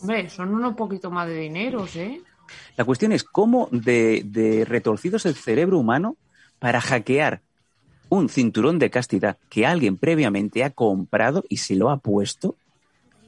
Hombre, 0.01 0.29
son 0.29 0.53
unos 0.53 0.75
poquito 0.75 1.09
más 1.09 1.27
de 1.27 1.35
dineros, 1.35 1.95
¿eh? 1.95 2.21
La 2.77 2.85
cuestión 2.85 3.11
es 3.11 3.23
cómo 3.23 3.67
de, 3.71 4.23
de 4.25 4.65
retorcido 4.65 5.17
es 5.17 5.25
el 5.25 5.35
cerebro 5.35 5.79
humano 5.79 6.17
para 6.59 6.81
hackear 6.81 7.41
un 8.09 8.29
cinturón 8.29 8.79
de 8.79 8.89
castidad 8.89 9.37
que 9.49 9.65
alguien 9.65 9.97
previamente 9.97 10.63
ha 10.63 10.69
comprado 10.69 11.43
y 11.49 11.57
se 11.57 11.75
lo 11.75 11.89
ha 11.89 11.97
puesto. 11.97 12.55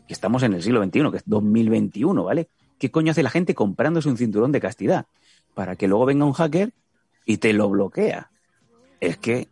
Que 0.07 0.13
estamos 0.13 0.43
en 0.43 0.53
el 0.53 0.61
siglo 0.61 0.83
XXI, 0.83 1.11
que 1.11 1.17
es 1.17 1.23
2021, 1.25 2.23
¿vale? 2.23 2.47
¿Qué 2.77 2.91
coño 2.91 3.11
hace 3.11 3.23
la 3.23 3.29
gente 3.31 3.55
comprándose 3.55 4.09
un 4.09 4.17
cinturón 4.17 4.51
de 4.51 4.59
castidad? 4.61 5.05
Para 5.55 5.75
que 5.75 5.87
luego 5.87 6.05
venga 6.05 6.25
un 6.25 6.33
hacker 6.33 6.73
y 7.25 7.37
te 7.37 7.53
lo 7.53 7.69
bloquea. 7.69 8.29
Es 8.99 9.17
que. 9.17 9.47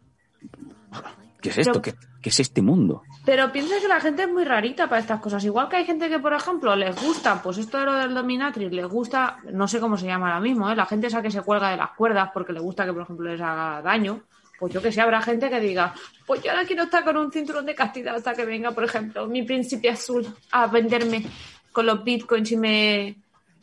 ¿Qué 1.41 1.49
es 1.49 1.57
esto? 1.57 1.81
Pero- 1.81 1.98
¿Qué, 2.00 2.08
¿Qué 2.21 2.29
es 2.29 2.39
este 2.39 2.62
mundo? 2.62 3.02
Pero 3.26 3.52
piensa 3.52 3.76
que 3.80 3.88
la 3.88 4.02
gente 4.02 4.24
es 4.24 4.30
muy 4.30 4.44
rarita 4.44 4.90
para 4.90 5.00
estas 5.00 5.21
cosas. 5.21 5.44
Igual 5.46 5.69
que 5.69 5.78
hay 5.78 5.86
gente 5.86 6.10
que, 6.10 6.19
por 6.19 6.34
ejemplo, 6.34 6.76
les 6.76 7.02
gusta, 7.02 7.42
pues 7.42 7.58
esto 7.58 7.80
de 7.80 7.86
lo 7.86 7.94
del 7.94 8.13
dominatrix, 8.13 8.71
les 8.74 8.86
gusta, 8.86 9.38
no 9.52 9.67
sé 9.67 9.80
cómo 9.80 9.98
se 9.98 10.08
llama 10.08 10.28
ahora 10.28 10.42
mismo, 10.42 10.69
¿eh? 10.69 10.76
la 10.76 10.86
gente 10.86 11.08
esa 11.08 11.21
que 11.21 11.32
se 11.32 11.42
cuelga 11.42 11.69
de 11.69 11.78
las 11.78 11.92
cuerdas 11.92 12.32
porque 12.34 12.52
le 12.52 12.60
gusta 12.60 12.86
que, 12.86 12.92
por 12.92 13.04
ejemplo, 13.04 13.32
les 13.32 13.40
haga 13.40 13.82
daño. 13.82 14.21
Pues 14.60 14.74
yo 14.74 14.82
que 14.82 14.92
sé, 14.92 15.02
habrá 15.02 15.21
gente 15.21 15.50
que 15.50 15.60
diga, 15.60 15.94
pues 16.26 16.44
yo 16.44 16.52
ahora 16.52 16.65
quiero 16.65 16.84
estar 16.84 17.04
con 17.04 17.17
un 17.17 17.32
cinturón 17.32 17.65
de 17.65 17.76
castidad 17.76 18.15
hasta 18.15 18.34
que 18.34 18.46
venga, 18.46 18.71
por 18.71 18.84
ejemplo, 18.84 19.28
mi 19.28 19.44
príncipe 19.44 19.90
azul 19.90 20.28
a 20.52 20.67
venderme 20.67 21.26
con 21.71 21.86
los 21.86 22.04
bitcoins 22.04 22.52
y 22.52 22.58
me, 22.58 23.15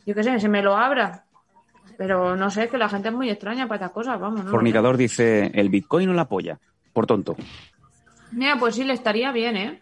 yo 0.05 0.15
qué 0.15 0.23
sé, 0.23 0.39
se 0.39 0.49
me 0.49 0.61
lo 0.61 0.75
abra. 0.75 1.23
Pero 1.97 2.35
no 2.35 2.49
sé, 2.49 2.63
es 2.63 2.71
que 2.71 2.77
la 2.77 2.89
gente 2.89 3.09
es 3.09 3.13
muy 3.13 3.29
extraña 3.29 3.67
para 3.67 3.75
estas 3.75 3.91
cosas, 3.91 4.19
vamos. 4.19 4.43
¿no? 4.43 4.51
Fornicador 4.51 4.97
dice, 4.97 5.51
el 5.53 5.69
Bitcoin 5.69 6.09
o 6.09 6.13
la 6.13 6.25
polla. 6.25 6.57
Por 6.93 7.05
tonto. 7.05 7.35
Mira, 8.31 8.57
pues 8.59 8.75
sí, 8.75 8.83
le 8.83 8.93
estaría 8.93 9.31
bien, 9.31 9.57
¿eh? 9.57 9.79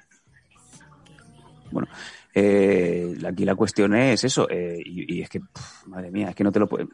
Bueno, 1.72 1.88
eh, 2.34 3.16
aquí 3.28 3.46
la 3.46 3.56
cuestión 3.56 3.96
es 3.96 4.24
eso, 4.24 4.50
eh, 4.50 4.82
y, 4.84 5.18
y 5.18 5.22
es 5.22 5.30
que, 5.30 5.40
pff, 5.40 5.88
madre 5.88 6.12
mía, 6.12 6.30
es 6.30 6.36
que 6.36 6.44
no 6.44 6.52
te 6.52 6.60
lo 6.60 6.68
puedes... 6.68 6.88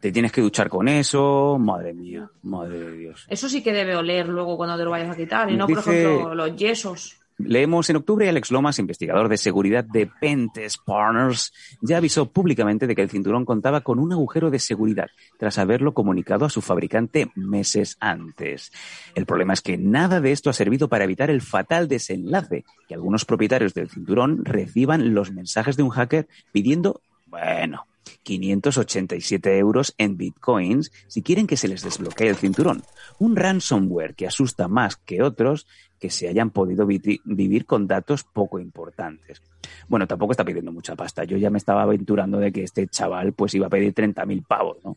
Te 0.00 0.12
tienes 0.12 0.30
que 0.30 0.40
duchar 0.40 0.68
con 0.68 0.86
eso, 0.86 1.58
madre 1.58 1.92
mía, 1.92 2.30
madre 2.42 2.78
de 2.78 2.92
Dios. 2.92 3.26
Eso 3.28 3.48
sí 3.48 3.64
que 3.64 3.72
debe 3.72 3.96
oler 3.96 4.28
luego 4.28 4.56
cuando 4.56 4.76
te 4.76 4.84
lo 4.84 4.90
vayas 4.90 5.10
a 5.10 5.16
quitar, 5.16 5.50
y 5.50 5.56
no, 5.56 5.66
por 5.66 5.80
ejemplo, 5.80 6.34
los 6.36 6.54
yesos. 6.54 7.17
Leemos 7.38 7.88
en 7.88 7.96
octubre, 7.96 8.28
Alex 8.28 8.50
Lomas, 8.50 8.80
investigador 8.80 9.28
de 9.28 9.36
seguridad 9.36 9.84
de 9.84 10.06
Pentes 10.06 10.76
Partners, 10.76 11.52
ya 11.80 11.98
avisó 11.98 12.26
públicamente 12.26 12.88
de 12.88 12.96
que 12.96 13.02
el 13.02 13.10
cinturón 13.10 13.44
contaba 13.44 13.82
con 13.82 14.00
un 14.00 14.12
agujero 14.12 14.50
de 14.50 14.58
seguridad, 14.58 15.06
tras 15.38 15.56
haberlo 15.58 15.94
comunicado 15.94 16.44
a 16.46 16.50
su 16.50 16.60
fabricante 16.62 17.30
meses 17.36 17.96
antes. 18.00 18.72
El 19.14 19.24
problema 19.24 19.52
es 19.52 19.60
que 19.60 19.78
nada 19.78 20.20
de 20.20 20.32
esto 20.32 20.50
ha 20.50 20.52
servido 20.52 20.88
para 20.88 21.04
evitar 21.04 21.30
el 21.30 21.40
fatal 21.40 21.86
desenlace, 21.86 22.64
que 22.88 22.94
algunos 22.94 23.24
propietarios 23.24 23.72
del 23.72 23.88
cinturón 23.88 24.44
reciban 24.44 25.14
los 25.14 25.30
mensajes 25.30 25.76
de 25.76 25.84
un 25.84 25.90
hacker 25.90 26.26
pidiendo, 26.50 27.02
bueno, 27.26 27.86
587 28.22 29.58
euros 29.58 29.94
en 29.98 30.16
bitcoins 30.16 30.92
si 31.06 31.22
quieren 31.22 31.46
que 31.46 31.56
se 31.56 31.68
les 31.68 31.82
desbloquee 31.82 32.28
el 32.28 32.36
cinturón. 32.36 32.82
Un 33.18 33.36
ransomware 33.36 34.14
que 34.14 34.26
asusta 34.26 34.68
más 34.68 34.96
que 34.96 35.22
otros 35.22 35.66
que 35.98 36.10
se 36.10 36.28
hayan 36.28 36.50
podido 36.50 36.86
vivir 36.86 37.66
con 37.66 37.86
datos 37.86 38.24
poco 38.24 38.58
importantes. 38.60 39.42
Bueno, 39.88 40.06
tampoco 40.06 40.32
está 40.32 40.44
pidiendo 40.44 40.72
mucha 40.72 40.94
pasta. 40.94 41.24
Yo 41.24 41.36
ya 41.36 41.50
me 41.50 41.58
estaba 41.58 41.82
aventurando 41.82 42.38
de 42.38 42.52
que 42.52 42.62
este 42.62 42.86
chaval 42.86 43.32
pues 43.32 43.54
iba 43.54 43.66
a 43.66 43.70
pedir 43.70 43.94
30.000 43.94 44.46
pavos, 44.46 44.78
¿no? 44.84 44.96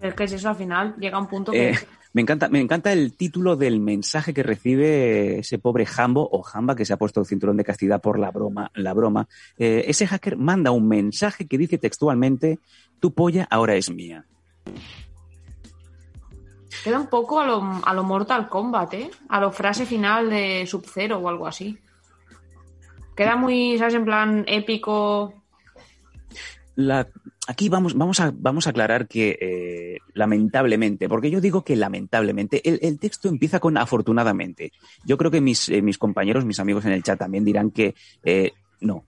Es 0.00 0.14
que 0.14 0.28
si 0.28 0.34
eso 0.34 0.48
al 0.48 0.56
final 0.56 0.94
llega 0.98 1.18
un 1.18 1.26
punto 1.26 1.52
que... 1.52 1.70
Eh, 1.70 1.78
me 2.12 2.22
encanta, 2.22 2.48
me 2.48 2.60
encanta 2.60 2.92
el 2.92 3.14
título 3.16 3.56
del 3.56 3.80
mensaje 3.80 4.32
que 4.32 4.42
recibe 4.42 5.40
ese 5.40 5.58
pobre 5.58 5.84
Jambo 5.84 6.28
o 6.30 6.42
Jamba 6.42 6.74
que 6.74 6.84
se 6.84 6.92
ha 6.92 6.96
puesto 6.96 7.20
el 7.20 7.26
cinturón 7.26 7.56
de 7.56 7.64
castidad 7.64 8.00
por 8.00 8.18
la 8.18 8.30
broma. 8.30 8.70
La 8.74 8.94
broma. 8.94 9.28
Eh, 9.58 9.84
ese 9.86 10.06
hacker 10.06 10.36
manda 10.36 10.70
un 10.70 10.88
mensaje 10.88 11.46
que 11.46 11.58
dice 11.58 11.76
textualmente: 11.78 12.58
"Tu 13.00 13.12
polla 13.12 13.46
ahora 13.50 13.74
es 13.74 13.90
mía". 13.90 14.24
Queda 16.84 17.00
un 17.00 17.08
poco 17.08 17.40
a 17.40 17.46
lo, 17.46 17.80
a 17.84 17.92
lo 17.94 18.04
Mortal 18.04 18.48
Kombat, 18.48 18.94
¿eh? 18.94 19.10
A 19.28 19.40
lo 19.40 19.50
frase 19.50 19.84
final 19.86 20.30
de 20.30 20.66
Sub-Zero 20.66 21.18
o 21.18 21.28
algo 21.28 21.46
así. 21.46 21.78
Queda 23.16 23.36
muy, 23.36 23.76
¿sabes? 23.78 23.94
En 23.94 24.04
plan 24.04 24.44
épico. 24.46 25.34
La- 26.76 27.08
aquí 27.46 27.68
vamos, 27.68 27.94
vamos, 27.94 28.20
a, 28.20 28.32
vamos 28.36 28.66
a 28.66 28.70
aclarar 28.70 29.06
que 29.06 29.38
eh, 29.40 29.98
lamentablemente, 30.14 31.08
porque 31.08 31.30
yo 31.30 31.40
digo 31.40 31.64
que 31.64 31.76
lamentablemente, 31.76 32.68
el, 32.68 32.78
el 32.82 32.98
texto 32.98 33.28
empieza 33.28 33.60
con 33.60 33.76
afortunadamente. 33.76 34.72
Yo 35.04 35.16
creo 35.16 35.30
que 35.30 35.40
mis, 35.40 35.68
eh, 35.68 35.82
mis 35.82 35.98
compañeros, 35.98 36.44
mis 36.44 36.60
amigos 36.60 36.84
en 36.84 36.92
el 36.92 37.02
chat 37.02 37.18
también 37.18 37.44
dirán 37.44 37.70
que 37.70 37.94
eh, 38.24 38.52
no, 38.80 39.04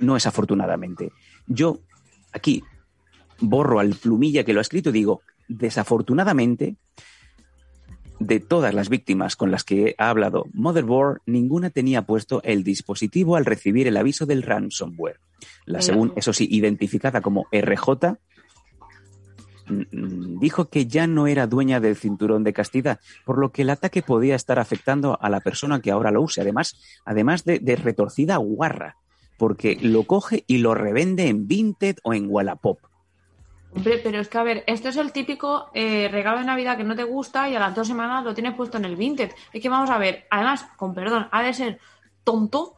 no 0.00 0.16
es 0.16 0.26
afortunadamente. 0.26 1.12
Yo 1.46 1.80
aquí 2.32 2.62
borro 3.40 3.80
al 3.80 3.94
plumilla 3.94 4.44
que 4.44 4.52
lo 4.52 4.60
ha 4.60 4.62
escrito 4.62 4.90
y 4.90 4.94
digo, 4.94 5.22
desafortunadamente, 5.48 6.76
de 8.20 8.38
todas 8.38 8.74
las 8.74 8.88
víctimas 8.90 9.34
con 9.34 9.50
las 9.50 9.64
que 9.64 9.94
ha 9.98 10.10
hablado 10.10 10.44
Motherboard, 10.52 11.22
ninguna 11.26 11.70
tenía 11.70 12.02
puesto 12.02 12.42
el 12.44 12.62
dispositivo 12.62 13.34
al 13.34 13.46
recibir 13.46 13.88
el 13.88 13.96
aviso 13.96 14.26
del 14.26 14.42
ransomware. 14.42 15.18
La 15.64 15.80
según, 15.80 16.12
eso 16.16 16.32
sí, 16.34 16.46
identificada 16.50 17.22
como 17.22 17.46
RJ, 17.50 18.18
mm, 19.68 19.72
mm, 19.72 20.38
dijo 20.38 20.68
que 20.68 20.86
ya 20.86 21.06
no 21.06 21.26
era 21.26 21.46
dueña 21.46 21.80
del 21.80 21.96
cinturón 21.96 22.44
de 22.44 22.52
castidad, 22.52 23.00
por 23.24 23.38
lo 23.38 23.52
que 23.52 23.62
el 23.62 23.70
ataque 23.70 24.02
podía 24.02 24.36
estar 24.36 24.58
afectando 24.58 25.18
a 25.20 25.30
la 25.30 25.40
persona 25.40 25.80
que 25.80 25.90
ahora 25.90 26.10
lo 26.10 26.20
use. 26.20 26.42
Además, 26.42 26.76
además 27.06 27.44
de, 27.44 27.58
de 27.58 27.76
retorcida 27.76 28.36
guarra, 28.36 28.96
porque 29.38 29.78
lo 29.80 30.04
coge 30.04 30.44
y 30.46 30.58
lo 30.58 30.74
revende 30.74 31.28
en 31.28 31.48
Vinted 31.48 31.96
o 32.02 32.12
en 32.12 32.26
Wallapop. 32.28 32.89
Hombre, 33.74 34.00
pero 34.02 34.18
es 34.20 34.28
que, 34.28 34.38
a 34.38 34.42
ver, 34.42 34.64
esto 34.66 34.88
es 34.88 34.96
el 34.96 35.12
típico 35.12 35.70
eh, 35.74 36.08
regalo 36.10 36.38
de 36.38 36.44
Navidad 36.44 36.76
que 36.76 36.84
no 36.84 36.96
te 36.96 37.04
gusta 37.04 37.48
y 37.48 37.54
a 37.54 37.60
las 37.60 37.74
dos 37.74 37.86
semanas 37.86 38.24
lo 38.24 38.34
tienes 38.34 38.54
puesto 38.54 38.78
en 38.78 38.84
el 38.84 38.96
Vinted. 38.96 39.30
Es 39.52 39.62
que 39.62 39.68
vamos 39.68 39.90
a 39.90 39.98
ver, 39.98 40.26
además, 40.30 40.66
con 40.76 40.92
perdón, 40.92 41.28
ha 41.30 41.42
de 41.42 41.54
ser 41.54 41.78
tonto 42.24 42.74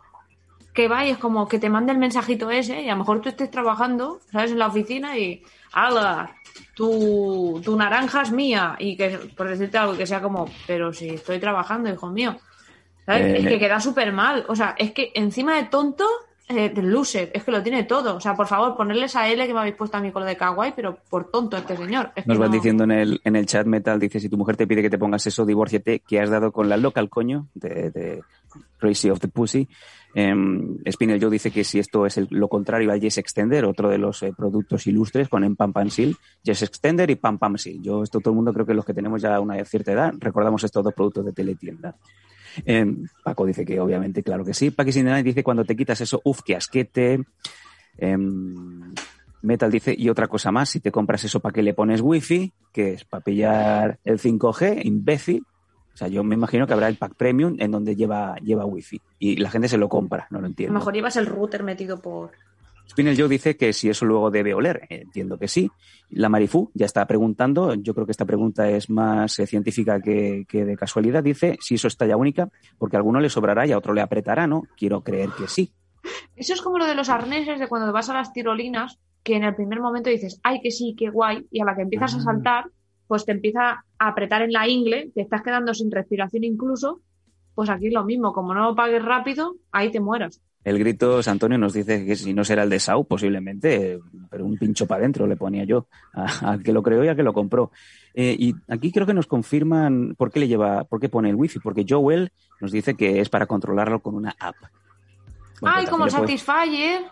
que 0.74 0.88
vayas 0.88 1.18
como 1.18 1.48
que 1.48 1.58
te 1.58 1.68
mande 1.68 1.92
el 1.92 1.98
mensajito 1.98 2.50
ese 2.50 2.82
y 2.82 2.88
a 2.88 2.92
lo 2.92 3.00
mejor 3.00 3.20
tú 3.20 3.28
estés 3.28 3.50
trabajando, 3.50 4.20
¿sabes? 4.30 4.52
En 4.52 4.58
la 4.58 4.68
oficina 4.68 5.18
y, 5.18 5.42
¡hala! 5.72 6.34
Tu, 6.74 7.60
tu 7.64 7.76
naranja 7.76 8.22
es 8.22 8.30
mía 8.30 8.76
y 8.78 8.96
que, 8.96 9.18
por 9.36 9.48
decirte 9.48 9.78
algo, 9.78 9.96
que 9.96 10.06
sea 10.06 10.22
como, 10.22 10.48
pero 10.66 10.92
si 10.92 11.10
estoy 11.10 11.38
trabajando, 11.38 11.90
hijo 11.90 12.08
mío. 12.08 12.36
¿Sabes? 13.04 13.22
Eh. 13.22 13.38
Es 13.38 13.46
que 13.46 13.58
queda 13.58 13.80
súper 13.80 14.12
mal. 14.12 14.44
O 14.48 14.56
sea, 14.56 14.74
es 14.78 14.92
que 14.92 15.12
encima 15.14 15.56
de 15.56 15.64
tonto, 15.64 16.06
eh, 16.56 16.72
loser, 16.82 17.30
es 17.34 17.44
que 17.44 17.50
lo 17.50 17.62
tiene 17.62 17.84
todo. 17.84 18.16
O 18.16 18.20
sea, 18.20 18.34
por 18.34 18.46
favor, 18.46 18.76
ponerles 18.76 19.14
a 19.16 19.28
L 19.28 19.46
que 19.46 19.52
me 19.54 19.60
habéis 19.60 19.74
puesto 19.76 19.96
a 19.96 20.00
mí 20.00 20.10
con 20.12 20.22
lo 20.22 20.28
de 20.28 20.36
kawaii, 20.36 20.72
pero 20.76 20.98
por 21.10 21.30
tonto 21.30 21.56
este 21.56 21.76
señor. 21.76 22.10
Es 22.14 22.26
Nos 22.26 22.38
van 22.38 22.50
no- 22.50 22.54
diciendo 22.54 22.84
en 22.84 22.90
el, 22.92 23.20
en 23.24 23.36
el 23.36 23.46
chat 23.46 23.66
metal, 23.66 23.98
dice, 23.98 24.20
si 24.20 24.28
tu 24.28 24.36
mujer 24.36 24.56
te 24.56 24.66
pide 24.66 24.82
que 24.82 24.90
te 24.90 24.98
pongas 24.98 25.26
eso, 25.26 25.44
divórciate, 25.44 26.00
que 26.00 26.20
has 26.20 26.30
dado 26.30 26.52
con 26.52 26.68
la 26.68 26.76
local 26.76 27.08
coño 27.08 27.48
de, 27.54 27.90
de 27.90 28.20
Crazy 28.78 29.10
of 29.10 29.20
the 29.20 29.28
Pussy. 29.28 29.68
Em, 30.14 30.76
Spinel 30.90 31.18
Joe 31.20 31.30
dice 31.30 31.50
que 31.50 31.64
si 31.64 31.78
esto 31.78 32.04
es 32.04 32.18
el- 32.18 32.28
lo 32.30 32.48
contrario 32.48 32.92
al 32.92 33.00
Yes 33.00 33.16
Extender, 33.16 33.64
otro 33.64 33.88
de 33.88 33.96
los 33.96 34.22
eh, 34.22 34.34
productos 34.36 34.86
ilustres 34.86 35.28
con 35.30 35.42
en 35.42 35.56
Pam 35.56 35.72
Pam 35.72 35.88
Seal, 35.88 36.16
Yes 36.42 36.62
Extender 36.62 37.10
y 37.10 37.14
Pam 37.16 37.38
Pam 37.38 37.56
Seal. 37.56 37.80
Yo, 37.82 38.02
esto 38.02 38.20
todo 38.20 38.32
el 38.32 38.36
mundo 38.36 38.52
creo 38.52 38.66
que 38.66 38.74
los 38.74 38.84
que 38.84 38.92
tenemos 38.92 39.22
ya 39.22 39.40
una 39.40 39.64
cierta 39.64 39.92
edad, 39.92 40.12
recordamos 40.18 40.62
estos 40.64 40.84
dos 40.84 40.92
productos 40.92 41.24
de 41.24 41.32
teletienda. 41.32 41.94
Em, 42.64 43.06
Paco 43.24 43.46
dice 43.46 43.64
que 43.64 43.80
obviamente, 43.80 44.22
claro 44.22 44.44
que 44.44 44.54
sí. 44.54 44.70
Paquis 44.70 44.96
Indiana 44.96 45.22
dice 45.22 45.42
cuando 45.42 45.64
te 45.64 45.76
quitas 45.76 46.00
eso, 46.00 46.20
uff, 46.24 46.40
qué 46.44 46.56
asquete. 46.56 47.20
Em, 47.98 48.92
Metal 49.42 49.70
dice, 49.70 49.94
y 49.96 50.08
otra 50.08 50.28
cosa 50.28 50.52
más, 50.52 50.70
si 50.70 50.80
te 50.80 50.92
compras 50.92 51.24
eso, 51.24 51.40
¿para 51.40 51.52
qué 51.52 51.62
le 51.62 51.74
pones 51.74 52.00
wifi? 52.00 52.52
Que 52.72 52.92
es 52.92 53.04
para 53.04 53.24
pillar 53.24 53.98
el 54.04 54.18
5G, 54.20 54.82
imbécil. 54.84 55.44
O 55.92 55.96
sea, 55.96 56.08
yo 56.08 56.22
me 56.24 56.34
imagino 56.36 56.66
que 56.66 56.72
habrá 56.72 56.88
el 56.88 56.96
pack 56.96 57.14
premium 57.16 57.56
en 57.58 57.70
donde 57.70 57.96
lleva, 57.96 58.36
lleva 58.36 58.64
wifi. 58.64 59.00
Y 59.18 59.36
la 59.36 59.50
gente 59.50 59.68
se 59.68 59.76
lo 59.76 59.88
compra, 59.88 60.26
no 60.30 60.38
lo 60.40 60.46
A 60.46 60.48
entiendo. 60.48 60.72
lo 60.72 60.78
mejor 60.78 60.94
llevas 60.94 61.16
el 61.16 61.26
router 61.26 61.62
metido 61.64 62.00
por. 62.00 62.30
Spinel 62.92 63.16
Joe 63.18 63.26
dice 63.28 63.56
que 63.56 63.72
si 63.72 63.88
eso 63.88 64.04
luego 64.04 64.30
debe 64.30 64.52
oler. 64.52 64.86
Entiendo 64.90 65.38
que 65.38 65.48
sí. 65.48 65.70
La 66.10 66.28
Marifú 66.28 66.70
ya 66.74 66.84
está 66.84 67.06
preguntando, 67.06 67.72
yo 67.74 67.94
creo 67.94 68.04
que 68.04 68.12
esta 68.12 68.26
pregunta 68.26 68.68
es 68.68 68.90
más 68.90 69.38
eh, 69.38 69.46
científica 69.46 69.98
que, 70.00 70.44
que 70.46 70.66
de 70.66 70.76
casualidad. 70.76 71.22
Dice 71.22 71.56
si 71.60 71.76
eso 71.76 71.88
es 71.88 71.96
talla 71.96 72.18
única, 72.18 72.50
porque 72.78 72.96
a 72.96 72.98
alguno 72.98 73.18
le 73.18 73.30
sobrará 73.30 73.66
y 73.66 73.72
a 73.72 73.78
otro 73.78 73.94
le 73.94 74.02
apretará, 74.02 74.46
¿no? 74.46 74.64
Quiero 74.76 75.00
creer 75.02 75.30
que 75.30 75.48
sí. 75.48 75.72
Eso 76.36 76.52
es 76.52 76.60
como 76.60 76.76
lo 76.78 76.84
de 76.86 76.94
los 76.94 77.08
arneses 77.08 77.58
de 77.58 77.66
cuando 77.66 77.90
vas 77.92 78.10
a 78.10 78.14
las 78.14 78.32
tirolinas, 78.34 78.98
que 79.22 79.36
en 79.36 79.44
el 79.44 79.54
primer 79.54 79.80
momento 79.80 80.10
dices, 80.10 80.38
ay, 80.42 80.60
que 80.60 80.70
sí, 80.70 80.94
qué 80.98 81.08
guay, 81.08 81.46
y 81.50 81.62
a 81.62 81.64
la 81.64 81.74
que 81.74 81.82
empiezas 81.82 82.14
a 82.14 82.18
Ah. 82.18 82.20
saltar, 82.22 82.64
pues 83.06 83.24
te 83.24 83.32
empieza 83.32 83.84
a 83.98 84.08
apretar 84.08 84.42
en 84.42 84.52
la 84.52 84.68
ingle, 84.68 85.10
te 85.14 85.22
estás 85.22 85.42
quedando 85.42 85.72
sin 85.72 85.90
respiración 85.90 86.44
incluso, 86.44 87.00
pues 87.54 87.70
aquí 87.70 87.86
es 87.86 87.92
lo 87.94 88.04
mismo, 88.04 88.32
como 88.32 88.52
no 88.52 88.64
lo 88.64 88.74
pagues 88.74 89.02
rápido, 89.04 89.56
ahí 89.70 89.90
te 89.90 90.00
mueras. 90.00 90.40
El 90.64 90.78
grito, 90.78 91.20
Antonio 91.26 91.58
nos 91.58 91.72
dice 91.72 92.06
que 92.06 92.14
si 92.14 92.32
no 92.32 92.44
será 92.44 92.62
el 92.62 92.70
de 92.70 92.78
Sau, 92.78 93.04
posiblemente, 93.04 93.98
pero 94.30 94.44
un 94.44 94.56
pincho 94.56 94.86
para 94.86 95.00
adentro 95.00 95.26
le 95.26 95.36
ponía 95.36 95.64
yo 95.64 95.86
a- 96.14 96.50
al 96.52 96.62
que 96.62 96.72
lo 96.72 96.82
creó 96.84 97.02
y 97.04 97.08
al 97.08 97.16
que 97.16 97.24
lo 97.24 97.32
compró. 97.32 97.72
Eh, 98.14 98.36
y 98.38 98.54
aquí 98.68 98.92
creo 98.92 99.04
que 99.06 99.14
nos 99.14 99.26
confirman 99.26 100.14
por 100.16 100.30
qué 100.30 100.38
le 100.40 100.46
lleva, 100.48 100.84
por 100.84 101.00
qué 101.00 101.08
pone 101.08 101.30
el 101.30 101.34
wifi, 101.34 101.58
porque 101.58 101.84
Joel 101.88 102.30
nos 102.60 102.70
dice 102.70 102.94
que 102.94 103.20
es 103.20 103.28
para 103.28 103.46
controlarlo 103.46 104.00
con 104.00 104.14
una 104.14 104.36
app. 104.38 104.54
Bueno, 105.60 105.76
ay, 105.78 105.86
como 105.86 106.04
Satisfyer. 106.10 107.02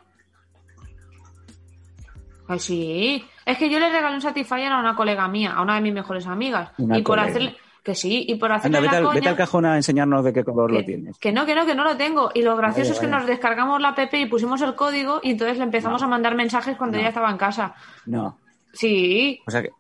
Ay, 2.49 2.59
sí. 2.59 3.25
Es 3.47 3.59
que 3.59 3.71
yo 3.71 3.79
le 3.79 3.91
regalé 3.91 4.15
un 4.17 4.21
Satisfyer 4.23 4.73
a 4.73 4.81
una 4.81 4.95
colega 4.97 5.27
mía, 5.29 5.53
a 5.53 5.63
una 5.63 5.77
de 5.77 5.81
mis 5.81 5.95
mejores 5.95 6.27
amigas. 6.27 6.71
Una 6.79 6.99
y 6.99 7.03
por 7.03 7.19
hacerle. 7.19 7.57
Que 7.91 7.97
sí, 7.97 8.25
y 8.29 8.37
por 8.37 8.53
hacerle 8.53 8.79
Anda, 8.79 8.89
vete 8.89 8.93
la 8.93 8.99
al, 8.99 9.05
coña. 9.07 9.15
vete 9.17 9.29
al 9.31 9.37
cajón 9.37 9.67
a 9.67 9.75
enseñarnos 9.77 10.23
de 10.25 10.33
qué 10.33 10.45
color 10.45 10.71
lo 10.71 10.85
tienes. 10.85 11.19
que 11.19 11.33
no, 11.33 11.45
que 11.45 11.57
no, 11.57 11.67
que 11.67 11.75
no 11.75 11.83
lo 11.83 11.97
tengo. 11.97 12.31
Y 12.35 12.43
lo 12.43 12.57
gracioso 12.57 12.93
es 12.93 13.01
que 13.01 13.09
nos 13.09 13.27
descargamos 13.27 13.81
la 13.81 13.89
app 13.89 14.15
y 14.15 14.27
pusimos 14.27 14.63
el 14.63 14.77
código 14.77 15.19
y 15.25 15.33
entonces 15.33 15.59
le 15.59 15.65
empezamos 15.65 16.01
No. 16.01 16.07
a 16.07 16.11
mandar 16.11 16.37
mensajes 16.37 16.77
cuando 16.77 16.95
No. 16.97 17.01
ella 17.01 17.09
estaba 17.09 17.31
en 17.31 17.37
casa. 17.37 17.75
No. 18.07 18.39
Sí, 18.73 19.41
O 19.45 19.51
sea 19.51 19.63
que 19.63 19.71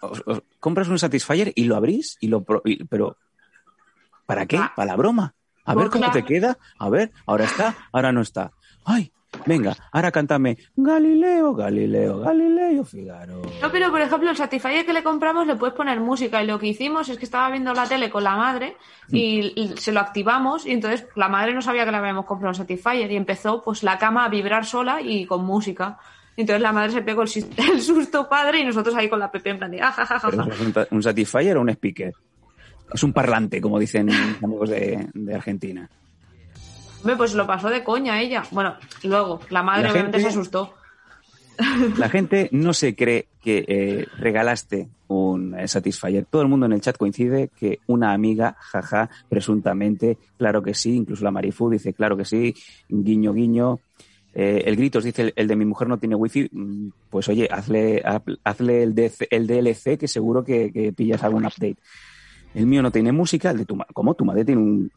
os- 0.00 0.22
os 0.26 0.42
compras 0.60 0.88
un 0.88 0.98
Satisfyer 0.98 1.50
y 1.54 1.64
lo 1.64 1.76
abrís, 1.76 2.18
y 2.20 2.28
lo 2.28 2.44
y- 2.66 2.84
pero 2.84 3.16
¿Para 4.26 4.44
qué? 4.46 4.58
Ah. 4.58 4.72
¿Para 4.76 4.86
la 4.92 4.96
broma? 4.96 5.34
A 5.64 5.74
ver 5.74 5.88
Pues 5.88 6.00
cómo 6.02 6.12
te 6.12 6.24
queda. 6.24 6.58
A 6.78 6.88
ver, 6.90 7.10
ahora 7.26 7.44
está, 7.44 7.74
ahora 7.92 8.12
no 8.12 8.20
está. 8.20 8.52
Ay, 8.84 9.12
venga, 9.46 9.76
ahora 9.92 10.10
cántame 10.10 10.58
Galileo, 10.76 11.54
Galileo, 11.54 12.20
Galileo, 12.20 12.84
Figaro. 12.84 13.42
No, 13.62 13.70
pero 13.70 13.90
por 13.90 14.00
ejemplo, 14.00 14.30
el 14.30 14.36
Satisfyer 14.36 14.84
que 14.84 14.92
le 14.92 15.02
compramos 15.02 15.46
le 15.46 15.56
puedes 15.56 15.74
poner 15.74 16.00
música 16.00 16.42
y 16.42 16.46
lo 16.46 16.58
que 16.58 16.68
hicimos 16.68 17.08
es 17.08 17.18
que 17.18 17.24
estaba 17.24 17.50
viendo 17.50 17.72
la 17.72 17.86
tele 17.86 18.10
con 18.10 18.24
la 18.24 18.36
madre 18.36 18.76
y, 19.10 19.52
y 19.54 19.74
se 19.76 19.92
lo 19.92 20.00
activamos 20.00 20.66
y 20.66 20.72
entonces 20.72 21.06
la 21.16 21.28
madre 21.28 21.54
no 21.54 21.62
sabía 21.62 21.84
que 21.84 21.90
le 21.90 21.96
habíamos 21.96 22.26
comprado 22.26 22.50
un 22.50 22.54
Satisfyer 22.54 23.10
y 23.10 23.16
empezó 23.16 23.62
pues 23.62 23.82
la 23.82 23.98
cama 23.98 24.24
a 24.24 24.28
vibrar 24.28 24.64
sola 24.64 25.00
y 25.00 25.26
con 25.26 25.44
música. 25.44 25.98
Entonces 26.36 26.62
la 26.62 26.72
madre 26.72 26.92
se 26.92 27.02
pegó 27.02 27.22
el, 27.22 27.28
el 27.72 27.80
susto 27.80 28.28
padre 28.28 28.60
y 28.60 28.64
nosotros 28.64 28.94
ahí 28.94 29.08
con 29.08 29.18
la 29.18 29.30
Pepe 29.30 29.50
en 29.50 29.58
plan 29.58 29.70
de 29.70 29.80
ah, 29.80 29.92
ja, 29.92 30.06
ja, 30.06 30.18
ja, 30.18 30.30
¿Pero 30.30 30.44
ja". 30.44 30.82
es 30.82 30.92
un, 30.92 31.02
Satisfyer 31.02 31.56
o 31.56 31.60
un 31.60 31.70
speaker? 31.70 32.12
Es 32.92 33.02
un 33.02 33.12
parlante, 33.12 33.60
como 33.60 33.78
dicen 33.78 34.10
amigos 34.42 34.70
de, 34.70 35.08
de 35.12 35.34
Argentina. 35.34 35.88
Hombre, 37.04 37.16
pues 37.16 37.34
lo 37.34 37.46
pasó 37.46 37.68
de 37.68 37.84
coña 37.84 38.20
ella. 38.22 38.42
Bueno, 38.50 38.74
luego, 39.02 39.40
la 39.50 39.62
madre 39.62 39.84
La 39.84 39.92
obviamente 39.92 40.18
gente- 40.18 40.32
se 40.32 40.38
asustó. 40.38 40.74
La 41.98 42.08
gente 42.08 42.48
no 42.50 42.72
se 42.74 42.96
cree 42.96 43.28
que 43.40 43.64
eh, 43.68 44.06
regalaste 44.18 44.88
un 45.06 45.56
eh, 45.56 45.68
Satisfyer. 45.68 46.24
Todo 46.24 46.42
el 46.42 46.48
mundo 46.48 46.66
en 46.66 46.72
el 46.72 46.80
chat 46.80 46.96
coincide 46.96 47.48
que 47.56 47.78
una 47.86 48.12
amiga, 48.12 48.56
jaja, 48.58 49.08
presuntamente, 49.28 50.18
claro 50.36 50.62
que 50.62 50.74
sí, 50.74 50.96
incluso 50.96 51.22
la 51.24 51.30
Marifu 51.30 51.70
dice, 51.70 51.92
claro 51.92 52.16
que 52.16 52.24
sí, 52.24 52.54
guiño, 52.88 53.32
guiño. 53.32 53.78
Eh, 54.34 54.64
el 54.66 54.74
Gritos 54.74 55.04
dice, 55.04 55.32
el, 55.36 55.46
de 55.46 55.54
mi 55.56 55.64
mujer 55.64 55.86
no 55.86 55.98
tiene 55.98 56.16
wifi, 56.16 56.48
Mm, 56.50 56.88
pues 57.08 57.28
oye, 57.28 57.46
hazle, 57.52 58.02
haz- 58.04 58.38
hazle 58.42 58.82
el, 58.82 58.94
DC 58.96 59.28
el 59.30 59.46
DLC 59.46 59.96
que 59.96 60.08
seguro 60.08 60.42
que, 60.42 60.72
que 60.72 60.92
pillas 60.92 61.22
algún 61.22 61.44
update. 61.44 61.76
El 62.52 62.66
mío 62.66 62.82
no 62.82 62.90
tiene 62.90 63.12
música, 63.12 63.50
el 63.52 63.58
de 63.58 63.64
tu 63.64 63.78
¿cómo? 63.92 64.14
Tu 64.14 64.24
madre 64.24 64.44
tiene 64.44 64.60
un... 64.60 64.90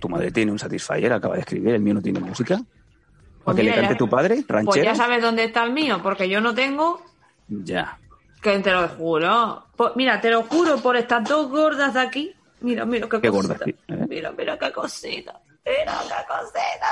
Tu 0.00 0.08
madre 0.08 0.30
tiene 0.32 0.50
un 0.50 0.58
Satisfyer, 0.58 1.12
acaba 1.12 1.34
de 1.34 1.40
escribir, 1.42 1.74
el 1.74 1.80
mío 1.82 1.94
no 1.94 2.02
tiene 2.02 2.18
música. 2.20 2.56
¿Para 2.56 3.44
Pues 3.44 3.56
que 3.56 3.62
le 3.62 3.74
cante 3.74 3.92
ya- 3.92 3.98
tu 3.98 4.08
padre? 4.08 4.34
Pues 4.36 4.48
¿Ranchera? 4.48 4.84
ya 4.84 4.94
sabes 4.94 5.22
dónde 5.22 5.44
está 5.44 5.62
el 5.64 5.72
mío, 5.72 6.00
porque 6.02 6.28
yo 6.28 6.40
no 6.40 6.54
tengo, 6.54 7.02
Ya. 7.48 7.98
que 8.42 8.58
te 8.60 8.72
lo 8.72 8.88
juro. 8.88 9.66
Pues, 9.76 9.92
mira, 9.96 10.20
te 10.20 10.30
lo 10.30 10.42
juro 10.42 10.78
por 10.78 10.96
estas 10.96 11.28
dos 11.28 11.48
gordas 11.50 11.94
de 11.94 12.00
aquí. 12.00 12.32
Mira, 12.62 12.84
mira 12.84 13.08
qué, 13.08 13.20
Qué 13.20 13.28
gordas, 13.28 13.60
¿eh? 13.66 13.74
Mira, 14.08 14.32
mira 14.36 14.58
qué 14.58 14.72
cosita. 14.72 15.38
Mira 15.64 15.92
qué 16.02 16.26
cosita. 16.28 16.86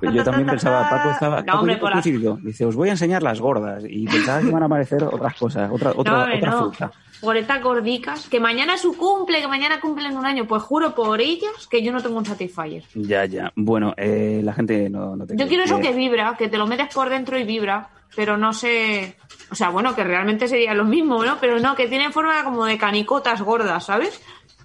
Pues 0.00 0.12
Yo 0.14 0.24
también 0.24 0.46
pensaba, 0.48 0.88
Paco 0.90 1.10
estaba. 1.10 1.40
No, 1.40 1.46
Paco 1.46 1.58
hombre, 1.60 1.74
ya 1.74 1.80
por 1.80 1.92
coincidido. 1.92 2.38
Dice, 2.42 2.64
os 2.66 2.74
voy 2.74 2.88
a 2.88 2.92
enseñar 2.92 3.22
las 3.22 3.40
gordas. 3.40 3.84
Y 3.88 4.06
pensaba 4.06 4.40
que 4.40 4.48
iban 4.48 4.62
a 4.62 4.66
aparecer 4.66 5.04
otras 5.04 5.34
cosas, 5.36 5.70
otra, 5.70 5.92
otra, 5.94 6.12
no, 6.12 6.20
hombre, 6.22 6.38
otra 6.38 6.50
no. 6.50 6.58
fruta. 6.58 6.92
Por 7.22 7.36
estas 7.36 7.62
gordicas, 7.62 8.28
que 8.28 8.40
mañana 8.40 8.74
es 8.74 8.80
su 8.80 8.96
cumple, 8.96 9.40
que 9.40 9.46
mañana 9.46 9.80
cumplen 9.80 10.16
un 10.16 10.26
año. 10.26 10.44
Pues 10.44 10.62
juro 10.64 10.92
por 10.92 11.20
ellas 11.20 11.68
que 11.70 11.80
yo 11.80 11.92
no 11.92 12.02
tengo 12.02 12.18
un 12.18 12.26
Satisfyer. 12.26 12.82
Ya, 12.96 13.24
ya. 13.26 13.52
Bueno, 13.54 13.94
eh, 13.96 14.40
la 14.42 14.52
gente 14.52 14.90
no, 14.90 15.14
no 15.14 15.24
te 15.24 15.36
Yo 15.36 15.46
quiero 15.46 15.62
eso 15.62 15.78
Eh, 15.78 15.82
que 15.82 15.92
vibra, 15.92 16.34
que 16.36 16.48
te 16.48 16.58
lo 16.58 16.66
metes 16.66 16.92
por 16.92 17.08
dentro 17.08 17.38
y 17.38 17.44
vibra, 17.44 17.90
pero 18.16 18.36
no 18.36 18.52
sé. 18.52 19.16
O 19.52 19.54
sea, 19.54 19.70
bueno, 19.70 19.94
que 19.94 20.02
realmente 20.02 20.48
sería 20.48 20.74
lo 20.74 20.84
mismo, 20.84 21.24
¿no? 21.24 21.38
Pero 21.40 21.60
no, 21.60 21.76
que 21.76 21.86
tiene 21.86 22.10
forma 22.10 22.42
como 22.42 22.64
de 22.64 22.76
canicotas 22.76 23.40
gordas, 23.40 23.86
¿sabes? 23.86 24.20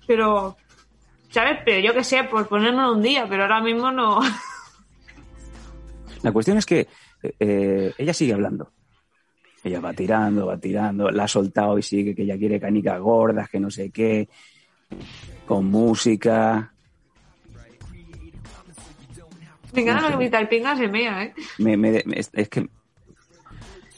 Pero. 0.08 0.58
¿Sabes? 1.30 1.60
Pero 1.64 1.80
yo 1.80 1.94
que 1.94 2.04
sé, 2.04 2.24
por 2.24 2.48
ponérmelo 2.48 2.94
un 2.94 3.04
día, 3.04 3.28
pero 3.30 3.44
ahora 3.44 3.62
mismo 3.62 3.92
no. 3.92 4.20
La 6.24 6.32
cuestión 6.32 6.58
es 6.58 6.66
que 6.66 6.88
eh, 7.40 7.94
ella 7.98 8.14
sigue 8.14 8.34
hablando. 8.34 8.72
Ella 9.64 9.80
va 9.80 9.94
tirando, 9.94 10.46
va 10.46 10.58
tirando, 10.58 11.10
la 11.10 11.24
ha 11.24 11.28
soltado 11.28 11.78
y 11.78 11.84
sigue 11.84 12.16
que 12.16 12.24
ella 12.24 12.38
quiere 12.38 12.60
canicas 12.60 13.00
gordas, 13.00 13.50
que 13.50 13.60
no 13.60 13.70
sé 13.70 13.90
qué, 13.90 14.30
con 15.46 15.66
música. 15.66 16.72
Me 19.74 19.82
encanta 19.82 20.10
lo 20.10 20.20
que 20.20 20.26
el 20.26 20.48
pinga 20.48 20.76
se 20.76 20.88
mea, 20.88 21.24
¿eh? 21.24 21.34
Me, 21.58 21.98
es, 22.16 22.30
es 22.34 22.50
que 22.50 22.68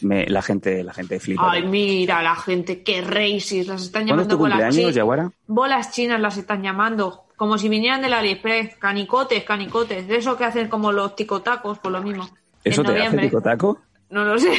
me- 0.02 0.26
la 0.28 0.42
gente 0.42 0.84
la 0.84 0.94
gente 0.94 1.20
flipa. 1.20 1.52
Ay, 1.52 1.64
mira 1.64 2.22
la 2.24 2.36
gente, 2.36 2.84
qué 2.84 3.02
racist, 3.02 3.70
las 3.70 3.84
están 3.84 4.08
¿Cuándo 4.08 4.24
es 4.24 4.28
llamando 4.28 4.36
tu 4.36 4.40
bolas 4.40 4.76
chinas. 4.76 5.32
Bolas 5.48 5.92
chinas 5.92 6.20
las 6.20 6.38
están 6.38 6.64
llamando, 6.64 7.26
como 7.36 7.58
si 7.58 7.70
vinieran 7.70 8.02
del 8.02 8.14
AliExpress, 8.14 8.76
canicotes, 8.78 9.44
canicotes, 9.44 10.08
de 10.08 10.18
eso 10.18 10.36
que 10.38 10.46
hacen 10.46 10.68
como 10.70 10.92
los 10.92 11.16
ticotacos, 11.16 11.80
por 11.80 11.92
lo 11.92 12.02
mismo. 12.02 12.30
¿Eso 12.64 12.84
te 12.84 13.02
hace 13.02 13.18
ticotaco? 13.20 13.80
No 14.10 14.24
lo 14.24 14.38
sé. 14.38 14.52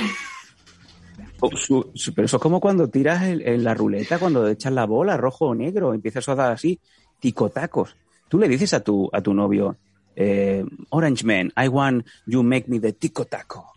Oh, 1.41 1.51
su- 1.57 1.91
su- 1.95 2.13
pero 2.15 2.27
eso 2.27 2.37
es 2.37 2.43
como 2.43 2.61
cuando 2.61 2.89
tiras 2.89 3.23
el- 3.23 3.43
en 3.47 3.65
la 3.65 3.75
ruleta, 3.75 4.19
cuando 4.19 4.47
echas 4.49 4.73
la 4.73 4.85
bola, 4.87 5.17
rojo 5.17 5.47
o 5.47 5.55
negro, 5.55 5.95
empiezas 5.95 6.29
a 6.29 6.35
dar 6.35 6.53
así, 6.53 6.79
ticotacos. 7.19 7.97
Tú 8.29 8.39
le 8.39 8.49
dices 8.49 8.75
a 8.75 8.81
tu, 8.81 9.09
a 9.13 9.21
tu 9.23 9.33
novio, 9.35 9.77
eh, 10.17 10.65
Orange 10.91 11.25
Man, 11.25 11.53
I 11.63 11.69
want 11.69 12.07
you 12.27 12.43
make 12.43 12.67
me 12.69 12.79
the 12.79 12.93
ticotaco. 12.93 13.73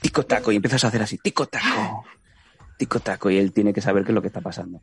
Ticotaco, 0.00 0.50
y 0.52 0.56
empiezas 0.56 0.84
a 0.84 0.88
hacer 0.88 1.02
así, 1.02 1.18
ticotaco. 1.18 2.04
Ticotaco, 2.76 3.30
y 3.30 3.36
él 3.38 3.52
tiene 3.52 3.72
que 3.72 3.80
saber 3.80 4.04
qué 4.04 4.10
es 4.10 4.14
lo 4.14 4.22
que 4.22 4.28
está 4.28 4.40
pasando. 4.40 4.80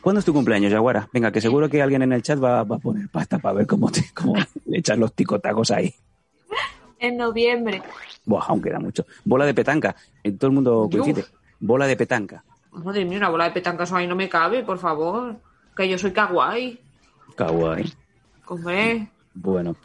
¿Cuándo 0.00 0.20
es 0.20 0.24
tu 0.24 0.32
cumpleaños, 0.32 0.70
Yaguara? 0.70 1.08
Venga, 1.12 1.32
que 1.32 1.40
seguro 1.40 1.68
que 1.68 1.82
alguien 1.82 2.02
en 2.02 2.12
el 2.12 2.22
chat 2.22 2.42
va, 2.42 2.62
va 2.64 2.76
a 2.76 2.78
poner 2.78 3.08
pasta 3.08 3.38
para 3.38 3.54
ver 3.54 3.66
cómo, 3.66 3.90
te, 3.90 4.04
cómo 4.14 4.34
le 4.66 4.78
echas 4.78 4.98
los 4.98 5.12
ticotacos 5.14 5.70
ahí. 5.70 5.94
En 6.98 7.16
noviembre. 7.16 7.82
Buah, 8.26 8.44
aún 8.48 8.60
queda 8.62 8.78
mucho. 8.78 9.06
Bola 9.24 9.46
de 9.46 9.54
petanca, 9.54 9.96
eh, 10.22 10.32
todo 10.32 10.48
el 10.48 10.54
mundo 10.54 10.88
coincide. 10.90 11.24
Bola 11.60 11.86
de 11.86 11.96
petanca. 11.96 12.42
Madre 12.72 13.04
mía, 13.04 13.18
una 13.18 13.28
bola 13.28 13.44
de 13.44 13.50
petanca 13.52 13.84
eso 13.84 13.96
ahí 13.96 14.06
no 14.06 14.16
me 14.16 14.28
cabe, 14.28 14.62
por 14.64 14.78
favor. 14.78 15.36
Que 15.76 15.88
yo 15.88 15.98
soy 15.98 16.12
kawaii. 16.12 16.78
Kawaii. 17.36 17.92
Hombre, 18.46 19.08
Bueno. 19.34 19.76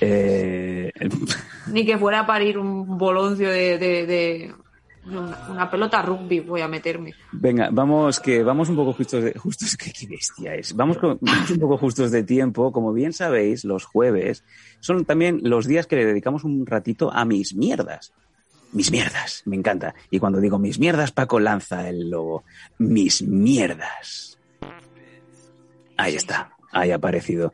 Eh, 0.00 0.90
ni 1.72 1.86
que 1.86 1.96
fuera 1.98 2.20
a 2.20 2.26
parir 2.26 2.58
un 2.58 2.98
boloncio 2.98 3.48
de, 3.48 4.52
una 5.06 5.70
pelota 5.70 6.02
rugby 6.02 6.40
voy 6.40 6.60
a 6.60 6.68
meterme. 6.68 7.14
venga, 7.32 7.70
vamos 7.72 8.20
que 8.20 8.42
vamos 8.42 8.68
un 8.68 8.76
poco 8.76 8.92
justos 8.92 9.24
de 9.24 9.32
justos 9.38 9.76
que 9.78 9.92
qué 9.92 10.06
bestia 10.06 10.54
es. 10.54 10.74
Vamos, 10.74 10.98
con- 10.98 11.18
vamos 11.20 11.50
un 11.50 11.58
poco 11.58 11.78
justos 11.78 12.10
de 12.10 12.24
tiempo. 12.24 12.72
Como 12.72 12.92
bien 12.92 13.12
sabéis, 13.12 13.64
los 13.64 13.84
jueves 13.84 14.44
son 14.80 15.04
también 15.04 15.40
los 15.44 15.66
días 15.66 15.86
que 15.86 15.96
le 15.96 16.04
dedicamos 16.06 16.44
un 16.44 16.66
ratito 16.66 17.12
a 17.12 17.24
mis 17.24 17.54
mierdas. 17.54 18.12
Mis 18.72 18.90
mierdas, 18.90 19.42
me 19.46 19.56
encanta. 19.56 19.94
Y 20.10 20.18
cuando 20.18 20.40
digo 20.40 20.58
mis 20.58 20.78
mierdas, 20.78 21.12
Paco 21.12 21.40
lanza 21.40 21.88
el 21.88 22.10
logo. 22.10 22.44
Mis 22.78 23.22
mierdas. 23.22 24.38
Ahí 25.96 26.14
está, 26.14 26.52
ahí 26.72 26.90
ha 26.90 26.96
aparecido. 26.96 27.52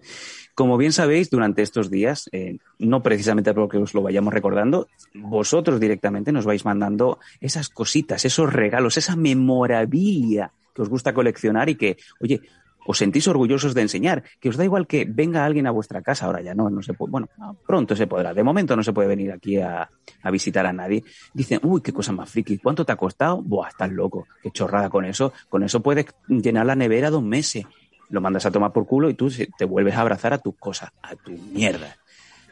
Como 0.54 0.76
bien 0.76 0.92
sabéis, 0.92 1.30
durante 1.30 1.62
estos 1.62 1.90
días, 1.90 2.28
eh, 2.30 2.58
no 2.78 3.02
precisamente 3.02 3.52
porque 3.54 3.78
os 3.78 3.92
lo 3.92 4.02
vayamos 4.02 4.32
recordando, 4.32 4.86
vosotros 5.14 5.80
directamente 5.80 6.30
nos 6.30 6.44
vais 6.44 6.64
mandando 6.64 7.18
esas 7.40 7.68
cositas, 7.68 8.24
esos 8.24 8.52
regalos, 8.52 8.96
esa 8.96 9.16
memorabilia 9.16 10.52
que 10.72 10.82
os 10.82 10.88
gusta 10.88 11.12
coleccionar 11.12 11.68
y 11.70 11.74
que, 11.74 11.96
oye, 12.20 12.40
os 12.86 12.98
sentís 12.98 13.26
orgullosos 13.28 13.74
de 13.74 13.82
enseñar, 13.82 14.24
que 14.40 14.48
os 14.48 14.56
da 14.56 14.64
igual 14.64 14.86
que 14.86 15.04
venga 15.08 15.44
alguien 15.44 15.66
a 15.66 15.70
vuestra 15.70 16.02
casa, 16.02 16.26
ahora 16.26 16.42
ya 16.42 16.54
no, 16.54 16.70
no 16.70 16.82
se 16.82 16.94
puede, 16.94 17.10
bueno, 17.10 17.28
pronto 17.66 17.96
se 17.96 18.06
podrá, 18.06 18.34
de 18.34 18.42
momento 18.42 18.76
no 18.76 18.82
se 18.82 18.92
puede 18.92 19.08
venir 19.08 19.32
aquí 19.32 19.58
a, 19.58 19.88
a 20.22 20.30
visitar 20.30 20.66
a 20.66 20.72
nadie. 20.72 21.04
Dicen, 21.32 21.60
uy, 21.62 21.80
qué 21.80 21.92
cosa 21.92 22.12
más 22.12 22.30
friki, 22.30 22.58
¿cuánto 22.58 22.84
te 22.84 22.92
ha 22.92 22.96
costado? 22.96 23.42
Buah, 23.42 23.68
estás 23.68 23.90
loco, 23.90 24.26
qué 24.42 24.50
chorrada 24.50 24.90
con 24.90 25.04
eso, 25.04 25.32
con 25.48 25.62
eso 25.62 25.80
puedes 25.80 26.06
llenar 26.28 26.66
la 26.66 26.76
nevera 26.76 27.10
dos 27.10 27.22
meses 27.22 27.64
lo 28.10 28.20
mandas 28.20 28.46
a 28.46 28.50
tomar 28.50 28.72
por 28.72 28.86
culo 28.86 29.10
y 29.10 29.14
tú 29.14 29.30
te 29.58 29.64
vuelves 29.64 29.94
a 29.94 30.02
abrazar 30.02 30.32
a 30.32 30.38
tus 30.38 30.54
cosas, 30.56 30.90
a 31.02 31.16
tu 31.16 31.32
mierda. 31.32 31.96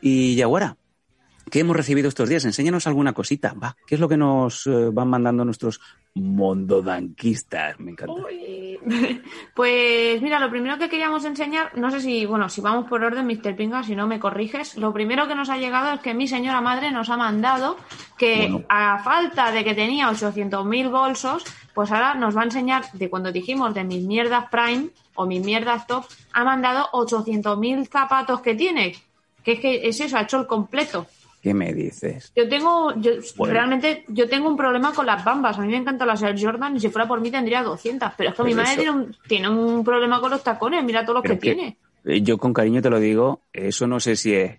Y 0.01 0.35
Yaguara, 0.35 0.77
¿qué 1.51 1.61
hemos 1.61 1.77
recibido 1.77 2.09
estos 2.09 2.29
días? 2.29 2.45
Enséñanos 2.45 2.87
alguna 2.87 3.13
cosita, 3.13 3.55
va. 3.55 3.77
¿Qué 3.87 3.95
es 3.97 4.01
lo 4.01 4.09
que 4.09 4.17
nos 4.17 4.67
eh, 4.67 4.91
van 4.93 5.09
mandando 5.09 5.45
nuestros 5.45 5.81
mondodanquistas? 6.63 7.79
Me 7.81 7.93
encanta. 7.93 8.15
Uy. 8.15 8.79
Pues 9.55 10.21
mira, 10.23 10.41
lo 10.41 10.51
primero 10.51 10.79
que 10.79 10.89
queríamos 10.89 11.25
enseñar, 11.25 11.77
no 11.77 11.91
sé 11.91 12.01
si, 12.01 12.25
bueno, 12.27 12.49
si 12.49 12.61
vamos 12.61 12.89
por 12.89 13.05
orden, 13.05 13.27
Mr. 13.27 13.55
Pinga, 13.55 13.83
si 13.83 13.95
no 13.95 14.07
me 14.07 14.19
corriges, 14.19 14.77
lo 14.77 14.93
primero 14.93 15.29
que 15.29 15.35
nos 15.35 15.51
ha 15.51 15.59
llegado 15.59 15.93
es 15.95 16.01
que 16.01 16.15
mi 16.15 16.27
señora 16.27 16.61
madre 16.63 16.91
nos 16.91 17.11
ha 17.11 17.17
mandado 17.17 17.77
que 18.17 18.49
Bueno. 18.51 18.67
a 18.69 19.03
falta 19.05 19.53
de 19.53 19.63
que 19.63 19.75
tenía 19.75 20.09
800.000 20.11 20.91
bolsos, 20.91 21.45
pues 21.75 21.93
ahora 21.93 22.15
nos 22.15 22.37
va 22.37 22.41
a 22.43 22.45
enseñar 22.45 22.91
de 22.93 23.11
cuando 23.11 23.31
dijimos 23.31 23.75
de 23.75 23.85
mis 23.85 24.03
mierdas 24.05 24.47
Prime 24.51 24.89
o 25.15 25.27
mis 25.27 25.45
mierdas 25.45 25.87
Top, 25.87 26.05
ha 26.33 26.43
mandado 26.45 26.89
800.000 26.93 27.89
zapatos 27.89 28.41
que 28.41 28.55
tiene. 28.55 28.97
Que 29.45 29.53
es 29.53 29.61
que 29.61 29.89
es 29.89 30.01
eso, 30.01 30.17
ha 30.17 30.23
hecho 30.23 30.41
el 30.41 30.47
completo. 30.47 31.07
¿Qué 31.43 31.53
me 31.55 31.75
dices? 31.75 32.33
Yo 32.37 32.49
tengo, 32.49 32.95
yo, 32.97 33.11
Bueno. 33.37 33.53
realmente, 33.53 34.05
yo 34.07 34.29
tengo 34.29 34.49
un 34.49 34.57
problema 34.57 34.93
con 34.95 35.05
las 35.07 35.25
bambas. 35.25 35.59
A 35.59 35.63
mí 35.63 35.69
me 35.69 35.77
encantan 35.77 36.07
las 36.07 36.23
Air 36.23 36.37
Jordan 36.41 36.77
y 36.77 36.81
si 36.81 36.89
fuera 36.89 37.09
por 37.09 37.21
mí 37.21 37.33
tendría 37.33 37.65
200. 37.65 38.13
Pero 38.17 38.31
es 38.31 38.37
que 38.37 38.43
mi 38.45 38.55
madre 38.55 38.77
tiene 38.77 38.91
un, 38.93 39.17
tiene 39.27 39.49
un 39.49 39.83
problema 39.85 40.21
con 40.21 40.31
los 40.31 40.45
tacones. 40.45 40.85
Mira 40.85 41.05
todos 41.05 41.17
los 41.17 41.25
que 41.25 41.37
tiene. 41.37 41.77
Eh, 42.05 42.23
Yo 42.23 42.39
con 42.39 42.53
cariño 42.53 42.81
te 42.81 42.91
lo 42.91 43.01
digo, 43.01 43.41
eso 43.53 43.89
no 43.89 43.99
sé 43.99 44.15
si 44.15 44.35
es 44.35 44.59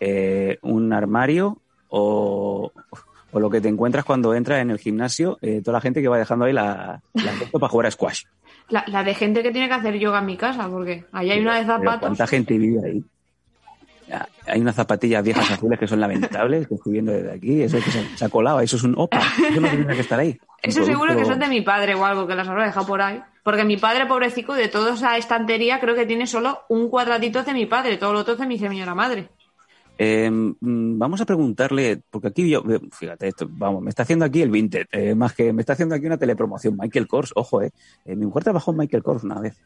eh, 0.00 0.58
un 0.62 0.92
armario 0.92 1.58
o, 1.88 2.72
o 3.30 3.40
lo 3.40 3.48
que 3.50 3.60
te 3.60 3.68
encuentras 3.68 4.04
cuando 4.04 4.34
entras 4.34 4.60
en 4.60 4.70
el 4.70 4.78
gimnasio, 4.78 5.38
eh, 5.40 5.60
toda 5.62 5.78
la 5.78 5.80
gente 5.80 6.02
que 6.02 6.08
va 6.08 6.18
dejando 6.18 6.46
ahí 6.46 6.52
la, 6.52 7.00
la 7.14 7.32
foto 7.32 7.60
para 7.60 7.70
jugar 7.70 7.86
a 7.86 7.90
squash. 7.92 8.22
La, 8.70 8.84
la 8.88 9.02
de 9.02 9.14
gente 9.14 9.42
que 9.42 9.50
tiene 9.50 9.66
que 9.66 9.72
hacer 9.74 9.98
yoga 9.98 10.18
en 10.18 10.26
mi 10.26 10.36
casa, 10.36 10.68
porque 10.68 11.06
ahí 11.12 11.30
hay 11.30 11.40
una 11.40 11.58
de 11.58 11.64
zapatos. 11.64 12.00
¿Cuánta 12.00 12.26
gente 12.26 12.58
vive 12.58 12.80
ahí? 12.86 13.02
Hay 14.46 14.60
unas 14.60 14.74
zapatillas 14.74 15.22
viejas 15.22 15.50
azules 15.50 15.78
que 15.78 15.86
son 15.86 16.00
lamentables, 16.00 16.66
que 16.68 16.74
estoy 16.74 16.92
viendo 16.92 17.12
desde 17.12 17.32
aquí. 17.32 17.62
Eso 17.62 17.76
que 17.78 17.90
se, 17.90 18.16
se 18.16 18.24
ha 18.24 18.28
colado, 18.28 18.60
eso 18.60 18.76
es 18.76 18.82
un 18.82 18.94
opa. 18.96 19.20
Eso 19.50 19.60
no 19.60 19.68
tendría 19.68 19.94
que 19.94 20.00
estar 20.00 20.18
ahí. 20.18 20.38
Eso 20.62 20.84
seguro 20.84 21.16
que 21.16 21.24
son 21.24 21.38
de 21.38 21.48
mi 21.48 21.60
padre 21.60 21.94
o 21.94 22.04
algo, 22.04 22.26
que 22.26 22.34
las 22.34 22.48
habrá 22.48 22.64
dejado 22.64 22.86
por 22.86 23.00
ahí. 23.00 23.22
Porque 23.42 23.64
mi 23.64 23.76
padre, 23.76 24.06
pobrecito, 24.06 24.52
de 24.52 24.68
toda 24.68 24.94
esa 24.94 25.16
estantería, 25.16 25.80
creo 25.80 25.94
que 25.94 26.06
tiene 26.06 26.26
solo 26.26 26.60
un 26.68 26.88
cuadradito 26.88 27.42
de 27.44 27.54
mi 27.54 27.66
padre, 27.66 27.96
todo 27.96 28.12
lo 28.12 28.20
otro 28.20 28.34
es 28.34 28.40
de 28.40 28.46
mi 28.46 28.58
señora 28.58 28.94
madre. 28.94 29.30
Eh, 30.00 30.30
mm, 30.30 30.98
vamos 30.98 31.20
a 31.20 31.24
preguntarle, 31.24 32.02
porque 32.10 32.28
aquí 32.28 32.48
yo, 32.48 32.62
eh, 32.70 32.80
fíjate, 32.92 33.28
esto, 33.28 33.48
vamos, 33.50 33.82
me 33.82 33.90
está 33.90 34.04
haciendo 34.04 34.24
aquí 34.24 34.42
el 34.42 34.50
Vinted, 34.50 34.86
eh, 34.92 35.14
más 35.14 35.32
que 35.32 35.52
me 35.52 35.62
está 35.62 35.72
haciendo 35.72 35.94
aquí 35.94 36.06
una 36.06 36.16
telepromoción. 36.16 36.76
Michael 36.78 37.08
Kors, 37.08 37.32
ojo, 37.34 37.62
eh. 37.62 37.72
Eh, 38.04 38.14
mi 38.14 38.26
mujer 38.26 38.44
trabajó 38.44 38.70
en 38.70 38.78
Michael 38.78 39.02
Kors 39.02 39.24
una 39.24 39.40
vez. 39.40 39.60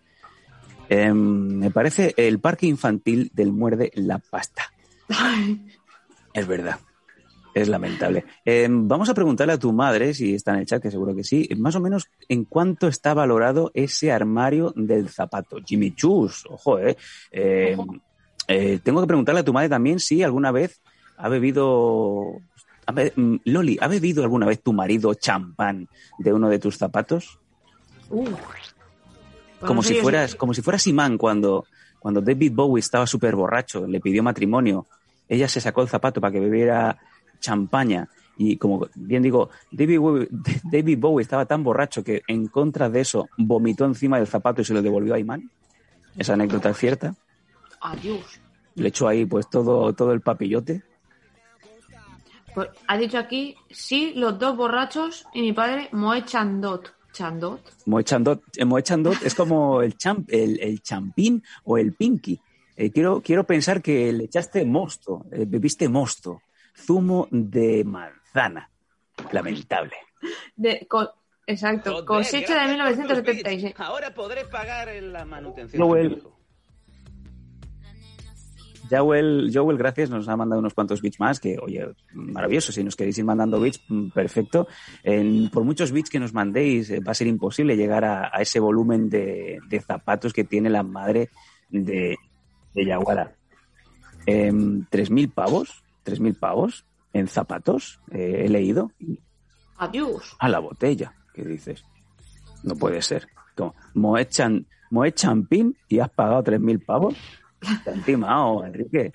Eh, 0.88 1.12
me 1.12 1.70
parece 1.70 2.14
el 2.16 2.38
parque 2.40 2.66
infantil 2.66 3.30
del 3.34 3.52
muerde 3.52 3.90
la 3.94 4.18
pasta. 4.18 4.72
Es 6.34 6.46
verdad. 6.46 6.78
Es 7.54 7.68
lamentable. 7.68 8.24
Eh, 8.44 8.66
vamos 8.70 9.10
a 9.10 9.14
preguntarle 9.14 9.52
a 9.52 9.58
tu 9.58 9.72
madre, 9.72 10.14
si 10.14 10.34
está 10.34 10.54
en 10.54 10.60
el 10.60 10.66
chat, 10.66 10.82
que 10.82 10.90
seguro 10.90 11.14
que 11.14 11.22
sí, 11.22 11.48
más 11.56 11.76
o 11.76 11.80
menos 11.80 12.08
en 12.28 12.44
cuánto 12.44 12.88
está 12.88 13.12
valorado 13.12 13.70
ese 13.74 14.10
armario 14.10 14.72
del 14.74 15.10
zapato. 15.10 15.58
Jimmy 15.64 15.94
Chus, 15.94 16.46
ojo, 16.48 16.78
eh. 16.78 16.96
Eh, 17.30 17.76
eh, 18.48 18.80
tengo 18.82 19.02
que 19.02 19.06
preguntarle 19.06 19.42
a 19.42 19.44
tu 19.44 19.52
madre 19.52 19.68
también 19.68 20.00
si 20.00 20.22
alguna 20.22 20.50
vez 20.50 20.80
ha 21.18 21.28
bebido. 21.28 22.40
mm, 23.16 23.36
Loli, 23.44 23.76
¿ha 23.80 23.88
bebido 23.88 24.22
alguna 24.22 24.46
vez 24.46 24.62
tu 24.62 24.72
marido 24.72 25.12
champán 25.12 25.88
de 26.18 26.32
uno 26.32 26.48
de 26.48 26.58
tus 26.58 26.78
zapatos? 26.78 27.38
Uh. 28.08 28.28
Pues 29.62 29.68
como, 29.68 29.78
no 29.78 29.82
sé 29.86 29.94
si 29.94 30.00
fueras, 30.00 30.34
como 30.34 30.54
si 30.54 30.60
fueras 30.60 30.84
Imán 30.88 31.16
cuando, 31.16 31.66
cuando 32.00 32.20
David 32.20 32.52
Bowie 32.52 32.80
estaba 32.80 33.06
súper 33.06 33.36
borracho, 33.36 33.86
le 33.86 34.00
pidió 34.00 34.20
matrimonio. 34.20 34.88
Ella 35.28 35.46
se 35.46 35.60
sacó 35.60 35.82
el 35.82 35.88
zapato 35.88 36.20
para 36.20 36.32
que 36.32 36.40
bebiera 36.40 36.98
champaña. 37.38 38.08
Y 38.36 38.56
como 38.56 38.88
bien 38.96 39.22
digo, 39.22 39.50
David 39.70 40.00
Bowie, 40.00 40.28
David 40.64 40.98
Bowie 40.98 41.22
estaba 41.22 41.46
tan 41.46 41.62
borracho 41.62 42.02
que 42.02 42.22
en 42.26 42.48
contra 42.48 42.90
de 42.90 43.02
eso 43.02 43.28
vomitó 43.36 43.84
encima 43.84 44.18
del 44.18 44.26
zapato 44.26 44.62
y 44.62 44.64
se 44.64 44.74
lo 44.74 44.82
devolvió 44.82 45.14
a 45.14 45.20
Imán. 45.20 45.48
Esa 46.18 46.32
anécdota 46.32 46.70
es 46.70 46.76
cierta. 46.76 47.14
Adiós. 47.80 48.40
Le 48.74 48.88
echó 48.88 49.06
ahí 49.06 49.26
pues 49.26 49.48
todo, 49.48 49.92
todo 49.92 50.10
el 50.10 50.22
papillote. 50.22 50.82
Pues, 52.52 52.68
ha 52.88 52.96
dicho 52.96 53.16
aquí, 53.16 53.54
sí, 53.70 54.12
los 54.16 54.40
dos 54.40 54.56
borrachos 54.56 55.24
y 55.32 55.40
mi 55.40 55.52
padre 55.52 55.88
Moe 55.92 56.24
Chandot. 56.24 56.92
¿Chandot? 57.12 57.60
Moe 57.86 58.02
Chandot, 58.04 58.42
eh, 58.56 58.64
Moe 58.64 58.82
Chandot 58.82 59.22
es 59.22 59.34
como 59.34 59.82
el, 59.82 59.96
champ, 59.96 60.28
el, 60.32 60.58
el 60.60 60.82
champín 60.82 61.42
o 61.64 61.78
el 61.78 61.92
pinky. 61.94 62.40
Eh, 62.76 62.90
quiero, 62.90 63.20
quiero 63.20 63.44
pensar 63.44 63.82
que 63.82 64.12
le 64.12 64.24
echaste 64.24 64.64
mosto, 64.64 65.26
eh, 65.30 65.44
bebiste 65.46 65.88
mosto, 65.88 66.40
zumo 66.74 67.28
de 67.30 67.84
manzana. 67.84 68.70
Lamentable. 69.30 69.92
De, 70.56 70.86
co- 70.88 71.12
exacto, 71.46 72.04
cosecha 72.04 72.66
de 72.66 72.74
gracias 72.76 73.06
por 73.06 73.16
tus 73.22 73.24
1976. 73.24 73.62
bits. 73.64 73.80
Ahora 73.80 74.14
podré 74.14 74.44
pagar 74.46 74.88
la 75.02 75.24
manutención. 75.24 75.82
Joel. 75.82 76.22
Joel, 78.92 79.50
Joel, 79.54 79.78
gracias, 79.78 80.10
nos 80.10 80.28
ha 80.28 80.36
mandado 80.36 80.60
unos 80.60 80.74
cuantos 80.74 81.00
bits 81.00 81.18
más, 81.18 81.40
que, 81.40 81.56
oye, 81.58 81.88
maravilloso, 82.12 82.72
si 82.72 82.84
nos 82.84 82.94
queréis 82.94 83.16
ir 83.16 83.24
mandando 83.24 83.58
bits, 83.58 83.80
mm, 83.88 84.08
perfecto. 84.10 84.68
En- 85.02 85.48
por 85.50 85.64
muchos 85.64 85.90
bits 85.92 86.10
que 86.10 86.20
nos 86.20 86.34
mandéis, 86.34 86.90
eh, 86.90 87.00
va 87.00 87.12
a 87.12 87.14
ser 87.14 87.26
imposible 87.28 87.76
llegar 87.76 88.04
a, 88.04 88.30
a 88.36 88.42
ese 88.42 88.60
volumen 88.60 89.08
de, 89.08 89.58
de 89.68 89.80
zapatos 89.80 90.32
que 90.32 90.44
tiene 90.44 90.68
la 90.68 90.82
madre 90.82 91.30
de, 91.70 92.16
de 92.74 92.84
Yaguara. 92.84 93.34
Em, 94.26 94.84
¿3.000 94.90 95.32
pavos? 95.32 95.82
¿3.000 96.04 96.38
pavos 96.38 96.84
en 97.12 97.28
zapatos? 97.28 98.00
Eh, 98.10 98.42
he 98.44 98.48
leído. 98.48 98.92
Adiós. 99.78 100.36
A 100.38 100.48
la 100.48 100.58
botella, 100.58 101.14
¿qué 101.34 101.44
dices? 101.44 101.84
No 102.62 102.76
puede 102.76 103.02
ser. 103.02 103.26
Como, 103.56 103.74
Moet, 103.94 104.28
Chan- 104.28 104.66
Moet 104.90 105.14
Champín 105.14 105.76
y 105.88 105.98
has 105.98 106.10
pagado 106.10 106.42
3.000 106.44 106.84
pavos. 106.84 107.14
Te 107.84 107.90
han 107.90 108.02
timado, 108.02 108.64
Enrique. 108.64 109.12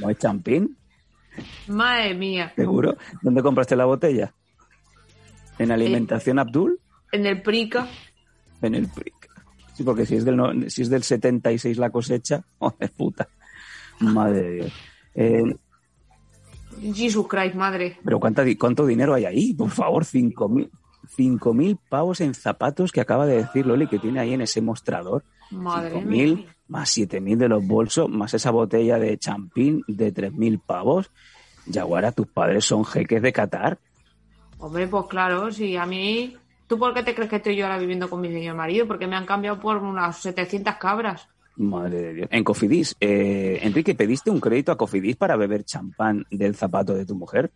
Moet 0.00 0.18
Champín, 0.18 0.76
Madre 1.68 2.14
mía. 2.14 2.52
seguro. 2.56 2.96
¿Dónde 3.22 3.42
compraste 3.42 3.76
la 3.76 3.84
botella? 3.84 4.32
¿En 5.58 5.70
Alimentación 5.70 6.38
Abdul? 6.38 6.78
En 7.12 7.26
el 7.26 7.42
Prica. 7.42 7.86
En 8.62 8.74
el 8.74 8.88
PRIC. 8.88 9.14
Sí, 9.74 9.82
porque 9.84 10.06
si 10.06 10.16
es 10.16 10.24
del, 10.24 10.36
no- 10.36 10.52
si 10.70 10.82
es 10.82 10.88
del 10.90 11.02
76 11.02 11.76
la 11.78 11.90
cosecha, 11.90 12.42
joder, 12.58 12.90
puta. 12.92 13.28
Madre 14.00 14.40
de 14.42 14.52
Dios. 14.54 14.72
Eh, 15.14 15.56
Jesus 16.94 17.26
Christ, 17.28 17.54
madre. 17.54 17.98
Pero 18.04 18.18
¿cuánta 18.20 18.44
¿cuánto 18.58 18.84
dinero 18.86 19.14
hay 19.14 19.24
ahí? 19.26 19.54
Por 19.54 19.70
favor, 19.70 20.04
5.000 20.04 20.70
cinco 21.08 21.54
mil 21.54 21.78
pavos 21.88 22.20
en 22.20 22.34
zapatos 22.34 22.90
que 22.90 23.00
acaba 23.00 23.26
de 23.26 23.36
decir 23.36 23.64
Loli 23.64 23.86
que 23.86 24.00
tiene 24.00 24.18
ahí 24.18 24.34
en 24.34 24.40
ese 24.40 24.60
mostrador. 24.60 25.22
Madre 25.52 25.94
5.000 25.94 26.04
mía. 26.36 26.55
Más 26.68 26.96
7.000 26.96 27.36
de 27.36 27.48
los 27.48 27.66
bolsos, 27.66 28.08
más 28.08 28.34
esa 28.34 28.50
botella 28.50 28.98
de 28.98 29.18
champín 29.18 29.82
de 29.86 30.12
3.000 30.12 30.60
pavos. 30.64 31.10
Yaguara, 31.66 32.12
tus 32.12 32.26
padres 32.26 32.64
son 32.64 32.84
jeques 32.84 33.22
de 33.22 33.32
Qatar. 33.32 33.78
Hombre, 34.58 34.86
pues 34.86 35.06
claro, 35.06 35.50
si 35.50 35.76
a 35.76 35.86
mí... 35.86 36.36
¿Tú 36.66 36.78
por 36.78 36.92
qué 36.94 37.04
te 37.04 37.14
crees 37.14 37.30
que 37.30 37.36
estoy 37.36 37.54
yo 37.54 37.64
ahora 37.64 37.78
viviendo 37.78 38.10
con 38.10 38.20
mi 38.20 38.28
señor 38.28 38.56
marido? 38.56 38.88
Porque 38.88 39.06
me 39.06 39.14
han 39.14 39.24
cambiado 39.24 39.60
por 39.60 39.76
unas 39.76 40.16
700 40.18 40.74
cabras. 40.74 41.28
Madre 41.54 42.02
de 42.02 42.14
Dios. 42.14 42.28
En 42.32 42.42
Cofidis, 42.42 42.96
eh, 42.98 43.60
Enrique, 43.62 43.94
¿pediste 43.94 44.30
un 44.30 44.40
crédito 44.40 44.72
a 44.72 44.76
Cofidis 44.76 45.16
para 45.16 45.36
beber 45.36 45.64
champán 45.64 46.26
del 46.28 46.56
zapato 46.56 46.94
de 46.94 47.06
tu 47.06 47.14
mujer? 47.14 47.52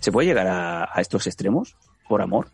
¿Se 0.00 0.12
puede 0.12 0.28
llegar 0.28 0.46
a, 0.46 0.84
a 0.92 1.00
estos 1.00 1.26
extremos? 1.26 1.74
¿Por 2.06 2.20
amor? 2.20 2.48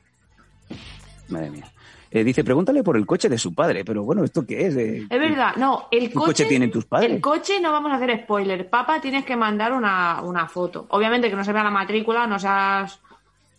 Madre 1.28 1.50
mía. 1.50 1.64
Eh, 2.10 2.22
dice, 2.22 2.44
pregúntale 2.44 2.84
por 2.84 2.96
el 2.96 3.06
coche 3.06 3.28
de 3.28 3.38
su 3.38 3.52
padre, 3.54 3.84
pero 3.84 4.04
bueno, 4.04 4.22
¿esto 4.22 4.46
qué 4.46 4.66
es? 4.66 4.76
Eh, 4.76 5.06
Es 5.10 5.18
verdad, 5.18 5.56
no, 5.56 5.88
el 5.90 6.08
¿Qué 6.08 6.14
coche... 6.14 6.26
coche 6.26 6.44
tienen 6.44 6.70
tus 6.70 6.84
padres? 6.84 7.10
El 7.10 7.20
coche 7.20 7.60
no 7.60 7.72
vamos 7.72 7.90
a 7.90 7.96
hacer 7.96 8.22
spoiler. 8.22 8.70
Papá, 8.70 9.00
tienes 9.00 9.24
que 9.24 9.34
mandar 9.34 9.72
una, 9.72 10.22
una 10.22 10.46
foto. 10.46 10.86
Obviamente 10.90 11.28
que 11.28 11.34
no 11.34 11.42
se 11.44 11.52
vea 11.52 11.64
la 11.64 11.70
matrícula, 11.70 12.26
no 12.28 12.38
seas 12.38 13.00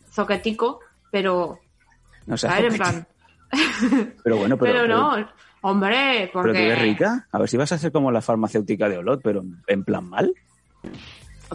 zoquetico, 0.09 0.79
pero... 1.11 1.59
No 2.27 2.37
sé, 2.37 2.47
¿sabes? 2.47 2.71
En 2.73 2.77
plan... 2.79 3.07
pero 4.23 4.37
bueno, 4.37 4.57
pero, 4.57 4.71
Pero, 4.81 4.87
no, 4.87 5.27
hombre, 5.61 6.29
porque... 6.31 6.51
pero 6.51 6.53
tú 6.65 6.71
eres 6.71 6.81
rica. 6.81 7.27
A 7.31 7.37
ver 7.39 7.49
si 7.49 7.57
vas 7.57 7.71
a 7.73 7.77
ser 7.77 7.91
como 7.91 8.09
la 8.09 8.21
farmacéutica 8.21 8.87
de 8.87 8.99
Olot, 8.99 9.21
pero 9.21 9.43
en 9.67 9.83
plan 9.83 10.07
mal. 10.09 10.33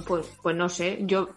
Pues, 0.07 0.27
pues 0.43 0.55
no 0.55 0.69
sé, 0.69 0.99
yo... 1.03 1.31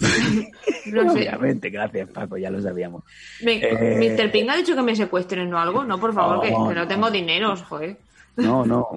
no 0.00 1.12
sé. 1.12 1.18
Obviamente, 1.20 1.70
gracias 1.70 2.08
Paco, 2.10 2.36
ya 2.36 2.50
lo 2.50 2.60
sabíamos. 2.60 3.02
Me- 3.42 3.60
Eh, 3.62 4.16
Mr. 4.16 4.30
Ping 4.32 4.48
ha 4.50 4.56
dicho 4.56 4.74
que 4.74 4.82
me 4.82 4.96
secuestren 4.96 5.52
o 5.52 5.58
algo. 5.58 5.84
No, 5.84 5.98
por 5.98 6.12
favor, 6.14 6.40
que, 6.40 6.50
No, 6.50 6.68
que 6.68 6.74
no 6.74 6.80
no. 6.82 6.88
tengo 6.88 7.10
dinero, 7.10 7.54
joder. 7.56 7.96
No, 8.36 8.64
no. 8.64 8.88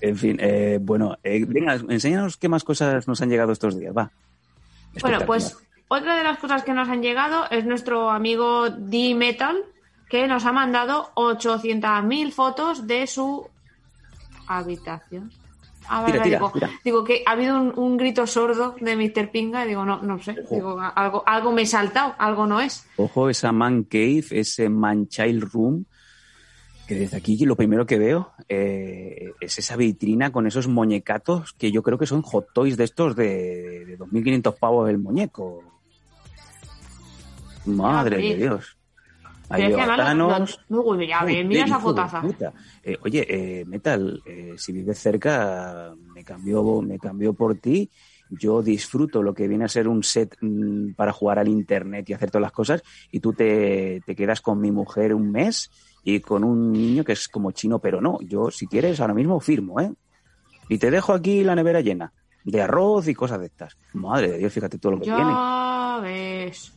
En 0.00 0.16
fin, 0.16 0.38
eh, 0.40 0.78
bueno, 0.80 1.18
eh, 1.22 1.44
venga, 1.46 1.74
enséñanos 1.74 2.36
qué 2.36 2.48
más 2.48 2.64
cosas 2.64 3.06
nos 3.08 3.20
han 3.20 3.28
llegado 3.30 3.52
estos 3.52 3.78
días, 3.78 3.94
va. 3.96 4.10
Bueno, 5.02 5.18
pues 5.26 5.56
otra 5.88 6.16
de 6.16 6.22
las 6.24 6.38
cosas 6.38 6.62
que 6.64 6.72
nos 6.72 6.88
han 6.88 7.02
llegado 7.02 7.44
es 7.50 7.66
nuestro 7.66 8.10
amigo 8.10 8.70
D-Metal, 8.70 9.56
que 10.08 10.26
nos 10.28 10.46
ha 10.46 10.52
mandado 10.52 11.10
800.000 11.14 12.32
fotos 12.32 12.86
de 12.86 13.06
su 13.06 13.46
habitación. 14.46 15.30
Ah, 15.88 16.00
vale, 16.02 16.12
Tira, 16.14 16.24
tira, 16.24 16.38
digo, 16.38 16.50
tira. 16.52 16.70
digo 16.84 17.04
que 17.04 17.22
ha 17.26 17.32
habido 17.32 17.60
un, 17.60 17.72
un 17.78 17.96
grito 17.96 18.26
sordo 18.26 18.74
de 18.80 18.96
Mr. 18.96 19.30
Pinga 19.30 19.64
y 19.64 19.68
digo, 19.68 19.84
no, 19.84 20.02
no 20.02 20.18
sé, 20.18 20.34
digo, 20.50 20.80
algo, 20.80 21.22
algo 21.26 21.52
me 21.52 21.62
he 21.62 21.66
saltado, 21.66 22.14
algo 22.18 22.46
no 22.46 22.60
es. 22.60 22.86
Ojo, 22.96 23.28
esa 23.30 23.52
man 23.52 23.84
cave, 23.84 24.24
ese 24.30 24.68
man 24.68 25.08
child 25.08 25.44
room, 25.52 25.84
que 26.86 26.94
desde 26.94 27.16
aquí 27.16 27.36
lo 27.44 27.56
primero 27.56 27.86
que 27.86 27.98
veo 27.98 28.32
eh, 28.48 29.32
es 29.40 29.58
esa 29.58 29.76
vitrina 29.76 30.30
con 30.30 30.46
esos 30.46 30.68
muñecatos 30.68 31.52
que 31.52 31.72
yo 31.72 31.82
creo 31.82 31.98
que 31.98 32.06
son 32.06 32.22
hot 32.22 32.46
toys 32.52 32.76
de 32.76 32.84
estos 32.84 33.16
de, 33.16 33.84
de 33.84 33.98
2.500 33.98 34.58
pavos 34.58 34.88
el 34.88 34.98
muñeco. 34.98 35.62
Madre 37.64 38.18
de 38.18 38.36
Dios. 38.36 38.75
Ahí 39.48 39.62
Pero 39.62 39.68
es 39.68 39.74
que 39.76 39.82
veo 39.82 39.90
a 39.92 39.94
además 39.94 40.16
lo- 40.16 40.28
Thanos. 40.28 40.60
uy, 40.68 40.98
mira, 40.98 41.20
Joder, 41.20 41.44
mira 41.46 41.64
esa 41.64 41.78
fotaza. 41.78 42.22
Eh, 42.82 42.98
oye, 43.04 43.26
eh, 43.60 43.64
Metal, 43.64 44.20
eh, 44.24 44.54
si 44.58 44.72
vives 44.72 44.98
cerca, 44.98 45.94
me 46.12 46.24
cambió, 46.24 46.82
me 46.82 46.98
cambió 46.98 47.32
por 47.32 47.56
ti. 47.56 47.90
Yo 48.28 48.60
disfruto 48.60 49.22
lo 49.22 49.32
que 49.32 49.46
viene 49.46 49.64
a 49.64 49.68
ser 49.68 49.86
un 49.86 50.02
set 50.02 50.36
mm, 50.40 50.94
para 50.94 51.12
jugar 51.12 51.38
al 51.38 51.46
internet 51.46 52.10
y 52.10 52.12
hacer 52.12 52.30
todas 52.30 52.42
las 52.42 52.50
cosas. 52.52 52.82
Y 53.12 53.20
tú 53.20 53.32
te, 53.34 54.02
te 54.04 54.16
quedas 54.16 54.40
con 54.40 54.60
mi 54.60 54.72
mujer 54.72 55.14
un 55.14 55.30
mes 55.30 55.70
y 56.02 56.18
con 56.20 56.42
un 56.42 56.72
niño 56.72 57.04
que 57.04 57.12
es 57.12 57.28
como 57.28 57.52
chino, 57.52 57.78
pero 57.78 58.00
no. 58.00 58.18
Yo, 58.22 58.50
si 58.50 58.66
quieres, 58.66 58.98
ahora 59.00 59.14
mismo 59.14 59.38
firmo, 59.38 59.80
¿eh? 59.80 59.92
Y 60.68 60.78
te 60.78 60.90
dejo 60.90 61.12
aquí 61.12 61.44
la 61.44 61.54
nevera 61.54 61.80
llena. 61.80 62.12
de 62.42 62.62
arroz 62.62 63.06
y 63.08 63.14
cosas 63.14 63.38
de 63.40 63.46
estas. 63.46 63.76
Madre 63.92 64.30
de 64.32 64.38
Dios, 64.38 64.52
fíjate 64.52 64.78
todo 64.78 64.92
lo 64.92 64.98
que 64.98 65.04
tiene. 65.04 65.30
Ya 65.32 66.00
ves. 66.02 66.72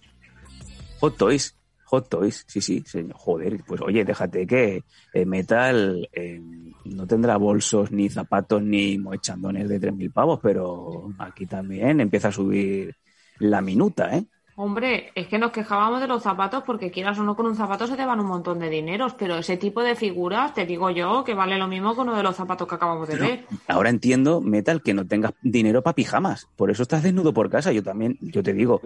Hot 0.99 1.17
Toys, 1.17 1.55
Hot 1.89 2.07
Toys, 2.07 2.45
sí, 2.47 2.61
sí, 2.61 2.83
señor. 2.85 3.15
Joder, 3.15 3.63
pues 3.65 3.81
oye, 3.81 4.05
déjate 4.05 4.45
que 4.45 4.83
eh, 5.11 5.25
Metal 5.25 6.07
eh, 6.13 6.39
no 6.85 7.07
tendrá 7.07 7.35
bolsos, 7.37 7.91
ni 7.91 8.09
zapatos, 8.09 8.61
ni 8.61 8.99
mochandones 8.99 9.67
de 9.67 9.81
3.000 9.81 10.13
pavos, 10.13 10.39
pero 10.41 11.11
aquí 11.17 11.47
también 11.47 11.99
empieza 11.99 12.27
a 12.27 12.31
subir 12.31 12.95
la 13.39 13.61
minuta, 13.61 14.15
¿eh? 14.15 14.23
Hombre, 14.55 15.11
es 15.15 15.27
que 15.27 15.39
nos 15.39 15.51
quejábamos 15.51 16.01
de 16.01 16.07
los 16.07 16.21
zapatos 16.21 16.63
porque 16.63 16.91
quieras 16.91 17.17
o 17.17 17.23
no 17.23 17.35
con 17.35 17.45
un 17.45 17.55
zapato 17.55 17.87
se 17.87 17.95
te 17.95 18.05
van 18.05 18.19
un 18.19 18.27
montón 18.27 18.59
de 18.59 18.69
dineros, 18.69 19.15
pero 19.15 19.37
ese 19.37 19.55
tipo 19.57 19.81
de 19.81 19.95
figuras, 19.95 20.53
te 20.53 20.65
digo 20.65 20.91
yo, 20.91 21.23
que 21.23 21.33
vale 21.33 21.57
lo 21.57 21.67
mismo 21.67 21.95
que 21.95 22.01
uno 22.01 22.13
de 22.13 22.21
los 22.21 22.35
zapatos 22.35 22.67
que 22.67 22.75
acabamos 22.75 23.07
de 23.07 23.15
ver. 23.15 23.45
Ahora 23.67 23.89
entiendo, 23.89 24.41
Metal, 24.41 24.83
que 24.83 24.93
no 24.93 25.07
tengas 25.07 25.31
dinero 25.41 25.81
para 25.81 25.95
pijamas. 25.95 26.49
Por 26.57 26.69
eso 26.69 26.83
estás 26.83 27.01
desnudo 27.01 27.33
por 27.33 27.49
casa. 27.49 27.71
Yo 27.71 27.81
también, 27.81 28.17
yo 28.19 28.43
te 28.43 28.53
digo, 28.53 28.81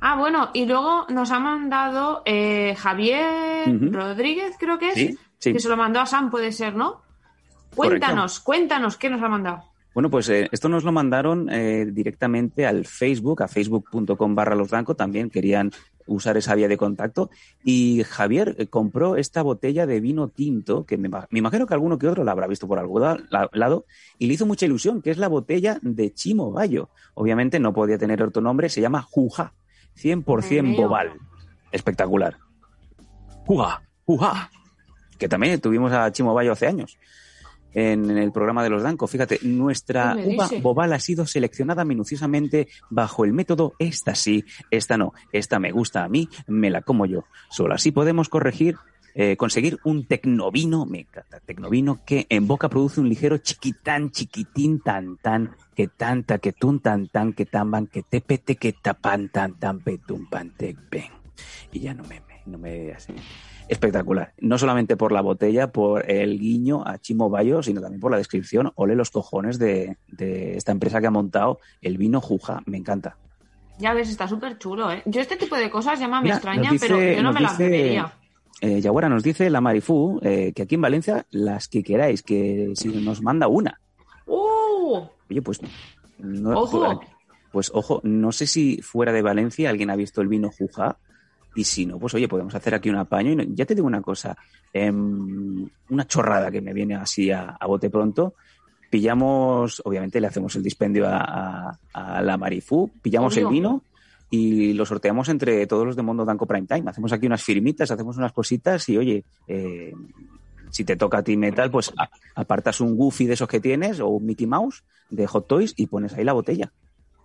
Ah, 0.00 0.16
bueno, 0.16 0.50
y 0.54 0.66
luego 0.66 1.06
nos 1.08 1.30
ha 1.32 1.38
mandado 1.40 2.22
eh, 2.24 2.74
Javier. 2.76 3.92
Rodríguez, 3.92 4.54
creo 4.58 4.78
que 4.78 4.88
es, 4.90 4.94
Sí, 4.94 5.18
sí. 5.38 5.52
que 5.52 5.60
se 5.60 5.68
lo 5.68 5.76
mandó 5.76 6.00
a 6.00 6.06
Sam, 6.06 6.30
puede 6.30 6.52
ser, 6.52 6.74
¿no? 6.76 7.02
Cuéntanos, 7.74 8.40
cuéntanos, 8.40 8.96
¿qué 8.96 9.10
nos 9.10 9.22
ha 9.22 9.28
mandado? 9.28 9.62
Bueno, 9.94 10.10
pues 10.10 10.28
eh, 10.28 10.48
esto 10.52 10.68
nos 10.68 10.84
lo 10.84 10.92
mandaron 10.92 11.48
eh, 11.50 11.86
directamente 11.90 12.66
al 12.66 12.84
Facebook, 12.86 13.42
a 13.42 13.48
facebook.com 13.48 14.34
barra 14.34 14.54
los 14.54 14.70
blancos, 14.70 14.96
también 14.96 15.28
querían 15.30 15.72
usar 16.06 16.36
esa 16.36 16.54
vía 16.54 16.68
de 16.68 16.76
contacto. 16.76 17.30
Y 17.64 18.02
Javier 18.04 18.54
eh, 18.58 18.66
compró 18.68 19.16
esta 19.16 19.42
botella 19.42 19.86
de 19.86 20.00
vino 20.00 20.28
tinto, 20.28 20.86
que 20.86 20.96
me, 20.96 21.08
me 21.08 21.38
imagino 21.40 21.66
que 21.66 21.74
alguno 21.74 21.98
que 21.98 22.06
otro 22.08 22.22
la 22.22 22.32
habrá 22.32 22.46
visto 22.46 22.68
por 22.68 22.78
algún 22.78 23.02
la- 23.02 23.48
lado, 23.52 23.84
y 24.18 24.28
le 24.28 24.34
hizo 24.34 24.46
mucha 24.46 24.66
ilusión, 24.66 25.02
que 25.02 25.10
es 25.10 25.18
la 25.18 25.28
botella 25.28 25.78
de 25.82 26.12
Chimo 26.14 26.52
Bayo. 26.52 26.90
Obviamente 27.14 27.58
no 27.58 27.72
podía 27.72 27.98
tener 27.98 28.22
otro 28.22 28.40
nombre, 28.40 28.68
se 28.68 28.80
llama 28.80 29.02
Juja, 29.02 29.52
100% 30.02 30.50
Ay, 30.50 30.62
mío. 30.62 30.82
bobal. 30.82 31.12
Espectacular. 31.72 32.36
Juja, 33.46 33.82
Juja. 34.04 34.50
Que 35.18 35.28
también 35.28 35.60
tuvimos 35.60 35.92
a 35.92 36.10
Chimo 36.12 36.32
Bayo 36.32 36.52
hace 36.52 36.66
años 36.66 36.98
en 37.74 38.10
el 38.16 38.32
programa 38.32 38.62
de 38.62 38.70
los 38.70 38.82
Danco. 38.82 39.06
Fíjate, 39.06 39.40
nuestra 39.42 40.14
¿Qué 40.16 40.26
me 40.26 40.34
uva 40.34 40.48
bobal 40.62 40.92
ha 40.92 41.00
sido 41.00 41.26
seleccionada 41.26 41.84
minuciosamente 41.84 42.68
bajo 42.90 43.24
el 43.24 43.32
método 43.32 43.74
esta 43.78 44.14
sí, 44.14 44.44
esta 44.70 44.96
no, 44.96 45.12
esta 45.32 45.58
me 45.58 45.70
gusta 45.70 46.04
a 46.04 46.08
mí, 46.08 46.28
me 46.46 46.70
la 46.70 46.82
como 46.82 47.06
yo. 47.06 47.24
Solo 47.50 47.74
así 47.74 47.90
podemos 47.92 48.28
corregir, 48.28 48.76
eh, 49.20 49.36
conseguir 49.36 49.78
un 49.84 50.06
tecnovino, 50.06 50.86
me 50.86 51.00
encanta, 51.00 51.40
tecnovino 51.40 51.98
que 52.06 52.26
en 52.30 52.46
boca 52.46 52.68
produce 52.68 53.00
un 53.00 53.08
ligero 53.08 53.38
chiquitán, 53.38 54.12
chiquitín, 54.12 54.80
tan, 54.80 55.16
tan, 55.16 55.56
que 55.74 55.88
tanta, 55.88 56.38
que 56.38 56.52
tun, 56.52 56.78
tan, 56.78 57.08
tan, 57.08 57.32
que 57.32 57.44
tan, 57.44 57.68
ban, 57.70 57.88
que 57.88 58.04
te 58.04 58.20
pete, 58.20 58.54
que 58.54 58.72
tapan, 58.72 59.28
tan, 59.28 59.54
tan, 59.58 59.80
petum, 59.80 60.28
pan, 60.30 60.52
te, 60.56 60.76
pen. 60.88 61.10
Y 61.72 61.80
ya 61.80 61.94
no 61.94 62.04
me, 62.04 62.22
no 62.46 62.58
me 62.58 62.92
así. 62.92 63.12
Espectacular. 63.68 64.32
No 64.38 64.56
solamente 64.56 64.96
por 64.96 65.10
la 65.12 65.20
botella, 65.20 65.72
por 65.72 66.08
el 66.10 66.38
guiño 66.38 66.86
a 66.86 66.98
Chimo 66.98 67.28
Bayo, 67.28 67.62
sino 67.62 67.80
también 67.80 68.00
por 68.00 68.10
la 68.10 68.16
descripción. 68.18 68.72
Ole 68.76 68.94
los 68.94 69.10
cojones 69.10 69.58
de, 69.58 69.98
de 70.06 70.56
esta 70.56 70.72
empresa 70.72 71.00
que 71.00 71.08
ha 71.08 71.10
montado 71.10 71.58
el 71.82 71.98
vino 71.98 72.20
Juja. 72.20 72.62
Me 72.66 72.78
encanta. 72.78 73.16
Ya 73.78 73.92
ves, 73.94 74.08
está 74.10 74.26
súper 74.26 74.58
chulo, 74.58 74.90
¿eh? 74.90 75.02
Yo 75.06 75.20
este 75.20 75.36
tipo 75.36 75.56
de 75.56 75.70
cosas 75.70 76.00
ya 76.00 76.08
me 76.08 76.20
Mira, 76.22 76.36
extrañan, 76.36 76.72
dice- 76.72 76.86
pero 76.88 76.98
yo 77.16 77.22
no 77.22 77.32
me 77.32 77.40
las 77.40 77.58
dice- 77.58 77.70
bebería. 77.70 78.12
Eh, 78.60 78.80
Yaguara 78.80 79.08
nos 79.08 79.22
dice 79.22 79.50
la 79.50 79.60
Marifú 79.60 80.18
eh, 80.22 80.52
que 80.54 80.62
aquí 80.62 80.74
en 80.74 80.80
Valencia 80.80 81.26
las 81.30 81.68
que 81.68 81.82
queráis, 81.82 82.22
que 82.22 82.72
si 82.74 82.88
nos 82.88 83.22
manda 83.22 83.46
una. 83.48 83.80
¡Uh! 84.26 85.00
Oye, 85.30 85.42
pues 85.42 85.60
no, 86.18 86.58
¡Ojo! 86.60 87.00
Pues 87.52 87.70
ojo, 87.72 88.00
no 88.04 88.30
sé 88.32 88.46
si 88.46 88.82
fuera 88.82 89.12
de 89.12 89.22
Valencia 89.22 89.70
alguien 89.70 89.90
ha 89.90 89.96
visto 89.96 90.20
el 90.20 90.28
vino 90.28 90.50
Juja. 90.50 90.96
Y 91.54 91.64
si 91.64 91.86
no, 91.86 91.98
pues 91.98 92.14
oye, 92.14 92.28
podemos 92.28 92.54
hacer 92.54 92.74
aquí 92.74 92.90
un 92.90 92.96
apaño. 92.96 93.32
Y 93.32 93.36
no- 93.36 93.42
ya 93.44 93.64
te 93.64 93.74
digo 93.74 93.86
una 93.86 94.02
cosa, 94.02 94.36
em, 94.72 95.66
una 95.88 96.06
chorrada 96.06 96.50
que 96.50 96.60
me 96.60 96.72
viene 96.74 96.94
así 96.94 97.30
a, 97.30 97.56
a 97.58 97.66
bote 97.66 97.88
pronto. 97.90 98.34
Pillamos, 98.90 99.82
obviamente 99.84 100.20
le 100.20 100.26
hacemos 100.26 100.54
el 100.56 100.62
dispendio 100.62 101.06
a, 101.08 101.70
a- 101.92 102.18
a 102.18 102.22
la 102.22 102.36
Marifú, 102.36 102.90
pillamos 103.02 103.34
Obvio. 103.34 103.48
el 103.48 103.52
vino 103.54 103.82
y 104.30 104.72
lo 104.74 104.84
sorteamos 104.84 105.28
entre 105.28 105.66
todos 105.66 105.86
los 105.86 105.96
de 105.96 106.02
Mundo 106.02 106.24
Danco 106.24 106.46
Prime 106.46 106.66
Time. 106.66 106.90
Hacemos 106.90 107.12
aquí 107.12 107.26
unas 107.26 107.42
firmitas, 107.42 107.90
hacemos 107.90 108.16
unas 108.16 108.32
cositas 108.32 108.88
y 108.88 108.98
oye, 108.98 109.24
eh, 109.46 109.92
si 110.70 110.84
te 110.84 110.96
toca 110.96 111.18
a 111.18 111.22
ti 111.22 111.36
metal, 111.36 111.70
pues 111.70 111.92
apartas 112.34 112.80
un 112.80 112.96
Goofy 112.96 113.26
de 113.26 113.34
esos 113.34 113.48
que 113.48 113.60
tienes 113.60 114.00
o 114.00 114.08
un 114.08 114.26
Mickey 114.26 114.46
Mouse 114.46 114.84
de 115.10 115.26
Hot 115.26 115.46
Toys 115.46 115.74
y 115.76 115.86
pones 115.86 116.14
ahí 116.14 116.24
la 116.24 116.32
botella. 116.34 116.70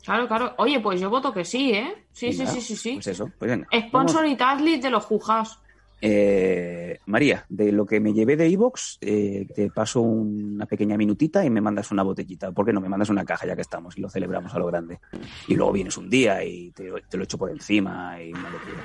Claro, 0.04 0.28
claro. 0.28 0.54
Oye, 0.58 0.80
pues 0.82 1.00
yo 1.00 1.10
voto 1.10 1.34
que 1.34 1.46
sí, 1.46 1.72
¿eh? 1.72 2.06
Sí, 2.12 2.34
sí, 2.34 2.40
Venga, 2.40 2.52
sí, 2.52 2.62
sí, 2.62 2.76
sí. 2.76 2.94
Pues 2.96 3.08
eso, 3.08 3.30
pues. 3.40 3.60
Sponsor 3.88 4.26
y 4.26 4.36
Tazlit 4.36 4.82
de 4.82 4.90
los 4.90 5.06
Jujas. 5.06 5.60
Eh, 6.06 7.00
María, 7.06 7.46
de 7.48 7.72
lo 7.72 7.86
que 7.86 8.02
me 8.02 8.12
llevé 8.14 8.36
de 8.36 8.48
Evox, 8.48 8.98
eh, 9.00 9.48
te 9.56 9.70
paso 9.72 10.02
una 10.02 10.66
pequeña 10.66 10.98
minutita 10.98 11.46
y 11.46 11.50
me 11.50 11.62
mandas 11.62 11.92
una 11.92 12.04
botellita. 12.04 12.52
¿Por 12.52 12.66
qué 12.66 12.74
no? 12.74 12.82
Me 12.82 12.90
mandas 12.90 13.10
una 13.10 13.24
caja 13.24 13.48
ya 13.48 13.56
que 13.56 13.62
estamos 13.62 13.98
y 13.98 14.02
lo 14.02 14.10
celebramos 14.10 14.54
a 14.54 14.60
lo 14.60 14.66
grande. 14.66 15.00
Y 15.48 15.56
luego 15.56 15.72
vienes 15.72 15.96
un 15.98 16.10
día 16.10 16.44
y 16.44 16.72
te, 16.72 16.92
te 17.10 17.16
lo 17.18 17.24
echo 17.24 17.38
por 17.38 17.52
encima 17.52 18.22
y 18.22 18.34
una 18.34 18.50
locura. 18.50 18.84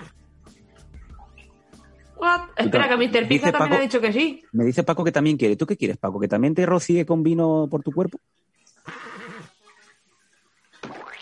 What? 2.19 2.41
Espera, 2.57 2.89
que 2.89 2.97
Mr. 2.97 3.27
Pizza 3.27 3.51
también 3.51 3.71
Paco- 3.71 3.75
ha 3.75 3.81
dicho 3.81 4.01
que 4.01 4.13
sí. 4.13 4.45
Me 4.53 4.65
dice 4.65 4.85
Paco 4.85 5.03
que 5.03 5.11
también 5.13 5.37
quiere. 5.37 5.57
¿Tú 5.57 5.67
qué 5.67 5.77
quieres, 5.77 5.97
Paco? 5.97 6.21
¿Que 6.21 6.29
también 6.29 6.55
te 6.55 6.67
rocíe 6.67 7.05
con 7.05 7.25
vino 7.25 7.67
por 7.69 7.83
tu 7.83 7.91
cuerpo? 7.91 8.19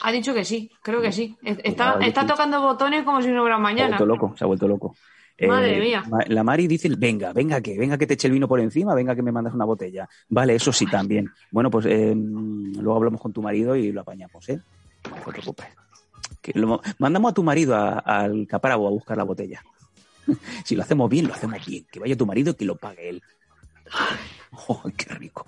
Ha 0.02 0.12
dicho 0.12 0.34
que 0.34 0.44
sí, 0.44 0.70
creo 0.82 1.00
que 1.00 1.10
sí. 1.10 1.36
Es- 1.42 1.58
Está, 1.64 2.26
tocando 2.26 2.60
botones 2.60 3.02
como 3.02 3.22
si 3.22 3.28
no 3.28 3.40
hubiera 3.42 3.56
Se 3.56 3.60
ha 3.60 3.62
mañana. 3.62 3.88
vuelto 3.96 4.06
loco, 4.06 4.34
se 4.36 4.44
ha 4.44 4.46
vuelto 4.46 4.68
loco. 4.68 4.94
Eh, 5.38 5.46
Madre 5.48 5.78
mía. 5.80 6.02
Ma- 6.08 6.24
La 6.28 6.42
Mari 6.42 6.66
dice, 6.66 6.88
venga, 6.96 7.32
venga 7.32 7.60
que, 7.60 7.76
venga 7.78 7.98
que 7.98 8.06
te 8.06 8.14
eche 8.14 8.26
el 8.28 8.32
vino 8.34 8.48
por 8.48 8.58
encima, 8.60 8.94
venga 8.94 9.14
que 9.14 9.22
me 9.22 9.32
mandas 9.32 9.52
una 9.54 9.64
botella. 9.66 10.08
Vale, 10.30 10.54
eso 10.54 10.72
sí 10.72 10.86
también. 10.86 11.28
Bueno, 11.50 11.70
pues 11.70 11.84
eh, 11.86 12.14
luego 12.16 12.96
hablamos 12.96 13.20
con 13.20 13.32
tu 13.32 13.42
marido 13.42 13.76
y 13.76 13.92
lo 13.92 14.00
apañamos, 14.00 14.48
¿eh? 14.48 14.58
No 15.10 15.16
te 15.16 15.32
preocupes. 15.32 15.66
Que 16.40 16.52
lo- 16.58 16.80
mandamos 16.98 17.32
a 17.32 17.34
tu 17.34 17.42
marido 17.42 17.74
a- 17.76 17.98
al 17.98 18.46
capárabo 18.46 18.86
a 18.86 18.90
buscar 18.90 19.16
la 19.16 19.24
botella. 19.24 19.62
si 20.64 20.74
lo 20.74 20.82
hacemos 20.82 21.10
bien, 21.10 21.26
lo 21.28 21.34
hacemos 21.34 21.64
bien. 21.66 21.86
Que 21.90 22.00
vaya 22.00 22.16
tu 22.16 22.24
marido 22.26 22.52
y 22.52 22.54
que 22.54 22.64
lo 22.64 22.76
pague 22.76 23.08
él. 23.10 23.22
¡Oh, 24.68 24.82
qué 24.96 25.14
rico! 25.14 25.46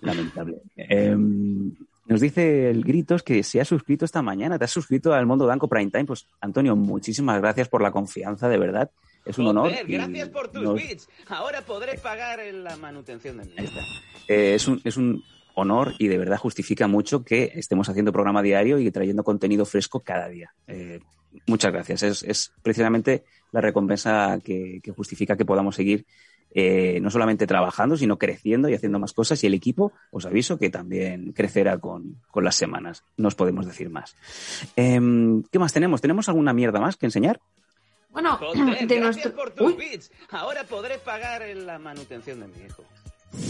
Lamentable. 0.00 0.58
Em, 0.76 1.72
nos 2.08 2.20
dice 2.20 2.70
el 2.70 2.82
Gritos 2.84 3.22
que 3.22 3.42
se 3.42 3.60
ha 3.60 3.64
suscrito 3.64 4.04
esta 4.04 4.22
mañana. 4.22 4.58
¿Te 4.58 4.64
has 4.64 4.70
suscrito 4.70 5.12
al 5.12 5.26
Mundo 5.26 5.46
Danco 5.46 5.68
Prime 5.68 5.90
Time? 5.90 6.04
Pues, 6.04 6.26
Antonio, 6.40 6.76
muchísimas 6.76 7.40
gracias 7.40 7.68
por 7.68 7.82
la 7.82 7.90
confianza, 7.90 8.48
de 8.48 8.58
verdad. 8.58 8.90
Es 9.24 9.38
un 9.38 9.48
honor. 9.48 9.70
Joder, 9.70 9.86
gracias 9.86 10.28
por 10.28 10.48
tus 10.48 10.62
nos- 10.62 10.74
bits. 10.74 11.08
Ahora 11.28 11.62
podré 11.62 11.98
pagar 11.98 12.38
en 12.40 12.62
la 12.62 12.76
manutención 12.76 13.38
de 13.38 13.44
mi 13.44 13.52
Ahí 13.58 13.64
hijo. 13.64 13.78
está. 13.80 14.32
Eh, 14.32 14.54
es, 14.54 14.68
un, 14.68 14.80
es 14.84 14.96
un 14.96 15.22
honor 15.54 15.94
y 15.98 16.06
de 16.06 16.18
verdad 16.18 16.36
justifica 16.38 16.86
mucho 16.86 17.24
que 17.24 17.50
estemos 17.54 17.88
haciendo 17.88 18.12
programa 18.12 18.42
diario 18.42 18.78
y 18.78 18.90
trayendo 18.90 19.24
contenido 19.24 19.64
fresco 19.64 20.00
cada 20.00 20.28
día. 20.28 20.54
Eh, 20.68 21.00
muchas 21.48 21.72
gracias. 21.72 22.02
Es, 22.04 22.22
es 22.22 22.52
precisamente 22.62 23.24
la 23.50 23.60
recompensa 23.60 24.38
que, 24.44 24.78
que 24.82 24.92
justifica 24.92 25.36
que 25.36 25.44
podamos 25.44 25.74
seguir 25.74 26.06
eh, 26.52 26.98
no 27.00 27.10
solamente 27.10 27.46
trabajando, 27.46 27.96
sino 27.96 28.18
creciendo 28.18 28.68
y 28.68 28.74
haciendo 28.74 28.98
más 28.98 29.12
cosas. 29.12 29.42
Y 29.44 29.46
el 29.46 29.54
equipo, 29.54 29.92
os 30.10 30.26
aviso, 30.26 30.58
que 30.58 30.70
también 30.70 31.32
crecerá 31.32 31.78
con, 31.78 32.16
con 32.30 32.44
las 32.44 32.56
semanas. 32.56 33.04
No 33.16 33.28
os 33.28 33.34
podemos 33.34 33.66
decir 33.66 33.90
más. 33.90 34.16
Em, 34.76 35.42
¿Qué 35.50 35.58
más 35.58 35.72
tenemos? 35.72 36.00
¿Tenemos 36.00 36.28
alguna 36.28 36.52
mierda 36.52 36.80
más 36.80 36.96
que 36.96 37.06
enseñar? 37.06 37.40
Bueno, 38.10 38.36
Joder, 38.38 38.86
de 38.86 39.00
nuestro... 39.00 39.34
por 39.34 39.50
tus 39.50 39.66
Uy, 39.66 39.74
bits. 39.74 40.10
Ahora 40.30 40.64
podré 40.64 40.98
pagar 40.98 41.42
la 41.54 41.78
manutención 41.78 42.40
de 42.40 42.48
mi 42.48 42.64
hijo. 42.64 42.82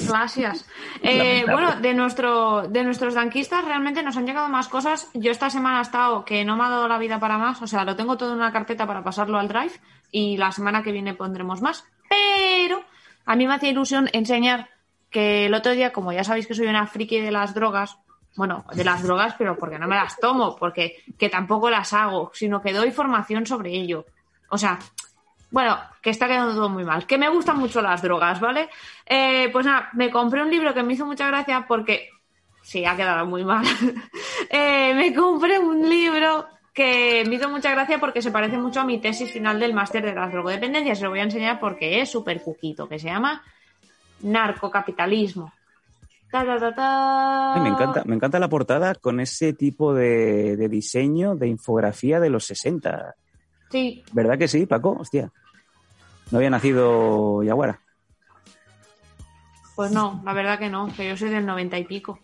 Gracias. 0.09 0.67
Eh, 1.03 1.45
bueno, 1.47 1.81
de 1.81 1.95
nuestro, 1.95 2.67
de 2.67 2.83
nuestros 2.83 3.15
danquistas 3.15 3.65
realmente 3.65 4.03
nos 4.03 4.17
han 4.17 4.27
llegado 4.27 4.49
más 4.49 4.67
cosas. 4.67 5.09
Yo 5.15 5.31
esta 5.31 5.51
semana 5.51 5.79
he 5.79 5.83
estado 5.83 6.25
que 6.25 6.45
no 6.45 6.57
me 6.57 6.65
ha 6.65 6.71
dado 6.71 6.89
la 6.89 6.99
vida 6.99 7.21
para 7.21 7.39
más, 7.39 7.63
o 7.63 7.67
sea, 7.67 7.85
lo 7.85 7.95
tengo 7.95 8.17
todo 8.17 8.31
en 8.31 8.39
una 8.39 8.51
carpeta 8.51 8.87
para 8.87 9.05
pasarlo 9.05 9.39
al 9.39 9.47
drive 9.47 9.73
y 10.11 10.37
la 10.37 10.51
semana 10.51 10.83
que 10.83 10.91
viene 10.91 11.15
pondremos 11.15 11.61
más. 11.61 11.85
Pero 12.09 12.83
a 13.25 13.37
mí 13.37 13.47
me 13.47 13.55
hacía 13.55 13.71
ilusión 13.71 14.09
enseñar 14.13 14.71
que 15.11 15.47
el 15.47 15.55
otro 15.55 15.73
día, 15.73 15.93
como 15.93 16.13
ya 16.13 16.25
sabéis 16.25 16.47
que 16.47 16.55
soy 16.55 16.67
una 16.67 16.87
friki 16.87 17.21
de 17.21 17.31
las 17.31 17.55
drogas, 17.55 17.97
bueno, 18.37 18.65
de 18.75 18.85
las 18.85 19.03
drogas, 19.03 19.35
pero 19.39 19.57
porque 19.57 19.79
no 19.79 19.89
me 19.89 19.97
las 19.97 20.19
tomo, 20.19 20.57
porque 20.57 21.03
que 21.19 21.29
tampoco 21.29 21.71
las 21.71 21.93
hago, 21.93 22.31
sino 22.35 22.61
que 22.61 22.73
doy 22.73 22.91
formación 22.91 23.47
sobre 23.47 23.71
ello. 23.71 24.05
O 24.51 24.59
sea, 24.59 24.79
bueno, 25.51 25.79
que 26.03 26.11
está 26.11 26.27
quedando 26.27 26.55
todo 26.55 26.69
muy 26.69 26.85
mal. 26.85 27.07
Que 27.07 27.19
me 27.19 27.29
gustan 27.29 27.59
mucho 27.59 27.81
las 27.81 28.03
drogas, 28.03 28.41
¿vale? 28.41 28.69
Eh, 29.07 29.49
pues 29.53 29.65
nada, 29.65 29.89
me 29.95 30.11
compré 30.11 30.43
un 30.43 30.51
libro 30.51 30.75
que 30.75 30.83
me 30.83 30.93
hizo 30.93 31.07
mucha 31.07 31.27
gracia 31.29 31.65
porque. 31.67 32.11
Sí, 32.63 32.85
ha 32.85 32.97
quedado 32.97 33.27
muy 33.27 33.45
mal. 33.45 33.65
Eh, 34.49 34.95
me 34.95 35.13
compré 35.13 35.59
un 35.59 35.89
libro 35.89 35.96
que 36.77 37.25
me 37.27 37.37
hizo 37.37 37.49
mucha 37.49 37.71
gracia 37.73 37.99
porque 37.99 38.21
se 38.21 38.31
parece 38.31 38.59
mucho 38.59 38.81
a 38.81 38.85
mi 38.85 38.99
tesis 38.99 39.33
final 39.33 39.59
del 39.59 39.73
máster 39.73 40.05
de 40.05 40.15
las 40.15 40.31
drogodependencias. 40.31 40.99
Se 40.99 41.05
lo 41.05 41.11
voy 41.11 41.21
a 41.21 41.25
enseñar 41.25 41.59
porque 41.59 42.03
es 42.03 42.11
súper 42.11 42.43
cuquito, 42.43 42.87
que 42.87 42.99
se 42.99 43.07
llama 43.09 43.43
Narcocapitalismo. 44.21 45.53
Ta, 46.31 46.45
ta, 46.45 46.59
ta, 46.59 46.75
ta. 46.75 47.55
Ay, 47.55 47.61
Me 47.63 47.69
encanta, 47.71 48.03
me 48.05 48.15
encanta 48.15 48.39
la 48.39 48.49
portada 48.49 48.95
con 48.95 49.21
ese 49.21 49.55
tipo 49.55 49.95
de, 49.95 50.57
de 50.57 50.69
diseño 50.69 51.35
de 51.35 51.49
infografía 51.49 52.21
de 52.21 52.29
los 52.31 52.45
60. 52.45 53.15
Sí, 53.71 54.05
¿Verdad 54.13 54.37
que 54.39 54.47
sí, 54.49 54.67
Paco? 54.67 54.97
Hostia. 55.01 55.33
No 56.31 56.39
había 56.39 56.51
nacido 56.51 57.43
Yaguara. 57.43 57.81
pues 59.77 59.93
no, 59.93 60.21
la 60.25 60.33
verdad 60.33 60.59
que 60.59 60.69
no, 60.69 60.89
que 60.95 61.09
yo 61.09 61.17
soy 61.17 61.31
del 61.31 61.47
noventa 61.47 61.79
y 61.79 61.85
pico. 61.85 62.19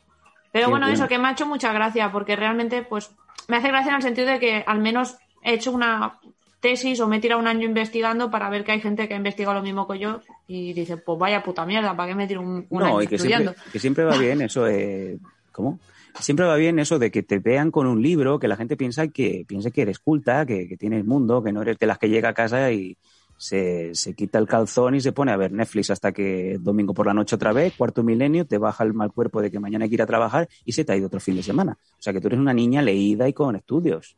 Pero 0.50 0.66
Qué 0.66 0.70
bueno, 0.70 0.86
bueno. 0.86 0.94
eso 0.94 1.08
que 1.08 1.18
me 1.18 1.28
ha 1.28 1.32
hecho 1.32 1.46
mucha 1.46 1.72
gracia, 1.72 2.12
porque 2.12 2.36
realmente, 2.36 2.82
pues, 2.82 3.10
me 3.48 3.56
hace 3.56 3.68
gracia 3.68 3.90
en 3.90 3.96
el 3.96 4.02
sentido 4.02 4.28
de 4.28 4.38
que 4.38 4.64
al 4.66 4.80
menos 4.80 5.16
he 5.42 5.54
hecho 5.54 5.72
una 5.72 6.18
tesis 6.60 7.00
o 7.00 7.08
me 7.08 7.16
he 7.16 7.20
tirado 7.20 7.40
un 7.40 7.48
año 7.48 7.66
investigando 7.66 8.30
para 8.30 8.48
ver 8.48 8.64
que 8.64 8.72
hay 8.72 8.80
gente 8.80 9.08
que 9.08 9.14
ha 9.14 9.16
investigado 9.16 9.54
lo 9.54 9.62
mismo 9.62 9.88
que 9.88 9.98
yo 9.98 10.20
y 10.46 10.72
dice, 10.72 10.96
pues 10.96 11.18
vaya 11.18 11.42
puta 11.42 11.66
mierda, 11.66 11.96
¿para 11.96 12.10
qué 12.10 12.14
me 12.14 12.26
tiro 12.26 12.40
un, 12.40 12.66
un 12.70 12.82
año 12.82 12.94
No, 12.94 13.02
y 13.02 13.06
que 13.08 13.16
estudiando? 13.16 13.52
siempre, 13.52 13.72
que 13.72 13.78
siempre 13.78 14.04
va 14.04 14.16
bien 14.16 14.42
eso 14.42 14.64
de... 14.64 15.18
¿Cómo? 15.50 15.80
Siempre 16.18 16.46
va 16.46 16.56
bien 16.56 16.78
eso 16.78 16.98
de 16.98 17.10
que 17.10 17.22
te 17.22 17.38
vean 17.38 17.70
con 17.70 17.86
un 17.86 18.00
libro, 18.00 18.38
que 18.38 18.48
la 18.48 18.56
gente 18.56 18.76
piensa 18.76 19.08
que 19.08 19.44
piense 19.46 19.70
que 19.70 19.82
eres 19.82 19.98
culta, 19.98 20.46
que, 20.46 20.68
que 20.68 20.76
tienes 20.76 21.04
mundo, 21.04 21.42
que 21.42 21.52
no 21.52 21.62
eres 21.62 21.78
de 21.78 21.86
las 21.86 21.98
que 21.98 22.08
llega 22.08 22.28
a 22.28 22.34
casa 22.34 22.70
y 22.70 22.96
se, 23.42 23.92
se 23.96 24.14
quita 24.14 24.38
el 24.38 24.46
calzón 24.46 24.94
y 24.94 25.00
se 25.00 25.10
pone 25.10 25.32
a 25.32 25.36
ver 25.36 25.50
Netflix 25.50 25.90
hasta 25.90 26.12
que 26.12 26.58
domingo 26.60 26.94
por 26.94 27.06
la 27.06 27.12
noche 27.12 27.34
otra 27.34 27.52
vez, 27.52 27.74
cuarto 27.76 28.04
milenio, 28.04 28.46
te 28.46 28.56
baja 28.56 28.84
el 28.84 28.94
mal 28.94 29.10
cuerpo 29.10 29.42
de 29.42 29.50
que 29.50 29.58
mañana 29.58 29.82
hay 29.82 29.88
que 29.88 29.96
ir 29.96 30.02
a 30.02 30.06
trabajar 30.06 30.48
y 30.64 30.70
se 30.70 30.84
te 30.84 30.92
ha 30.92 30.96
ido 30.96 31.08
otro 31.08 31.18
fin 31.18 31.34
de 31.34 31.42
semana. 31.42 31.76
O 31.98 32.00
sea 32.00 32.12
que 32.12 32.20
tú 32.20 32.28
eres 32.28 32.38
una 32.38 32.54
niña 32.54 32.82
leída 32.82 33.28
y 33.28 33.32
con 33.32 33.56
estudios. 33.56 34.16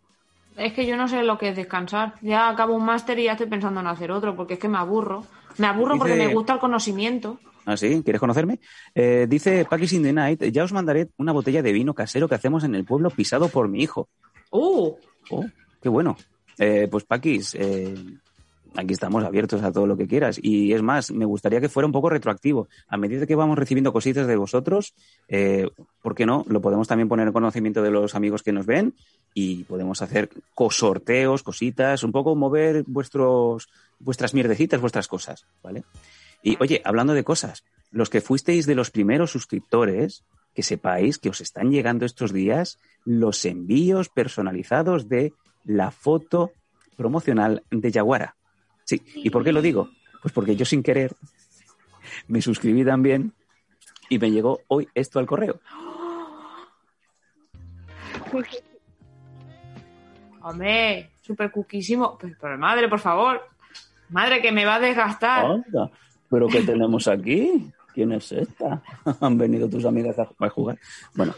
Es 0.58 0.74
que 0.74 0.84
yo 0.84 0.98
no 0.98 1.08
sé 1.08 1.22
lo 1.22 1.38
que 1.38 1.48
es 1.48 1.56
descansar. 1.56 2.16
Ya 2.20 2.50
acabo 2.50 2.74
un 2.74 2.84
máster 2.84 3.18
y 3.18 3.24
ya 3.24 3.32
estoy 3.32 3.46
pensando 3.46 3.80
en 3.80 3.86
hacer 3.86 4.12
otro, 4.12 4.36
porque 4.36 4.54
es 4.54 4.60
que 4.60 4.68
me 4.68 4.76
aburro. 4.76 5.24
Me 5.56 5.68
aburro 5.68 5.96
porque 5.96 6.16
me 6.16 6.28
gusta 6.28 6.52
el 6.52 6.58
conocimiento. 6.58 7.40
¿Ah, 7.64 7.78
sí? 7.78 8.02
¿Quieres 8.04 8.20
conocerme? 8.20 8.60
Eh, 8.94 9.24
dice 9.26 9.64
Packis 9.64 9.94
in 9.94 10.02
the 10.02 10.12
Night, 10.12 10.44
ya 10.52 10.64
os 10.64 10.72
mandaré 10.74 11.08
una 11.16 11.32
botella 11.32 11.62
de 11.62 11.72
vino 11.72 11.94
casero 11.94 12.28
que 12.28 12.34
hacemos 12.34 12.62
en 12.64 12.74
el 12.74 12.84
pueblo 12.84 13.08
pisado 13.08 13.48
por 13.48 13.68
mi 13.68 13.82
hijo. 13.82 14.10
¡Uh! 14.50 14.92
Oh, 15.30 15.46
qué 15.80 15.88
bueno. 15.88 16.14
Eh, 16.58 16.88
pues 16.90 17.04
Paquis, 17.04 17.54
eh, 17.54 17.94
aquí 18.76 18.92
estamos 18.92 19.24
abiertos 19.24 19.62
a 19.62 19.72
todo 19.72 19.86
lo 19.86 19.96
que 19.96 20.06
quieras. 20.06 20.38
Y 20.42 20.72
es 20.72 20.82
más, 20.82 21.10
me 21.10 21.24
gustaría 21.24 21.60
que 21.60 21.68
fuera 21.68 21.86
un 21.86 21.92
poco 21.92 22.10
retroactivo. 22.10 22.68
A 22.88 22.96
medida 22.96 23.26
que 23.26 23.34
vamos 23.34 23.58
recibiendo 23.58 23.92
cositas 23.92 24.26
de 24.26 24.36
vosotros, 24.36 24.94
eh, 25.28 25.68
¿por 26.02 26.14
qué 26.14 26.26
no? 26.26 26.44
Lo 26.48 26.60
podemos 26.60 26.88
también 26.88 27.08
poner 27.08 27.26
en 27.26 27.32
conocimiento 27.32 27.82
de 27.82 27.90
los 27.90 28.14
amigos 28.14 28.42
que 28.42 28.52
nos 28.52 28.66
ven 28.66 28.94
y 29.32 29.64
podemos 29.64 30.02
hacer 30.02 30.30
cosorteos, 30.54 31.42
cositas, 31.42 32.02
un 32.02 32.12
poco 32.12 32.34
mover 32.36 32.84
vuestros, 32.86 33.68
vuestras 33.98 34.34
mierdecitas, 34.34 34.80
vuestras 34.80 35.08
cosas, 35.08 35.46
¿vale? 35.62 35.84
Y 36.42 36.56
oye, 36.60 36.82
hablando 36.84 37.14
de 37.14 37.24
cosas, 37.24 37.64
los 37.90 38.10
que 38.10 38.20
fuisteis 38.20 38.66
de 38.66 38.74
los 38.74 38.90
primeros 38.90 39.30
suscriptores, 39.30 40.24
que 40.54 40.62
sepáis 40.62 41.18
que 41.18 41.30
os 41.30 41.40
están 41.40 41.70
llegando 41.70 42.04
estos 42.04 42.32
días 42.32 42.78
los 43.04 43.44
envíos 43.44 44.08
personalizados 44.08 45.08
de 45.08 45.32
la 45.64 45.90
foto 45.90 46.52
promocional 46.96 47.64
de 47.70 47.90
Yaguara. 47.90 48.36
Sí, 48.84 49.02
¿y 49.16 49.30
por 49.30 49.42
qué 49.44 49.52
lo 49.52 49.62
digo? 49.62 49.90
Pues 50.22 50.32
porque 50.32 50.56
yo 50.56 50.64
sin 50.64 50.82
querer 50.82 51.12
me 52.28 52.40
suscribí 52.40 52.84
también 52.84 53.32
y 54.08 54.18
me 54.18 54.30
llegó 54.30 54.60
hoy 54.68 54.88
esto 54.94 55.18
al 55.18 55.26
correo. 55.26 55.58
Hombre, 60.42 61.10
súper 61.22 61.50
cuquísimo. 61.50 62.18
Pero, 62.20 62.36
pero 62.40 62.58
madre, 62.58 62.88
por 62.88 63.00
favor. 63.00 63.40
Madre, 64.10 64.42
que 64.42 64.52
me 64.52 64.64
va 64.64 64.76
a 64.76 64.80
desgastar. 64.80 65.46
¿pero 66.28 66.48
qué 66.48 66.62
tenemos 66.62 67.08
aquí? 67.08 67.70
¿Quién 67.94 68.12
es 68.12 68.32
esta? 68.32 68.82
Han 69.20 69.38
venido 69.38 69.68
tus 69.68 69.84
amigas 69.84 70.16
a 70.18 70.48
jugar. 70.50 70.78
Bueno, 71.14 71.34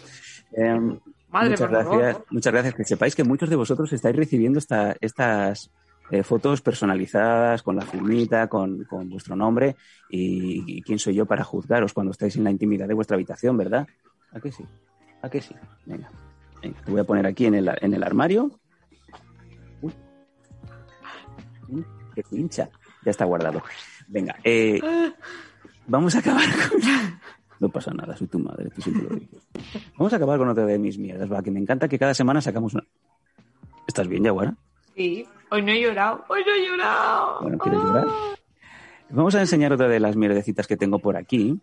em, 0.53 0.99
Madre, 1.28 1.51
muchas 1.51 1.68
por 1.68 1.82
favor. 1.82 1.99
gracias. 2.01 2.24
Muchas 2.30 2.53
gracias. 2.53 2.74
Que 2.74 2.84
sepáis 2.84 3.14
que 3.14 3.24
muchos 3.24 3.49
de 3.51 3.57
vosotros 3.57 3.92
estáis 3.92 4.16
recibiendo 4.16 4.59
esta- 4.59 4.97
estas 5.01 5.70
eh, 6.11 6.23
fotos 6.23 6.61
personalizadas 6.61 7.63
con 7.63 7.77
la 7.77 7.83
firmita, 7.83 8.47
con, 8.49 8.85
con 8.85 9.09
vuestro 9.09 9.35
nombre 9.35 9.77
y, 10.09 10.81
quién 10.83 10.99
soy 10.99 11.15
yo 11.15 11.27
para 11.27 11.43
juzgaros 11.43 11.93
cuando 11.93 12.13
estáis 12.13 12.37
en 12.37 12.45
la 12.45 12.51
intimidad 12.51 12.87
de 12.87 12.95
vuestra 12.95 13.17
habitación, 13.17 13.57
¿verdad? 13.57 13.87
¿A 14.33 14.41
qué 14.41 14.53
sí? 14.53 14.65
¿A 15.23 15.29
qué 15.29 15.41
sí? 15.41 15.55
Venga, 15.85 16.11
venga, 16.63 16.81
te 16.85 16.91
voy 16.91 17.01
a 17.01 17.05
poner 17.05 17.27
aquí 17.27 17.47
en 17.47 17.55
el, 17.55 17.71
en 17.81 17.95
el 17.95 18.03
armario. 18.03 18.51
Uy. 19.83 19.93
Mm, 21.69 21.83
¡Qué 22.15 22.23
pincha! 22.23 22.69
Ya 23.05 23.11
está 23.11 23.25
guardado. 23.25 23.63
Venga, 24.07 24.37
eh, 24.45 24.81
vamos 25.87 26.15
a 26.15 26.21
acabar 26.21 26.45
con... 26.69 26.81
No 27.59 27.71
pasa 27.71 27.91
nada, 27.93 28.17
soy 28.17 28.27
tu 28.27 28.39
madre, 28.39 28.69
tú 28.71 28.83
siempre 28.83 29.09
lo 29.09 29.17
dices. 29.17 29.47
Vamos 29.97 30.13
a 30.13 30.17
acabar 30.17 30.39
con 30.39 30.49
otra 30.49 30.67
de 30.67 30.79
mis 30.79 30.99
mierdas, 30.99 31.33
va, 31.33 31.43
que 31.43 31.51
me 31.51 31.59
encanta 31.59 31.89
que 31.89 31.99
cada 31.99 32.15
semana 32.15 32.41
sacamos 32.41 32.75
una... 32.75 32.85
¿Estás 33.87 34.07
bien, 34.09 34.25
Yaguara? 34.25 34.55
Sí, 34.95 35.27
hoy 35.51 35.62
no 35.62 35.72
he 35.72 35.80
llorado. 35.80 36.24
Hoy 36.28 36.42
no 36.47 36.55
he 36.55 36.66
llorado. 36.66 37.40
Bueno, 37.42 37.59
¿quieres 37.59 37.80
llorar? 37.80 38.07
Vamos 39.11 39.34
a 39.34 39.40
enseñar 39.40 39.72
otra 39.72 39.88
de 39.88 40.01
las 40.01 40.16
mierdecitas 40.16 40.66
que 40.66 40.76
tengo 40.76 40.99
por 40.99 41.16
aquí, 41.16 41.61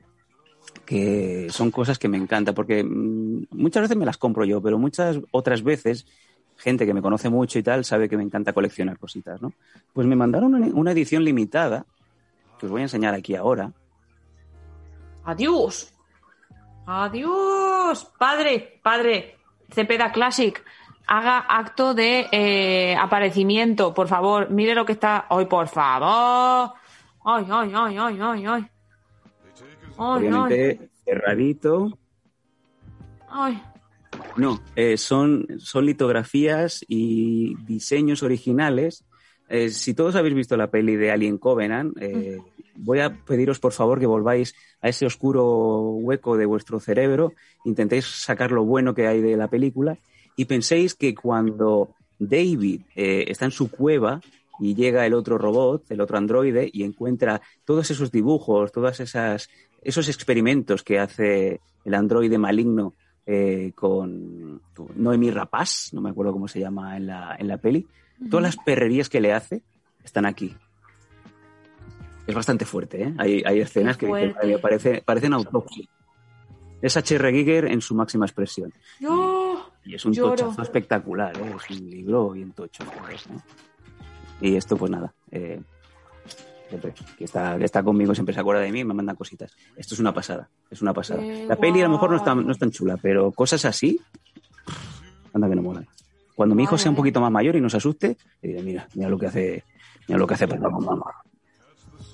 que 0.85 1.47
son 1.49 1.71
cosas 1.71 1.99
que 1.99 2.07
me 2.07 2.17
encantan, 2.17 2.55
porque 2.55 2.83
mm, 2.83 3.47
muchas 3.51 3.83
veces 3.83 3.97
me 3.97 4.05
las 4.05 4.17
compro 4.17 4.45
yo, 4.45 4.61
pero 4.61 4.77
muchas 4.77 5.19
otras 5.31 5.63
veces 5.63 6.05
gente 6.55 6.85
que 6.85 6.93
me 6.93 7.01
conoce 7.01 7.29
mucho 7.29 7.59
y 7.59 7.63
tal 7.63 7.83
sabe 7.83 8.07
que 8.07 8.15
me 8.15 8.23
encanta 8.23 8.53
coleccionar 8.53 8.97
cositas, 8.97 9.41
¿no? 9.41 9.53
Pues 9.91 10.07
me 10.07 10.15
mandaron 10.15 10.55
una, 10.55 10.67
una 10.67 10.91
edición 10.91 11.23
limitada, 11.23 11.85
que 12.59 12.67
os 12.67 12.71
voy 12.71 12.81
a 12.81 12.85
enseñar 12.85 13.13
aquí 13.13 13.35
ahora. 13.35 13.71
Adiós. 15.25 15.93
Adiós. 16.85 18.05
Padre, 18.17 18.79
padre. 18.81 19.37
Cepeda 19.71 20.11
Classic. 20.11 20.63
Haga 21.05 21.39
acto 21.39 21.93
de 21.93 22.27
eh, 22.31 22.95
aparecimiento, 22.95 23.93
por 23.93 24.07
favor. 24.07 24.49
Mire 24.49 24.73
lo 24.73 24.85
que 24.85 24.93
está. 24.93 25.25
¡Ay, 25.29 25.45
por 25.45 25.67
favor! 25.67 26.73
¡Ay, 27.25 27.45
ay, 27.49 27.71
ay, 27.73 27.97
ay, 27.97 27.97
ay, 27.97 28.19
ay! 28.19 28.21
¡Ay, 28.21 28.45
ay! 28.45 28.69
Obviamente, 29.97 30.89
cerradito. 31.05 31.97
¡Ay! 33.29 33.61
No, 34.37 34.61
eh, 34.75 34.97
son, 34.97 35.47
son 35.57 35.85
litografías 35.85 36.83
y 36.87 37.55
diseños 37.65 38.23
originales. 38.23 39.05
Eh, 39.49 39.69
si 39.69 39.93
todos 39.93 40.15
habéis 40.15 40.35
visto 40.35 40.57
la 40.57 40.71
peli 40.71 40.95
de 40.95 41.11
Alien 41.11 41.37
Covenant, 41.37 41.95
eh, 41.99 42.37
voy 42.75 42.99
a 42.99 43.13
pediros 43.13 43.59
por 43.59 43.73
favor 43.73 43.99
que 43.99 44.05
volváis 44.05 44.55
a 44.81 44.89
ese 44.89 45.05
oscuro 45.05 45.81
hueco 45.91 46.37
de 46.37 46.45
vuestro 46.45 46.79
cerebro, 46.79 47.33
intentéis 47.65 48.05
sacar 48.05 48.51
lo 48.51 48.63
bueno 48.63 48.93
que 48.93 49.07
hay 49.07 49.21
de 49.21 49.37
la 49.37 49.47
película 49.47 49.97
y 50.35 50.45
penséis 50.45 50.95
que 50.95 51.13
cuando 51.13 51.89
David 52.19 52.81
eh, 52.95 53.25
está 53.27 53.45
en 53.45 53.51
su 53.51 53.69
cueva 53.69 54.21
y 54.59 54.75
llega 54.75 55.05
el 55.05 55.13
otro 55.13 55.37
robot, 55.37 55.89
el 55.91 56.01
otro 56.01 56.17
androide, 56.17 56.69
y 56.71 56.83
encuentra 56.83 57.41
todos 57.65 57.89
esos 57.91 58.11
dibujos, 58.11 58.71
todas 58.71 58.99
esas 58.99 59.49
esos 59.81 60.07
experimentos 60.07 60.81
que 60.83 60.99
hace 60.99 61.59
el 61.83 61.93
androide 61.93 62.37
maligno 62.37 62.93
eh, 63.25 63.71
con 63.75 64.61
Noemi 64.95 65.29
Rapaz, 65.31 65.89
no 65.93 66.01
me 66.01 66.09
acuerdo 66.09 66.31
cómo 66.31 66.47
se 66.47 66.59
llama 66.59 66.95
en 66.97 67.07
la, 67.07 67.35
en 67.37 67.47
la 67.47 67.57
peli, 67.57 67.85
todas 68.29 68.43
las 68.43 68.57
perrerías 68.57 69.09
que 69.09 69.19
le 69.19 69.33
hace 69.33 69.61
están 70.03 70.25
aquí. 70.25 70.55
Es 72.25 72.33
bastante 72.35 72.63
fuerte, 72.63 73.03
¿eh? 73.03 73.13
Hay, 73.17 73.43
hay 73.45 73.59
escenas 73.59 73.97
que 73.97 74.05
dicen, 74.05 74.31
fuerte. 74.31 74.47
"Madre, 74.47 74.59
parece, 74.59 75.01
parecen 75.05 75.33
autopsia. 75.33 75.85
Es 76.81 76.95
H.R. 76.95 77.31
Giger 77.33 77.65
en 77.65 77.81
su 77.81 77.95
máxima 77.95 78.25
expresión. 78.25 78.73
¡No! 79.01 79.42
Y 79.85 79.95
es 79.95 80.05
un 80.05 80.13
Lloro. 80.13 80.35
tochazo 80.35 80.61
espectacular, 80.61 81.35
¿eh? 81.37 81.55
es 81.69 81.79
un 81.79 81.89
libro 81.89 82.29
bien 82.31 82.51
tocho. 82.51 82.83
¿no? 82.85 83.41
Y 84.41 84.55
esto, 84.55 84.77
pues 84.77 84.91
nada, 84.91 85.13
eh, 85.31 85.61
siempre, 86.69 86.93
que 87.17 87.23
está, 87.25 87.57
que 87.57 87.65
está 87.65 87.83
conmigo, 87.83 88.13
siempre 88.13 88.33
se 88.33 88.39
acuerda 88.41 88.61
de 88.61 88.71
mí 88.71 88.79
y 88.79 88.83
me 88.85 88.93
mandan 88.93 89.15
cositas. 89.15 89.51
Esto 89.75 89.93
es 89.93 89.99
una 89.99 90.13
pasada, 90.13 90.49
es 90.69 90.81
una 90.81 90.93
pasada. 90.93 91.21
Qué 91.21 91.45
La 91.47 91.55
peli 91.55 91.81
a 91.81 91.85
lo 91.85 91.91
mejor 91.91 92.11
no 92.11 92.17
es, 92.17 92.23
tan, 92.23 92.35
guay. 92.35 92.45
no 92.45 92.51
es 92.51 92.59
tan 92.59 92.71
chula, 92.71 92.97
pero 92.97 93.31
cosas 93.31 93.65
así, 93.65 93.99
anda 95.33 95.49
que 95.49 95.55
no 95.55 95.61
molan. 95.61 95.87
Cuando 96.35 96.55
mi 96.55 96.63
hijo 96.63 96.77
sea 96.77 96.89
un 96.89 96.95
poquito 96.97 97.21
más 97.21 97.31
mayor 97.31 97.55
y 97.55 97.61
nos 97.61 97.75
asuste, 97.75 98.17
le 98.41 98.49
diré, 98.49 98.63
mira, 98.63 98.87
mira 98.95 99.09
lo 99.09 99.19
que 99.19 99.27
hace, 99.27 99.63
mira 100.07 100.17
lo 100.17 100.25
que 100.25 100.33
hace 100.33 100.47
papá 100.47 100.69
con 100.71 100.83
mamá. 100.85 101.05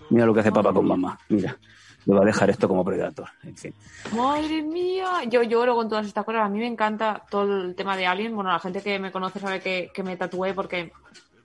Mira 0.09 0.25
lo 0.25 0.33
que 0.33 0.39
hace 0.41 0.51
papá 0.51 0.73
con 0.73 0.85
mamá, 0.87 1.17
mira. 1.29 1.57
Le 2.05 2.15
va 2.15 2.21
a 2.21 2.25
dejar 2.25 2.49
esto 2.49 2.67
como 2.67 2.83
predator, 2.83 3.27
en 3.43 3.55
fin. 3.55 3.73
Madre 4.15 4.61
mía, 4.61 5.23
yo 5.27 5.43
lloro 5.43 5.75
con 5.75 5.89
todas 5.89 6.07
estas 6.07 6.23
cosas. 6.25 6.41
A 6.41 6.49
mí 6.49 6.59
me 6.59 6.67
encanta 6.67 7.23
todo 7.29 7.61
el 7.61 7.75
tema 7.75 7.97
de 7.97 8.07
Alien. 8.07 8.35
Bueno, 8.35 8.51
la 8.51 8.59
gente 8.59 8.81
que 8.81 8.99
me 8.99 9.11
conoce 9.11 9.39
sabe 9.39 9.59
que, 9.59 9.91
que 9.93 10.03
me 10.03 10.17
tatué 10.17 10.53
porque, 10.53 10.91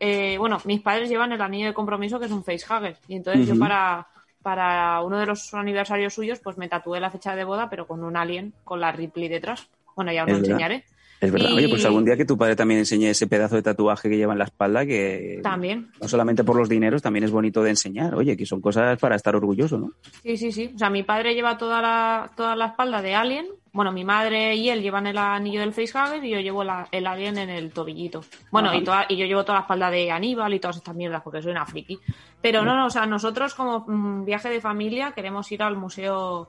eh, 0.01 0.37
bueno, 0.39 0.59
mis 0.65 0.81
padres 0.81 1.09
llevan 1.09 1.33
el 1.33 1.43
anillo 1.43 1.67
de 1.67 1.75
compromiso 1.75 2.19
que 2.19 2.27
es 2.27 2.33
un 2.33 2.45
facehugger. 2.45 2.97
Y 3.09 3.17
entonces 3.17 3.47
yo 3.47 3.59
para, 3.59 4.07
para 4.43 5.03
uno 5.03 5.19
de 5.19 5.27
los 5.27 5.53
aniversarios 5.55 6.15
suyos, 6.15 6.41
pues 6.41 6.57
me 6.57 6.69
tatué 6.69 7.01
la 7.01 7.11
fecha 7.11 7.35
de 7.35 7.45
boda, 7.45 7.69
pero 7.69 7.87
con 7.87 8.05
un 8.05 8.17
Alien, 8.17 8.55
con 8.63 8.81
la 8.81 8.93
Ripley 8.93 9.29
detrás. 9.29 9.69
Bueno, 9.97 10.13
ya 10.13 10.25
os 10.25 10.31
lo 10.31 10.37
Es 10.37 10.49
verdad. 10.49 10.83
Es 11.21 11.33
verdad. 11.33 11.51
Y- 11.51 11.55
Oye, 11.55 11.69
pues 11.69 11.85
algún 11.85 12.05
día 12.05 12.17
que 12.17 12.25
tu 12.25 12.37
padre 12.37 12.55
también 12.57 12.81
enseñe 12.81 13.07
ese 13.09 13.27
pedazo 13.27 13.57
de 13.57 13.63
tatuaje 13.63 14.11
que 14.11 14.17
lleva 14.17 14.33
en 14.35 14.39
la 14.41 14.45
espalda, 14.45 14.85
que 14.85 15.41
También. 15.43 15.91
no 16.01 16.09
solamente 16.09 16.45
por 16.45 16.57
los 16.57 16.69
dineros, 16.69 17.01
también 17.03 17.25
es 17.25 17.31
bonito 17.31 17.63
de 17.63 17.71
enseñar. 17.71 18.15
Oye, 18.15 18.37
que 18.37 18.45
son 18.47 18.61
cosas 18.61 18.99
para 18.99 19.17
estar 19.17 19.35
orgulloso, 19.35 19.79
¿no? 19.79 19.93
Sí, 20.23 20.37
sí, 20.37 20.53
sí. 20.53 20.71
O 20.75 20.79
sea, 20.79 20.91
mi 20.91 21.03
padre 21.03 21.35
lleva 21.35 21.57
toda 21.57 21.81
la, 21.81 22.31
toda 22.37 22.55
la 22.57 22.67
espalda 22.67 23.01
de 23.01 23.15
Alien. 23.15 23.47
Bueno, 23.73 23.91
mi 23.91 24.05
madre 24.05 24.55
y 24.55 24.69
él 24.69 24.83
llevan 24.83 25.07
el 25.09 25.19
anillo 25.19 25.59
del 25.61 25.73
facehugger 25.73 26.23
y 26.25 26.31
yo 26.31 26.39
llevo 26.41 26.63
la- 26.63 26.87
el 26.93 27.07
Alien 27.09 27.39
en 27.39 27.51
el 27.51 27.73
tobillito. 27.73 28.23
Bueno, 28.53 28.69
Ajá. 28.69 28.77
y, 28.79 28.85
toda, 28.85 29.07
y 29.09 29.17
yo 29.17 29.27
llevo 29.27 29.43
toda 29.45 29.59
la 29.59 29.63
espalda 29.63 29.91
de 29.91 30.11
Aníbal 30.13 30.55
y 30.55 30.61
todas 30.61 30.77
estas 30.77 30.95
mierdas 30.95 31.23
porque 31.23 31.43
soy 31.43 31.51
una 31.53 31.67
friki. 31.67 31.99
Pero 32.41 32.63
no, 32.65 32.77
no, 32.77 32.87
o 32.87 32.91
sea, 32.91 33.05
nosotros 33.07 33.55
como 33.55 33.85
mm, 33.89 34.25
viaje 34.27 34.49
de 34.51 34.61
familia 34.61 35.11
queremos 35.13 35.51
ir 35.51 35.63
al 35.63 35.77
museo 35.77 36.49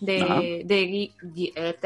de, 0.00 0.22
Ajá. 0.22 0.40
de 0.40 1.10
eh, 1.36 1.76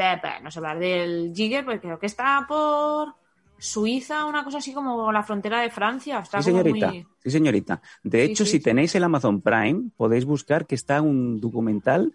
no 0.43 0.51
sé 0.51 0.59
hablar 0.59 0.79
del 0.79 1.31
Giger, 1.35 1.63
porque 1.65 1.79
creo 1.81 1.99
que 1.99 2.05
está 2.07 2.45
por 2.47 3.13
Suiza, 3.57 4.25
una 4.25 4.43
cosa 4.43 4.57
así 4.57 4.73
como 4.73 5.11
la 5.11 5.23
frontera 5.23 5.61
de 5.61 5.69
Francia. 5.69 6.19
Está 6.19 6.41
Sí, 6.41 6.51
como 6.51 6.63
señorita. 6.63 6.87
muy- 6.91 7.05
Sí, 7.23 7.29
señorita. 7.31 7.81
De 8.03 8.25
Sí, 8.25 8.31
hecho, 8.31 8.45
sí, 8.45 8.51
si 8.53 8.59
tenéis 8.59 8.95
el 8.95 9.03
Amazon 9.03 9.41
Prime, 9.41 9.89
podéis 9.95 10.25
buscar 10.25 10.65
que 10.65 10.73
está 10.75 11.01
un 11.01 11.39
documental 11.39 12.11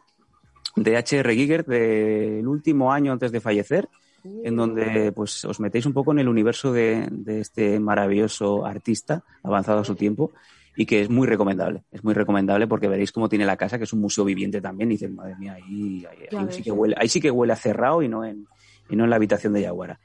de 0.75 0.97
H.R. 0.97 1.35
Giger 1.35 1.65
del 1.65 2.47
último 2.49 2.93
año 2.93 3.13
antes 3.13 3.31
de 3.33 3.41
fallecer, 3.41 3.89
en 4.25 4.57
donde 4.57 5.13
pues 5.13 5.45
os 5.45 5.61
metéis 5.61 5.87
un 5.87 5.93
poco 5.93 6.11
en 6.11 6.19
el 6.19 6.29
universo 6.29 6.73
de, 6.73 7.07
de 7.13 7.41
este 7.41 7.79
maravilloso 7.79 8.67
artista 8.67 9.23
avanzado 9.45 9.79
a 9.81 9.85
su 9.85 9.95
tiempo 9.95 10.33
y 10.77 10.87
que 10.87 11.01
es 11.03 11.11
muy 11.11 11.27
recomendable. 11.27 11.83
Es 11.91 12.05
muy 12.05 12.15
recomendable 12.15 12.67
porque 12.67 12.89
veréis 12.89 13.13
cómo 13.13 13.29
tiene 13.29 13.45
la 13.47 13.57
casa, 13.57 13.79
que 13.79 13.85
es 13.85 13.93
un 13.93 14.01
museo 14.01 14.25
viviente 14.25 14.61
también, 14.61 14.91
y 14.91 14.95
dices, 14.95 15.11
madre 15.11 15.35
mía, 15.37 15.55
ahí, 15.55 16.07
ahí- 16.11 16.37
ahí 16.37 16.47
sí, 16.51 16.63
que 16.63 16.71
huele, 16.73 16.95
ahí 16.99 17.09
sí 17.09 17.21
que 17.21 17.31
huele 17.31 17.53
a 17.53 17.57
cerrado 17.57 18.03
y 18.03 18.09
no 18.09 18.25
en, 18.25 18.47
y 18.89 18.95
no 18.97 19.05
en 19.05 19.11
la 19.11 19.17
habitación 19.17 19.53
de 19.53 19.63
Yaguara. 19.63 19.99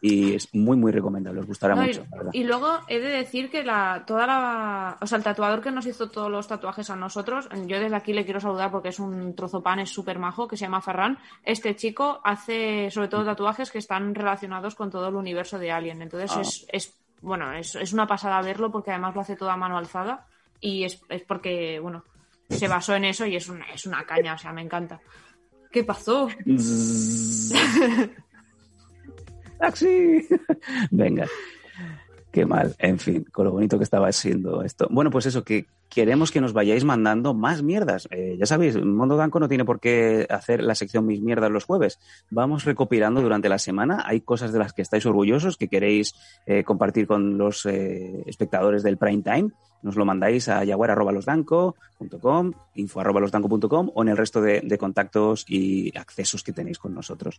Y 0.00 0.34
es 0.34 0.54
muy, 0.54 0.76
muy 0.76 0.92
recomendable, 0.92 1.40
os 1.40 1.46
gustará 1.46 1.74
No, 1.74 1.84
y- 1.84 1.88
mucho, 1.88 2.06
la 2.10 2.16
verdad. 2.16 2.30
y, 2.34 2.44
luego 2.44 2.78
he 2.88 2.98
de 3.00 3.08
decir 3.08 3.50
que 3.50 3.62
la, 3.64 4.04
toda 4.06 4.26
la, 4.26 4.96
o 5.00 5.06
sea, 5.06 5.18
el 5.18 5.24
tatuador 5.24 5.60
que 5.60 5.70
nos 5.70 5.86
hizo 5.86 6.08
todos 6.10 6.30
los 6.30 6.46
tatuajes 6.46 6.88
a 6.90 6.96
nosotros, 6.96 7.48
yo 7.66 7.80
desde 7.80 7.96
aquí 7.96 8.12
le 8.12 8.24
quiero 8.24 8.40
saludar 8.40 8.70
porque 8.70 8.88
es 8.90 8.98
un 9.00 9.34
trozo 9.34 9.62
pan, 9.62 9.80
es 9.80 9.90
súper 9.90 10.18
majo, 10.18 10.46
que 10.48 10.56
se 10.56 10.64
llama 10.66 10.80
Ferran. 10.82 11.18
Este 11.44 11.74
chico 11.76 12.20
hace 12.24 12.90
sobre 12.90 13.08
todo 13.08 13.24
tatuajes 13.24 13.70
que 13.70 13.78
están 13.78 14.14
relacionados 14.14 14.74
con 14.74 14.90
todo 14.90 15.08
el 15.08 15.14
universo 15.16 15.58
de 15.58 15.72
Alien. 15.72 16.02
Entonces 16.02 16.30
Ah. 16.36 16.40
es, 16.42 16.66
es, 16.72 16.94
bueno, 17.26 17.52
es, 17.52 17.74
es 17.74 17.92
una 17.92 18.06
pasada 18.06 18.40
verlo 18.40 18.70
porque 18.70 18.92
además 18.92 19.14
lo 19.14 19.20
hace 19.20 19.34
todo 19.34 19.50
a 19.50 19.56
mano 19.56 19.76
alzada 19.76 20.26
y 20.60 20.84
es, 20.84 21.02
es 21.08 21.22
porque, 21.22 21.80
bueno, 21.80 22.04
se 22.48 22.68
basó 22.68 22.94
en 22.94 23.04
eso 23.04 23.26
y 23.26 23.34
es 23.34 23.48
una, 23.48 23.66
es 23.66 23.84
una 23.84 24.04
caña, 24.04 24.34
o 24.34 24.38
sea, 24.38 24.52
me 24.52 24.62
encanta. 24.62 25.00
¿Qué 25.72 25.82
pasó? 25.82 26.28
¡Taxi! 29.58 30.28
Venga. 30.92 31.26
Qué 32.36 32.44
mal. 32.44 32.76
En 32.78 32.98
fin, 32.98 33.24
con 33.32 33.46
lo 33.46 33.52
bonito 33.52 33.78
que 33.78 33.84
estaba 33.84 34.12
siendo 34.12 34.62
esto. 34.62 34.86
Bueno, 34.90 35.10
pues 35.10 35.24
eso, 35.24 35.42
que 35.42 35.64
queremos 35.88 36.30
que 36.30 36.42
nos 36.42 36.52
vayáis 36.52 36.84
mandando 36.84 37.32
más 37.32 37.62
mierdas. 37.62 38.08
Eh, 38.10 38.36
ya 38.38 38.44
sabéis, 38.44 38.76
Mondo 38.76 39.16
Danco 39.16 39.40
no 39.40 39.48
tiene 39.48 39.64
por 39.64 39.80
qué 39.80 40.26
hacer 40.28 40.62
la 40.62 40.74
sección 40.74 41.06
Mis 41.06 41.22
Mierdas 41.22 41.50
los 41.50 41.64
jueves. 41.64 41.98
Vamos 42.28 42.66
recopilando 42.66 43.22
durante 43.22 43.48
la 43.48 43.58
semana. 43.58 44.04
Hay 44.04 44.20
cosas 44.20 44.52
de 44.52 44.58
las 44.58 44.74
que 44.74 44.82
estáis 44.82 45.06
orgullosos, 45.06 45.56
que 45.56 45.68
queréis 45.68 46.14
eh, 46.44 46.62
compartir 46.62 47.06
con 47.06 47.38
los 47.38 47.64
eh, 47.64 48.22
espectadores 48.26 48.82
del 48.82 48.98
Prime 48.98 49.22
Time. 49.22 49.52
Nos 49.82 49.96
lo 49.96 50.04
mandáis 50.04 50.50
a 50.50 50.62
yaguar.losdanco.com, 50.62 52.52
info.losdanco.com 52.74 53.90
o 53.94 54.02
en 54.02 54.08
el 54.10 54.16
resto 54.18 54.42
de, 54.42 54.76
contactos 54.78 55.46
y 55.48 55.96
accesos 55.96 56.42
que 56.42 56.52
tenéis 56.52 56.78
con 56.78 56.94
nosotros. 56.94 57.38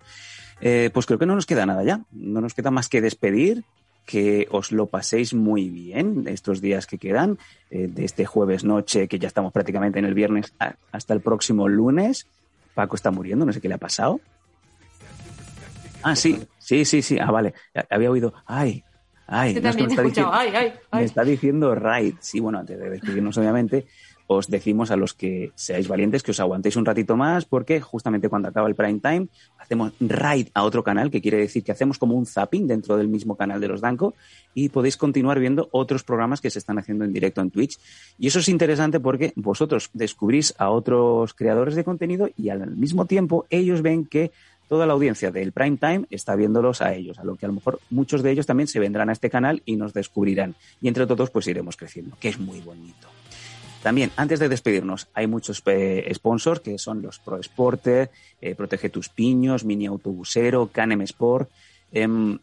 Pues 0.60 1.06
creo 1.06 1.20
que 1.20 1.28
no 1.28 1.36
nos 1.36 1.46
queda 1.46 1.68
nada 1.68 1.84
ya. 1.84 2.02
No 2.12 2.42
nos 2.42 2.56
queda 2.56 2.72
más 2.72 2.90
que 2.90 3.00
despedir, 3.00 3.64
que 4.08 4.48
os 4.50 4.72
lo 4.72 4.88
paséis 4.88 5.34
muy 5.36 5.70
bien 5.70 6.24
estos 6.28 6.62
días 6.62 6.88
que 6.88 6.98
quedan, 6.98 7.38
eh, 7.70 7.88
de 7.88 8.06
este 8.06 8.26
jueves 8.26 8.64
noche, 8.64 9.08
que 9.10 9.20
ya 9.20 9.28
estamos 9.28 9.52
prácticamente 9.52 10.00
en 10.00 10.06
el 10.06 10.14
viernes, 10.16 10.56
hasta 10.92 11.14
el 11.14 11.22
próximo 11.22 11.68
lunes. 11.68 12.26
Paco 12.74 12.96
está 12.96 13.12
muriendo, 13.12 13.46
no 13.46 13.52
sé 13.54 13.60
qué 13.62 13.68
le 13.68 13.76
ha 13.76 13.80
pasado. 13.80 14.20
Ah, 16.04 16.16
sí, 16.16 16.40
sí, 16.58 16.86
sí, 16.86 17.02
sí. 17.02 17.20
Ah, 17.20 17.32
vale. 17.32 17.54
Había 17.90 18.10
oído, 18.10 18.34
ay, 18.46 18.84
ay. 19.28 19.54
Que 19.56 19.62
no, 19.62 19.70
también 19.70 19.90
he 19.90 19.94
está 19.94 20.04
diciendo- 20.04 20.32
ay, 20.34 20.50
ay, 20.56 20.70
me 20.70 21.00
ay. 21.00 21.06
está 21.06 21.24
diciendo 21.24 21.76
Raid. 21.76 22.16
Sí, 22.22 22.40
bueno, 22.40 22.60
antes 22.60 22.80
de 22.80 22.90
despedirnos, 22.90 23.38
obviamente, 23.38 23.88
os 24.28 24.48
decimos 24.50 24.92
a 24.92 24.98
los 24.98 25.14
que 25.14 25.52
seáis 25.56 25.88
valientes 25.88 26.22
que 26.22 26.32
os 26.32 26.40
aguantéis 26.40 26.76
un 26.76 26.86
ratito 26.86 27.16
más, 27.16 27.46
porque 27.46 27.82
justamente 27.82 28.30
cuando 28.30 28.50
acaba 28.50 28.68
el 28.68 28.76
prime 28.76 29.00
time 29.00 29.28
hacemos 29.58 29.94
Raid 30.00 30.50
a 30.54 30.64
otro 30.64 30.84
canal, 30.84 31.10
que 31.10 31.22
quiere 31.22 31.38
decir 31.38 31.64
que 31.64 31.72
hacemos 31.72 31.98
como 31.98 32.16
un 32.16 32.26
zapping 32.26 32.68
dentro 32.68 32.98
del 32.98 33.08
mismo 33.08 33.36
canal 33.36 33.60
de 33.60 33.68
los 33.70 33.82
Danco 33.82 34.14
y 34.54 34.70
podéis 34.70 34.98
continuar 34.98 35.40
viendo 35.40 35.70
otros 35.72 36.04
programas 36.04 36.42
que 36.42 36.50
se 36.50 36.60
están 36.60 36.78
haciendo 36.78 37.06
en 37.06 37.14
directo 37.14 37.42
en 37.42 37.52
Twitch. 37.52 37.80
Y 38.20 38.28
eso 38.28 38.40
es 38.40 38.50
interesante 38.50 39.00
porque 39.00 39.34
vosotros 39.36 39.90
descubrís 39.94 40.54
a 40.58 40.70
otros 40.70 41.34
creadores 41.34 41.76
de 41.76 41.84
contenido 41.84 42.30
y 42.38 42.50
al 42.50 42.76
mismo 42.76 43.06
tiempo 43.06 43.46
ellos 43.50 43.82
ven 43.82 44.06
que 44.06 44.32
toda 44.68 44.86
la 44.86 44.94
audiencia 44.94 45.32
del 45.32 45.52
prime 45.54 45.78
time 45.78 46.06
está 46.10 46.36
viéndolos 46.36 46.82
a 46.82 46.94
ellos, 46.94 47.18
a 47.20 47.24
lo 47.24 47.36
que 47.36 47.46
a 47.46 47.50
lo 47.50 47.56
mejor 47.56 47.80
muchos 47.90 48.22
de 48.22 48.32
ellos 48.32 48.46
también 48.46 48.68
se 48.68 48.80
vendrán 48.80 49.10
a 49.10 49.14
este 49.14 49.30
canal 49.30 49.62
y 49.66 49.78
nos 49.78 49.94
descubrirán. 49.94 50.56
Y 50.82 50.88
entre 50.88 51.08
todos 51.08 51.30
pues 51.30 51.48
iremos 51.48 51.78
creciendo, 51.78 52.18
que 52.20 52.30
es 52.30 52.40
muy 52.40 52.60
bonito. 52.60 53.08
También, 53.84 54.12
antes 54.16 54.40
de 54.40 54.50
despedirnos, 54.50 55.08
hay 55.14 55.28
muchos 55.28 55.62
eh, 55.66 56.10
sponsors 56.14 56.62
que 56.62 56.78
son 56.78 57.02
los 57.02 57.20
Pro 57.20 57.42
Sporter, 57.42 58.10
eh, 58.42 58.56
Protege 58.56 58.90
tus 58.90 59.10
Piños, 59.10 59.64
Mini 59.64 59.86
Autobusero, 59.86 60.68
Canem 60.68 61.02
Sport 61.02 61.50
em, 61.92 62.40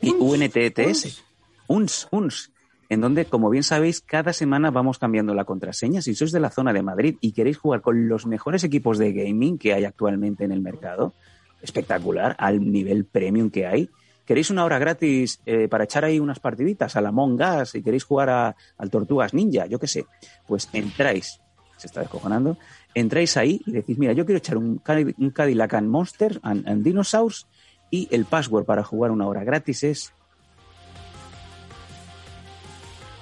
y 0.00 0.10
UNTTS. 0.10 1.24
UNS, 1.66 2.08
UNS, 2.10 2.50
en 2.88 3.00
donde, 3.00 3.26
como 3.26 3.50
bien 3.50 3.62
sabéis, 3.62 4.00
cada 4.00 4.32
semana 4.32 4.70
vamos 4.70 4.98
cambiando 4.98 5.34
la 5.34 5.44
contraseña. 5.44 6.00
Si 6.00 6.14
sois 6.14 6.32
de 6.32 6.40
la 6.40 6.50
zona 6.50 6.72
de 6.72 6.82
Madrid 6.82 7.16
y 7.20 7.32
queréis 7.32 7.58
jugar 7.58 7.82
con 7.82 8.08
los 8.08 8.24
mejores 8.26 8.64
equipos 8.64 8.96
de 8.96 9.12
gaming 9.12 9.58
que 9.58 9.74
hay 9.74 9.84
actualmente 9.84 10.44
en 10.44 10.52
el 10.52 10.62
mercado, 10.62 11.12
espectacular, 11.60 12.34
al 12.38 12.72
nivel 12.72 13.04
premium 13.04 13.50
que 13.50 13.66
hay, 13.66 13.90
¿Queréis 14.28 14.50
una 14.50 14.66
hora 14.66 14.78
gratis 14.78 15.40
eh, 15.46 15.68
para 15.68 15.84
echar 15.84 16.04
ahí 16.04 16.20
unas 16.20 16.38
partiditas 16.38 16.96
a 16.96 17.00
la 17.00 17.08
Among 17.08 17.40
Us 17.40 17.74
y 17.74 17.82
queréis 17.82 18.04
jugar 18.04 18.28
a, 18.28 18.56
al 18.76 18.90
Tortugas 18.90 19.32
Ninja? 19.32 19.64
Yo 19.64 19.78
qué 19.78 19.86
sé. 19.86 20.04
Pues 20.46 20.68
entráis, 20.74 21.40
se 21.78 21.86
está 21.86 22.00
descojonando, 22.00 22.58
entráis 22.92 23.38
ahí 23.38 23.62
y 23.64 23.72
decís, 23.72 23.96
mira, 23.96 24.12
yo 24.12 24.26
quiero 24.26 24.36
echar 24.36 24.58
un, 24.58 24.82
un 25.16 25.30
Cadillac 25.30 25.72
and 25.72 25.88
Monster 25.88 26.40
and, 26.42 26.68
and 26.68 26.84
Dinosaurs 26.84 27.46
y 27.90 28.06
el 28.10 28.26
password 28.26 28.66
para 28.66 28.84
jugar 28.84 29.12
una 29.12 29.26
hora 29.26 29.44
gratis 29.44 29.82
es 29.84 30.12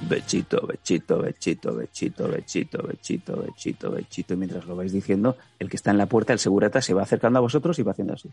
Bechito, 0.00 0.66
bechito, 0.66 1.18
bechito, 1.22 1.72
bechito, 1.72 2.26
bechito, 2.26 2.82
bechito, 2.82 3.36
bechito, 3.36 3.90
bechito. 3.92 4.34
Y 4.34 4.36
mientras 4.36 4.66
lo 4.66 4.74
vais 4.74 4.92
diciendo, 4.92 5.36
el 5.60 5.70
que 5.70 5.76
está 5.76 5.92
en 5.92 5.98
la 5.98 6.06
puerta, 6.06 6.32
el 6.32 6.40
segurata, 6.40 6.82
se 6.82 6.94
va 6.94 7.02
acercando 7.02 7.38
a 7.38 7.42
vosotros 7.42 7.78
y 7.78 7.84
va 7.84 7.92
haciendo 7.92 8.14
así. 8.14 8.28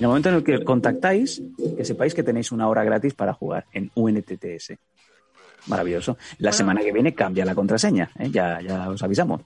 En 0.00 0.04
el 0.04 0.08
momento 0.08 0.30
en 0.30 0.36
el 0.36 0.42
que 0.42 0.64
contactáis, 0.64 1.42
que 1.76 1.84
sepáis 1.84 2.14
que 2.14 2.22
tenéis 2.22 2.52
una 2.52 2.66
hora 2.68 2.82
gratis 2.84 3.12
para 3.12 3.34
jugar 3.34 3.66
en 3.70 3.90
UNTTS. 3.94 4.72
Maravilloso. 5.66 6.16
La 6.38 6.52
semana 6.52 6.80
que 6.80 6.90
viene 6.90 7.12
cambia 7.12 7.44
la 7.44 7.54
contraseña, 7.54 8.10
¿eh? 8.18 8.30
ya, 8.30 8.62
ya 8.62 8.88
os 8.88 9.02
avisamos. 9.02 9.42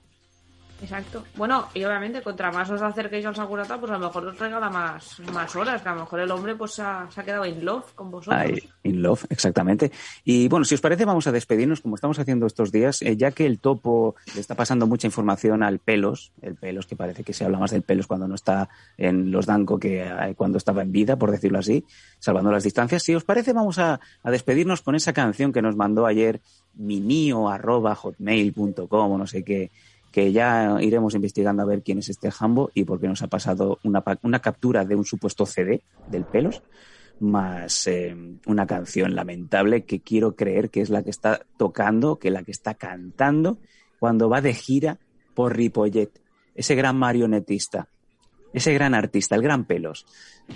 Exacto. 0.81 1.23
Bueno, 1.35 1.67
y 1.73 1.83
obviamente, 1.83 2.21
contra 2.21 2.51
más 2.51 2.69
os 2.69 2.81
acerquéis 2.81 3.25
al 3.25 3.35
Sagurata, 3.35 3.79
pues 3.79 3.91
a 3.91 3.97
lo 3.97 4.07
mejor 4.07 4.27
os 4.27 4.37
regala 4.37 4.69
más, 4.69 5.19
más 5.31 5.55
horas, 5.55 5.81
que 5.81 5.89
a 5.89 5.93
lo 5.93 6.01
mejor 6.01 6.19
el 6.19 6.29
hombre 6.31 6.55
pues 6.55 6.79
ha, 6.79 7.09
se 7.09 7.21
ha 7.21 7.23
quedado 7.23 7.45
in 7.45 7.63
love 7.63 7.93
con 7.93 8.11
vosotros. 8.11 8.59
In 8.83 9.01
love, 9.01 9.25
exactamente. 9.29 9.91
Y 10.25 10.49
bueno, 10.49 10.65
si 10.65 10.75
os 10.75 10.81
parece, 10.81 11.05
vamos 11.05 11.27
a 11.27 11.31
despedirnos 11.31 11.79
como 11.79 11.95
estamos 11.95 12.19
haciendo 12.19 12.45
estos 12.45 12.71
días, 12.71 13.01
eh, 13.01 13.15
ya 13.15 13.31
que 13.31 13.45
el 13.45 13.59
topo 13.59 14.15
le 14.33 14.41
está 14.41 14.55
pasando 14.55 14.85
mucha 14.85 15.07
información 15.07 15.63
al 15.63 15.79
pelos, 15.79 16.33
el 16.41 16.55
pelos 16.55 16.85
que 16.85 16.97
parece 16.97 17.23
que 17.23 17.33
se 17.33 17.45
habla 17.45 17.57
más 17.57 17.71
del 17.71 17.83
pelos 17.83 18.05
cuando 18.05 18.27
no 18.27 18.35
está 18.35 18.67
en 18.97 19.31
los 19.31 19.45
Danco 19.45 19.79
que 19.79 20.03
eh, 20.03 20.35
cuando 20.35 20.57
estaba 20.57 20.81
en 20.81 20.91
vida, 20.91 21.15
por 21.15 21.31
decirlo 21.31 21.59
así, 21.59 21.85
salvando 22.19 22.51
las 22.51 22.63
distancias. 22.63 23.01
Si 23.01 23.15
os 23.15 23.23
parece, 23.23 23.53
vamos 23.53 23.79
a, 23.79 24.01
a 24.23 24.31
despedirnos 24.31 24.81
con 24.81 24.95
esa 24.95 25.13
canción 25.13 25.53
que 25.53 25.61
nos 25.61 25.77
mandó 25.77 26.05
ayer 26.05 26.41
minio.hotmail.com 26.75 29.11
o 29.11 29.17
no 29.17 29.25
sé 29.25 29.45
qué 29.45 29.71
que 30.15 30.31
ya 30.31 30.77
iremos 30.79 31.13
investigando 31.13 31.61
a 31.61 31.65
ver 31.65 31.83
quién 31.83 31.97
es 31.97 32.07
este 32.07 32.31
Jambo 32.31 32.71
y 32.73 32.85
por 32.85 33.01
qué 33.01 33.07
nos 33.09 33.21
ha 33.21 33.27
pasado 33.27 33.79
una, 33.83 34.01
una 34.21 34.39
captura 34.39 34.85
de 34.85 34.95
un 34.95 35.03
supuesto 35.03 35.45
CD 35.45 35.83
del 36.07 36.23
pelos, 36.23 36.63
más 37.19 37.85
eh, 37.87 38.15
una 38.45 38.65
canción 38.65 39.13
lamentable 39.13 39.83
que 39.83 39.99
quiero 39.99 40.33
creer 40.33 40.69
que 40.69 40.79
es 40.79 40.89
la 40.89 41.03
que 41.03 41.09
está 41.09 41.41
tocando, 41.57 42.17
que 42.17 42.31
la 42.31 42.43
que 42.43 42.51
está 42.51 42.75
cantando 42.75 43.57
cuando 43.99 44.29
va 44.29 44.39
de 44.39 44.53
gira 44.53 44.99
por 45.33 45.53
Ripollet, 45.53 46.21
ese 46.55 46.75
gran 46.75 46.95
marionetista, 46.95 47.89
ese 48.53 48.73
gran 48.73 48.93
artista, 48.93 49.35
el 49.35 49.41
gran 49.41 49.65
pelos. 49.65 50.05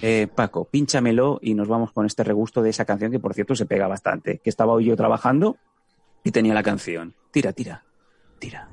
Eh, 0.01 0.29
Paco, 0.33 0.69
pínchamelo 0.71 1.39
y 1.41 1.53
nos 1.53 1.67
vamos 1.67 1.91
con 1.91 2.05
este 2.05 2.23
regusto 2.23 2.61
de 2.61 2.69
esa 2.69 2.85
canción 2.85 3.11
que 3.11 3.19
por 3.19 3.33
cierto 3.33 3.55
se 3.55 3.65
pega 3.65 3.89
bastante, 3.89 4.39
que 4.41 4.49
estaba 4.49 4.71
hoy 4.71 4.85
yo 4.85 4.95
trabajando 4.95 5.57
y 6.23 6.31
tenía 6.31 6.53
la 6.53 6.63
canción. 6.63 7.13
Tira, 7.33 7.51
tira, 7.51 7.83
tira. 8.39 8.68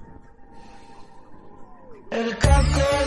El 2.10 2.38
cocodrilo, 2.38 3.05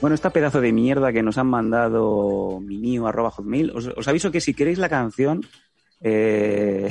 Bueno, 0.00 0.14
esta 0.14 0.30
pedazo 0.30 0.60
de 0.60 0.72
mierda 0.72 1.12
que 1.12 1.22
nos 1.22 1.38
han 1.38 1.46
mandado 1.46 2.60
minio 2.60 3.06
arroba 3.06 3.30
hotmail, 3.30 3.70
os, 3.70 3.86
os 3.96 4.08
aviso 4.08 4.30
que 4.30 4.40
si 4.40 4.52
queréis 4.52 4.78
la 4.78 4.88
canción 4.88 5.42
eh, 6.00 6.88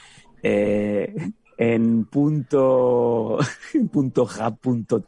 eh, 0.42 1.14
en 1.58 2.04
punto, 2.04 3.38
punto 3.92 4.22
hub, 4.22 4.58
punto 4.58 5.04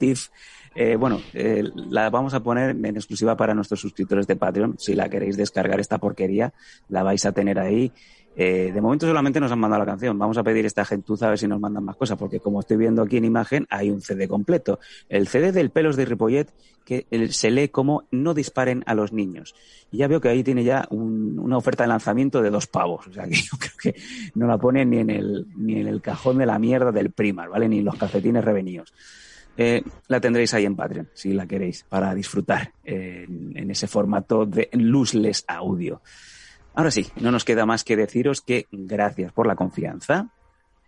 eh, 0.74 0.96
bueno, 0.96 1.20
eh, 1.32 1.64
la 1.88 2.10
vamos 2.10 2.32
a 2.34 2.40
poner 2.40 2.70
en 2.70 2.96
exclusiva 2.96 3.36
para 3.36 3.54
nuestros 3.54 3.80
suscriptores 3.80 4.26
de 4.26 4.36
Patreon. 4.36 4.76
Si 4.78 4.94
la 4.94 5.08
queréis 5.08 5.36
descargar 5.36 5.80
esta 5.80 5.98
porquería, 5.98 6.52
la 6.88 7.02
vais 7.02 7.24
a 7.26 7.32
tener 7.32 7.58
ahí. 7.58 7.92
Eh, 8.36 8.70
de 8.72 8.80
momento 8.80 9.06
solamente 9.06 9.40
nos 9.40 9.50
han 9.52 9.58
mandado 9.58 9.80
la 9.80 9.86
canción. 9.90 10.18
Vamos 10.18 10.38
a 10.38 10.42
pedir 10.44 10.64
esta 10.64 10.84
gentuza 10.84 11.26
a 11.26 11.30
ver 11.30 11.38
si 11.38 11.48
nos 11.48 11.60
mandan 11.60 11.84
más 11.84 11.96
cosas, 11.96 12.16
porque 12.16 12.40
como 12.40 12.60
estoy 12.60 12.76
viendo 12.76 13.02
aquí 13.02 13.16
en 13.16 13.24
imagen, 13.24 13.66
hay 13.70 13.90
un 13.90 14.00
CD 14.00 14.28
completo. 14.28 14.78
El 15.08 15.26
CD 15.28 15.52
del 15.52 15.70
Pelos 15.70 15.96
de 15.96 16.04
Ripollet, 16.04 16.48
que 16.84 17.06
se 17.30 17.50
lee 17.50 17.68
como 17.68 18.04
No 18.10 18.32
disparen 18.32 18.82
a 18.86 18.94
los 18.94 19.12
niños. 19.12 19.54
Y 19.90 19.98
ya 19.98 20.08
veo 20.08 20.20
que 20.20 20.28
ahí 20.28 20.42
tiene 20.42 20.64
ya 20.64 20.86
un- 20.90 21.38
una 21.38 21.56
oferta 21.58 21.82
de 21.84 21.88
lanzamiento 21.88 22.40
de 22.40 22.50
dos 22.50 22.66
pavos. 22.66 23.06
O 23.08 23.12
sea 23.12 23.24
que 23.26 23.34
yo 23.36 23.58
creo 23.58 23.72
que 23.94 24.00
no 24.34 24.46
la 24.46 24.58
pone 24.58 24.84
ni 24.86 24.98
en 24.98 25.10
el, 25.10 26.00
cajón 26.00 26.38
de 26.38 26.46
la 26.46 26.58
mierda 26.58 26.92
del 26.92 27.10
Primar, 27.10 27.48
¿vale? 27.50 27.68
Ni 27.68 27.78
en 27.80 27.84
los 27.84 27.96
calcetines 27.96 28.44
revenidos. 28.44 28.94
Eh, 29.56 29.82
la 30.08 30.20
tendréis 30.20 30.54
ahí 30.54 30.64
en 30.64 30.76
Patreon, 30.76 31.08
si 31.12 31.34
la 31.34 31.46
queréis, 31.46 31.84
para 31.88 32.14
disfrutar 32.14 32.72
eh, 32.84 33.26
en, 33.28 33.52
en 33.56 33.70
ese 33.70 33.86
formato 33.88 34.46
de 34.46 34.70
luzless 34.72 35.44
audio. 35.48 36.00
Ahora 36.80 36.92
sí, 36.92 37.08
no 37.20 37.30
nos 37.30 37.44
queda 37.44 37.66
más 37.66 37.84
que 37.84 37.94
deciros 37.94 38.40
que 38.40 38.66
gracias 38.72 39.32
por 39.32 39.46
la 39.46 39.54
confianza, 39.54 40.30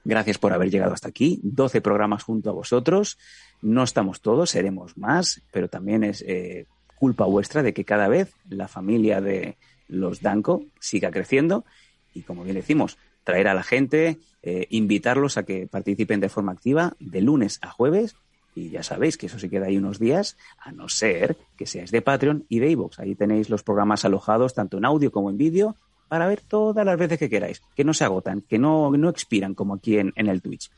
gracias 0.04 0.38
por 0.38 0.54
haber 0.54 0.70
llegado 0.70 0.94
hasta 0.94 1.10
aquí, 1.10 1.38
12 1.42 1.82
programas 1.82 2.22
junto 2.22 2.48
a 2.48 2.54
vosotros, 2.54 3.18
no 3.60 3.82
estamos 3.82 4.22
todos, 4.22 4.48
seremos 4.48 4.96
más, 4.96 5.42
pero 5.52 5.68
también 5.68 6.02
es 6.02 6.24
eh, 6.26 6.64
culpa 6.94 7.26
vuestra 7.26 7.62
de 7.62 7.74
que 7.74 7.84
cada 7.84 8.08
vez 8.08 8.32
la 8.48 8.68
familia 8.68 9.20
de 9.20 9.58
los 9.86 10.22
Danco 10.22 10.64
siga 10.80 11.10
creciendo 11.10 11.66
y 12.14 12.22
como 12.22 12.42
bien 12.42 12.56
decimos, 12.56 12.96
traer 13.22 13.48
a 13.48 13.52
la 13.52 13.62
gente, 13.62 14.18
eh, 14.42 14.68
invitarlos 14.70 15.36
a 15.36 15.42
que 15.42 15.66
participen 15.66 16.20
de 16.20 16.30
forma 16.30 16.52
activa 16.52 16.94
de 17.00 17.20
lunes 17.20 17.58
a 17.60 17.68
jueves 17.68 18.16
y 18.54 18.70
ya 18.70 18.82
sabéis 18.82 19.16
que 19.16 19.26
eso 19.26 19.38
se 19.38 19.48
queda 19.48 19.66
ahí 19.66 19.78
unos 19.78 19.98
días, 19.98 20.36
a 20.58 20.72
no 20.72 20.88
ser 20.88 21.36
que 21.56 21.66
seáis 21.66 21.90
de 21.90 22.02
Patreon 22.02 22.44
y 22.48 22.58
de 22.58 22.70
iVoox. 22.70 22.98
Ahí 23.00 23.14
tenéis 23.14 23.48
los 23.48 23.62
programas 23.62 24.04
alojados 24.04 24.54
tanto 24.54 24.78
en 24.78 24.84
audio 24.84 25.10
como 25.10 25.30
en 25.30 25.38
vídeo 25.38 25.76
para 26.08 26.26
ver 26.26 26.42
todas 26.42 26.84
las 26.84 26.98
veces 26.98 27.18
que 27.18 27.30
queráis, 27.30 27.62
que 27.74 27.84
no 27.84 27.94
se 27.94 28.04
agotan, 28.04 28.42
que 28.42 28.58
no, 28.58 28.90
no 28.90 29.08
expiran 29.08 29.54
como 29.54 29.74
aquí 29.74 29.98
en, 29.98 30.12
en 30.16 30.28
el 30.28 30.42
Twitch. 30.42 30.70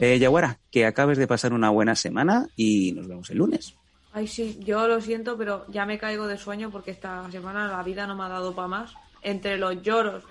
Eh, 0.00 0.18
Yaguara, 0.18 0.58
que 0.70 0.86
acabes 0.86 1.18
de 1.18 1.26
pasar 1.26 1.52
una 1.52 1.70
buena 1.70 1.94
semana 1.94 2.48
y 2.56 2.92
nos 2.92 3.06
vemos 3.06 3.30
el 3.30 3.38
lunes. 3.38 3.74
Ay, 4.12 4.26
sí, 4.26 4.58
yo 4.60 4.88
lo 4.88 5.00
siento, 5.00 5.36
pero 5.36 5.66
ya 5.68 5.86
me 5.86 5.98
caigo 5.98 6.26
de 6.26 6.38
sueño 6.38 6.70
porque 6.70 6.92
esta 6.92 7.30
semana 7.30 7.68
la 7.68 7.82
vida 7.82 8.06
no 8.06 8.16
me 8.16 8.24
ha 8.24 8.28
dado 8.28 8.54
para 8.54 8.68
más. 8.68 8.94
Entre 9.22 9.58
los 9.58 9.82
lloros, 9.82 10.24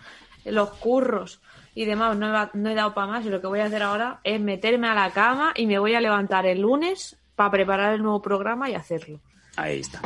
los 0.45 0.69
curros 0.71 1.41
y 1.75 1.85
demás, 1.85 2.17
no 2.17 2.27
he, 2.27 2.49
no 2.53 2.69
he 2.69 2.75
dado 2.75 2.93
para 2.93 3.07
más. 3.07 3.25
Y 3.25 3.29
lo 3.29 3.41
que 3.41 3.47
voy 3.47 3.59
a 3.59 3.65
hacer 3.65 3.83
ahora 3.83 4.19
es 4.23 4.39
meterme 4.39 4.87
a 4.87 4.93
la 4.93 5.11
cama 5.11 5.53
y 5.55 5.65
me 5.65 5.79
voy 5.79 5.95
a 5.95 6.01
levantar 6.01 6.45
el 6.45 6.61
lunes 6.61 7.17
para 7.35 7.51
preparar 7.51 7.93
el 7.93 8.01
nuevo 8.01 8.21
programa 8.21 8.69
y 8.69 8.75
hacerlo. 8.75 9.19
Ahí 9.55 9.79
está. 9.79 10.01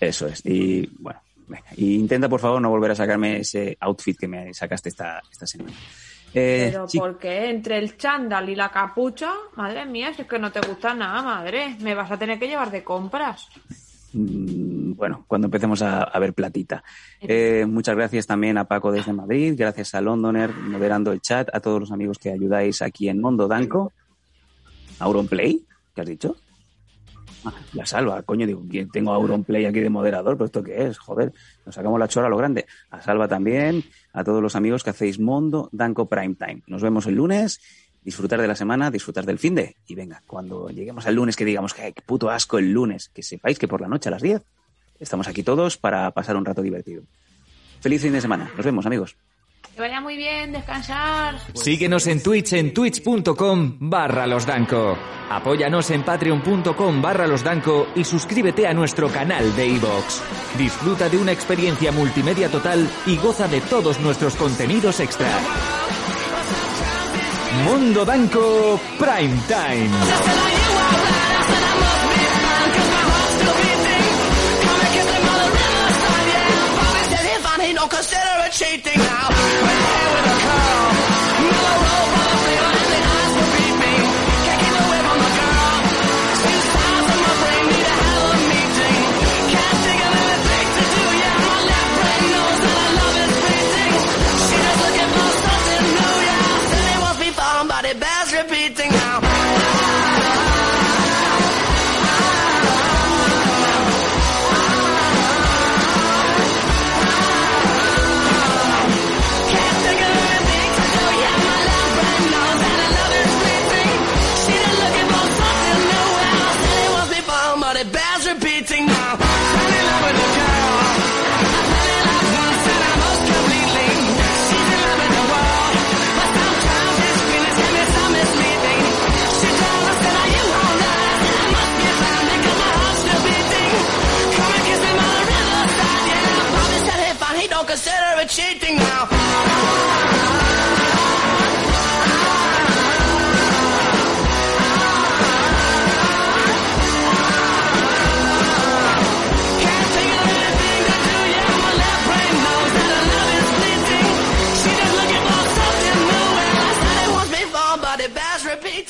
Eso 0.00 0.26
es. 0.26 0.44
Y 0.44 0.86
bueno, 0.98 1.20
venga. 1.46 1.68
Y 1.76 1.96
intenta 1.96 2.28
por 2.28 2.40
favor 2.40 2.60
no 2.60 2.70
volver 2.70 2.92
a 2.92 2.94
sacarme 2.94 3.40
ese 3.40 3.76
outfit 3.80 4.18
que 4.18 4.28
me 4.28 4.54
sacaste 4.54 4.88
esta, 4.88 5.20
esta 5.30 5.46
semana. 5.46 5.76
Eh, 6.34 6.68
Pero 6.70 6.86
porque 6.98 7.48
entre 7.48 7.78
el 7.78 7.96
chándal 7.96 8.48
y 8.50 8.54
la 8.54 8.70
capucha, 8.70 9.32
madre 9.56 9.86
mía, 9.86 10.12
si 10.14 10.22
es 10.22 10.28
que 10.28 10.38
no 10.38 10.52
te 10.52 10.60
gusta 10.60 10.92
nada, 10.94 11.22
madre, 11.22 11.76
me 11.80 11.94
vas 11.94 12.10
a 12.10 12.18
tener 12.18 12.38
que 12.38 12.48
llevar 12.48 12.70
de 12.70 12.84
compras. 12.84 13.48
Mm, 14.12 14.67
bueno, 14.98 15.24
cuando 15.28 15.46
empecemos 15.46 15.80
a, 15.80 16.02
a 16.02 16.18
ver 16.18 16.34
platita. 16.34 16.82
Eh, 17.20 17.64
muchas 17.66 17.94
gracias 17.96 18.26
también 18.26 18.58
a 18.58 18.64
Paco 18.64 18.90
desde 18.92 19.12
Madrid, 19.12 19.54
gracias 19.56 19.94
a 19.94 20.00
Londoner 20.00 20.52
moderando 20.52 21.12
el 21.12 21.20
chat, 21.20 21.48
a 21.54 21.60
todos 21.60 21.78
los 21.80 21.92
amigos 21.92 22.18
que 22.18 22.30
ayudáis 22.30 22.82
aquí 22.82 23.08
en 23.08 23.20
Mondo 23.20 23.46
Danco. 23.48 23.92
Auronplay, 24.98 25.64
¿qué 25.94 26.00
has 26.00 26.06
dicho? 26.08 26.36
Ah, 27.44 27.52
la 27.72 27.86
salva, 27.86 28.22
coño, 28.22 28.46
digo, 28.46 28.64
¿quién- 28.68 28.90
tengo 28.90 29.12
a 29.12 29.16
Auronplay 29.16 29.64
aquí 29.64 29.78
de 29.80 29.88
moderador, 29.90 30.36
pero 30.36 30.46
¿esto 30.46 30.62
qué 30.62 30.86
es? 30.86 30.98
Joder, 30.98 31.32
nos 31.64 31.74
sacamos 31.74 32.00
la 32.00 32.08
chora 32.08 32.26
a 32.26 32.30
lo 32.30 32.36
grande. 32.36 32.66
A 32.90 33.00
Salva 33.00 33.28
también, 33.28 33.84
a 34.12 34.24
todos 34.24 34.42
los 34.42 34.56
amigos 34.56 34.82
que 34.82 34.90
hacéis 34.90 35.20
Mondo 35.20 35.68
Danco 35.70 36.06
Prime 36.08 36.34
Time. 36.34 36.62
Nos 36.66 36.82
vemos 36.82 37.06
el 37.06 37.14
lunes, 37.14 37.60
disfrutar 38.02 38.40
de 38.40 38.48
la 38.48 38.56
semana, 38.56 38.90
disfrutar 38.90 39.24
del 39.24 39.38
fin 39.38 39.54
de. 39.54 39.76
Y 39.86 39.94
venga, 39.94 40.20
cuando 40.26 40.68
lleguemos 40.70 41.06
al 41.06 41.14
lunes 41.14 41.36
que 41.36 41.44
digamos 41.44 41.72
que 41.74 41.92
qué 41.92 42.02
puto 42.02 42.28
asco 42.28 42.58
el 42.58 42.72
lunes, 42.72 43.08
que 43.14 43.22
sepáis 43.22 43.56
que 43.58 43.68
por 43.68 43.80
la 43.80 43.88
noche 43.88 44.08
a 44.08 44.12
las 44.12 44.22
10 44.22 44.42
estamos 45.00 45.28
aquí 45.28 45.42
todos 45.42 45.76
para 45.76 46.10
pasar 46.10 46.36
un 46.36 46.44
rato 46.44 46.62
divertido. 46.62 47.02
Feliz 47.80 48.02
fin 48.02 48.12
de 48.12 48.20
semana. 48.20 48.50
Nos 48.56 48.64
vemos, 48.64 48.86
amigos. 48.86 49.16
Que 49.74 49.82
vaya 49.82 50.00
muy 50.00 50.16
bien, 50.16 50.52
descansar. 50.52 51.36
Síguenos 51.54 52.06
en 52.08 52.22
Twitch 52.22 52.52
en 52.54 52.74
twitch.com 52.74 53.76
barra 53.78 54.26
losdanco. 54.26 54.98
Apóyanos 55.30 55.90
en 55.90 56.02
patreon.com 56.02 57.02
barra 57.02 57.26
losdanco 57.26 57.88
y 57.94 58.02
suscríbete 58.02 58.66
a 58.66 58.74
nuestro 58.74 59.08
canal 59.08 59.54
de 59.54 59.68
iVoox. 59.68 60.22
Disfruta 60.58 61.08
de 61.08 61.18
una 61.18 61.32
experiencia 61.32 61.92
multimedia 61.92 62.48
total 62.48 62.88
y 63.06 63.16
goza 63.18 63.46
de 63.46 63.60
todos 63.60 64.00
nuestros 64.00 64.34
contenidos 64.36 64.98
extra. 65.00 65.28
Mundo 67.64 68.04
Danco 68.04 68.80
Prime 68.98 69.36
Time. 69.46 70.57
Don't 77.78 77.88
consider 77.88 78.20
it 78.44 78.50
cheating 78.50 78.98
now. 78.98 79.97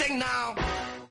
thing 0.08 0.18
now. 0.18 0.37